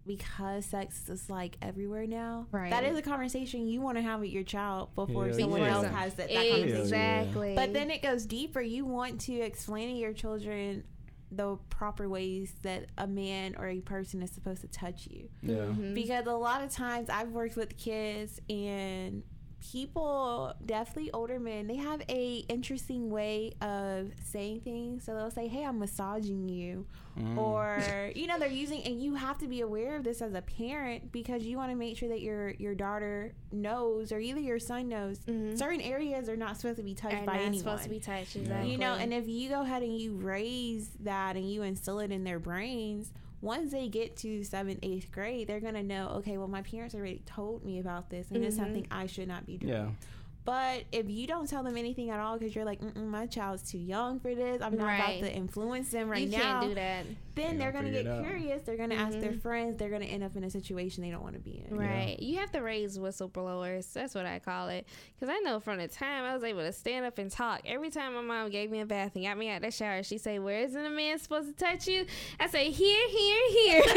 because 0.05 0.65
sex 0.65 1.07
is 1.09 1.29
like 1.29 1.55
everywhere 1.61 2.07
now, 2.07 2.47
Right. 2.51 2.71
That 2.71 2.83
is 2.83 2.97
a 2.97 3.03
conversation 3.03 3.67
you 3.67 3.81
want 3.81 3.97
to 3.97 4.01
have 4.01 4.19
with 4.19 4.31
your 4.31 4.43
child 4.43 4.89
before 4.95 5.27
Hell 5.27 5.37
someone 5.39 5.61
yeah. 5.61 5.75
else 5.75 5.87
has 5.87 6.15
that, 6.15 6.27
that 6.29 6.49
conversation. 6.49 6.81
exactly. 6.81 7.55
But 7.55 7.73
then 7.73 7.91
it 7.91 8.01
goes 8.01 8.25
deeper. 8.25 8.61
You 8.61 8.83
want 8.85 9.21
to 9.21 9.33
explain 9.39 9.89
to 9.89 9.95
your 9.95 10.11
children 10.13 10.83
the 11.31 11.55
proper 11.69 12.09
ways 12.09 12.51
that 12.63 12.87
a 12.97 13.05
man 13.07 13.55
or 13.57 13.67
a 13.67 13.79
person 13.79 14.21
is 14.23 14.31
supposed 14.31 14.61
to 14.61 14.67
touch 14.67 15.07
you 15.07 15.29
Yeah. 15.43 15.55
Mhm. 15.67 15.93
because 15.93 16.25
a 16.25 16.33
lot 16.33 16.63
of 16.63 16.71
times 16.71 17.07
I've 17.09 17.29
worked 17.29 17.55
with 17.55 17.77
kids 17.77 18.41
and 18.49 19.23
people 19.71 20.53
definitely 20.65 21.11
older 21.11 21.39
men 21.39 21.67
they 21.67 21.75
have 21.75 22.01
a 22.09 22.43
interesting 22.49 23.09
way 23.11 23.53
of 23.61 24.11
saying 24.23 24.59
things 24.61 25.03
so 25.03 25.13
they'll 25.13 25.29
say 25.31 25.47
hey 25.47 25.63
i'm 25.63 25.79
massaging 25.79 26.47
you 26.49 26.85
Mm. 27.19 27.37
or 27.37 28.09
you 28.15 28.25
know 28.25 28.39
they're 28.39 28.47
using 28.47 28.81
and 28.83 29.03
you 29.03 29.15
have 29.15 29.37
to 29.39 29.47
be 29.49 29.59
aware 29.59 29.97
of 29.97 30.05
this 30.05 30.21
as 30.21 30.33
a 30.33 30.41
parent 30.41 31.11
because 31.11 31.43
you 31.43 31.57
want 31.57 31.69
to 31.69 31.75
make 31.75 31.97
sure 31.97 32.07
that 32.07 32.21
your 32.21 32.51
your 32.51 32.73
daughter 32.73 33.33
knows 33.51 34.13
or 34.13 34.19
either 34.19 34.39
your 34.39 34.59
son 34.59 34.87
knows 34.87 35.19
Mhm. 35.27 35.57
certain 35.59 35.81
areas 35.81 36.29
are 36.29 36.37
not 36.37 36.55
supposed 36.55 36.77
to 36.77 36.83
be 36.83 36.95
touched 36.95 37.17
Are 37.17 37.25
by 37.25 37.33
not 37.33 37.41
anyone 37.41 37.57
supposed 37.57 37.83
to 37.83 37.89
be 37.89 37.99
touched. 37.99 38.37
Exactly. 38.37 38.71
you 38.71 38.77
know 38.77 38.93
and 38.93 39.13
if 39.13 39.27
you 39.27 39.49
go 39.49 39.61
ahead 39.61 39.83
and 39.83 39.97
you 39.99 40.13
raise 40.15 40.91
that 41.01 41.35
and 41.35 41.51
you 41.51 41.63
instill 41.63 41.99
it 41.99 42.13
in 42.13 42.23
their 42.23 42.39
brains 42.39 43.11
once 43.41 43.71
they 43.71 43.87
get 43.87 44.15
to 44.17 44.43
seventh 44.43 44.79
eighth 44.83 45.11
grade 45.11 45.47
they're 45.47 45.59
gonna 45.59 45.83
know 45.83 46.09
okay 46.17 46.37
well 46.37 46.47
my 46.47 46.61
parents 46.61 46.93
already 46.95 47.21
told 47.25 47.63
me 47.65 47.79
about 47.79 48.09
this 48.09 48.29
and 48.31 48.43
it's 48.43 48.55
Mhm. 48.55 48.59
something 48.59 48.87
i 48.91 49.05
should 49.07 49.27
not 49.27 49.45
be 49.45 49.57
doing 49.57 49.73
Yeah. 49.73 49.89
but 50.45 50.83
if 50.91 51.09
you 51.09 51.27
don't 51.27 51.47
tell 51.49 51.63
them 51.63 51.77
anything 51.77 52.09
at 52.09 52.19
all 52.19 52.37
because 52.37 52.55
you're 52.55 52.65
like 52.65 52.81
Mm-mm, 52.81 53.07
my 53.07 53.25
child's 53.27 53.69
too 53.69 53.77
young 53.79 54.19
for 54.19 54.33
this 54.35 54.61
i'm 54.61 54.75
not 54.77 54.85
Right. 54.85 55.17
about 55.19 55.27
to 55.27 55.33
influence 55.35 55.89
them 55.91 56.07
right 56.09 56.27
you 56.27 56.37
now 56.37 56.37
You 56.37 56.43
can't 56.43 56.67
do 56.69 56.75
that. 56.75 57.05
Then 57.35 57.57
They 57.57 57.63
they're 57.63 57.71
gonna 57.71 57.91
gonna 57.91 58.03
get 58.03 58.23
curious 58.23 58.61
they're 58.63 58.77
gonna 58.77 58.95
ask 58.95 59.19
their 59.19 59.31
Mhm. 59.31 59.41
friends 59.41 59.77
they're 59.77 59.89
gonna 59.89 60.05
end 60.05 60.23
up 60.23 60.35
in 60.35 60.43
a 60.43 60.49
situation 60.49 61.03
they 61.03 61.09
don't 61.11 61.23
want 61.23 61.35
to 61.35 61.39
be 61.41 61.63
in 61.69 61.75
Right. 61.77 62.17
You 62.19 62.37
have 62.39 62.51
to 62.51 62.59
raise 62.61 62.97
whistleblowers. 62.97 63.91
That's 63.93 64.13
what 64.15 64.25
I 64.25 64.39
call 64.39 64.69
it. 64.69 64.85
Because 65.15 65.33
I 65.35 65.39
know 65.39 65.59
from 65.59 65.77
the 65.77 65.87
time 65.87 66.23
I 66.25 66.33
was 66.33 66.43
able 66.43 66.61
to 66.61 66.71
stand 66.73 67.05
up 67.05 67.17
and 67.17 67.31
talk, 67.31 67.61
every 67.65 67.89
time 67.89 68.13
my 68.15 68.21
mom 68.21 68.49
gave 68.49 68.69
me 68.69 68.81
a 68.81 68.85
bath 68.85 69.11
and 69.15 69.23
got 69.25 69.37
me 69.37 69.49
out 69.49 69.57
of 69.57 69.61
the 69.63 69.71
shower, 69.71 70.03
she 70.03 70.17
say, 70.17 70.39
Where 70.39 70.59
isn't 70.61 70.85
a 70.85 70.89
man 70.89 71.17
supposed 71.19 71.47
to 71.47 71.53
touch 71.65 71.87
you? 71.87 72.05
I 72.39 72.47
say, 72.47 72.69
Here, 72.71 73.07
here, 73.09 73.49
here. 73.51 73.83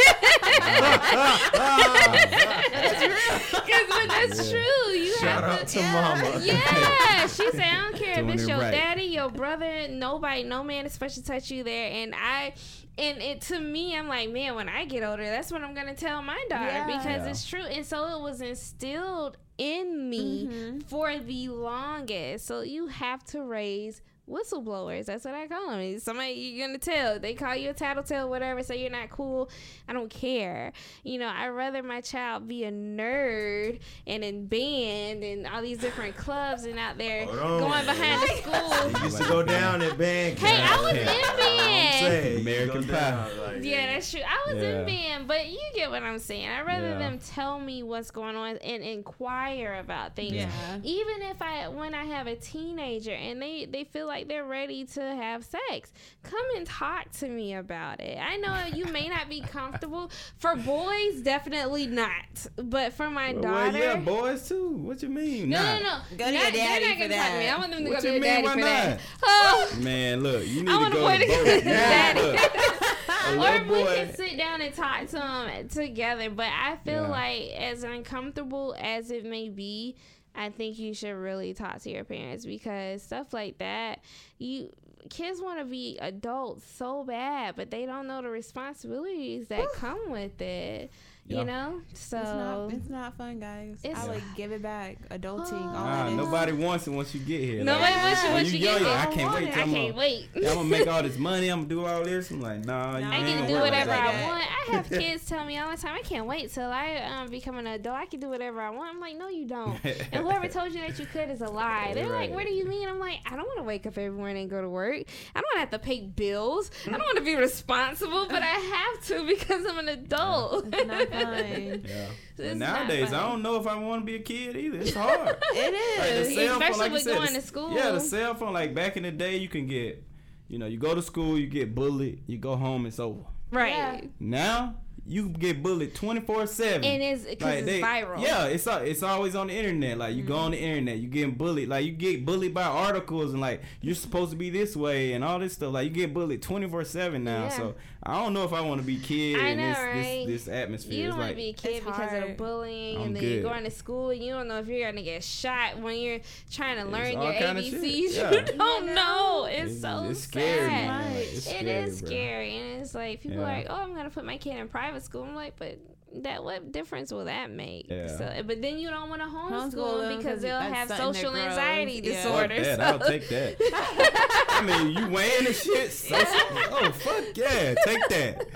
Because 2.55 3.89
when 3.89 4.09
that's 4.09 4.51
Yeah. 4.51 4.59
true, 4.61 4.93
you 4.93 5.15
Shout 5.17 5.45
have 5.45 5.61
out 5.61 5.67
to. 5.69 5.79
to 5.79 5.83
mama. 5.83 6.41
Yeah, 6.45 7.27
she 7.27 7.51
said, 7.51 7.61
I 7.63 7.91
don't 7.91 7.97
care 7.97 8.21
if 8.25 8.29
it's 8.35 8.47
your 8.49 8.59
right. 8.59 8.71
daddy, 8.73 9.05
your 9.05 9.31
brother, 9.31 9.89
nobody, 9.89 10.43
no 10.43 10.63
man 10.65 10.87
is 10.87 10.93
supposed 10.93 11.15
to 11.17 11.25
touch 11.25 11.51
you 11.51 11.63
there. 11.65 11.91
And 11.93 12.15
I, 12.15 12.55
and 12.99 13.21
it 13.23 13.41
to 13.43 13.59
me, 13.59 13.97
I'm 13.97 14.09
like, 14.09 14.31
man, 14.31 14.55
when 14.55 14.69
I 14.69 14.85
get 14.85 15.03
older, 15.03 15.25
that's 15.25 15.51
what 15.53 15.63
I'm 15.63 15.75
gonna 15.75 15.95
tell 15.95 16.23
my 16.23 16.43
daughter 16.49 16.67
Yeah. 16.73 16.87
because 16.87 17.25
Yeah. 17.25 17.31
it's 17.31 17.47
true. 17.47 17.65
And 17.65 17.85
so 17.85 18.17
it 18.19 18.23
was 18.23 18.41
instilled 18.41 19.37
in 19.59 20.09
me 20.11 20.47
Mhm. 20.47 20.83
for 20.85 21.19
the 21.19 21.49
longest. 21.49 22.47
So 22.47 22.63
you 22.63 22.89
have 22.89 23.25
to 23.27 23.43
raise 23.43 24.03
whistleblowers. 24.31 25.07
That's 25.07 25.25
what 25.25 25.35
I 25.35 25.47
call 25.47 25.71
them. 25.71 25.99
Somebody 25.99 26.33
you're 26.33 26.67
gonna 26.67 26.79
tell. 26.79 27.19
They 27.19 27.35
call 27.35 27.55
you 27.57 27.71
a 27.71 27.75
tattletale, 27.75 28.29
whatever. 28.29 28.63
Say 28.63 28.81
you're 28.81 28.91
not 28.91 29.11
cool. 29.11 29.51
I 29.89 29.93
don't 29.93 30.11
care. 30.11 30.73
You 31.03 31.19
know, 31.19 31.29
I'd 31.29 31.49
rather 31.49 31.83
my 31.83 32.01
child 32.01 32.49
be 32.49 32.65
a 32.65 32.73
nerd 32.73 33.81
and 34.07 34.25
in 34.25 34.47
band 34.47 35.23
and 35.25 35.47
all 35.47 35.63
these 35.63 35.79
different 35.79 36.17
clubs 36.17 36.65
and 36.65 36.79
out 36.79 36.99
there 36.99 37.27
going 37.27 37.85
behind 37.85 38.23
the 38.23 38.37
school. 38.37 38.97
It 38.97 39.03
used 39.05 39.19
to 39.19 39.25
go 39.29 39.43
down 39.43 39.83
at 39.83 39.99
band 39.99 40.39
Hey, 40.39 40.63
I 40.63 40.81
was 40.81 40.93
camp. 40.93 41.09
in 41.09 41.25
I'm 41.25 41.37
band. 41.59 41.95
saying, 42.01 42.41
American 42.41 42.85
Pie. 42.89 43.29
like, 43.47 43.65
Yeah, 43.65 43.93
that's 43.95 44.11
true. 44.11 44.21
I 44.27 44.53
was 44.53 44.63
Yeah. 44.63 44.81
in 44.81 44.87
band, 44.87 45.29
but 45.29 45.47
you 45.49 45.59
get 45.75 45.91
what 45.91 46.03
I'm 46.03 46.19
saying. 46.19 46.49
I'd 46.49 46.67
rather 46.67 46.91
Yeah. 46.91 46.99
them 46.99 47.19
tell 47.19 47.59
me 47.59 47.83
what's 47.83 48.11
going 48.11 48.37
on 48.37 48.57
and 48.59 48.83
inquire 48.83 49.75
about 49.81 50.17
things. 50.17 50.33
Yeah. 50.35 50.49
Even 50.83 51.23
if 51.23 51.41
I, 51.43 51.69
when 51.69 51.95
I 51.95 52.05
have 52.05 52.27
a 52.27 52.37
teenager 52.37 53.13
and 53.13 53.41
they 53.41 53.67
they 53.67 53.85
feel 53.85 54.07
like 54.07 54.14
they're 54.23 54.45
ready 54.45 54.85
to 54.85 55.01
have 55.03 55.45
sex, 55.45 55.93
come 56.23 56.45
and 56.57 56.67
talk 56.67 57.11
to 57.19 57.29
me 57.29 57.55
about 57.55 58.01
it. 58.01 58.17
I 58.19 58.37
know 58.37 58.65
you 58.75 58.85
may 58.87 59.09
not 59.09 59.29
be 59.29 59.41
comfortable. 59.41 60.11
For 60.39 60.55
boys, 60.57 61.21
definitely 61.23 61.87
not. 61.89 62.47
But 62.57 62.93
for 62.93 63.11
my 63.11 63.33
Well, 63.33 63.43
daughter, 63.43 63.79
yeah, 63.79 63.97
boys 63.97 64.49
too. 64.49 64.69
What 64.71 65.03
you 65.03 65.09
mean? 65.09 65.49
no, 65.51 65.59
Nah. 65.63 65.75
no, 65.79 65.83
no. 65.83 65.99
Go 66.17 66.25
to 66.27 66.33
Not- 66.33 66.33
your 66.33 66.41
they're 66.53 66.53
daddy 66.53 66.85
not 66.85 66.95
for 66.95 67.01
gonna 67.09 67.15
talk 67.17 67.27
to 67.33 67.39
me. 67.39 67.45
that. 67.47 67.55
I 67.55 67.59
want 67.59 67.73
them 67.73 67.85
to 67.85 67.91
What 67.91 67.97
go 67.97 68.01
to 68.01 68.03
their 68.03 68.13
mean, 68.13 68.23
daddy 68.23 68.47
why 68.47 68.55
for 68.55 68.61
that. 68.61 69.01
Oh. 69.25 69.77
Man, 69.81 70.23
look, 70.23 70.47
you 70.47 70.63
need 70.63 70.69
I 70.69 70.73
to 70.73 70.79
want 70.79 70.95
a 70.95 70.97
go 70.97 71.03
boy 71.03 71.19
to 71.19 71.19
to 71.19 71.27
go 71.27 71.35
both. 71.37 71.45
to 71.45 71.51
his 71.53 71.63
daddy. 71.65 72.21
or 73.29 73.37
little 73.37 73.61
we 73.77 73.83
boy. 73.85 73.95
can 73.97 74.15
sit 74.15 74.37
down 74.39 74.61
and 74.61 74.75
talk 74.75 75.07
to 75.07 75.13
them 75.17 75.69
together. 75.69 76.31
But 76.31 76.47
I 76.49 76.77
feel 76.85 76.95
Yeah. 77.03 77.09
like, 77.09 77.43
as 77.59 77.83
uncomfortable 77.83 78.75
as 78.79 79.11
it 79.11 79.25
may 79.25 79.49
be, 79.49 79.97
I 80.35 80.51
think 80.51 80.79
you 80.79 80.95
should 80.95 81.15
really 81.15 81.55
talk 81.55 81.81
to 81.83 81.91
your 81.91 82.05
parents 82.05 82.45
because 82.45 83.03
stuff 83.03 83.33
like 83.33 83.59
that, 83.59 84.01
you 84.39 84.71
kids 85.11 85.41
want 85.41 85.59
to 85.59 85.65
be 85.65 85.99
adults 86.01 86.65
so 86.65 87.05
bad, 87.05 87.57
but 87.57 87.71
they 87.71 87.87
don't 87.87 88.07
know 88.07 88.23
the 88.23 88.31
responsibilities 88.31 89.49
that 89.49 89.73
come 89.75 90.11
with 90.11 90.41
it. 90.41 90.91
Yeah. 91.27 91.39
You 91.39 91.45
know, 91.47 91.81
so 91.95 92.19
it's 92.19 92.29
not 92.29 92.73
it's 92.75 92.91
not 92.91 93.17
fun 93.17 93.41
guys 93.41 93.79
It's- 93.83 93.99
i 93.99 94.07
would 94.11 94.23
give 94.37 94.53
it 94.53 94.61
back 94.61 94.99
adulting 95.09 95.53
all 95.55 95.73
Nah, 95.87 96.11
nobody 96.11 96.53
wants 96.53 96.87
it 96.87 96.91
once 96.91 97.15
you 97.15 97.21
get 97.21 97.41
here. 97.41 97.65
nobody 97.65 97.95
Like, 97.95 98.03
wants 98.05 98.25
you 98.25 98.31
once 98.31 98.53
you 98.53 98.59
you 98.59 98.65
get 98.67 98.79
here. 98.83 98.91
I 98.91 99.07
can't 99.07 99.33
wait. 99.35 99.49
I 99.49 99.51
till 99.53 99.63
I'm 99.63 99.73
can't 99.73 99.87
gonna- 99.89 99.99
wait. 99.99 100.29
I'm 100.37 100.43
gonna 100.43 100.65
make 100.65 100.87
all 100.87 101.03
this 101.03 101.17
money. 101.31 101.49
I'm 101.49 101.61
gonna 101.67 101.69
do 101.71 101.87
all 101.87 102.05
this. 102.05 102.31
I'm 102.31 102.43
like, 102.43 102.67
nah, 102.67 102.99
you 102.99 103.07
I 103.07 103.17
ain't 103.17 103.27
can 103.27 103.37
gonna 103.39 103.49
do 103.49 103.55
whatever 103.55 103.89
like 103.91 104.01
I 104.01 104.13
that. 104.13 104.23
want. 104.29 104.45
I 104.45 104.77
have 104.77 104.89
kids 104.91 105.25
tell 105.27 105.45
me 105.47 105.57
all 105.59 105.71
the 105.71 105.77
time, 105.79 105.95
I 105.95 106.03
can't 106.03 106.27
wait 106.27 106.53
till 106.53 106.71
I 106.71 106.97
um, 106.97 107.31
become 107.31 107.57
an 107.57 107.67
adult. 107.69 107.97
I 107.97 108.05
can 108.07 108.21
do 108.21 108.29
whatever 108.29 108.61
I 108.61 108.69
want. 108.71 108.95
I'm 108.95 109.01
like, 109.01 109.17
no, 109.17 109.29
you 109.29 109.47
don't. 109.47 109.79
and 109.85 109.95
whoever 110.27 110.47
told 110.49 110.73
you 110.75 110.81
that 110.81 110.99
you 110.99 111.07
could 111.07 111.31
is 111.31 111.41
a 111.41 111.47
lie. 111.49 111.93
They're 111.95 112.09
like, 112.11 112.31
what 112.33 112.47
do 112.47 112.53
you 112.53 112.67
mean? 112.67 112.87
I'm 112.87 112.99
like, 112.99 113.21
I 113.25 113.31
don't 113.37 113.47
want 113.47 113.59
to 113.59 113.65
wake 113.65 113.87
up 113.87 113.97
every 113.97 114.11
morning 114.11 114.43
and 114.43 114.51
go 114.51 114.61
to 114.61 114.69
work. 114.69 114.97
I 115.35 115.41
don't 115.41 115.47
want 115.55 115.57
to 115.57 115.61
have 115.61 115.71
to 115.71 115.79
pay 115.79 116.01
bills. 116.03 116.71
I 116.87 116.91
don't 116.91 117.01
want 117.01 117.17
to 117.17 117.25
be 117.25 117.35
responsible, 117.35 118.27
but 118.27 118.43
I 118.43 118.47
have 118.47 119.05
to 119.07 119.27
because 119.27 119.65
I'm 119.67 119.79
an 119.79 119.89
adult. 119.89 120.75
It's 121.17 121.25
fun 121.25 121.97
Yeah. 121.97 122.07
It's 122.07 122.37
But 122.37 122.57
not 122.57 122.87
nowadays, 122.87 123.13
I 123.13 123.29
don't 123.29 123.43
know 123.43 123.57
if 123.61 123.67
I 123.67 123.77
want 123.79 124.03
to 124.03 124.07
be 124.07 124.17
a 124.17 124.21
kid 124.21 124.57
either. 124.57 124.79
It's 124.79 124.95
hard. 124.95 125.29
it 125.55 125.75
is, 125.75 125.99
Like, 125.99 126.09
the 126.11 126.21
is 126.21 126.35
cell 126.35 126.47
phone, 126.49 126.63
Especially 126.63 126.79
like 126.79 126.89
you 126.89 126.93
with 126.95 127.03
said, 127.03 127.15
going 127.19 127.33
the- 127.35 127.41
to 127.41 127.47
school. 127.47 127.75
Yeah, 127.75 127.91
the 127.93 128.01
cell 128.01 128.35
phone. 128.35 128.53
Like 128.53 128.75
back 128.75 128.97
in 128.97 129.03
the 129.05 129.11
day, 129.13 129.37
you 129.37 129.49
can 129.49 129.67
get, 129.67 130.03
you 130.49 130.59
know, 130.59 130.67
you 130.67 130.79
go 130.79 130.95
to 130.95 131.03
school, 131.03 131.39
you 131.39 131.47
get 131.47 131.75
bullied, 131.75 132.23
you 132.27 132.39
go 132.39 132.57
home, 132.57 132.87
it's 132.87 132.99
over. 132.99 133.23
right. 133.51 133.71
Yeah. 133.71 134.01
Now 134.21 134.75
you 135.07 135.29
get 135.29 135.63
bullied 135.63 135.95
twenty 135.95 136.21
four 136.21 136.47
seven. 136.47 136.85
And 136.85 137.03
it's 137.03 137.25
because 137.25 137.43
Like 137.47 137.59
it's 137.59 137.67
they, 137.67 137.81
viral. 137.83 138.23
yeah, 138.23 138.47
it's 138.47 138.67
it's 138.67 139.03
always 139.03 139.35
on 139.35 139.49
the 139.49 139.55
internet. 139.55 139.99
Like 139.99 140.15
you 140.17 140.23
go 140.23 140.37
on 140.37 140.53
the 140.53 140.57
Mm-hmm. 140.57 140.67
internet, 140.67 140.99
you 140.99 141.09
getting 141.09 141.35
bullied. 141.35 141.69
Like 141.69 141.85
you 141.85 141.93
get 141.93 142.25
bullied 142.25 142.55
by 142.55 142.63
articles 142.65 143.33
and 143.33 143.41
like 143.41 143.61
you're 143.83 143.95
supposed 143.95 144.31
to 144.31 144.37
be 144.37 144.51
this 144.51 144.75
way 144.77 145.13
and 145.13 145.23
all 145.25 145.39
this 145.39 145.53
stuff. 145.55 145.73
Like 145.75 145.85
you 145.85 145.91
get 145.95 146.15
bullied 146.15 146.41
twenty 146.43 146.69
four 146.69 146.85
seven 146.85 147.25
now. 147.25 147.45
Yeah. 147.45 147.49
So 147.51 147.75
I 148.07 148.23
don't 148.23 148.35
know 148.35 148.45
if 148.45 148.53
I 148.53 148.61
want 148.61 148.81
to 148.83 148.87
be 148.87 148.99
kid 148.99 149.39
I 149.41 149.49
in 149.49 149.59
know, 149.59 149.69
this, 149.69 149.79
right? 149.79 150.25
this 150.27 150.45
this 150.45 150.49
atmosphere. 150.55 150.95
You 150.95 151.03
don't 151.09 151.19
want 151.19 151.21
like 151.23 151.31
to 151.31 151.37
be 151.37 151.49
a 151.49 151.53
kid 151.55 151.77
It's 151.77 151.85
because 151.87 152.13
of 152.13 152.19
hard. 152.23 152.37
bullying, 152.37 152.97
I'm 152.99 153.03
and 153.05 153.17
then 153.17 153.23
good. 153.23 153.33
you're 153.33 153.43
going 153.51 153.65
to 153.65 153.71
school 153.71 154.11
and 154.11 154.23
you 154.23 154.33
don't 154.33 154.47
know 154.49 154.59
if 154.59 154.69
you're 154.69 154.91
gonna 154.91 155.03
get 155.03 155.25
shot 155.25 155.79
when 155.79 155.99
you're 155.99 156.21
trying 156.51 156.77
to 156.79 156.85
learn 156.91 157.13
your 157.13 157.33
ABCs. 157.33 157.81
shit. 157.83 158.53
You 158.53 158.59
don't 158.59 158.87
You 158.89 158.95
know. 158.95 158.95
know? 158.95 159.45
It's, 159.51 159.73
it's, 159.73 159.81
so 159.83 160.07
it's 160.11 160.21
scary. 160.21 160.69
sad. 160.69 160.87
Man. 160.89 161.15
Like, 161.15 161.25
it's 161.25 161.33
It 161.39 161.41
scary, 161.43 161.71
is 161.71 162.01
bro. 162.01 162.09
scary, 162.11 162.57
and 162.57 162.81
it's 162.83 162.95
like 162.95 163.21
people 163.23 163.39
Yeah. 163.39 163.43
are 163.45 163.57
like, 163.57 163.67
"Oh, 163.71 163.75
I'm 163.75 163.95
gonna 163.95 164.11
put 164.11 164.25
my 164.25 164.37
kid 164.39 164.57
in 164.59 164.69
private 164.69 164.94
school." 164.99 165.25
I'm 165.25 165.35
like, 165.35 165.57
but 165.59 165.79
that 166.23 166.45
what 166.45 166.71
difference 166.71 167.13
will 167.13 167.25
that 167.25 167.51
make? 167.51 167.87
Yeah. 167.91 168.07
So, 168.07 168.43
but 168.47 168.63
then 168.63 168.79
you 168.79 168.89
don't 168.89 169.09
want 169.09 169.21
to 169.23 169.27
homeschool, 169.29 169.51
Homeschool 169.73 169.99
them 170.01 170.09
them 170.09 170.15
'cause 170.17 170.25
because 170.25 170.43
they'll 170.43 170.59
have 170.61 170.89
social 170.89 171.33
grows. 171.33 171.45
anxiety 171.47 172.01
Yeah. 172.05 172.23
Fuck 172.23 172.49
disorder. 172.49 172.63
that. 172.63 172.77
so- 172.77 172.83
I'll 172.85 172.99
take 173.11 173.29
that. 173.31 174.47
I 174.51 174.63
mean, 174.63 174.97
you 174.97 175.09
weighing 175.09 175.45
the 175.45 175.53
shit. 175.53 175.91
So, 175.91 176.15
oh 176.19 176.93
fuck 176.93 177.25
yeah, 177.37 177.75
take 177.85 178.09
that. 178.09 178.47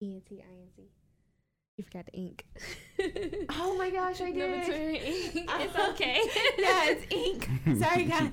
E 0.00 0.14
N 0.14 0.22
T 0.28 0.40
I 0.42 0.44
N 0.44 0.68
C. 0.76 0.82
You 1.78 1.84
forgot 1.84 2.04
the 2.06 2.12
ink. 2.18 2.44
Oh 3.50 3.76
my 3.78 3.88
gosh, 3.90 4.20
I 4.20 4.30
Number 4.30 4.64
two, 4.66 4.72
did. 4.72 5.02
ink. 5.02 5.48
It's 5.60 5.78
okay. 5.90 6.20
yeah, 6.58 6.84
it's 6.88 7.06
ink. 7.14 7.48
Sorry, 7.80 8.04
guys. 8.04 8.30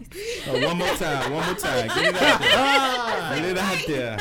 oh, 0.47 0.67
one 0.67 0.77
more 0.77 0.95
time, 0.95 1.31
one 1.31 1.45
more 1.45 1.55
time. 1.55 1.87
Get 1.87 2.05
it 2.05 2.15
out 2.21 2.41
there. 2.41 3.35
Get 3.39 3.45
it 3.45 3.57
out 3.59 3.85
there. 3.87 4.17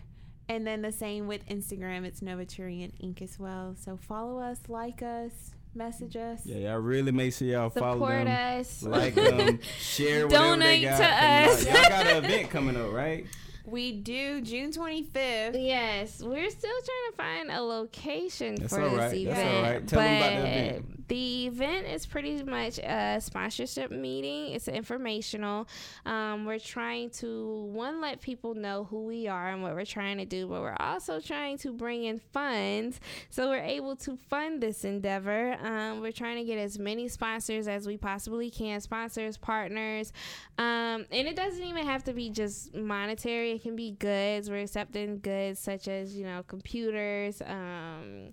And 0.49 0.67
then 0.67 0.83
the 0.83 0.93
same 0.93 1.27
with 1.27 1.45
Instagram. 1.49 2.05
It's 2.05 2.21
Novaturient 2.21 2.93
Inc. 3.03 3.21
as 3.23 3.39
well. 3.39 3.75
So 3.79 3.97
follow 3.97 4.39
us, 4.41 4.61
like 4.69 5.03
us, 5.03 5.33
message 5.75 6.17
us. 6.17 6.43
Yeah, 6.47 6.71
y'all 6.71 6.79
really 6.79 7.11
make 7.13 7.35
sure 7.35 7.49
y'all 7.49 7.71
follow 7.71 7.95
Support 7.95 8.25
them, 8.27 8.61
us. 8.61 8.83
like 8.85 9.15
them, 9.17 9.41
um, 9.41 9.61
share 9.81 10.27
whatever 10.29 10.45
they 10.57 10.81
Donate 10.81 10.83
got 10.83 10.99
to 10.99 11.05
coming 11.05 11.49
us. 11.51 11.67
out. 11.67 11.75
Y'all 11.75 11.89
got 11.91 12.07
an 12.07 12.25
event 12.25 12.51
coming 12.51 12.77
up, 12.77 12.93
right? 12.93 13.27
We 13.65 13.91
do 13.91 14.41
June 14.43 14.71
25th. 14.71 15.57
Yes, 15.61 16.23
we're 16.23 16.51
still 16.51 16.71
trying 16.71 17.11
to 17.11 17.17
find 17.17 17.51
a 17.51 17.61
location 17.61 18.55
That's 18.55 18.73
for 18.73 18.83
all 18.83 18.91
this 18.97 19.13
event. 19.15 19.37
That's 19.37 19.55
all 19.57 19.63
right. 19.63 19.89
Tell 19.89 19.99
but 19.99 20.07
'em 20.07 20.17
about 20.23 20.31
the 20.43 20.49
event. 20.49 20.96
The 21.09 21.47
event 21.47 21.87
is 21.87 22.07
pretty 22.07 22.43
much 22.43 22.79
a 22.79 23.21
sponsorship 23.21 23.91
meeting. 23.91 24.53
It's 24.53 24.69
informational. 24.69 25.69
Um, 26.05 26.45
we're 26.45 26.59
trying 26.59 27.11
to 27.11 27.69
one 27.73 28.01
let 28.01 28.21
people 28.21 28.55
know 28.55 28.85
who 28.85 29.05
we 29.05 29.29
are 29.29 29.49
and 29.49 29.63
what 29.63 29.75
we're 29.75 29.85
trying 29.85 30.19
to 30.19 30.25
do, 30.25 30.47
but 30.47 30.61
we're 30.61 30.77
also 30.81 31.21
trying 31.21 31.59
to 31.59 31.73
bring 31.73 32.05
in 32.05 32.19
funds 32.19 33.01
so 33.31 33.49
we're 33.49 33.59
able 33.59 33.97
to 33.97 34.17
fund 34.17 34.61
this 34.61 34.85
endeavor. 34.85 35.57
Um, 35.63 36.01
we're 36.01 36.13
trying 36.13 36.37
to 36.37 36.45
get 36.45 36.59
as 36.59 36.79
many 36.79 37.09
sponsors 37.09 37.69
as 37.69 37.87
we 37.87 37.97
possibly 37.97 38.51
can, 38.51 38.81
sponsors, 38.81 39.37
partners, 39.37 40.13
um, 40.59 41.07
and 41.11 41.29
it 41.29 41.37
doesn't 41.37 41.63
even 41.63 41.85
have 41.85 42.05
to 42.05 42.13
be 42.13 42.31
just 42.31 42.75
monetary. 42.75 43.53
It 43.53 43.63
can 43.63 43.77
be 43.77 43.93
goods. 43.93 44.51
We're 44.51 44.63
accepting 44.63 45.19
goods 45.19 45.59
such 45.59 45.89
as 45.89 46.17
you 46.17 46.25
know 46.25 46.43
computers, 46.47 47.43
um, 47.43 48.31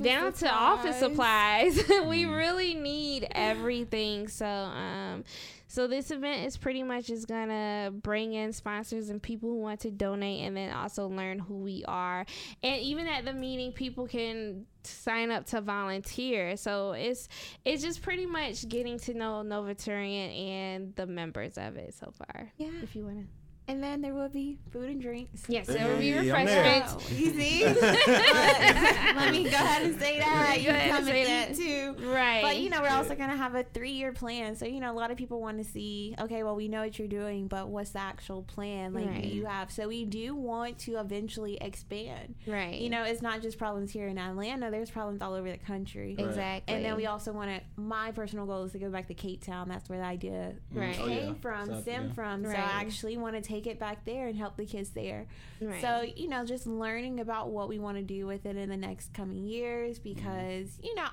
down 0.00 0.32
to 0.34 0.52
office 0.52 0.98
supplies. 0.98 1.80
we 2.10 2.24
Mm. 2.24 2.36
really 2.36 2.74
need 2.74 3.26
everything. 3.30 4.28
So, 4.28 4.44
um, 4.46 5.24
so 5.68 5.86
this 5.86 6.10
event 6.10 6.46
is 6.46 6.56
pretty 6.58 6.82
much 6.82 7.08
is 7.08 7.24
gonna 7.24 7.90
bring 7.92 8.34
in 8.34 8.52
sponsors 8.52 9.08
and 9.08 9.22
people 9.22 9.48
who 9.48 9.60
want 9.60 9.80
to 9.80 9.90
donate, 9.90 10.42
and 10.44 10.56
then 10.56 10.72
also 10.74 11.08
learn 11.08 11.38
who 11.38 11.58
we 11.58 11.84
are. 11.86 12.26
And 12.62 12.82
even 12.82 13.06
at 13.06 13.24
the 13.24 13.32
meeting, 13.32 13.72
people 13.72 14.06
can 14.06 14.66
sign 14.82 15.30
up 15.30 15.46
to 15.46 15.60
volunteer. 15.60 16.56
So 16.56 16.92
it's 16.92 17.28
it's 17.64 17.82
just 17.82 18.02
pretty 18.02 18.26
much 18.26 18.68
getting 18.68 18.98
to 19.00 19.14
know 19.14 19.42
Novaturient 19.46 20.36
and 20.50 20.94
the 20.96 21.06
members 21.06 21.56
of 21.56 21.76
it 21.76 21.94
so 21.94 22.10
far. 22.12 22.52
Yeah. 22.58 22.68
If 22.82 22.94
you 22.96 23.04
wanna, 23.04 23.24
And 23.70 23.82
then 23.82 24.00
there 24.00 24.14
will 24.14 24.28
be 24.28 24.58
food 24.72 24.88
and 24.88 25.00
drinks. 25.00 25.44
yes, 25.48 25.66
there 25.68 25.86
will 25.88 25.98
be 25.98 26.10
Hey, 26.10 26.32
I'm 26.32 26.44
there. 26.46 26.64
refreshments. 26.82 27.06
Oh, 27.12 27.14
you 27.16 27.30
see? 27.38 27.64
Let 27.64 29.30
me 29.32 29.44
go 29.44 29.50
ahead 29.56 29.82
and 29.82 30.00
say 30.00 30.18
that. 30.18 30.60
You 30.60 30.70
ahead 30.70 30.82
and 30.88 30.96
come 30.96 31.04
say 31.04 31.20
and 31.20 31.56
that. 31.56 31.60
eat 31.60 31.96
too. 31.96 32.08
Right. 32.10 32.42
But 32.42 32.58
you 32.58 32.70
know, 32.70 32.80
we're 32.82 32.88
also 32.90 33.14
gonna 33.14 33.36
have 33.36 33.54
a 33.54 33.62
three-year 33.62 34.12
plan. 34.12 34.56
So 34.56 34.66
you 34.66 34.80
know, 34.80 34.90
a 34.90 34.94
lot 34.98 35.10
of 35.10 35.16
people 35.16 35.40
want 35.40 35.58
to 35.58 35.64
see. 35.64 36.14
Okay, 36.20 36.42
well, 36.42 36.56
we 36.56 36.68
know 36.68 36.80
what 36.82 36.98
you're 36.98 37.08
doing, 37.08 37.46
but 37.48 37.68
what's 37.68 37.90
the 37.90 38.00
actual 38.00 38.42
plan? 38.42 38.92
Like 38.94 39.06
Right. 39.06 39.24
you 39.24 39.46
have. 39.46 39.70
So 39.70 39.88
we 39.88 40.04
do 40.04 40.34
want 40.34 40.78
to 40.80 40.96
eventually 40.98 41.56
expand. 41.60 42.34
right. 42.46 42.80
You 42.80 42.90
know, 42.90 43.04
it's 43.04 43.22
not 43.22 43.42
just 43.42 43.58
problems 43.58 43.92
here 43.92 44.08
in 44.08 44.18
Atlanta. 44.18 44.70
There's 44.70 44.90
problems 44.90 45.22
all 45.22 45.34
over 45.34 45.50
the 45.50 45.58
country. 45.58 46.16
Right. 46.18 46.26
exactly. 46.26 46.74
And 46.74 46.84
then 46.84 46.96
we 46.96 47.06
also 47.06 47.32
want 47.32 47.50
to. 47.50 47.60
My 47.80 48.10
personal 48.12 48.46
goal 48.46 48.64
is 48.64 48.72
to 48.72 48.78
go 48.78 48.90
back 48.90 49.06
to 49.08 49.14
Cape 49.14 49.44
Town. 49.44 49.68
That's 49.68 49.88
where 49.88 49.98
the 49.98 50.04
idea 50.04 50.54
Right. 50.72 50.96
Mm. 50.96 51.00
Oh, 51.00 51.06
came 51.06 51.28
yeah. 51.28 51.34
from, 51.40 51.66
South- 51.68 51.82
stem 51.82 52.06
yeah. 52.08 52.12
from. 52.14 52.44
So 52.44 52.50
I 52.50 52.80
actually 52.80 53.16
want 53.16 53.36
to 53.36 53.40
take 53.42 53.59
it 53.66 53.78
back 53.78 54.04
there 54.04 54.28
and 54.28 54.36
help 54.36 54.56
the 54.56 54.66
kids 54.66 54.90
there. 54.90 55.26
Right. 55.60 55.80
So, 55.80 56.02
you 56.02 56.28
know, 56.28 56.44
just 56.44 56.66
learning 56.66 57.20
about 57.20 57.50
what 57.50 57.68
we 57.68 57.78
want 57.78 57.96
to 57.96 58.02
do 58.02 58.26
with 58.26 58.46
it 58.46 58.56
in 58.56 58.68
the 58.68 58.76
next 58.76 59.12
coming 59.14 59.46
years 59.46 59.98
mm-hmm. 59.98 60.14
because, 60.14 60.78
you 60.82 60.94
know, 60.94 61.08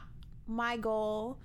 my 0.47 0.77
goal 0.77 1.39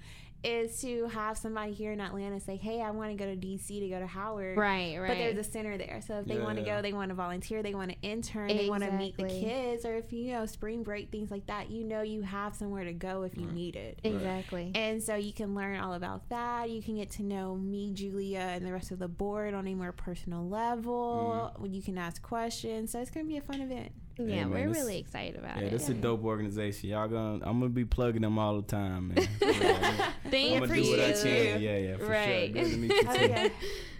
is 0.45 0.81
to 0.81 1.07
have 1.07 1.39
somebody 1.39 1.73
here 1.73 1.93
in 1.93 2.01
Atlanta 2.01 2.41
say, 2.41 2.57
"Hey, 2.57 2.81
I 2.81 2.91
want 2.91 3.11
to 3.11 3.17
go 3.17 3.25
to 3.31 3.37
DC 3.37 3.81
to 3.81 3.89
go 3.89 3.99
to 3.99 4.07
Howard." 4.07 4.57
right, 4.57 4.99
right. 4.99 5.09
But 5.09 5.19
there's 5.19 5.39
a 5.39 5.45
center 5.45 5.79
there. 5.79 6.01
So 6.07 6.19
if 6.19 6.27
they 6.27 6.37
Yeah, 6.37 6.45
want 6.45 6.59
to 6.59 6.65
yeah. 6.65 6.77
go, 6.77 6.83
they 6.83 6.93
want 6.93 7.11
to 7.11 7.15
volunteer, 7.15 7.63
they 7.63 7.75
want 7.75 7.91
to 7.91 7.97
intern, 8.03 8.49
they 8.49 8.69
want 8.69 8.83
to 8.83 8.93
meet 8.93 9.17
the 9.17 9.25
kids 9.25 9.85
or 9.85 9.95
if 9.95 10.13
you 10.13 10.33
know 10.33 10.47
spring 10.47 10.83
break 10.83 11.11
things 11.11 11.31
like 11.31 11.47
that, 11.47 11.71
you 11.71 11.85
know 11.85 12.03
you 12.03 12.23
have 12.23 12.55
somewhere 12.55 12.85
to 12.85 12.93
go 12.93 13.23
if 13.23 13.37
you 13.37 13.47
need 13.47 13.77
it. 13.77 14.01
exactly. 14.05 14.73
And 14.75 15.03
so 15.03 15.15
you 15.15 15.33
can 15.33 15.55
learn 15.55 15.79
all 15.81 15.95
about 15.95 16.29
that. 16.31 16.71
You 16.71 16.83
can 16.83 16.97
get 16.97 17.11
to 17.13 17.23
know 17.23 17.55
me, 17.55 17.93
Julia, 17.93 18.41
and 18.41 18.67
the 18.67 18.73
rest 18.73 18.91
of 18.91 18.99
the 18.99 19.09
board 19.09 19.55
on 19.55 19.67
a 19.69 19.75
more 19.75 19.93
personal 19.93 20.49
level. 20.49 21.53
Mm-hmm. 21.57 21.73
You 21.73 21.83
can 21.83 21.99
ask 21.99 22.23
questions. 22.23 22.91
So 22.93 23.01
it's 23.01 23.11
going 23.11 23.27
to 23.27 23.31
be 23.31 23.37
a 23.39 23.43
fun 23.43 23.61
event. 23.61 23.93
Yeah, 24.19 24.45
man, 24.45 24.51
we're 24.51 24.69
really 24.71 24.99
excited 24.99 25.39
about 25.39 25.57
it. 25.57 25.61
Yeah, 25.63 25.67
it. 25.69 25.71
this 25.71 25.83
is 25.85 25.89
a 25.91 25.95
dope 25.95 26.23
organization. 26.25 26.91
Y'all 26.91 27.09
gonna 27.09 27.45
I'm 27.45 27.59
gonna 27.61 27.69
be 27.69 27.85
plugging 27.85 28.23
them 28.23 28.39
all 28.39 28.57
the 28.57 28.63
time, 28.67 29.09
man. 29.15 29.27
Thank 29.41 30.63
I'm 30.63 30.69
gonna 30.69 30.75
do 30.83 30.91
what 30.91 31.01
I 31.01 31.07
you. 31.09 31.15
can. 31.23 31.63
Yeah, 31.63 31.77
yeah, 31.79 31.97
for 31.97 32.07
Right. 32.07 32.53
sure. 32.55 32.63
Good 32.63 32.71
to 32.73 32.77
meet 32.77 32.93
you 32.93 33.03
too. 33.03 33.09
Okay. 33.09 33.53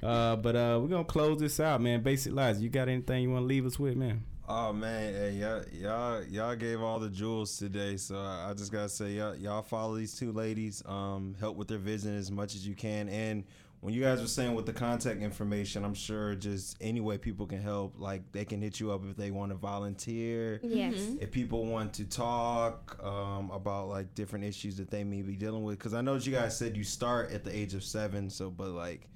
Uh, 0.03 0.37
but 0.37 0.57
uh, 0.57 0.79
we're 0.83 0.89
gonna 0.89 1.05
close 1.05 1.39
this 1.39 1.61
out, 1.61 1.81
man. 1.81 2.03
Basic 2.03 2.33
lies. 2.33 2.61
You 2.61 2.69
got 2.69 2.89
anything 2.89 3.23
you 3.23 3.31
want 3.31 3.43
to 3.45 3.47
leave 3.47 3.67
us 3.67 3.79
with, 3.79 3.97
man? 3.97 4.25
Oh 4.49 4.73
man, 4.73 5.15
hey, 5.15 5.31
y'all, 5.33 5.63
y'all, 5.73 6.25
y'all 6.25 6.57
gave 6.57 6.83
all 6.83 6.99
the 6.99 7.09
jewels 7.09 7.57
today, 7.57 7.97
so 7.97 8.17
I 8.19 8.49
I 8.51 8.55
just 8.55 8.73
gotta 8.73 8.89
say, 8.89 9.13
y'all, 9.13 9.35
y'all 9.37 9.63
follow 9.63 9.97
these 9.97 10.15
two 10.19 10.33
ladies, 10.33 10.83
um, 10.85 11.35
help 11.41 11.57
with 11.57 11.69
their 11.69 11.79
vision 11.79 12.17
as 12.17 12.31
much 12.31 12.55
as 12.55 12.67
you 12.67 12.75
can, 12.75 13.09
and 13.09 13.45
when 13.83 13.93
you 13.93 14.01
guys 14.01 14.21
were 14.21 14.29
saying 14.29 14.55
with 14.55 14.65
the 14.65 14.73
contact 14.73 15.21
information, 15.21 15.85
I'm 15.85 15.93
sure 15.93 16.37
just 16.37 16.77
any 16.81 17.01
way 17.01 17.19
people 17.19 17.47
can 17.47 17.61
help, 17.61 17.95
like 17.99 18.23
they 18.31 18.45
can 18.45 18.63
hit 18.63 18.79
you 18.79 18.93
up 18.93 19.03
if 19.11 19.17
they 19.17 19.33
want 19.33 19.51
to 19.51 19.57
volunteer, 19.57 20.61
Yes. 20.63 20.95
if 21.21 21.33
people 21.33 21.67
want 21.67 21.93
to 21.95 22.05
talk 22.05 22.99
um, 23.05 23.51
about 23.51 23.89
like 23.89 24.15
different 24.15 24.45
issues 24.45 24.77
that 24.77 24.89
they 24.91 25.03
may 25.03 25.23
be 25.23 25.35
dealing 25.35 25.65
with, 25.65 25.79
because 25.79 25.95
I 25.95 26.01
know 26.01 26.15
that 26.15 26.25
you 26.27 26.33
guys 26.33 26.57
said 26.57 26.77
you 26.77 26.85
start 26.85 27.33
at 27.33 27.43
the 27.45 27.55
age 27.55 27.75
of 27.75 27.83
seven, 27.83 28.31
so 28.31 28.51
but 28.51 28.69
like 28.71 29.09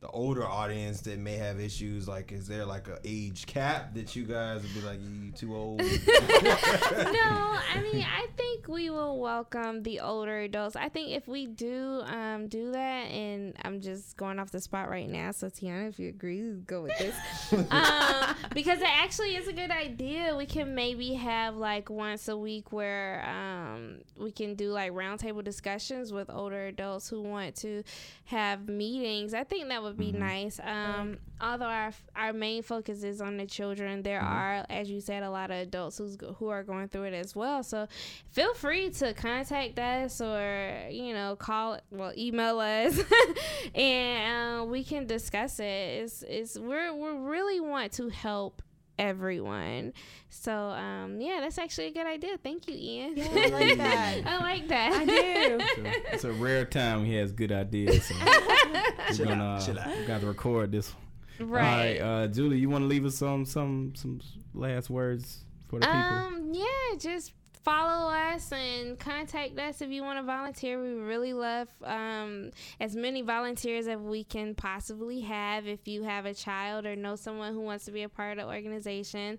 the 0.00 0.08
older 0.10 0.46
audience 0.46 1.00
that 1.00 1.18
may 1.18 1.36
have 1.36 1.58
issues 1.58 2.06
like 2.06 2.30
is 2.30 2.46
there 2.46 2.64
like 2.64 2.86
a 2.86 2.98
age 3.04 3.46
cap 3.46 3.94
that 3.94 4.14
you 4.14 4.24
guys 4.24 4.62
would 4.62 4.74
be 4.74 4.80
like 4.82 5.00
you 5.00 5.30
too 5.32 5.56
old 5.56 5.78
no, 6.42 7.58
I 7.74 7.80
mean, 7.82 8.04
I 8.04 8.26
think 8.36 8.68
we 8.68 8.90
will 8.90 9.18
welcome 9.18 9.82
the 9.82 10.00
older 10.00 10.40
adults. 10.40 10.76
I 10.76 10.88
think 10.88 11.10
if 11.10 11.26
we 11.26 11.46
do 11.46 12.02
um, 12.06 12.48
do 12.48 12.72
that, 12.72 13.10
and 13.10 13.54
I'm 13.64 13.80
just 13.80 14.16
going 14.16 14.38
off 14.38 14.50
the 14.50 14.60
spot 14.60 14.88
right 14.88 15.08
now, 15.08 15.32
so 15.32 15.48
Tionna, 15.48 15.88
if 15.88 15.98
you 15.98 16.08
agree, 16.08 16.52
go 16.66 16.82
with 16.82 16.96
this. 16.98 17.14
um, 17.70 18.34
because 18.54 18.80
it 18.80 18.88
actually 18.88 19.36
is 19.36 19.48
a 19.48 19.52
good 19.52 19.70
idea. 19.70 20.34
We 20.36 20.46
can 20.46 20.74
maybe 20.74 21.14
have 21.14 21.56
like 21.56 21.90
once 21.90 22.28
a 22.28 22.36
week 22.36 22.72
where 22.72 23.24
um, 23.26 23.98
we 24.16 24.30
can 24.30 24.54
do 24.54 24.70
like 24.70 24.92
roundtable 24.92 25.44
discussions 25.44 26.12
with 26.12 26.30
older 26.30 26.66
adults 26.66 27.08
who 27.08 27.22
want 27.22 27.56
to 27.56 27.82
have 28.26 28.68
meetings. 28.68 29.34
I 29.34 29.44
think 29.44 29.68
that 29.68 29.82
would 29.82 29.87
be 29.96 30.12
nice. 30.12 30.60
Um, 30.62 31.18
although 31.40 31.66
our 31.66 31.92
our 32.14 32.32
main 32.32 32.62
focus 32.62 33.02
is 33.02 33.20
on 33.20 33.36
the 33.36 33.46
children, 33.46 34.02
there 34.02 34.20
are, 34.20 34.64
as 34.68 34.90
you 34.90 35.00
said, 35.00 35.22
a 35.22 35.30
lot 35.30 35.50
of 35.50 35.56
adults 35.58 35.98
who's 35.98 36.16
go- 36.16 36.34
who 36.38 36.48
are 36.48 36.62
going 36.62 36.88
through 36.88 37.04
it 37.04 37.14
as 37.14 37.34
well. 37.34 37.62
So 37.62 37.88
feel 38.30 38.54
free 38.54 38.90
to 38.90 39.14
contact 39.14 39.78
us 39.78 40.20
or 40.20 40.88
you 40.90 41.14
know 41.14 41.36
call 41.36 41.78
well 41.90 42.12
email 42.16 42.58
us 42.58 43.00
and 43.74 44.60
um, 44.60 44.70
we 44.70 44.84
can 44.84 45.06
discuss 45.06 45.60
it. 45.60 45.64
It's 45.64 46.22
it's 46.22 46.58
we're 46.58 46.92
we 46.94 47.10
really 47.10 47.60
want 47.60 47.92
to 47.92 48.08
help 48.08 48.62
everyone. 48.98 49.92
So 50.28 50.52
um 50.52 51.20
yeah, 51.20 51.38
that's 51.40 51.58
actually 51.58 51.86
a 51.86 51.92
good 51.92 52.06
idea. 52.06 52.36
Thank 52.42 52.68
you, 52.68 52.74
Ian. 52.76 53.16
Yeah, 53.16 53.26
I 53.34 53.48
like 53.48 53.78
that. 53.78 54.22
I 54.26 54.38
like 54.38 54.68
that. 54.68 54.92
I 54.92 55.04
do. 55.04 55.60
So 55.60 55.82
it's 56.12 56.24
a 56.24 56.32
rare 56.32 56.64
time 56.64 57.04
he 57.04 57.14
has 57.14 57.32
good 57.32 57.52
ideas. 57.52 58.04
So 58.06 58.14
we're 59.18 59.26
gonna 59.26 59.56
uh, 59.56 59.94
we 59.98 60.04
got 60.06 60.20
to 60.20 60.26
record 60.26 60.72
this. 60.72 60.92
One. 61.38 61.50
right. 61.50 62.00
All 62.00 62.08
right, 62.08 62.24
uh, 62.24 62.26
Julie, 62.28 62.58
you 62.58 62.68
want 62.68 62.82
to 62.82 62.88
leave 62.88 63.04
us 63.04 63.16
some 63.16 63.44
some 63.44 63.92
some 63.94 64.20
last 64.54 64.90
words 64.90 65.44
for 65.68 65.78
the 65.78 65.86
people? 65.86 66.00
Um, 66.00 66.50
yeah, 66.52 66.96
just 66.98 67.32
follow 67.64 68.10
us 68.10 68.52
and 68.52 68.98
contact 68.98 69.58
us 69.58 69.80
if 69.80 69.90
you 69.90 70.02
want 70.02 70.18
to 70.18 70.22
volunteer. 70.22 70.80
We 70.82 70.92
really 70.94 71.32
love 71.32 71.68
um, 71.84 72.50
as 72.80 72.96
many 72.96 73.22
volunteers 73.22 73.86
as 73.86 73.98
we 73.98 74.24
can 74.24 74.54
possibly 74.54 75.20
have. 75.20 75.66
If 75.66 75.86
you 75.86 76.02
have 76.02 76.26
a 76.26 76.34
child 76.34 76.86
or 76.86 76.96
know 76.96 77.16
someone 77.16 77.54
who 77.54 77.60
wants 77.60 77.84
to 77.86 77.92
be 77.92 78.02
a 78.02 78.08
part 78.08 78.38
of 78.38 78.46
the 78.46 78.52
organization, 78.52 79.38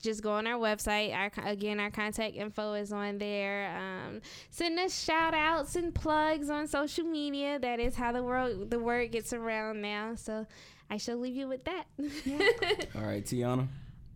just 0.00 0.22
go 0.22 0.32
on 0.32 0.46
our 0.46 0.58
website. 0.58 1.14
Our 1.14 1.30
again, 1.46 1.80
our 1.80 1.90
contact 1.90 2.36
info 2.36 2.74
is 2.74 2.92
on 2.92 3.18
there. 3.18 3.76
Um, 3.76 4.20
send 4.50 4.78
us 4.78 5.02
shout 5.02 5.34
outs 5.34 5.76
and 5.76 5.94
plugs 5.94 6.50
on 6.50 6.66
social 6.66 7.04
media. 7.04 7.58
That 7.58 7.80
is 7.80 7.96
how 7.96 8.12
the 8.12 8.22
world 8.22 8.70
the 8.70 8.78
word 8.78 9.12
gets 9.12 9.32
around 9.32 9.80
now. 9.82 10.14
So. 10.14 10.46
I 10.90 10.98
shall 10.98 11.16
leave 11.16 11.36
you 11.36 11.48
with 11.48 11.64
that. 11.64 11.84
All 12.94 13.00
right, 13.00 13.24
Tionna. 13.24 13.66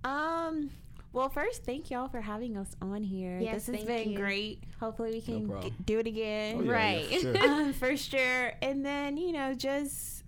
Um. 0.05 0.69
Well, 1.17 1.31
first, 1.31 1.65
thank 1.65 1.91
y'all 1.91 2.09
for 2.09 2.21
having 2.21 2.59
us 2.59 2.77
on 2.83 3.03
here. 3.03 3.39
Yes, 3.41 3.65
this 3.65 3.67
has 3.69 3.85
thank 3.87 3.87
been 3.87 4.11
you. 4.11 4.19
great. 4.19 4.63
Hopefully, 4.79 5.13
we 5.13 5.23
can 5.23 5.49
problem. 5.49 5.71
g- 5.73 5.77
do 5.87 5.99
it 5.99 6.07
again. 6.07 6.57
Oh, 6.59 6.63
yeah, 6.63 6.67
yeah, 6.71 6.77
Right. 6.77 7.07
for 7.07 7.21
sure. 7.21 7.39
um, 7.51 7.73
for 7.73 7.97
sure. 7.97 8.53
And 8.61 8.85
then, 8.85 9.17
you 9.17 9.33
know, 9.33 9.55
just 9.55 10.25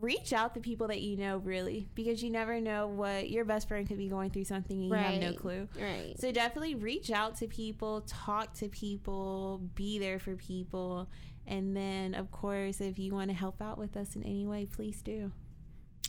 reach 0.00 0.32
out 0.32 0.54
to 0.54 0.60
people 0.60 0.88
that 0.88 1.02
you 1.02 1.16
know, 1.16 1.36
really, 1.36 1.86
because 1.94 2.20
you 2.20 2.30
never 2.30 2.60
know 2.60 2.88
what 2.88 3.30
your 3.30 3.44
best 3.44 3.68
friend 3.68 3.86
could 3.86 3.96
be 3.98 4.08
going 4.08 4.30
through 4.30 4.42
something 4.42 4.76
and 4.76 4.88
you 4.88 4.92
have 4.94 5.20
no 5.20 5.34
clue. 5.34 5.68
right. 5.80 6.14
So 6.18 6.32
definitely 6.32 6.74
reach 6.74 7.12
out 7.12 7.36
to 7.36 7.46
people, 7.46 8.00
talk 8.00 8.54
to 8.54 8.68
people, 8.68 9.60
be 9.76 10.00
there 10.00 10.18
for 10.18 10.34
people. 10.34 11.08
And 11.46 11.76
then, 11.76 12.14
of 12.14 12.32
course, 12.32 12.80
if 12.80 12.98
you 12.98 13.12
want 13.12 13.30
to 13.30 13.36
help 13.36 13.62
out 13.62 13.78
with 13.78 13.96
us 13.96 14.16
in 14.16 14.24
any 14.24 14.46
way, 14.48 14.66
please 14.66 15.00
do. 15.00 15.30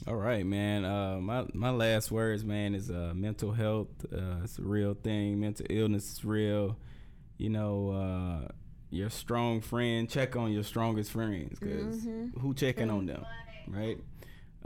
All 0.06 0.16
right, 0.16 0.46
man. 0.46 0.84
Uh, 0.84 1.20
my 1.22 1.46
my 1.54 1.70
last 1.70 2.12
words, 2.12 2.44
man, 2.44 2.76
is 2.76 2.92
uh, 2.92 3.14
mental 3.16 3.54
health. 3.54 3.88
Uh, 4.12 4.42
it's 4.44 4.60
a 4.60 4.64
real 4.64 4.96
thing. 4.96 5.40
Mental 5.40 5.66
illness 5.70 6.12
is 6.12 6.26
real. 6.26 6.78
You 7.38 7.50
know, 7.50 7.90
uh, 7.92 8.48
your 8.90 9.10
strong 9.10 9.62
friend. 9.62 10.10
Check 10.10 10.36
on 10.36 10.52
your 10.52 10.64
strongest 10.64 11.12
friends, 11.12 11.58
because 11.58 12.02
Mm-hmm. 12.02 12.38
who 12.40 12.54
checking 12.54 12.90
on 12.90 13.06
them, 13.06 13.24
right? 13.68 13.98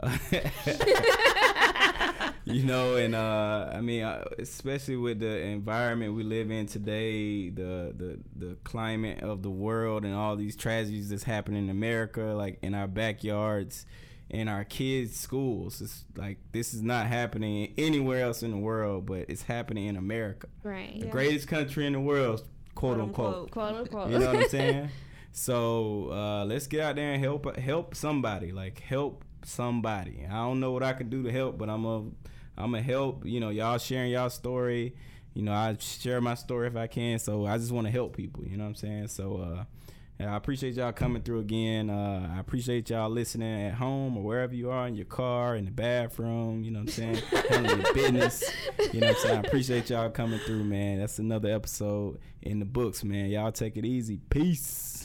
you 2.44 2.62
know, 2.64 2.96
and 2.96 3.14
uh, 3.14 3.70
I 3.72 3.80
mean, 3.80 4.02
uh, 4.04 4.24
especially 4.38 4.96
with 4.96 5.20
the 5.20 5.38
environment 5.40 6.14
we 6.14 6.22
live 6.24 6.50
in 6.50 6.66
today, 6.66 7.48
the 7.50 7.94
the 7.96 8.18
the 8.36 8.56
climate 8.64 9.22
of 9.22 9.42
the 9.42 9.50
world, 9.50 10.04
and 10.04 10.14
all 10.14 10.34
these 10.36 10.56
tragedies 10.56 11.10
that's 11.10 11.22
happening 11.24 11.64
in 11.64 11.70
America, 11.70 12.22
like 12.36 12.58
in 12.62 12.74
our 12.74 12.86
backyards, 12.88 13.86
in 14.30 14.48
our 14.48 14.64
kids' 14.64 15.16
schools. 15.18 15.80
It's 15.80 16.04
like 16.16 16.38
this 16.52 16.74
is 16.74 16.82
not 16.82 17.06
happening 17.06 17.72
anywhere 17.78 18.24
else 18.24 18.42
in 18.42 18.50
the 18.50 18.58
world, 18.58 19.06
but 19.06 19.26
it's 19.28 19.42
happening 19.42 19.86
in 19.86 19.96
America, 19.96 20.48
Right. 20.62 20.98
the 21.00 21.06
yeah. 21.06 21.12
greatest 21.12 21.48
country 21.48 21.86
in 21.86 21.92
the 21.94 22.00
world, 22.00 22.46
quote, 22.74 23.00
unquote. 23.00 23.50
Quote 23.50 23.74
unquote. 23.74 24.10
You 24.10 24.18
know 24.18 24.26
what 24.26 24.36
I'm 24.44 24.48
saying? 24.50 24.88
So 25.32 26.10
uh, 26.12 26.44
let's 26.44 26.66
get 26.66 26.80
out 26.80 26.96
there 26.96 27.12
and 27.12 27.22
help 27.22 27.56
help 27.56 27.94
somebody. 27.94 28.52
Like 28.52 28.80
help 28.80 29.24
somebody. 29.44 30.26
I 30.28 30.34
don't 30.34 30.60
know 30.60 30.72
what 30.72 30.82
I 30.82 30.92
can 30.92 31.08
do 31.10 31.22
to 31.22 31.32
help, 31.32 31.58
but 31.58 31.68
I'm 31.70 31.84
a 31.84 32.04
I'm 32.56 32.74
a 32.74 32.82
help. 32.82 33.24
You 33.24 33.40
know, 33.40 33.50
y'all 33.50 33.78
sharing 33.78 34.10
y'all 34.10 34.30
story. 34.30 34.94
You 35.34 35.42
know, 35.42 35.52
I 35.52 35.76
share 35.78 36.20
my 36.20 36.34
story 36.34 36.66
if 36.66 36.76
I 36.76 36.86
can. 36.88 37.18
So 37.18 37.46
I 37.46 37.58
just 37.58 37.70
want 37.70 37.86
to 37.86 37.90
help 37.92 38.16
people. 38.16 38.44
You 38.44 38.56
know 38.56 38.64
what 38.64 38.70
I'm 38.70 38.74
saying? 38.74 39.08
So 39.08 39.36
uh, 39.36 39.64
I 40.20 40.34
appreciate 40.34 40.74
y'all 40.74 40.90
coming 40.92 41.22
through 41.22 41.38
again. 41.38 41.90
Uh, 41.90 42.34
I 42.34 42.40
appreciate 42.40 42.90
y'all 42.90 43.08
listening 43.08 43.66
at 43.68 43.74
home 43.74 44.16
or 44.16 44.24
wherever 44.24 44.52
you 44.52 44.68
are 44.70 44.88
in 44.88 44.96
your 44.96 45.04
car, 45.04 45.54
in 45.54 45.64
the 45.64 45.70
bathroom. 45.70 46.64
You 46.64 46.72
know 46.72 46.80
what 46.80 46.88
I'm 46.88 46.92
saying? 46.92 47.16
Handling 47.48 47.80
your 47.82 47.94
business. 47.94 48.42
You 48.92 49.00
know 49.00 49.06
what 49.08 49.16
I'm 49.16 49.22
saying? 49.22 49.36
I 49.36 49.40
appreciate 49.46 49.90
y'all 49.90 50.10
coming 50.10 50.40
through, 50.40 50.64
man. 50.64 50.98
That's 50.98 51.20
another 51.20 51.54
episode 51.54 52.18
in 52.42 52.58
the 52.58 52.64
books, 52.64 53.04
man. 53.04 53.30
Y'all 53.30 53.52
take 53.52 53.76
it 53.76 53.84
easy. 53.84 54.18
Peace. 54.28 54.97